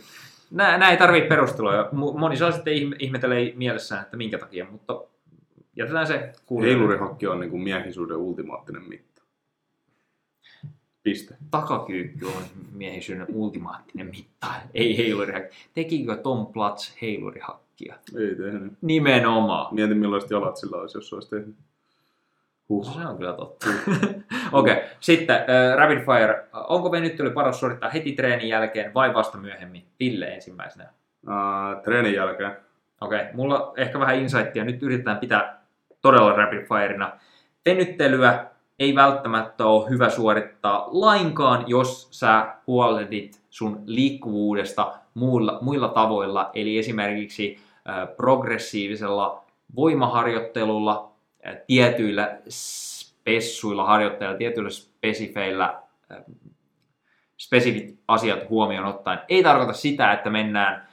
Nää, 0.52 0.78
nää 0.78 0.92
ei 0.92 0.98
tarvii 0.98 1.22
perusteluja. 1.22 1.90
Moni 1.92 2.38
saa 2.38 2.52
sitten 2.52 2.74
ihme- 2.74 2.96
ihmetelee 3.00 3.54
mielessään, 3.56 4.02
että 4.02 4.18
minkä 4.18 4.38
takia, 4.38 4.68
mutta 4.72 5.02
jätetään 5.76 6.08
se 6.08 6.34
kuulijoille. 6.46 6.78
Heilurihakki 6.80 7.28
on 7.28 7.40
niin 7.40 7.50
kuin 7.50 7.64
miehisyyden 7.64 8.18
ultimaattinen 8.18 8.84
mitta. 8.90 9.22
Piste. 11.04 11.36
Takakyykky 11.52 12.26
on 12.26 12.44
miehisyyden 12.74 13.26
ultimaattinen 13.30 14.08
mitta. 14.08 14.48
Ei 14.74 14.98
heilurihakki. 14.98 15.56
Tekikö 15.74 16.16
Tom 16.16 16.48
Platz 16.48 16.92
heilurihakkia? 17.02 17.96
Ei 18.20 18.36
tehnyt. 18.36 18.74
Nimenomaan. 18.82 19.76
Mietin 19.76 19.98
millaiset 19.98 20.32
jalat 20.32 20.58
sillä 20.58 20.78
olisi, 20.78 20.98
jos 20.98 21.10
se 21.10 21.16
olisi 21.16 21.30
tehnyt. 21.30 21.56
Huh. 22.70 22.94
Se 22.94 23.08
on 23.08 23.18
kyllä 23.18 23.34
totta. 23.34 23.68
Okei, 24.52 24.74
okay. 24.74 24.84
sitten 25.00 25.36
äh, 25.36 25.78
Rapid 25.78 26.00
Fire. 26.00 26.48
Onko 26.54 26.92
venyttely 26.92 27.30
paras 27.30 27.60
suorittaa 27.60 27.90
heti 27.90 28.12
treenin 28.12 28.50
jälkeen 28.50 28.94
vai 28.94 29.14
vasta 29.14 29.38
myöhemmin? 29.38 29.86
Ville 30.00 30.26
ensimmäisenä. 30.26 30.90
Uh, 31.28 31.84
treenin 31.84 32.14
jälkeen. 32.14 32.52
Okei, 33.02 33.22
okay. 33.22 33.34
mulla 33.34 33.74
ehkä 33.78 34.00
vähän 34.00 34.16
insightia. 34.16 34.64
Nyt 34.64 34.84
yritetään 34.84 35.18
pitää 35.18 35.62
todella 36.02 36.34
rapid 36.34 36.60
fireina. 36.60 37.12
Venyttelyä 37.66 38.46
ei 38.80 38.96
välttämättä 38.96 39.66
ole 39.66 39.90
hyvä 39.90 40.10
suorittaa 40.10 40.88
lainkaan, 40.92 41.64
jos 41.68 42.08
sä 42.12 42.56
huolehdit 42.68 43.42
sun 43.50 43.84
liikkuvuudesta 43.86 44.94
muilla, 45.14 45.58
muilla 45.62 45.88
tavoilla, 45.88 46.50
eli 46.54 46.78
esimerkiksi 46.78 47.58
äh, 47.90 48.08
progressiivisella 48.18 49.44
voimaharjoittelulla, 49.76 51.09
tietyillä 51.68 52.38
spessuilla 52.50 53.86
harjoitteilla, 53.86 54.38
tietyillä 54.38 54.70
spesifeillä, 54.70 55.82
spesifit 57.38 58.00
asiat 58.08 58.50
huomioon 58.50 58.88
ottaen. 58.88 59.20
Ei 59.30 59.44
tarkoita 59.44 59.74
sitä, 59.74 60.14
että 60.14 60.30
mennään 60.30 60.88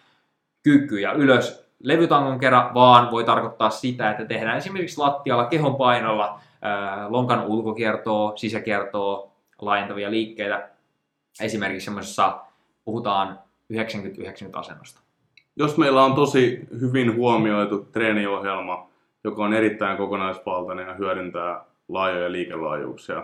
kyykkyjä 0.62 1.12
ylös 1.12 1.66
levytangon 1.82 2.39
kerran, 2.39 2.74
vaan 2.74 3.10
voi 3.10 3.24
tarkoittaa 3.24 3.70
sitä, 3.70 4.10
että 4.10 4.24
tehdään 4.24 4.59
esimerkiksi 4.59 4.98
lattialla 4.98 5.47
kehon 5.47 5.77
painolla 5.77 6.40
lonkan 7.09 7.47
ulkokiertoa, 7.47 8.36
sisäkiertoa, 8.36 9.31
laajentavia 9.60 10.10
liikkeitä. 10.10 10.68
Esimerkiksi 11.40 11.85
semmoisessa 11.85 12.40
puhutaan 12.85 13.39
90-90 13.73 13.77
asennosta. 14.52 15.01
jos 15.56 15.77
meillä 15.78 16.05
on 16.05 16.14
tosi 16.14 16.68
hyvin 16.81 17.16
huomioitu 17.16 17.78
treeniohjelma, 17.93 18.89
joka 19.27 19.44
on 19.44 19.55
erittäin 19.55 19.97
kokonaisvaltainen 19.97 20.89
ja 20.89 20.94
hyödyntää 20.94 21.65
laajoja 21.89 22.32
liikelaajuuksia, 22.32 23.23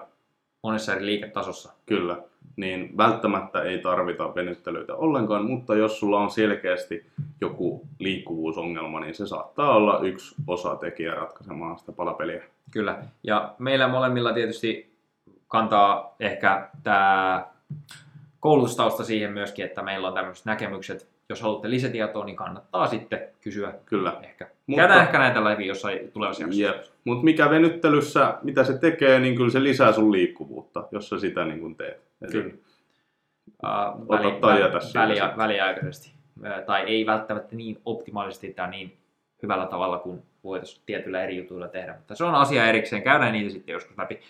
Monessa 0.63 0.95
eri 0.95 1.07
liiketasossa. 1.07 1.73
kyllä, 1.87 2.17
niin 2.57 2.97
välttämättä 2.97 3.63
ei 3.63 3.79
tarvita 3.79 4.35
venyttelyitä 4.35 4.95
ollenkaan, 4.95 5.45
mutta 5.45 5.75
jos 5.75 6.01
sulla 6.01 6.21
on 6.21 6.31
selkeästi 6.31 7.07
joku 7.41 7.87
liikkuvuusongelma, 7.99 9.01
niin 9.01 9.15
se 9.15 9.27
saattaa 9.27 9.77
olla 9.77 10.01
yksi 10.01 10.35
osatekijä 10.47 11.15
ratkaisemaan 11.15 11.79
sitä 11.79 11.93
palapeliä. 11.93 12.45
Kyllä. 12.71 12.99
Ja 13.23 13.55
meillä 13.59 13.89
molemmilla 13.89 14.33
tietysti 14.33 14.93
kantaa 15.49 16.15
ehkä 16.21 16.69
tämä 16.83 17.47
koulutustausta 18.41 19.05
siihen 19.05 19.33
myöskin, 19.33 19.65
että 19.65 19.83
meillä 19.83 20.09
on 20.09 20.15
tämmöiset 20.15 20.45
näkemykset. 20.45 21.12
Jos 21.33 21.41
haluatte 21.43 21.71
lisätietoa, 21.71 22.25
niin 22.25 22.37
kannattaa 22.37 22.87
sitten 22.87 23.21
kysyä 23.41 23.75
Kyllä. 23.87 24.17
ehkä. 24.23 24.49
Mutta- 24.67 24.81
Käydään 24.83 25.03
ehkä 25.03 25.19
näitä 25.19 25.45
läpi 25.45 25.67
jossain 25.67 26.13
tulevassa. 26.13 26.45
Jep. 26.51 26.77
Mutta 27.05 27.25
mikä 27.25 27.51
venyttelyssä, 27.51 28.39
mitä 28.43 28.65
se 28.65 28.79
tekee, 28.79 29.19
niin 29.21 29.37
kyllä 29.37 29.51
se 29.51 29.63
lisää 29.63 29.93
sun 29.93 30.13
liikkuvuutta, 30.13 30.89
jos 30.91 31.09
sä 31.09 31.19
sitä 31.19 31.45
niin 31.45 31.61
kuin 31.61 31.77
teet. 31.77 32.01
Eli 32.23 32.33
Kyllä. 32.33 32.55
Uh, 33.63 34.05
Ota 34.09 34.31
tai 34.41 34.61
jätä 34.61 34.81
siitä 34.81 35.01
väli, 35.01 35.17
sitten. 35.17 35.37
väliaikaisesti. 35.37 36.13
Tai 36.67 36.83
ei 36.83 37.07
välttämättä 37.07 37.57
niin 37.57 37.81
optimaalisesti 37.85 38.53
tai 38.55 38.71
niin 38.71 38.97
hyvällä 39.43 39.67
tavalla 39.67 39.99
kuin 39.99 40.23
voitaisiin 40.45 40.83
tietyillä 40.87 41.23
eri 41.23 41.37
jutuilla 41.37 41.69
tehdä. 41.69 41.95
Mutta 41.97 42.15
se 42.15 42.25
on 42.25 42.35
asia 42.35 42.67
erikseen. 42.67 43.03
Käydään 43.03 43.33
niitä 43.33 43.51
sitten 43.51 43.73
joskus 43.73 43.99
läpi. 43.99 44.21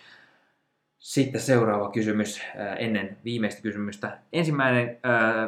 Sitten 0.99 1.41
seuraava 1.41 1.91
kysymys 1.91 2.41
ennen 2.77 3.17
viimeistä 3.25 3.61
kysymystä. 3.61 4.17
Ensimmäinen, 4.33 4.99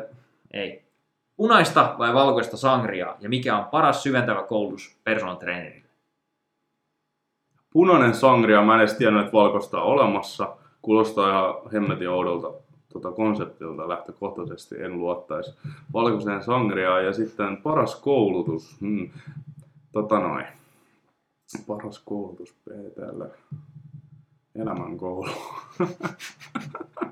ö, 0.02 0.08
ei. 0.54 0.85
Punaista 1.38 1.96
vai 1.98 2.14
valkoista 2.14 2.58
sangriaa 2.58 3.18
ja 3.20 3.30
mikä 3.30 3.58
on 3.58 3.66
paras 3.66 4.04
syventävä 4.04 4.44
koulutus 4.44 4.98
personal 5.04 5.36
trainerille? 5.36 5.90
Punainen 7.74 8.16
sangria, 8.16 8.62
mä 8.62 8.74
en 8.74 8.80
edes 8.80 8.94
tiennyt, 8.94 9.22
että 9.22 9.34
valkoista 9.34 9.82
on 9.82 9.88
olemassa. 9.88 10.58
Kuulostaa 10.82 11.30
ihan 11.30 11.72
hemmetin 11.74 12.10
oudolta 12.10 12.66
tota 12.94 13.12
konseptilta 13.12 13.90
lähtökohtaisesti, 13.90 14.76
en 14.82 15.00
luottaisi 15.00 15.54
valkoiseen 15.94 16.44
sangriaan. 16.44 17.06
Ja 17.06 17.14
sitten 17.14 17.58
paras 17.58 17.96
koulutus, 17.96 18.78
hmm. 18.82 19.10
tota 19.92 20.20
noin. 20.20 20.46
Paras 21.68 22.00
koulutus 22.00 22.54
PTL. 22.54 23.24
Elämänkoulu. 24.56 25.30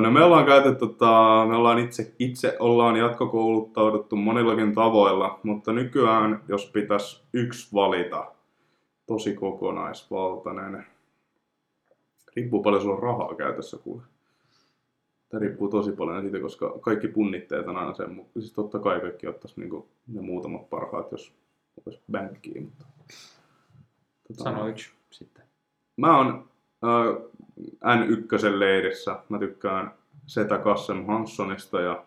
No 0.00 0.10
me 0.10 0.24
ollaan 0.24 0.46
käyty, 0.46 0.74
tota, 0.74 1.44
me 1.48 1.56
ollaan 1.56 1.78
itse, 1.78 2.14
itse 2.18 2.56
ollaan 2.58 2.96
jatkokouluttauduttu 2.96 4.16
monillakin 4.16 4.74
tavoilla, 4.74 5.40
mutta 5.42 5.72
nykyään, 5.72 6.42
jos 6.48 6.66
pitäisi 6.66 7.22
yksi 7.32 7.74
valita, 7.74 8.32
tosi 9.06 9.34
kokonaisvaltainen. 9.34 10.86
Riippuu 12.36 12.62
paljon 12.62 12.82
sulla 12.82 12.94
on 12.94 13.02
rahaa 13.02 13.34
käytössä, 13.34 13.78
kuule. 13.78 14.02
Tämä 15.28 15.40
riippuu 15.40 15.68
tosi 15.68 15.92
paljon 15.92 16.22
siitä, 16.22 16.40
koska 16.40 16.78
kaikki 16.80 17.08
punnitteet 17.08 17.68
on 17.68 17.76
aina 17.76 17.94
sen 17.94 18.10
mukaan. 18.10 18.32
Siis 18.42 18.52
totta 18.52 18.78
kai 18.78 19.00
kaikki 19.00 19.26
ottaisi 19.26 19.60
niinku 19.60 19.88
ne 20.08 20.20
muutamat 20.20 20.70
parhaat, 20.70 21.12
jos 21.12 21.34
olisi 21.86 22.02
bänkkiä, 22.12 22.62
mutta... 22.62 22.86
Tota, 24.28 24.44
Sano 24.44 24.68
yksi 24.68 24.90
sitten. 25.10 25.44
Mä 25.96 26.16
oon 26.16 26.48
äh, 26.84 27.30
N1 27.60 28.58
leirissä. 28.58 29.16
Mä 29.28 29.38
tykkään 29.38 29.90
Setä 30.26 30.58
Kassem 30.58 31.06
Hanssonista 31.06 31.80
ja 31.80 32.04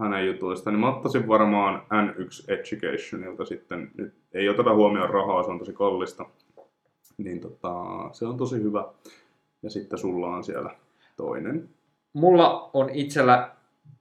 hänen 0.00 0.26
jutuista, 0.26 0.70
niin 0.70 0.80
mä 0.80 0.88
ottaisin 0.88 1.28
varmaan 1.28 1.82
N1 1.82 2.52
Educationilta 2.52 3.44
sitten. 3.44 3.90
Nyt 3.96 4.14
ei 4.32 4.48
oteta 4.48 4.74
huomioon 4.74 5.10
rahaa, 5.10 5.42
se 5.42 5.50
on 5.50 5.58
tosi 5.58 5.72
kallista. 5.72 6.26
Niin 7.18 7.40
tota, 7.40 7.74
se 8.12 8.26
on 8.26 8.36
tosi 8.36 8.62
hyvä. 8.62 8.84
Ja 9.62 9.70
sitten 9.70 9.98
sulla 9.98 10.26
on 10.28 10.44
siellä 10.44 10.70
toinen. 11.16 11.68
Mulla 12.12 12.70
on 12.72 12.90
itsellä, 12.90 13.50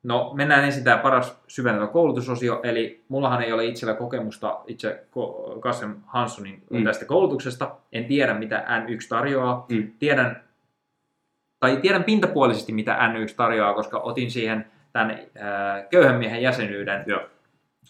no 0.03 0.31
mennään 0.33 0.65
ensin 0.65 0.83
tämä 0.83 0.97
paras 0.97 1.39
syventävä 1.47 1.87
koulutusosio, 1.87 2.59
eli 2.63 3.03
mullahan 3.07 3.41
ei 3.41 3.53
ole 3.53 3.65
itsellä 3.65 3.93
kokemusta 3.93 4.59
itse 4.67 5.03
Kassem 5.59 5.95
Hanssonin 6.05 6.63
mm. 6.69 6.83
tästä 6.83 7.05
koulutuksesta. 7.05 7.75
En 7.91 8.05
tiedä, 8.05 8.33
mitä 8.33 8.65
N1 8.67 9.07
tarjoaa. 9.09 9.65
Mm. 9.69 9.91
Tiedän, 9.99 10.43
tai 11.60 11.77
tiedän 11.77 12.03
pintapuolisesti, 12.03 12.73
mitä 12.73 12.98
N1 12.98 13.34
tarjoaa, 13.36 13.73
koska 13.73 13.99
otin 13.99 14.31
siihen 14.31 14.65
tämän 14.94 15.11
äh, 15.11 15.90
köyhän 15.90 16.15
miehen 16.15 16.41
jäsenyyden, 16.41 17.03
Joo. 17.07 17.22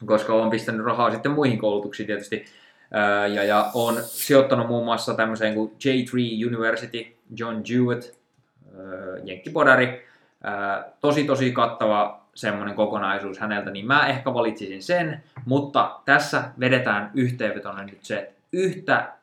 koska 0.05 0.33
olen 0.33 0.49
pistänyt 0.49 0.85
rahaa 0.85 1.11
sitten 1.11 1.31
muihin 1.31 1.59
koulutuksiin 1.59 2.07
tietysti. 2.07 2.45
Ää, 2.91 3.27
ja, 3.27 3.43
ja 3.43 3.71
on 3.73 3.97
sijoittanut 4.01 4.67
muun 4.67 4.85
muassa 4.85 5.13
tämmöiseen 5.13 5.53
kuin 5.53 5.71
J3 5.71 6.47
University, 6.47 7.05
John 7.35 7.61
Jewett, 7.69 8.03
ää, 8.03 8.83
jenkkipodari. 9.23 10.05
Ää, 10.43 10.91
tosi 10.99 11.23
tosi 11.23 11.51
kattava 11.51 12.19
semmoinen 12.35 12.75
kokonaisuus 12.75 13.39
häneltä, 13.39 13.71
niin 13.71 13.87
mä 13.87 14.07
ehkä 14.07 14.33
valitsisin 14.33 14.83
sen, 14.83 15.23
mutta 15.45 15.99
tässä 16.05 16.43
vedetään 16.59 17.11
yhteenvetona 17.13 17.83
nyt 17.83 17.99
se, 18.01 18.19
että 18.19 18.33
yhtä 18.53 19.13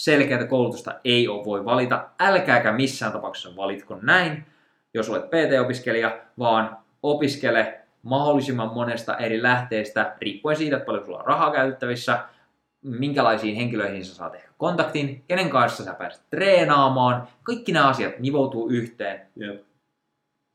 selkeää 0.00 0.46
koulutusta 0.46 0.94
ei 1.04 1.28
ole 1.28 1.44
voi 1.44 1.64
valita. 1.64 2.08
Älkääkä 2.20 2.72
missään 2.72 3.12
tapauksessa 3.12 3.56
valitko 3.56 3.98
näin, 4.02 4.46
jos 4.94 5.10
olet 5.10 5.30
PT-opiskelija, 5.30 6.18
vaan 6.38 6.78
opiskele 7.02 7.80
mahdollisimman 8.02 8.74
monesta 8.74 9.16
eri 9.16 9.42
lähteestä, 9.42 10.16
riippuen 10.20 10.56
siitä, 10.56 10.76
että 10.76 10.86
paljon 10.86 11.04
sulla 11.04 11.18
on 11.18 11.26
rahaa 11.26 11.50
käytettävissä, 11.50 12.18
minkälaisiin 12.82 13.56
henkilöihin 13.56 14.04
sä 14.04 14.14
saat 14.14 14.34
ehkä 14.34 14.48
kontaktin, 14.58 15.24
kenen 15.28 15.50
kanssa 15.50 15.84
sä 15.84 15.94
pääset 15.94 16.22
treenaamaan. 16.30 17.28
Kaikki 17.42 17.72
nämä 17.72 17.88
asiat 17.88 18.18
nivoutuu 18.18 18.68
yhteen. 18.68 19.20
Jep. 19.36 19.69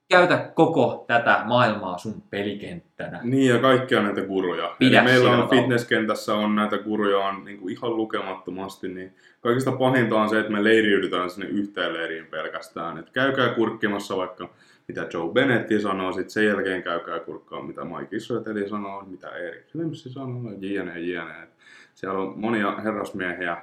Käytä 0.10 0.52
koko 0.56 1.06
tätä 1.08 1.42
maailmaa 1.46 1.98
sun 1.98 2.24
pelikenttänä. 2.30 3.20
Niin 3.24 3.54
ja 3.54 3.60
kaikkia 3.60 4.02
näitä 4.02 4.22
guruja. 4.22 4.76
Pidä 4.80 5.02
Eli 5.02 5.06
meillä 5.06 5.32
on 5.32 5.50
fitnesskentässä 5.50 6.34
on 6.34 6.56
näitä 6.56 6.78
guruja 6.78 7.18
on 7.18 7.46
niin 7.46 7.58
kuin 7.58 7.74
ihan 7.74 7.98
lukemattomasti, 7.98 8.88
niin 8.88 9.16
kaikista 9.42 9.72
pahinta 9.72 10.16
on 10.16 10.30
se, 10.30 10.40
että 10.40 10.52
me 10.52 10.64
leiriydytään 10.64 11.30
sinne 11.30 11.48
yhteen 11.48 11.94
leiriin 11.94 12.26
pelkästään. 12.26 12.98
Et 12.98 13.10
käykää 13.10 13.50
kurkkimassa 13.50 14.18
vaikka 14.18 14.50
mitä 14.88 15.08
Joe 15.14 15.34
Benetti 15.34 15.82
sanoo, 15.82 16.12
sitten 16.12 16.30
sen 16.30 16.46
jälkeen 16.46 16.84
käykää 16.84 17.20
kurkkaa 17.20 17.62
mitä 17.62 17.86
Mike 17.86 18.16
Israeli 18.16 18.70
sanoo, 18.70 19.06
mitä 19.06 19.30
Erik 19.30 19.70
Slemsi 19.70 20.10
sanoo, 20.10 20.52
jne, 20.60 21.00
jne. 21.00 21.44
Et 21.44 21.50
Siellä 21.96 22.20
on 22.20 22.40
monia 22.40 22.76
herrasmiehiä, 22.76 23.58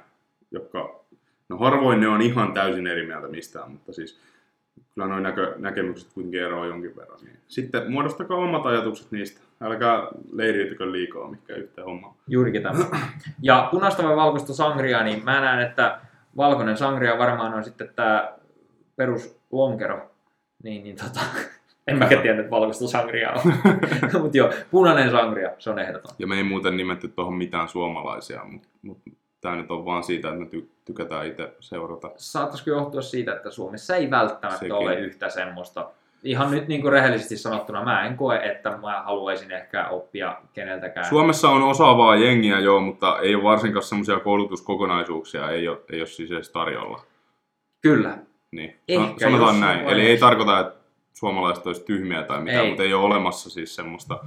jotka, 0.51 0.99
no 1.49 1.57
harvoin 1.57 1.99
ne 1.99 2.07
on 2.07 2.21
ihan 2.21 2.53
täysin 2.53 2.87
eri 2.87 3.05
mieltä 3.05 3.27
mistään, 3.27 3.71
mutta 3.71 3.93
siis 3.93 4.19
kyllä 4.93 5.07
noin 5.07 5.23
näkö, 5.23 5.55
näkemykset 5.57 6.13
kuitenkin 6.13 6.43
eroavat 6.43 6.69
jonkin 6.69 6.95
verran. 6.95 7.19
Niin. 7.21 7.37
Sitten 7.47 7.91
muodostakaa 7.91 8.37
omat 8.37 8.65
ajatukset 8.65 9.11
niistä. 9.11 9.41
Älkää 9.61 10.07
leiriytykö 10.31 10.91
liikaa 10.91 11.29
mikä 11.29 11.55
yhteen 11.55 11.85
hommaan. 11.85 12.15
Juurikin 12.27 12.63
tämä. 12.63 12.85
Ja 13.41 13.67
punaista 13.71 14.03
vai 14.03 14.15
valkoista 14.15 14.53
sangria, 14.53 15.03
niin 15.03 15.23
mä 15.23 15.41
näen, 15.41 15.59
että 15.59 15.99
valkoinen 16.37 16.77
sangria 16.77 17.17
varmaan 17.17 17.53
on 17.53 17.63
sitten 17.63 17.89
tämä 17.95 18.33
peruslonkero. 18.95 20.11
Niin, 20.63 20.83
niin 20.83 20.95
tota, 20.95 21.19
en 21.87 21.97
mäkään 21.97 22.21
tiedä, 22.21 22.39
että 22.39 22.51
valkoista 22.51 22.87
sangria 22.87 23.31
on. 23.31 23.53
Mutta 24.21 24.37
joo, 24.37 24.53
punainen 24.71 25.11
sangria, 25.11 25.51
se 25.59 25.69
on 25.69 25.79
ehdoton. 25.79 26.15
Ja 26.19 26.27
me 26.27 26.37
ei 26.37 26.43
muuten 26.43 26.77
nimetty 26.77 27.07
tuohon 27.07 27.33
mitään 27.33 27.69
suomalaisia, 27.69 28.45
mutta 28.45 28.67
mut, 28.81 28.97
tämä 29.43 29.55
nyt 29.55 29.71
on 29.71 29.85
vaan 29.85 30.03
siitä, 30.03 30.27
että 30.27 30.39
me 30.39 30.45
ty- 30.45 30.67
tykätään 30.85 31.27
itse 31.27 31.53
seurata. 31.59 32.11
Saattaisiko 32.15 32.69
johtua 32.69 33.01
siitä, 33.01 33.35
että 33.35 33.51
Suomessa 33.51 33.95
ei 33.95 34.11
välttämättä 34.11 34.59
Sekin. 34.59 34.73
ole 34.73 34.95
yhtä 34.95 35.29
semmoista. 35.29 35.89
Ihan 36.23 36.51
nyt 36.51 36.67
niin 36.67 36.81
kuin 36.81 36.91
rehellisesti 36.91 37.37
sanottuna, 37.37 37.83
mä 37.83 38.05
en 38.05 38.17
koe, 38.17 38.37
että 38.37 38.77
mä 38.77 39.01
haluaisin 39.01 39.51
ehkä 39.51 39.87
oppia 39.87 40.37
keneltäkään. 40.53 41.05
Suomessa 41.05 41.49
on 41.49 41.63
osaavaa 41.63 42.15
jengiä 42.15 42.59
joo, 42.59 42.79
mutta 42.79 43.19
ei 43.19 43.35
ole 43.35 43.43
varsinkaan 43.43 43.83
semmoisia 43.83 44.19
koulutuskokonaisuuksia, 44.19 45.49
ei 45.49 45.67
ole, 45.67 45.77
ei 45.91 45.99
ole 45.99 46.07
siis 46.07 46.31
edes 46.31 46.49
tarjolla. 46.49 47.01
Kyllä. 47.81 48.17
Niin. 48.51 48.75
Ehkä 48.87 49.29
Sanotaan 49.29 49.59
näin. 49.59 49.79
Eli 49.79 50.01
ei 50.01 50.17
tarkoita, 50.17 50.59
että 50.59 50.82
suomalaiset 51.13 51.67
olisi 51.67 51.85
tyhmiä 51.85 52.23
tai 52.23 52.41
mitään, 52.41 52.63
Ei. 52.63 52.69
mutta 52.69 52.83
ei 52.83 52.93
ole 52.93 53.05
olemassa 53.05 53.49
siis 53.49 53.75
semmoista, 53.75 54.19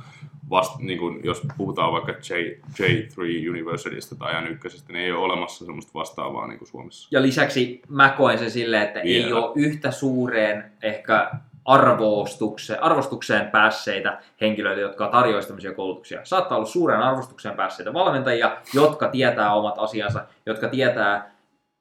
vast, 0.51 0.79
niin 0.79 0.99
kuin, 0.99 1.21
jos 1.25 1.43
puhutaan 1.57 1.93
vaikka 1.93 2.13
J, 2.13 2.35
J3 2.83 3.51
Universitystä 3.51 4.15
tai 4.15 4.33
N1, 4.33 4.83
niin 4.89 4.97
ei 4.97 5.13
ole 5.13 5.25
olemassa 5.25 5.65
semmoista 5.65 5.91
vastaavaa 5.95 6.47
niin 6.47 6.59
kuin 6.59 6.69
Suomessa. 6.69 7.09
Ja 7.11 7.23
lisäksi 7.23 7.83
mä 7.89 8.09
koen 8.09 8.39
sen 8.39 8.51
silleen, 8.51 8.83
että 8.83 9.01
ei 9.01 9.25
Vielä. 9.25 9.37
ole 9.41 9.53
yhtä 9.57 9.91
suureen 9.91 10.73
ehkä 10.83 11.31
arvostukseen, 11.65 12.83
arvostukseen 12.83 13.51
päässeitä 13.51 14.21
henkilöitä, 14.41 14.81
jotka 14.81 15.09
tarjoaisivat 15.09 15.49
tämmöisiä 15.49 15.73
koulutuksia. 15.73 16.21
Saattaa 16.25 16.59
olla 16.59 16.67
suureen 16.67 17.03
arvostukseen 17.03 17.57
päässeitä 17.57 17.93
valmentajia, 17.93 18.57
jotka 18.75 19.09
tietää 19.09 19.55
omat 19.55 19.75
asiansa, 19.79 20.27
jotka 20.47 20.69
tietää 20.69 21.37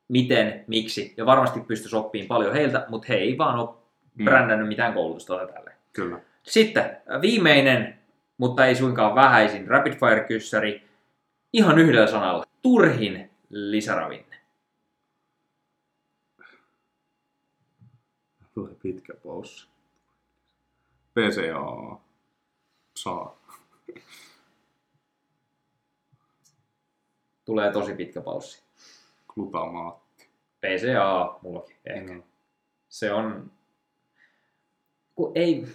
miten, 0.08 0.64
miksi, 0.68 1.14
ja 1.18 1.26
varmasti 1.26 1.60
pystyisi 1.60 1.96
oppimaan 1.96 2.28
paljon 2.28 2.54
heiltä, 2.54 2.86
mutta 2.90 3.08
he 3.10 3.16
ei 3.16 3.38
vaan 3.38 3.60
ole 3.60 3.70
Mm. 4.16 4.26
brändännyt 4.26 4.68
mitään 4.68 4.94
koulutusta 4.94 5.48
tälle. 5.48 5.72
Kyllä. 5.94 6.20
Sitten 6.44 6.84
äh, 6.84 7.22
viimeinen 7.22 8.00
mutta 8.38 8.66
ei 8.66 8.76
suinkaan 8.76 9.16
vähäisin 9.16 9.68
rapid 9.68 9.94
fire 9.94 10.24
kyssäri. 10.28 10.88
Ihan 11.54 11.80
yhdellä 11.80 12.08
sanalla. 12.08 12.46
Turhin 12.62 13.32
lisäravinne. 13.50 14.36
Tulee 18.54 18.76
pitkä 18.82 19.14
paussi. 19.14 19.68
PCA. 21.14 22.00
Saa. 22.96 23.38
Tulee 27.46 27.72
tosi 27.72 27.94
pitkä 27.94 28.22
paussi. 28.22 28.64
Glutamaatti. 29.28 30.30
PCA 30.62 31.40
mullakin 31.42 31.78
ehkä. 31.86 32.14
No. 32.14 32.24
Se 32.90 33.14
on... 33.14 33.52
Kun 35.16 35.32
ei, 35.36 35.66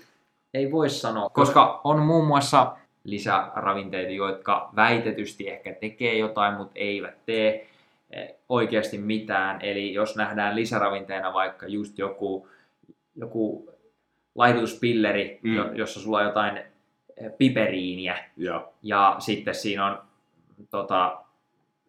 ei 0.55 0.73
voi 0.73 0.91
sanoa, 0.91 1.29
koska 1.31 1.81
on 1.85 1.99
muun 2.03 2.27
muassa 2.27 2.77
lisäravinteita, 3.05 4.11
jotka 4.13 4.71
väitetysti 4.77 5.49
ehkä 5.49 5.73
tekee 5.75 6.19
jotain, 6.19 6.55
mutta 6.55 6.73
eivät 6.75 7.25
tee 7.27 7.67
eh, 8.11 8.35
oikeasti 8.49 8.99
mitään. 8.99 9.63
Eli 9.63 9.95
jos 9.95 10.17
nähdään 10.17 10.57
lisäravinteena 10.57 11.33
vaikka 11.33 11.67
just 11.67 11.99
joku, 11.99 12.49
joku 13.17 13.71
laihdutuspilleri, 14.35 15.41
Mm. 15.43 15.77
jossa 15.77 16.01
sulla 16.01 16.19
on 16.19 16.25
jotain 16.25 16.57
eh, 16.57 17.33
piperiiniä, 17.39 18.25
Ja 18.37 18.69
ja 18.83 19.17
sitten 19.19 19.55
siinä 19.55 19.87
on 19.87 19.99
tota, 20.71 21.19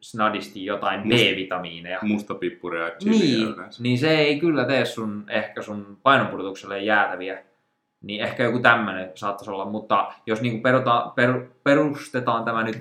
snadisti 0.02 0.66
jotain 0.66 1.02
B-vitamiineja. 1.02 2.00
musta 2.02 2.36
pippuri 2.36 2.80
ja 2.80 2.92
Niin, 3.06 3.48
yleensä. 3.48 3.84
niin 3.84 3.98
se 3.98 4.10
ei 4.18 4.40
kyllä 4.40 4.66
tee 4.66 4.86
sun, 4.86 5.24
ehkä 5.30 5.62
sun 5.62 5.98
painonpudotukselle 6.04 6.80
jäätäviä. 6.80 7.44
Niin 8.02 8.22
ehkä 8.22 8.44
joku 8.44 8.60
tämmöinen 8.60 9.12
saattaisi 9.16 9.52
olla, 9.52 9.66
mutta 9.66 10.14
jos 10.26 10.42
niinku 10.42 10.62
perutaan, 10.62 11.12
per, 11.12 11.46
perustetaan 11.64 12.46
tämä 12.46 12.64
nyt 12.64 12.78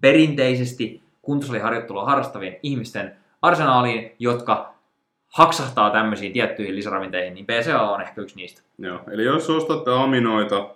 perinteisesti 0.00 1.02
kuntosaliharjoittelua 1.22 2.04
harrastavien 2.04 2.56
ihmisten 2.62 3.16
arsenaaliin, 3.42 4.12
jotka 4.18 4.74
haksahtaa 5.28 5.90
tämmöisiin 5.90 6.32
tiettyihin 6.32 6.76
lisäravinteihin, 6.76 7.34
niin 7.34 7.46
PCA 7.46 7.82
on 7.82 8.00
ehkä 8.02 8.20
yksi 8.20 8.36
niistä. 8.36 8.62
Joo, 8.78 9.00
eli 9.12 9.24
jos 9.24 9.50
ostatte 9.50 9.90
aminoita, 9.90 10.74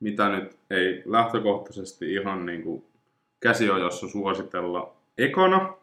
mitä 0.00 0.28
nyt 0.28 0.56
ei 0.70 1.02
lähtökohtaisesti 1.06 2.12
ihan 2.14 2.46
niin 2.46 2.62
kuin 2.62 2.84
käsiojossa 3.40 4.08
suositella 4.08 4.92
ekana, 5.18 5.74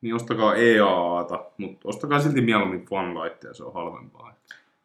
niin 0.00 0.14
ostakaa 0.14 0.54
EAAta, 0.54 1.44
mutta 1.58 1.88
ostakaa 1.88 2.20
silti 2.20 2.40
mieluummin 2.40 2.84
Funlightia, 2.84 3.54
se 3.54 3.64
on 3.64 3.74
halvempaa. 3.74 4.34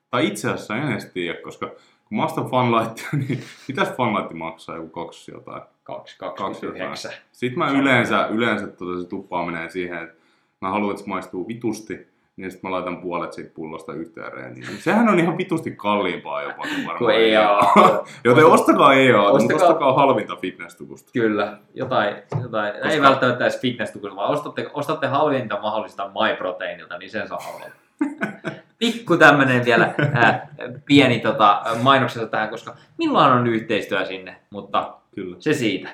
Tai 0.09 0.27
itse 0.27 0.49
asiassa 0.49 0.75
en 0.75 0.91
edes 0.91 1.05
tiedä, 1.05 1.41
koska 1.41 1.67
kun 2.05 2.17
mä 2.17 2.25
ostan 2.25 2.49
Funlightia, 2.49 3.09
niin 3.27 3.43
mitäs 3.67 3.93
Funlight 3.97 4.33
maksaa? 4.33 4.75
Joku 4.75 4.89
kaksi 4.89 5.31
jotain. 5.31 5.61
229. 5.83 7.11
Sitten 7.31 7.59
mä 7.59 7.71
yleensä, 7.71 8.27
yleensä 8.27 8.67
tota, 8.67 9.01
se 9.01 9.07
tuppaa 9.07 9.45
menee 9.45 9.69
siihen, 9.69 10.03
että 10.03 10.15
mä 10.61 10.69
haluan, 10.69 10.91
että 10.91 11.03
se 11.03 11.09
maistuu 11.09 11.47
vitusti, 11.47 12.07
niin 12.35 12.51
sitten 12.51 12.69
mä 12.71 12.75
laitan 12.75 13.01
puolet 13.01 13.33
siitä 13.33 13.51
pullosta 13.53 13.93
yhteen 13.93 14.33
reeniin. 14.33 14.67
Niin 14.67 14.77
Sehän 14.81 15.09
on 15.09 15.19
ihan 15.19 15.37
vitusti 15.37 15.71
kalliimpaa 15.71 16.43
jopa 16.43 16.61
kuin 16.61 16.87
varmaan 16.87 17.13
EA. 17.15 17.59
Joten 18.25 18.45
ostakaa 18.45 18.93
EA, 18.93 19.17
mutta 19.17 19.31
Ostakaa- 19.31 19.55
ostakaa 19.67 19.93
halvinta 19.93 20.35
fitness-tukusta. 20.35 21.09
Kyllä, 21.13 21.57
jotain, 21.73 22.15
jotain 22.41 22.75
ei 22.75 22.81
Koska- 22.81 23.01
välttämättä 23.01 23.43
edes 23.43 23.61
fitness 23.61 23.93
vaan 24.15 24.29
ostatte, 24.29 24.69
ostatte 24.73 25.07
halvinta 25.07 25.59
mahdollista 25.61 26.11
MyProteinilta, 26.21 26.97
niin 26.97 27.09
sen 27.09 27.27
saa 27.27 27.39
halvalla. 27.39 27.73
Pikku 28.79 29.17
tämmönen 29.17 29.65
vielä 29.65 29.93
ää, 30.13 30.47
pieni 30.85 31.19
tota, 31.19 31.61
mainoksessa 31.83 32.27
tähän, 32.27 32.49
koska 32.49 32.75
minulla 32.97 33.25
on 33.25 33.47
yhteistyö 33.47 34.05
sinne, 34.05 34.35
mutta 34.49 34.93
Kyllä. 35.15 35.35
se 35.39 35.53
siitä. 35.53 35.89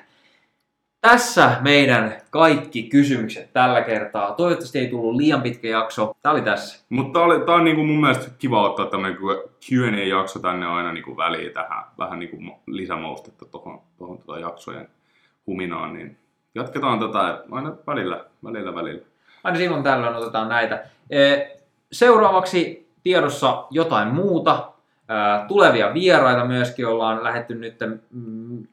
Tässä 1.02 1.58
meidän 1.62 2.22
kaikki 2.30 2.84
kysymykset 2.84 3.54
tällä 3.54 3.82
kertaa. 3.82 4.34
Toivottavasti 4.34 4.80
ei 4.80 4.88
tullut 4.88 5.16
liian 5.16 5.42
pitkä 5.42 5.68
jakso. 5.68 6.16
Tämä 6.22 6.34
oli 6.34 6.42
tässä. 6.42 6.86
Mutta 6.90 7.20
tää 7.46 7.56
on 7.56 7.64
niinku 7.64 7.84
mun 7.84 8.02
mielestä 8.02 8.32
kiva 8.40 8.70
ottaa 8.70 8.86
tämmönen 8.86 9.18
Q&A-jakso 9.70 10.40
tänne 10.40 10.66
aina 10.66 10.94
niinku 10.94 11.18
väliin 11.18 11.54
tähän. 11.54 11.84
Vähän 11.98 12.20
niinku 12.20 12.38
lisämaustetta 12.68 13.46
tohon, 13.46 13.82
tohon 13.98 14.18
tota 14.18 14.40
jaksojen 14.40 14.90
huminaan. 15.48 15.94
Niin 15.94 16.18
jatketaan 16.56 17.00
tätä 17.00 17.44
aina 17.52 17.74
välillä, 17.88 18.26
välillä, 18.44 18.76
välillä. 18.76 19.06
Aina 19.44 19.58
silloin 19.58 19.84
tällöin 19.84 20.16
otetaan 20.16 20.50
näitä. 20.50 20.86
Seuraavaksi 21.92 22.90
tiedossa 23.04 23.66
jotain 23.72 24.08
muuta. 24.08 24.72
Tulevia 25.48 25.94
vieraita 25.94 26.46
myöskin 26.46 26.88
ollaan 26.88 27.24
lähetty 27.24 27.56
nyt 27.56 27.78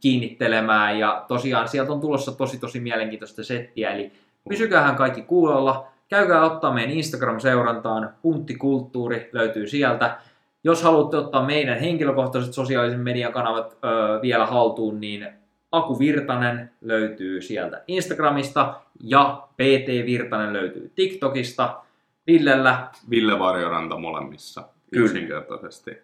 kiinnittelemään 0.00 0.98
ja 0.98 1.24
tosiaan 1.28 1.68
sieltä 1.68 1.92
on 1.92 2.00
tulossa 2.00 2.32
tosi 2.32 2.58
tosi 2.58 2.80
mielenkiintoista 2.80 3.44
settiä, 3.44 3.90
eli 3.90 4.12
pysykähän 4.48 4.96
kaikki 4.96 5.22
kuulolla. 5.22 5.86
Käykää 6.08 6.44
ottaa 6.44 6.74
meidän 6.74 6.90
Instagram-seurantaan, 6.90 8.14
Punttikulttuuri 8.22 9.30
löytyy 9.32 9.66
sieltä. 9.66 10.18
Jos 10.64 10.82
haluatte 10.82 11.16
ottaa 11.16 11.46
meidän 11.46 11.80
henkilökohtaiset 11.80 12.54
sosiaalisen 12.54 13.00
median 13.00 13.32
kanavat 13.32 13.72
ö, 13.72 14.22
vielä 14.22 14.46
haltuun, 14.46 15.00
niin 15.00 15.28
Aku 15.72 15.98
Virtanen 15.98 16.70
löytyy 16.80 17.42
sieltä 17.42 17.82
Instagramista 17.86 18.80
ja 19.00 19.48
PT 19.52 20.06
Virtanen 20.06 20.52
löytyy 20.52 20.92
TikTokista. 20.94 21.82
Villellä 22.26 22.90
Ville 23.10 23.38
Varjoranta 23.38 23.98
molemmissa 23.98 24.68
Kyllä. 24.90 25.04
yksinkertaisesti. 25.04 25.98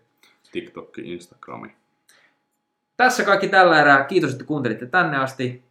TikTok, 0.53 0.99
Instagrami. 0.99 1.69
Tässä 2.97 3.25
kaikki 3.25 3.49
tällä 3.49 3.81
erää. 3.81 4.05
Kiitos, 4.05 4.33
että 4.33 4.45
kuuntelitte 4.45 4.87
tänne 4.87 5.17
asti. 5.17 5.63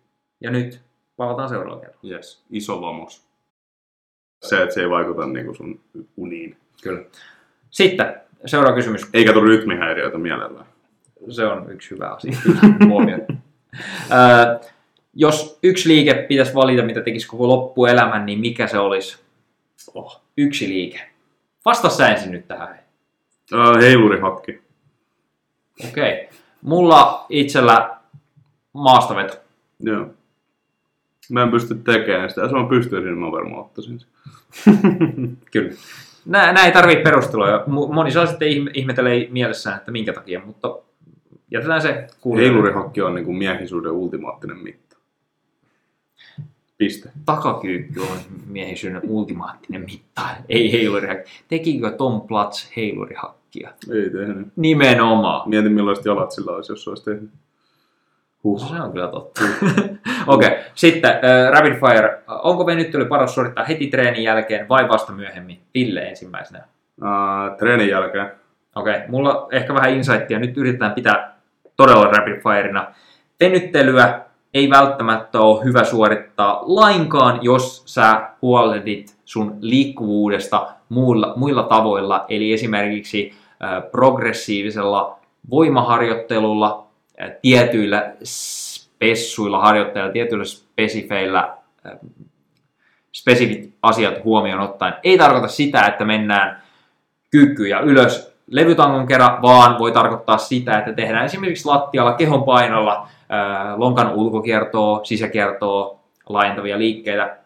Ja 0.41 0.52
nyt 0.52 0.81
palataan 1.18 1.49
seuraavalla 1.49 1.81
kerralla. 1.81 2.15
Yes, 2.15 2.43
iso 2.49 2.81
vamos. 2.81 3.26
Se, 4.41 4.61
että 4.64 4.76
se 4.76 4.81
ei 4.81 4.89
vaikuta 4.89 5.27
niinku 5.27 5.53
sun 5.53 5.80
uniin. 6.18 6.57
Kyllä. 6.84 7.02
Sitten 7.69 8.15
seuraava 8.45 8.76
kysymys. 8.76 9.02
Eikä 9.14 9.34
tule 9.34 9.48
rytmihäiriöitä 9.48 10.18
mielellään. 10.18 10.65
Se 11.30 11.45
on 11.45 11.72
yksi 11.72 11.91
hyvä 11.91 12.10
asia. 12.10 12.31
Öö, 14.11 14.60
jos 15.14 15.60
yksi 15.64 15.89
liike 15.89 16.14
pitäisi 16.14 16.53
valita, 16.53 16.84
mitä 16.84 17.02
tekisi 17.02 17.27
koko 17.27 17.48
loppuelämän, 17.48 18.26
niin 18.26 18.39
mikä 18.39 18.68
se 18.68 18.80
olisi? 18.80 19.19
Oh, 19.93 20.22
yksi 20.38 20.69
liike. 20.69 21.10
Vasta 21.65 21.89
sä 21.89 22.10
ensin 22.10 22.31
nyt 22.31 22.48
tähän. 22.48 22.80
Äh, 23.53 23.81
heilurihakki. 23.81 24.61
Okei. 25.89 26.14
Okay. 26.14 26.38
Mulla 26.61 27.25
itsellä 27.29 27.97
maastaveto. 28.73 29.38
Joo. 29.79 30.07
Mä 31.29 31.43
en 31.43 31.51
pysty 31.51 31.75
tekemään 31.75 32.29
sitä. 32.29 32.41
Jos 32.41 32.51
mä 32.51 32.67
pystyisin, 32.69 33.05
niin 33.05 33.17
mä 33.17 33.31
varmaan 33.31 33.61
ottaisin 33.61 33.99
sen. 33.99 34.09
Kyllä. 35.51 35.71
Nää, 36.25 36.53
nää 36.53 36.65
ei 36.65 36.71
tarvitse 36.71 37.03
perusteluja. 37.03 37.63
Moni 37.67 38.11
saa 38.11 38.25
sitten 38.25 38.47
ihme- 38.47 38.71
ihmetelee 38.73 39.27
mielessään, 39.31 39.77
että 39.77 39.91
minkä 39.91 40.13
takia, 40.13 40.41
mutta 40.45 40.77
jätetään 41.51 41.81
se 41.81 42.07
kuulijoille. 42.21 42.53
Heilurihakki 42.53 43.01
on 43.01 43.15
niinku 43.15 43.33
miehisyyden 43.33 43.91
ultimaattinen 43.91 44.57
mitta. 44.57 44.97
Piste. 46.77 47.09
Takakyykky 47.25 47.99
on 47.99 48.17
miehisyyden 48.47 49.01
ultimaattinen 49.03 49.81
mitta. 49.81 50.21
Ei 50.49 50.71
heilurihakki. 50.71 51.31
Tekikö 51.47 51.91
Tom 51.91 52.21
Platz 52.21 52.69
heilurihakkia? 53.55 53.93
Ei 53.93 54.09
tehnyt. 54.09 54.47
Nimenomaan. 54.55 55.49
Mietin 55.49 55.71
millaiset 55.71 56.05
jalat 56.05 56.31
sillä 56.31 56.51
olisi, 56.51 56.71
jos 56.71 56.87
olisi 56.87 57.05
tehnyt. 57.05 57.29
Huh. 58.43 58.69
Se 58.69 58.81
on 58.81 58.91
kyllä 58.91 59.07
totta. 59.07 59.41
Okei, 60.27 60.47
okay. 60.47 60.59
sitten 60.75 61.11
äh, 61.11 61.51
Rapid 61.51 61.73
Fire. 61.73 62.23
Onko 62.27 62.65
venyttely 62.65 63.05
paras 63.05 63.35
suorittaa 63.35 63.65
heti 63.65 63.87
treenin 63.87 64.23
jälkeen 64.23 64.69
vai 64.69 64.89
vasta 64.89 65.11
myöhemmin? 65.11 65.59
Ville 65.73 66.01
ensimmäisenä. 66.01 66.63
Uh, 67.01 67.57
treenin 67.57 67.89
jälkeen. 67.89 68.31
Okei, 68.75 68.95
okay. 68.95 69.07
mulla 69.07 69.47
ehkä 69.51 69.73
vähän 69.73 69.93
insightia. 69.93 70.39
Nyt 70.39 70.57
yritetään 70.57 70.91
pitää 70.91 71.35
todella 71.77 72.03
rapid 72.03 72.41
fireina. 72.43 72.87
Venyttelyä 73.39 74.21
ei 74.53 74.69
välttämättä 74.69 75.39
ole 75.39 75.63
hyvä 75.63 75.83
suorittaa 75.83 76.63
lainkaan, 76.65 77.39
jos 77.41 77.83
sä 77.85 78.29
huolehdit 78.41 79.17
sun 79.25 79.57
liikkuvuudesta 79.59 80.67
muilla, 80.89 81.33
muilla 81.35 81.63
tavoilla, 81.63 82.25
eli 82.29 82.53
esimerkiksi 82.53 83.33
äh, 83.33 83.40
progressiivisella 83.91 85.19
voimaharjoittelulla, 85.49 86.88
tietyillä 87.41 88.13
spessuilla 88.23 89.59
harjoitteilla, 89.59 90.11
tietyillä 90.11 90.45
spesifeillä, 90.45 91.57
spesifit 93.13 93.73
asiat 93.81 94.23
huomioon 94.23 94.61
ottaen. 94.61 94.93
Ei 95.03 95.17
tarkoita 95.17 95.47
sitä, 95.47 95.85
että 95.85 96.05
mennään 96.05 96.61
kyykkyjä 97.31 97.79
ylös 97.79 98.33
levytangon 98.47 99.07
kerran, 99.07 99.41
vaan 99.41 99.79
voi 99.79 99.91
tarkoittaa 99.91 100.38
sitä, 100.38 100.79
että 100.79 100.93
tehdään 100.93 101.25
esimerkiksi 101.25 101.65
lattialla 101.65 102.13
kehon 102.13 102.43
painolla 102.43 103.07
lonkan 103.77 104.13
ulkokiertoa, 104.13 105.03
sisäkiertoa, 105.03 105.99
laajentavia 106.29 106.77
liikkeitä. 106.77 107.38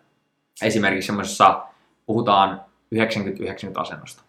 Esimerkiksi 0.63 1.05
semmoisessa 1.05 1.61
puhutaan 2.05 2.61
90-90 2.95 2.99
asennosta. 3.75 4.24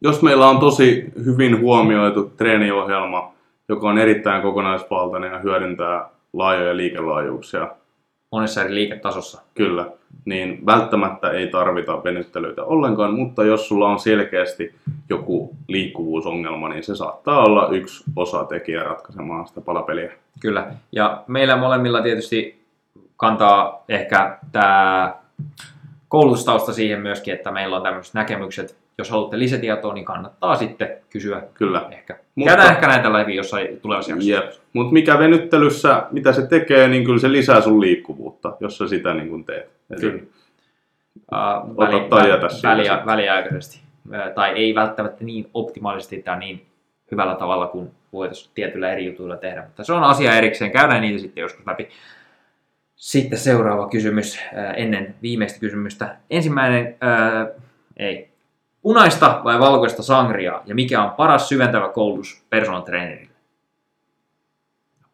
Jos 0.00 0.22
meillä 0.22 0.48
on 0.48 0.58
tosi 0.58 1.12
hyvin 1.24 1.60
huomioitu 1.60 2.32
treeniohjelma 2.36 3.38
joka 3.68 3.88
on 3.88 3.98
erittäin 3.98 4.42
kokonaisvaltainen 4.42 5.32
ja 5.32 5.38
hyödyntää 5.38 6.08
laajoja 6.32 6.76
liikelaajuuksia. 6.76 7.68
Monessa 8.32 8.60
eri 8.60 8.74
liiketasossa. 8.74 9.42
Kyllä, 9.54 9.86
niin 10.24 10.66
välttämättä 10.66 11.30
ei 11.30 11.46
tarvita 11.46 12.04
venyttelyitä 12.04 12.64
ollenkaan, 12.64 13.14
mutta 13.14 13.44
jos 13.44 13.68
sulla 13.68 13.88
on 13.88 13.98
selkeästi 13.98 14.74
joku 15.08 15.56
liikkuvuusongelma, 15.68 16.68
niin 16.68 16.84
se 16.84 16.96
saattaa 16.96 17.44
olla 17.44 17.68
yksi 17.68 18.04
osatekijä 18.16 18.82
ratkaisemaan 18.82 19.46
sitä 19.48 19.60
palapeliä. 19.60 20.12
Kyllä, 20.40 20.66
ja 20.92 21.24
meillä 21.26 21.56
molemmilla 21.56 22.02
tietysti 22.02 22.62
kantaa 23.16 23.84
ehkä 23.88 24.38
tämä 24.52 25.14
koulutustausta 26.08 26.72
siihen 26.72 27.00
myöskin, 27.00 27.34
että 27.34 27.50
meillä 27.50 27.76
on 27.76 27.82
tämmöiset 27.82 28.14
näkemykset. 28.14 28.76
Jos 28.98 29.10
haluatte 29.10 29.38
lisätietoa, 29.38 29.94
niin 29.94 30.04
kannattaa 30.04 30.56
sitten 30.56 30.96
kysyä 31.10 31.42
Kyllä. 31.54 31.88
ehkä. 31.90 32.18
Mutta... 32.34 32.50
Käydään 32.50 32.74
ehkä 32.74 32.86
näitä 32.86 33.12
läpi 33.12 33.34
jossain 33.36 33.80
tulevassa 33.80 34.12
jaksossa. 34.12 34.34
Jep. 34.34 34.50
Mutta 34.72 34.92
mikä 34.92 35.18
venyttelyssä, 35.18 36.06
mitä 36.10 36.32
se 36.32 36.46
tekee, 36.46 36.88
niin 36.88 37.04
kyllä 37.04 37.18
se 37.18 37.32
lisää 37.32 37.60
sun 37.60 37.80
liikkuvuutta, 37.80 38.56
jos 38.60 38.78
sä 38.78 38.88
sitä 38.88 39.14
niin 39.14 39.28
kuin 39.28 39.44
teet. 39.44 39.70
Eli 39.90 40.00
Kyllä. 40.00 40.22
Uh, 41.32 41.74
Ota 41.76 42.08
tai 42.08 42.28
jätä 42.28 42.46
väliä, 42.62 43.02
väliaikaisesti. 43.06 43.80
Tai 44.34 44.50
ei 44.50 44.74
välttämättä 44.74 45.24
niin 45.24 45.50
optimaalisesti 45.54 46.22
tai 46.22 46.38
niin 46.38 46.66
hyvällä 47.10 47.34
tavalla 47.34 47.66
kuin 47.66 47.90
voitaisiin 48.12 48.50
tietyillä 48.54 48.92
eri 48.92 49.06
jutuilla 49.06 49.36
tehdä. 49.36 49.62
Mutta 49.62 49.84
se 49.84 49.92
on 49.92 50.04
asia 50.04 50.36
erikseen. 50.36 50.70
Käydään 50.70 51.00
niitä 51.00 51.18
sitten 51.18 51.42
joskus 51.42 51.66
läpi. 51.66 51.88
Sitten 52.96 53.38
seuraava 53.38 53.88
kysymys 53.88 54.40
ennen 54.76 55.14
viimeistä 55.22 55.60
kysymystä. 55.60 56.16
Ensimmäinen, 56.30 56.96
ö, 57.02 57.54
ei. 57.96 58.27
Punaista 58.82 59.40
vai 59.44 59.60
valkoista 59.60 60.02
sangria 60.02 60.62
ja 60.66 60.74
mikä 60.74 61.02
on 61.02 61.10
paras 61.10 61.48
syventävä 61.48 61.88
koulutus 61.88 62.42
personal 62.50 62.80
trainerille? 62.80 63.28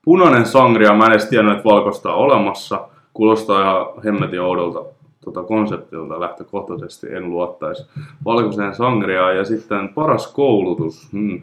Punainen 0.05 0.47
sangria, 0.47 0.95
mä 0.95 1.07
en 1.07 1.13
edes 1.13 1.27
tiennyt, 1.27 1.57
että 1.57 1.69
valkoista 1.69 2.13
on 2.13 2.19
olemassa. 2.19 2.89
Kuulostaa 3.15 3.63
ihan 3.63 3.87
hemmetin 4.05 4.41
oudolta 4.41 4.95
tota 5.25 5.43
konseptilta 5.43 6.21
lähtökohtaisesti, 6.21 7.15
en 7.15 7.31
luottaisi 7.31 7.87
valkoiseen 8.25 8.75
sangriaan. 8.75 9.37
Ja 9.37 9.45
sitten 9.45 9.89
paras 9.89 10.27
koulutus, 10.27 11.13
hmm. 11.13 11.43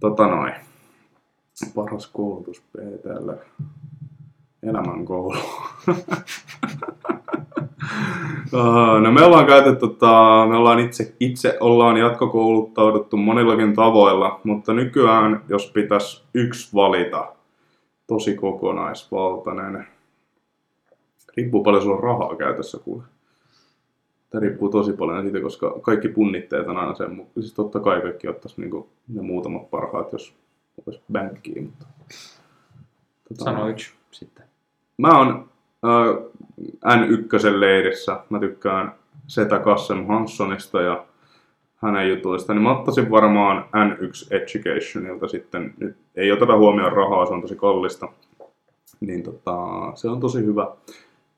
tota 0.00 0.26
noin. 0.26 0.54
Paras 1.74 2.06
koulutus 2.06 2.60
PTL. 2.60 3.30
Elämänkoulu. 4.62 5.36
Ah, 8.52 9.02
No 9.02 9.12
me 9.12 9.22
ollaan 9.24 9.46
käyty, 9.46 9.76
tota, 9.76 10.46
me 10.48 10.56
ollaan 10.56 10.78
itse, 10.78 11.14
itse 11.20 11.56
ollaan 11.60 11.96
jatkokouluttauduttu 11.96 13.16
monillakin 13.16 13.74
tavoilla, 13.74 14.40
mutta 14.44 14.72
nykyään, 14.72 15.44
jos 15.48 15.70
pitäisi 15.70 16.24
yksi 16.34 16.74
valita, 16.74 17.32
tosi 18.06 18.34
kokonaisvaltainen. 18.34 19.86
Riippuu 21.36 21.64
paljon 21.64 21.82
sulla 21.82 21.96
on 21.96 22.02
rahaa 22.02 22.36
käytössä, 22.36 22.78
kuule. 22.78 23.02
Tämä 24.30 24.40
riippuu 24.40 24.68
tosi 24.68 24.92
paljon 24.92 25.22
siitä, 25.22 25.40
koska 25.40 25.74
kaikki 25.82 26.08
punnitteet 26.08 26.68
on 26.68 26.76
aina 26.76 26.94
sen 26.94 27.10
mukaan. 27.10 27.32
Siis 27.40 27.54
totta 27.54 27.80
kai 27.80 28.00
kaikki 28.00 28.28
ottaisi 28.28 28.60
niinku 28.60 28.88
ne 29.08 29.22
muutamat 29.22 29.70
parhaat, 29.70 30.12
jos 30.12 30.34
olisi 30.86 31.02
bankkiin. 31.12 31.64
Mutta... 31.64 31.86
Tota, 33.28 33.44
Sano 33.44 33.68
yksi 33.68 33.92
sitten. 34.10 34.44
Mä 34.98 35.18
oon 35.18 35.28
äh, 35.28 35.49
N1-leirissä. 36.84 38.20
Mä 38.30 38.38
tykkään 38.38 38.92
Setä 39.26 39.58
Kassem 39.58 40.06
Hanssonista 40.06 40.80
ja 40.80 41.04
hänen 41.76 42.08
jutuista, 42.08 42.54
niin 42.54 42.62
mä 42.62 42.78
ottaisin 42.78 43.10
varmaan 43.10 43.64
N1 43.64 44.26
Educationilta 44.30 45.28
sitten. 45.28 45.74
Nyt 45.78 45.96
ei 46.16 46.32
oteta 46.32 46.58
huomioon 46.58 46.92
rahaa, 46.92 47.26
se 47.26 47.32
on 47.32 47.42
tosi 47.42 47.56
kallista. 47.56 48.08
Niin 49.00 49.22
tota, 49.22 49.56
se 49.94 50.08
on 50.08 50.20
tosi 50.20 50.44
hyvä. 50.44 50.68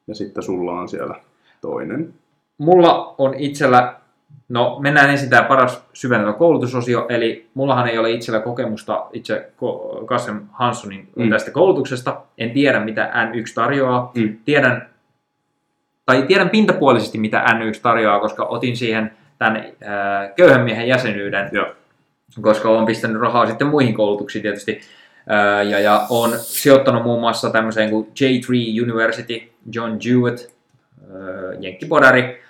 Ja 0.06 0.14
sitten 0.14 0.42
sulla 0.42 0.72
on 0.72 0.88
siellä 0.88 1.14
toinen. 1.60 2.14
Mulla 2.58 3.14
on 3.18 3.34
itsellä, 3.34 4.00
no 4.48 4.78
mennään 4.80 5.10
ensin 5.10 5.30
tämä 5.30 5.42
paras 5.42 5.82
syventävä 5.92 6.32
koulutusosio, 6.32 7.06
eli 7.08 7.46
mullahan 7.54 7.88
ei 7.88 7.98
ole 7.98 8.10
itsellä 8.10 8.40
kokemusta 8.40 9.06
itse 9.12 9.50
Kassem 10.06 10.40
Hanssonin 10.52 11.08
Mm. 11.16 11.30
tästä 11.30 11.50
koulutuksesta. 11.50 12.20
En 12.38 12.50
tiedä, 12.50 12.80
mitä 12.80 13.10
N1 13.14 13.54
tarjoaa. 13.54 14.12
Mm. 14.14 14.36
Tiedän, 14.44 14.88
tai 16.06 16.22
tiedän 16.22 16.50
pintapuolisesti, 16.50 17.18
mitä 17.18 17.44
N1 17.48 17.80
tarjoaa, 17.82 18.20
koska 18.20 18.44
otin 18.44 18.76
siihen 18.76 19.10
tämän 19.38 19.56
äh, 19.56 20.34
köyhän 20.36 20.60
miehen 20.60 20.88
jäsenyyden, 20.88 21.48
Joo. 21.52 21.66
koska 22.40 22.68
olen 22.68 22.86
pistänyt 22.86 23.20
rahaa 23.20 23.46
sitten 23.46 23.66
muihin 23.66 23.94
koulutuksiin 23.94 24.42
tietysti. 24.42 24.80
Ää, 25.28 25.62
ja, 25.62 25.80
ja 25.80 26.06
on 26.10 26.30
sijoittanut 26.36 27.02
muun 27.02 27.20
muassa 27.20 27.50
tämmöiseen 27.50 27.90
kuin 27.90 28.06
J3 28.06 28.82
University, 28.82 29.52
John 29.74 29.96
Jewett, 30.04 30.38
ää, 30.40 31.18
jenkkipodari. 31.60 32.42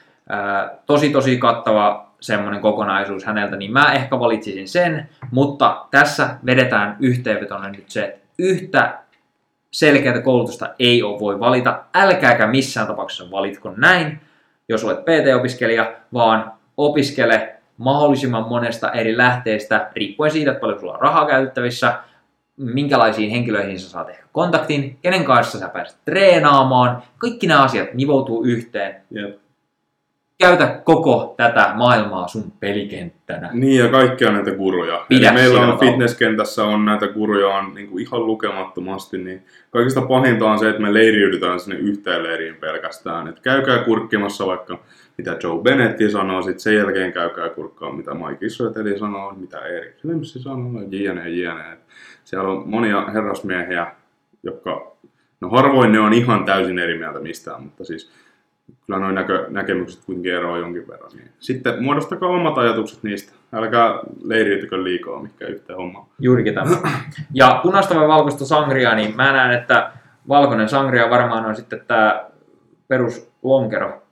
Tosi 0.87 1.11
tosi 1.11 1.37
kattava 1.37 2.13
semmoinen 2.21 2.61
kokonaisuus 2.61 3.25
häneltä, 3.25 3.57
niin 3.57 3.73
mä 3.73 3.93
ehkä 3.93 4.21
valitsisin 4.21 4.69
sen, 4.69 5.09
mutta 5.31 5.87
tässä 5.91 6.37
vedetään 6.47 6.97
yhteenvetona 7.01 7.69
nyt 7.69 7.91
se, 7.91 8.05
että 8.05 8.19
yhtä 8.39 8.99
selkeää 9.71 10.21
koulutusta 10.21 10.69
ei 10.79 11.03
ole 11.03 11.21
voi 11.21 11.41
valita. 11.41 11.83
Älkääkä 11.95 12.47
missään 12.47 12.87
tapauksessa 12.87 13.31
valitko 13.31 13.75
näin, 13.77 14.21
jos 14.69 14.85
olet 14.85 15.05
PT-opiskelija, 15.05 15.93
vaan 16.13 16.53
opiskele 16.77 17.55
mahdollisimman 17.79 18.49
monesta 18.49 18.93
eri 18.93 19.17
lähteestä, 19.17 19.91
riippuen 19.97 20.31
siitä, 20.31 20.51
että 20.51 20.61
paljon 20.61 20.81
sulla 20.81 20.93
on 20.93 21.01
rahaa 21.01 21.27
käytettävissä, 21.27 21.95
minkälaisiin 22.57 23.31
henkilöihin 23.31 23.81
sä 23.81 23.89
saat 23.89 24.11
ehkä 24.11 24.25
kontaktin, 24.33 24.99
kenen 25.03 25.25
kanssa 25.25 25.59
sä 25.59 25.69
pääset 25.69 25.99
treenaamaan. 26.05 27.03
Kaikki 27.19 27.47
nämä 27.47 27.63
asiat 27.63 27.95
nivoutuu 27.95 28.45
yhteen. 28.45 28.97
Jep. 29.11 29.42
Käytä 30.43 30.81
koko 30.85 31.35
tätä 31.37 31.73
maailmaa 31.75 32.29
sun 32.29 32.53
pelikenttänä. 32.61 33.51
Niin 33.53 33.85
ja 33.85 33.89
kaikkia 33.89 34.33
näitä 34.33 34.51
guruja. 34.51 35.07
Pidä 35.09 35.29
Eli 35.29 35.35
meillä 35.35 35.61
on 35.61 35.79
fitnesskentässä 35.79 36.65
on 36.65 36.85
näitä 36.85 37.09
guruja 37.09 37.49
on 37.49 37.75
niin 37.75 37.89
kuin 37.89 38.03
ihan 38.03 38.27
lukemattomasti, 38.27 39.19
niin 39.19 39.43
kaikista 39.71 40.01
pahinta 40.01 40.51
on 40.51 40.59
se, 40.59 40.69
että 40.69 40.83
me 40.83 40.95
leiriydytään 40.95 41.61
sinne 41.61 41.77
yhteen 41.77 42.23
leiriin 42.23 42.55
pelkästään. 42.55 43.29
Et 43.29 43.41
käykää 43.41 43.79
kurkkimassa 43.79 44.47
vaikka 44.47 44.79
mitä 45.19 45.37
Joe 45.43 45.63
Benetti 45.63 46.11
sanoo, 46.11 46.43
sitten 46.43 46.61
sen 46.61 46.77
jälkeen 46.77 47.13
käykää 47.13 47.49
kurkkaa 47.49 47.93
mitä 47.93 48.15
Mike 48.15 48.47
Isoeteli 48.47 48.99
sanoo, 48.99 49.35
mitä 49.35 49.59
Erik 49.59 49.97
Lemsi 50.03 50.43
sanoo, 50.43 50.83
jne, 50.91 51.31
jne. 51.31 51.73
Et 51.73 51.81
Siellä 52.25 52.49
on 52.49 52.69
monia 52.69 53.11
herrasmiehiä, 53.11 53.87
jotka, 54.43 54.97
no 55.41 55.49
harvoin 55.49 55.93
ne 55.93 56.01
on 56.01 56.13
ihan 56.13 56.45
täysin 56.45 56.79
eri 56.79 56.99
mieltä 56.99 57.21
mistään, 57.21 57.63
mutta 57.63 57.85
siis 57.85 58.13
kyllä 58.87 58.99
noin 58.99 59.15
näkö, 59.15 59.47
näkemykset 59.49 60.05
kuitenkin 60.05 60.35
eroavat 60.35 60.61
jonkin 60.61 60.89
verran. 60.89 61.11
Niin. 61.15 61.31
Sitten 61.39 61.83
muodostakaa 61.83 62.29
omat 62.29 62.59
ajatukset 62.59 63.03
niistä. 63.03 63.33
Älkää 63.53 64.01
leiriytykö 64.25 64.85
liikaa 64.85 65.23
mikä 65.23 65.47
yhteen 65.47 65.77
hommaan. 65.77 66.07
Juurikin 66.19 66.55
tämä. 66.55 66.77
Ja 67.35 67.61
punaista 67.63 67.95
vai 67.95 68.09
valkoista 68.09 68.45
sangria, 68.45 68.95
niin 68.95 69.17
mä 69.17 69.33
näen, 69.33 69.59
että 69.59 69.93
valkoinen 70.29 70.69
sangria 70.69 71.11
varmaan 71.11 71.47
on 71.47 71.57
sitten 71.57 71.81
tämä 71.87 72.25
peruslonkero. 72.89 74.03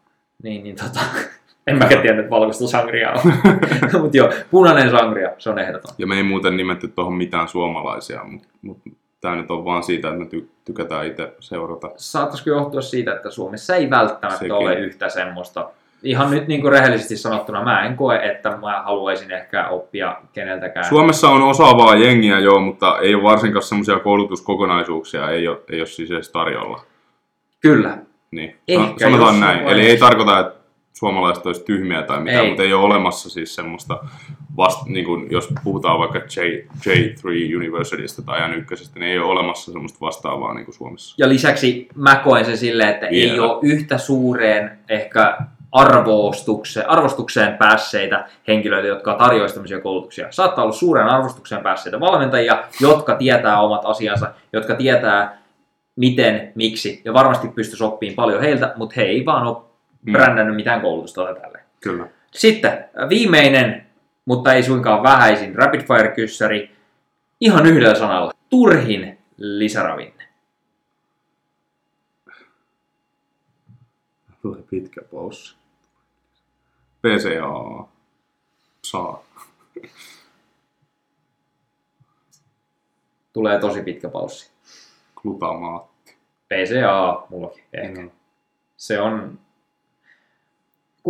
Niin, 0.43 0.62
niin 0.62 0.77
tota, 0.77 1.01
en 1.66 1.78
mäkään 1.78 2.03
tiedä, 2.03 2.20
että 2.20 2.31
valkoista 2.31 2.66
sangria 2.66 3.11
on. 3.11 3.32
Mutta 4.03 4.16
joo, 4.16 4.32
punainen 4.51 4.91
sangria, 4.91 5.31
se 5.39 5.51
on 5.51 5.59
ehdoton. 5.59 5.95
Ja 5.99 6.07
me 6.07 6.16
ei 6.16 6.23
muuten 6.23 6.57
nimetty 6.57 6.89
tuohon 6.89 7.15
mitään 7.15 7.49
suomalaisia, 7.49 8.24
mutta 8.24 8.49
mut 8.62 8.78
tämä 9.20 9.36
nyt 9.36 9.51
on 9.51 9.64
vaan 9.64 9.82
siitä, 9.82 10.09
että 10.09 10.20
me 10.20 10.24
ty- 10.24 10.48
tykätään 10.64 11.06
itse 11.06 11.32
seurata. 11.40 11.90
Saattaisiko 11.97 12.51
johtua 12.51 12.80
siitä, 12.80 13.14
että 13.14 13.30
Suomessa 13.30 13.76
ei 13.76 13.90
välttämättä 13.90 14.38
Sekin. 14.38 14.52
ole 14.52 14.74
yhtä 14.74 15.09
semmoista. 15.09 15.70
Ihan 16.02 16.30
nyt 16.30 16.48
niin 16.48 16.60
kuin 16.60 16.72
rehellisesti 16.72 17.16
sanottuna, 17.16 17.64
mä 17.64 17.84
en 17.86 17.97
koe, 17.97 18.16
että 18.16 18.56
mä 18.56 18.82
haluaisin 18.82 19.32
ehkä 19.32 19.68
oppia 19.68 20.16
keneltäkään. 20.32 20.86
Suomessa 20.86 21.28
on 21.28 21.42
osaavaa 21.42 21.94
jengiä 21.94 22.38
joo, 22.38 22.60
mutta 22.60 22.98
ei 22.98 23.14
ole 23.14 23.22
varsinkaan 23.22 23.62
semmoisia 23.62 23.98
koulutuskokonaisuuksia, 23.98 25.30
ei 25.30 25.48
ole, 25.48 25.59
ei 25.72 25.80
ole 25.80 25.86
siis 25.86 26.10
edes 26.10 26.30
tarjolla. 26.30 26.80
Kyllä. 27.60 27.98
Niin. 28.30 28.56
Ehkä 28.68 28.84
Ehkä 28.84 29.05
Sanotaan 29.05 29.40
näin. 29.40 29.68
Eli 29.68 29.86
ei 29.86 29.98
tarkoita, 29.98 30.38
että 30.38 30.60
suomalaiset 31.01 31.47
olisi 31.47 31.64
tyhmiä 31.64 32.02
tai 32.02 32.20
mitään, 32.20 32.39
Ei. 32.39 32.44
ei. 32.44 32.48
mutta 32.51 32.62
ei 32.62 32.72
ole 32.72 32.85
olemassa 32.85 33.31
siis 33.31 33.55
semmoista, 33.55 33.98
vast, 34.56 34.86
niin 34.86 35.05
kuin, 35.05 35.31
jos 35.31 35.48
puhutaan 35.64 35.98
vaikka 35.98 36.18
J, 36.18 36.40
J3 36.86 37.56
Universitystä 37.56 38.22
tai 38.22 38.40
N1, 38.40 38.90
niin 38.94 39.02
ei 39.02 39.18
ole 39.18 39.31
olemassa 39.31 39.72
semmoista 39.72 39.98
vastaavaa 40.01 40.55
niin 40.55 40.64
kuin 40.64 40.74
Suomessa. 40.74 41.14
Ja 41.18 41.28
lisäksi 41.28 41.89
mä 41.94 42.16
koen 42.24 42.44
sen 42.44 42.59
silleen, 42.59 42.89
että 42.89 43.06
ei 43.06 43.31
Vielä. 43.31 43.43
ole 43.43 43.59
yhtä 43.62 43.98
suureen 43.98 44.78
ehkä 44.89 45.39
arvostukseen, 45.72 46.90
arvostukseen 46.90 47.59
päässeitä 47.59 48.28
henkilöitä, 48.48 48.89
jotka 48.89 49.14
tarjoaisivat 49.14 49.55
tämmöisiä 49.55 49.81
koulutuksia. 49.81 50.27
Saattaa 50.31 50.64
olla 50.64 50.72
suureen 50.72 51.09
arvostukseen 51.09 51.62
päässeitä 51.62 52.01
valmentajia, 52.01 52.64
jotka 52.81 53.14
tietää 53.14 53.60
omat 53.60 53.82
asiansa, 53.85 54.32
jotka 54.52 54.74
tietää 54.74 55.40
miten, 55.97 56.52
miksi, 56.55 57.02
ja 57.05 57.14
varmasti 57.14 57.48
pystyisi 57.48 57.85
oppimaan 57.85 58.16
paljon 58.16 58.40
heiltä, 58.40 58.72
mutta 58.77 58.94
he 58.97 59.02
ei 59.02 59.24
vaan 59.24 59.47
ole 59.47 59.69
Mm. 60.02 60.12
brändännyt 60.12 60.56
mitään 60.56 60.81
koulutusta 60.81 61.24
tai 61.24 61.35
tälleen. 61.35 61.64
Kyllä. 61.81 62.09
Sitten 62.31 62.85
viimeinen, 63.09 63.86
mutta 64.24 64.52
ei 64.55 64.62
suinkaan 64.62 65.02
vähäisin, 65.02 65.55
Rapid 65.55 65.81
Fire-kyssäri. 65.81 66.77
Ihan 67.40 67.66
yhdellä 67.66 67.94
sanalla. 67.94 68.32
Turhin 68.48 69.18
lisäravinne. 69.36 70.28
Tulee 74.43 74.62
pitkä 74.70 75.02
paussi. 75.12 75.56
PCA. 77.02 77.89
Saa. 78.82 79.24
Tulee 83.32 83.59
tosi 83.59 83.82
pitkä 83.82 84.09
paussi. 84.09 84.51
Glutamaatti. 85.16 86.16
PCA 86.48 87.27
mullakin 87.28 87.64
ehkä. 87.72 88.02
No. 88.02 88.10
Se 88.77 89.01
on... 89.01 89.39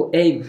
Kun 0.00 0.10
ei, 0.12 0.42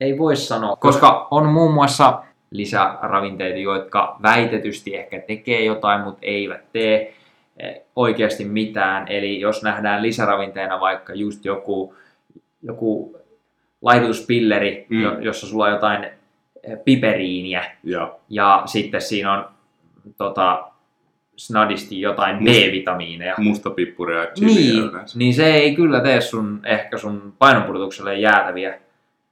ei 0.00 0.18
voi 0.18 0.36
sanoa, 0.36 0.76
koska 0.76 1.28
on 1.30 1.46
muun 1.46 1.74
muassa 1.74 2.22
lisäravinteita, 2.50 3.58
jotka 3.58 4.16
väitetysti 4.22 4.96
ehkä 4.96 5.18
tekee 5.26 5.64
jotain, 5.64 6.00
mutta 6.00 6.18
eivät 6.22 6.72
tee 6.72 7.14
eh, 7.58 7.80
oikeasti 7.96 8.44
mitään. 8.44 9.08
Eli 9.08 9.40
jos 9.40 9.62
nähdään 9.62 10.02
lisäravinteena 10.02 10.80
vaikka 10.80 11.14
just 11.14 11.44
joku, 11.44 11.94
joku 12.62 13.16
laihdutuspilleri, 13.82 14.86
Mm. 14.88 15.22
jossa 15.22 15.46
sulla 15.46 15.64
on 15.64 15.70
jotain 15.72 16.04
eh, 16.04 16.78
piperiiniä, 16.84 17.64
Ja 17.84 18.14
ja 18.28 18.62
sitten 18.66 19.00
siinä 19.00 19.32
on 19.32 19.44
tota, 20.18 20.64
snadisti 21.36 22.00
jotain 22.00 22.36
Must- 22.36 22.42
B-vitamiineja. 22.42 23.34
mustapippuria 23.38 24.18
ja 24.18 24.26
chiliä 24.26 24.54
Niin, 24.54 24.90
yleensä. 24.90 25.18
niin 25.18 25.34
se 25.34 25.46
ei 25.54 25.74
kyllä 25.74 26.00
tee 26.00 26.20
sun, 26.20 26.60
ehkä 26.64 26.98
sun 26.98 27.32
painonpudotukselle 27.38 28.14
jäätäviä. 28.18 28.78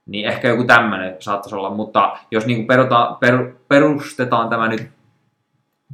Niin 0.05 0.25
ehkä 0.25 0.47
joku 0.47 0.63
tämmöinen 0.63 1.15
saattaisi 1.19 1.55
olla, 1.55 1.69
mutta 1.69 2.17
jos 2.31 2.45
niinku 2.45 2.67
peruta, 2.67 3.17
per, 3.19 3.53
perustetaan 3.67 4.49
tämä 4.49 4.67
nyt 4.67 4.87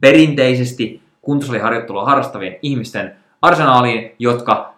perinteisesti 0.01 1.01
kuntosaliharjoittelua 1.21 2.05
harrastavien 2.05 2.55
ihmisten 2.61 3.15
arsenaaliin, 3.41 4.15
jotka 4.19 4.73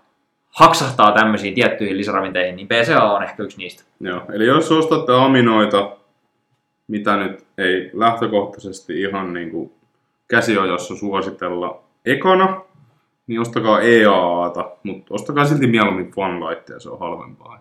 haksahtaa 0.49 1.12
tämmöisiin 1.12 1.53
tiettyihin 1.53 1.98
lisäravinteihin, 1.98 2.56
niin 2.56 2.68
PCA 2.68 3.03
on 3.03 3.24
ehkä 3.24 3.44
yksi 3.44 3.58
niistä. 3.58 3.84
Joo, 3.99 4.22
eli 4.34 4.45
jos 4.45 4.72
ostatte 4.72 5.14
aminoita, 5.14 5.98
mitä 6.88 7.18
nyt 7.18 7.45
ei 7.58 7.90
lähtökohtaisesti 7.94 9.02
ihan 9.02 9.34
niin 9.34 9.52
kuin 9.52 9.72
käsiojossa 10.28 10.95
suositella 10.95 11.84
ekana, 12.06 12.62
niin 13.28 13.41
ostakaa 13.41 13.82
EAAta, 13.82 14.72
mutta 14.84 15.14
ostakaa 15.14 15.45
silti 15.45 15.68
mieluummin 15.68 16.12
Funlightia, 16.12 16.80
se 16.80 16.90
on 16.90 16.99
halvempaa. 16.99 17.60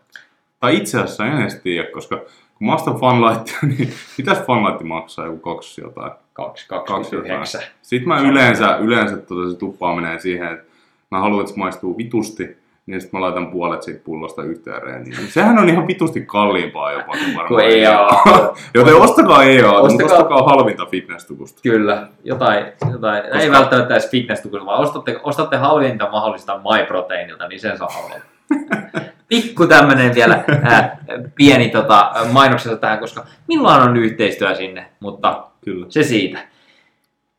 Tai 0.60 0.76
itse 0.76 0.98
asiassa 1.00 1.26
en 1.26 1.40
edes 1.40 1.54
tiedä, 1.62 1.88
koska 1.90 2.16
kun 2.58 2.66
mä 2.66 2.74
ostan 2.74 2.94
Funlightia, 2.96 3.58
niin 3.78 3.92
mitäs 4.18 4.38
Funlight 4.46 4.82
maksaa? 4.82 5.26
Joku 5.26 5.38
kaksi 5.54 5.80
jotain. 5.80 6.12
229. 6.32 7.60
Sitten 7.82 8.08
mä 8.08 8.20
yleensä, 8.20 8.76
yleensä 8.76 9.16
tota, 9.16 9.50
se 9.50 9.56
tuppaa 9.58 9.94
menee 9.94 10.18
siihen, 10.18 10.52
että 10.52 10.64
mä 11.10 11.20
haluan, 11.20 11.40
että 11.40 11.52
se 11.52 11.58
maistuu 11.58 11.98
vitusti, 11.98 12.56
niin 12.86 13.00
sitten 13.00 13.20
mä 13.20 13.26
laitan 13.26 13.46
puolet 13.50 13.82
siitä 13.82 14.00
pullosta 14.04 14.42
yhteen 14.42 14.82
reeniin. 14.82 15.16
Sehän 15.28 15.58
on 15.58 15.68
ihan 15.68 15.86
vitusti 15.86 16.20
kalliimpaa 16.20 16.92
jopa 16.92 17.12
kuin 17.12 17.36
varmaan 17.36 17.64
EA. 17.64 18.08
Joten 18.74 18.94
ostakaa 18.96 19.44
EA, 19.44 19.72
Ostakaa- 19.72 20.06
ostakaa 20.16 20.42
halvinta 20.42 20.86
fitness-tukusta. 20.86 21.60
Kyllä, 21.62 22.06
jotain, 22.24 22.64
jotain 22.92 23.24
ei 23.24 23.30
Koska- 23.30 23.52
välttämättä 23.52 23.94
edes 23.94 24.10
fitness 24.10 24.48
vaan 24.52 24.80
ostatte, 24.80 25.20
ostatte 25.22 25.56
halvinta 25.56 26.08
mahdollista 26.12 26.60
MyProteinilta, 26.72 27.48
niin 27.48 27.60
sen 27.60 27.78
saa 27.78 27.88
halvalla. 27.88 28.24
Pikku 29.30 29.66
tämmönen 29.66 30.14
vielä 30.14 30.44
ää, 30.62 30.98
pieni 31.34 31.68
tota, 31.68 32.12
mainoksessa 32.32 32.76
tähän, 32.76 32.98
koska 32.98 33.26
milloin 33.48 33.82
on 33.82 33.96
yhteistyö 33.96 34.54
sinne, 34.54 34.86
mutta 35.00 35.44
Kyllä. 35.64 35.86
se 35.88 36.02
siitä. 36.02 36.38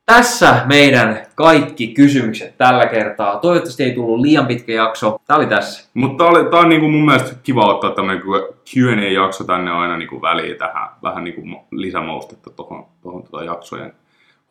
Tässä 0.05 0.61
meidän 0.65 1.25
kaikki 1.35 1.87
kysymykset 1.87 2.57
tällä 2.57 2.85
kertaa. 2.85 3.37
Toivottavasti 3.39 3.83
ei 3.83 3.91
tullut 3.91 4.19
liian 4.19 4.47
pitkä 4.47 4.73
jakso. 4.73 5.17
Tämä 5.27 5.37
oli 5.37 5.47
tässä. 5.47 5.89
Mutta 5.93 6.25
oli, 6.25 6.49
tää 6.49 6.59
on 6.59 6.69
niinku 6.69 6.89
mun 6.89 7.05
mielestä 7.05 7.35
kiva 7.43 7.65
ottaa 7.65 7.91
tämmöinen 7.91 8.23
Q&A-jakso 8.73 9.43
tänne 9.43 9.71
aina 9.71 9.97
niinku 9.97 10.21
väliin 10.21 10.57
tähän, 10.57 10.89
vähän 11.03 11.23
niinku 11.23 11.41
mo- 11.41 11.65
lisämaustetta 11.71 12.49
tuohon 12.49 12.85
tohon 13.03 13.23
tota 13.23 13.43
jaksojen 13.43 13.93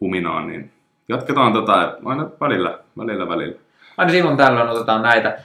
huminaan, 0.01 0.47
niin 0.47 0.71
jatketaan 1.09 1.53
tätä 1.53 1.97
aina 2.05 2.31
välillä, 2.41 2.79
välillä, 2.99 3.29
välillä. 3.29 3.59
Aina 3.97 4.13
silloin 4.13 4.37
tällöin 4.37 4.69
otetaan 4.69 5.03
näitä. 5.03 5.39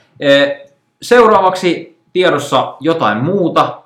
Seuraavaksi 1.02 1.98
tiedossa 2.12 2.74
jotain 2.80 3.18
muuta. 3.18 3.82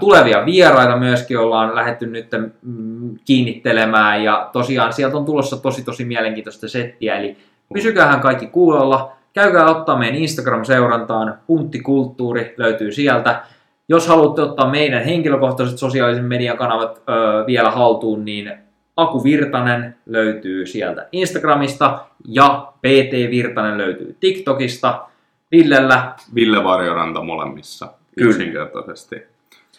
Tulevia 0.00 0.46
vieraita 0.46 0.96
myöskin 0.96 1.38
ollaan 1.38 1.74
lähdetty 1.74 2.06
nyt 2.06 2.26
mm, 2.62 3.16
kiinnittelemään 3.24 4.24
ja 4.24 4.50
tosiaan 4.52 4.92
sieltä 4.92 5.16
on 5.16 5.24
tulossa 5.24 5.56
tosi 5.56 5.84
tosi 5.84 6.04
mielenkiintoista 6.04 6.68
settiä, 6.68 7.16
eli 7.16 7.36
pysykähän 7.74 8.20
kaikki 8.20 8.46
kuulolla. 8.46 9.12
Käykää 9.32 9.70
ottaa 9.70 9.98
meidän 9.98 10.16
Instagram-seurantaan, 10.16 11.38
Punttikulttuuri 11.46 12.54
löytyy 12.56 12.92
sieltä. 12.92 13.42
Jos 13.88 14.08
haluatte 14.08 14.42
ottaa 14.42 14.70
meidän 14.70 15.04
henkilökohtaiset 15.04 15.78
sosiaalisen 15.78 16.24
median 16.24 16.56
kanavat 16.56 17.02
öö, 17.08 17.46
vielä 17.46 17.70
haltuun, 17.70 18.24
niin 18.24 18.52
Aku 18.98 19.24
Virtanen 19.24 19.96
löytyy 20.06 20.66
sieltä 20.66 21.08
Instagramista 21.12 21.98
ja 22.28 22.72
PT 22.78 23.30
Virtanen 23.30 23.78
löytyy 23.78 24.16
TikTokista. 24.20 25.06
Villellä 25.52 26.14
Ville 26.34 26.64
Varjoranta 26.64 27.22
molemmissa 27.22 27.92
Kyllä. 28.18 28.30
yksinkertaisesti. 28.30 29.22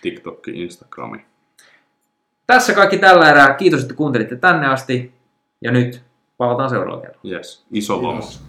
TikTok, 0.01 0.47
Instagrami. 0.47 1.25
tässä 2.47 2.73
kaikki 2.73 2.97
tällä 2.97 3.29
erää. 3.29 3.53
Kiitos, 3.53 3.81
että 3.81 3.93
kuuntelitte 3.93 4.35
tänne 4.35 4.67
asti. 4.67 5.13
Ja 5.61 5.71
nyt 5.71 6.01
palataan 6.37 6.69
seuraavalla 6.69 7.01
kerralla. 7.01 7.29
Yes. 7.35 7.65
Iso 7.71 8.01
lomas. 8.01 8.29
Kiitos. 8.29 8.48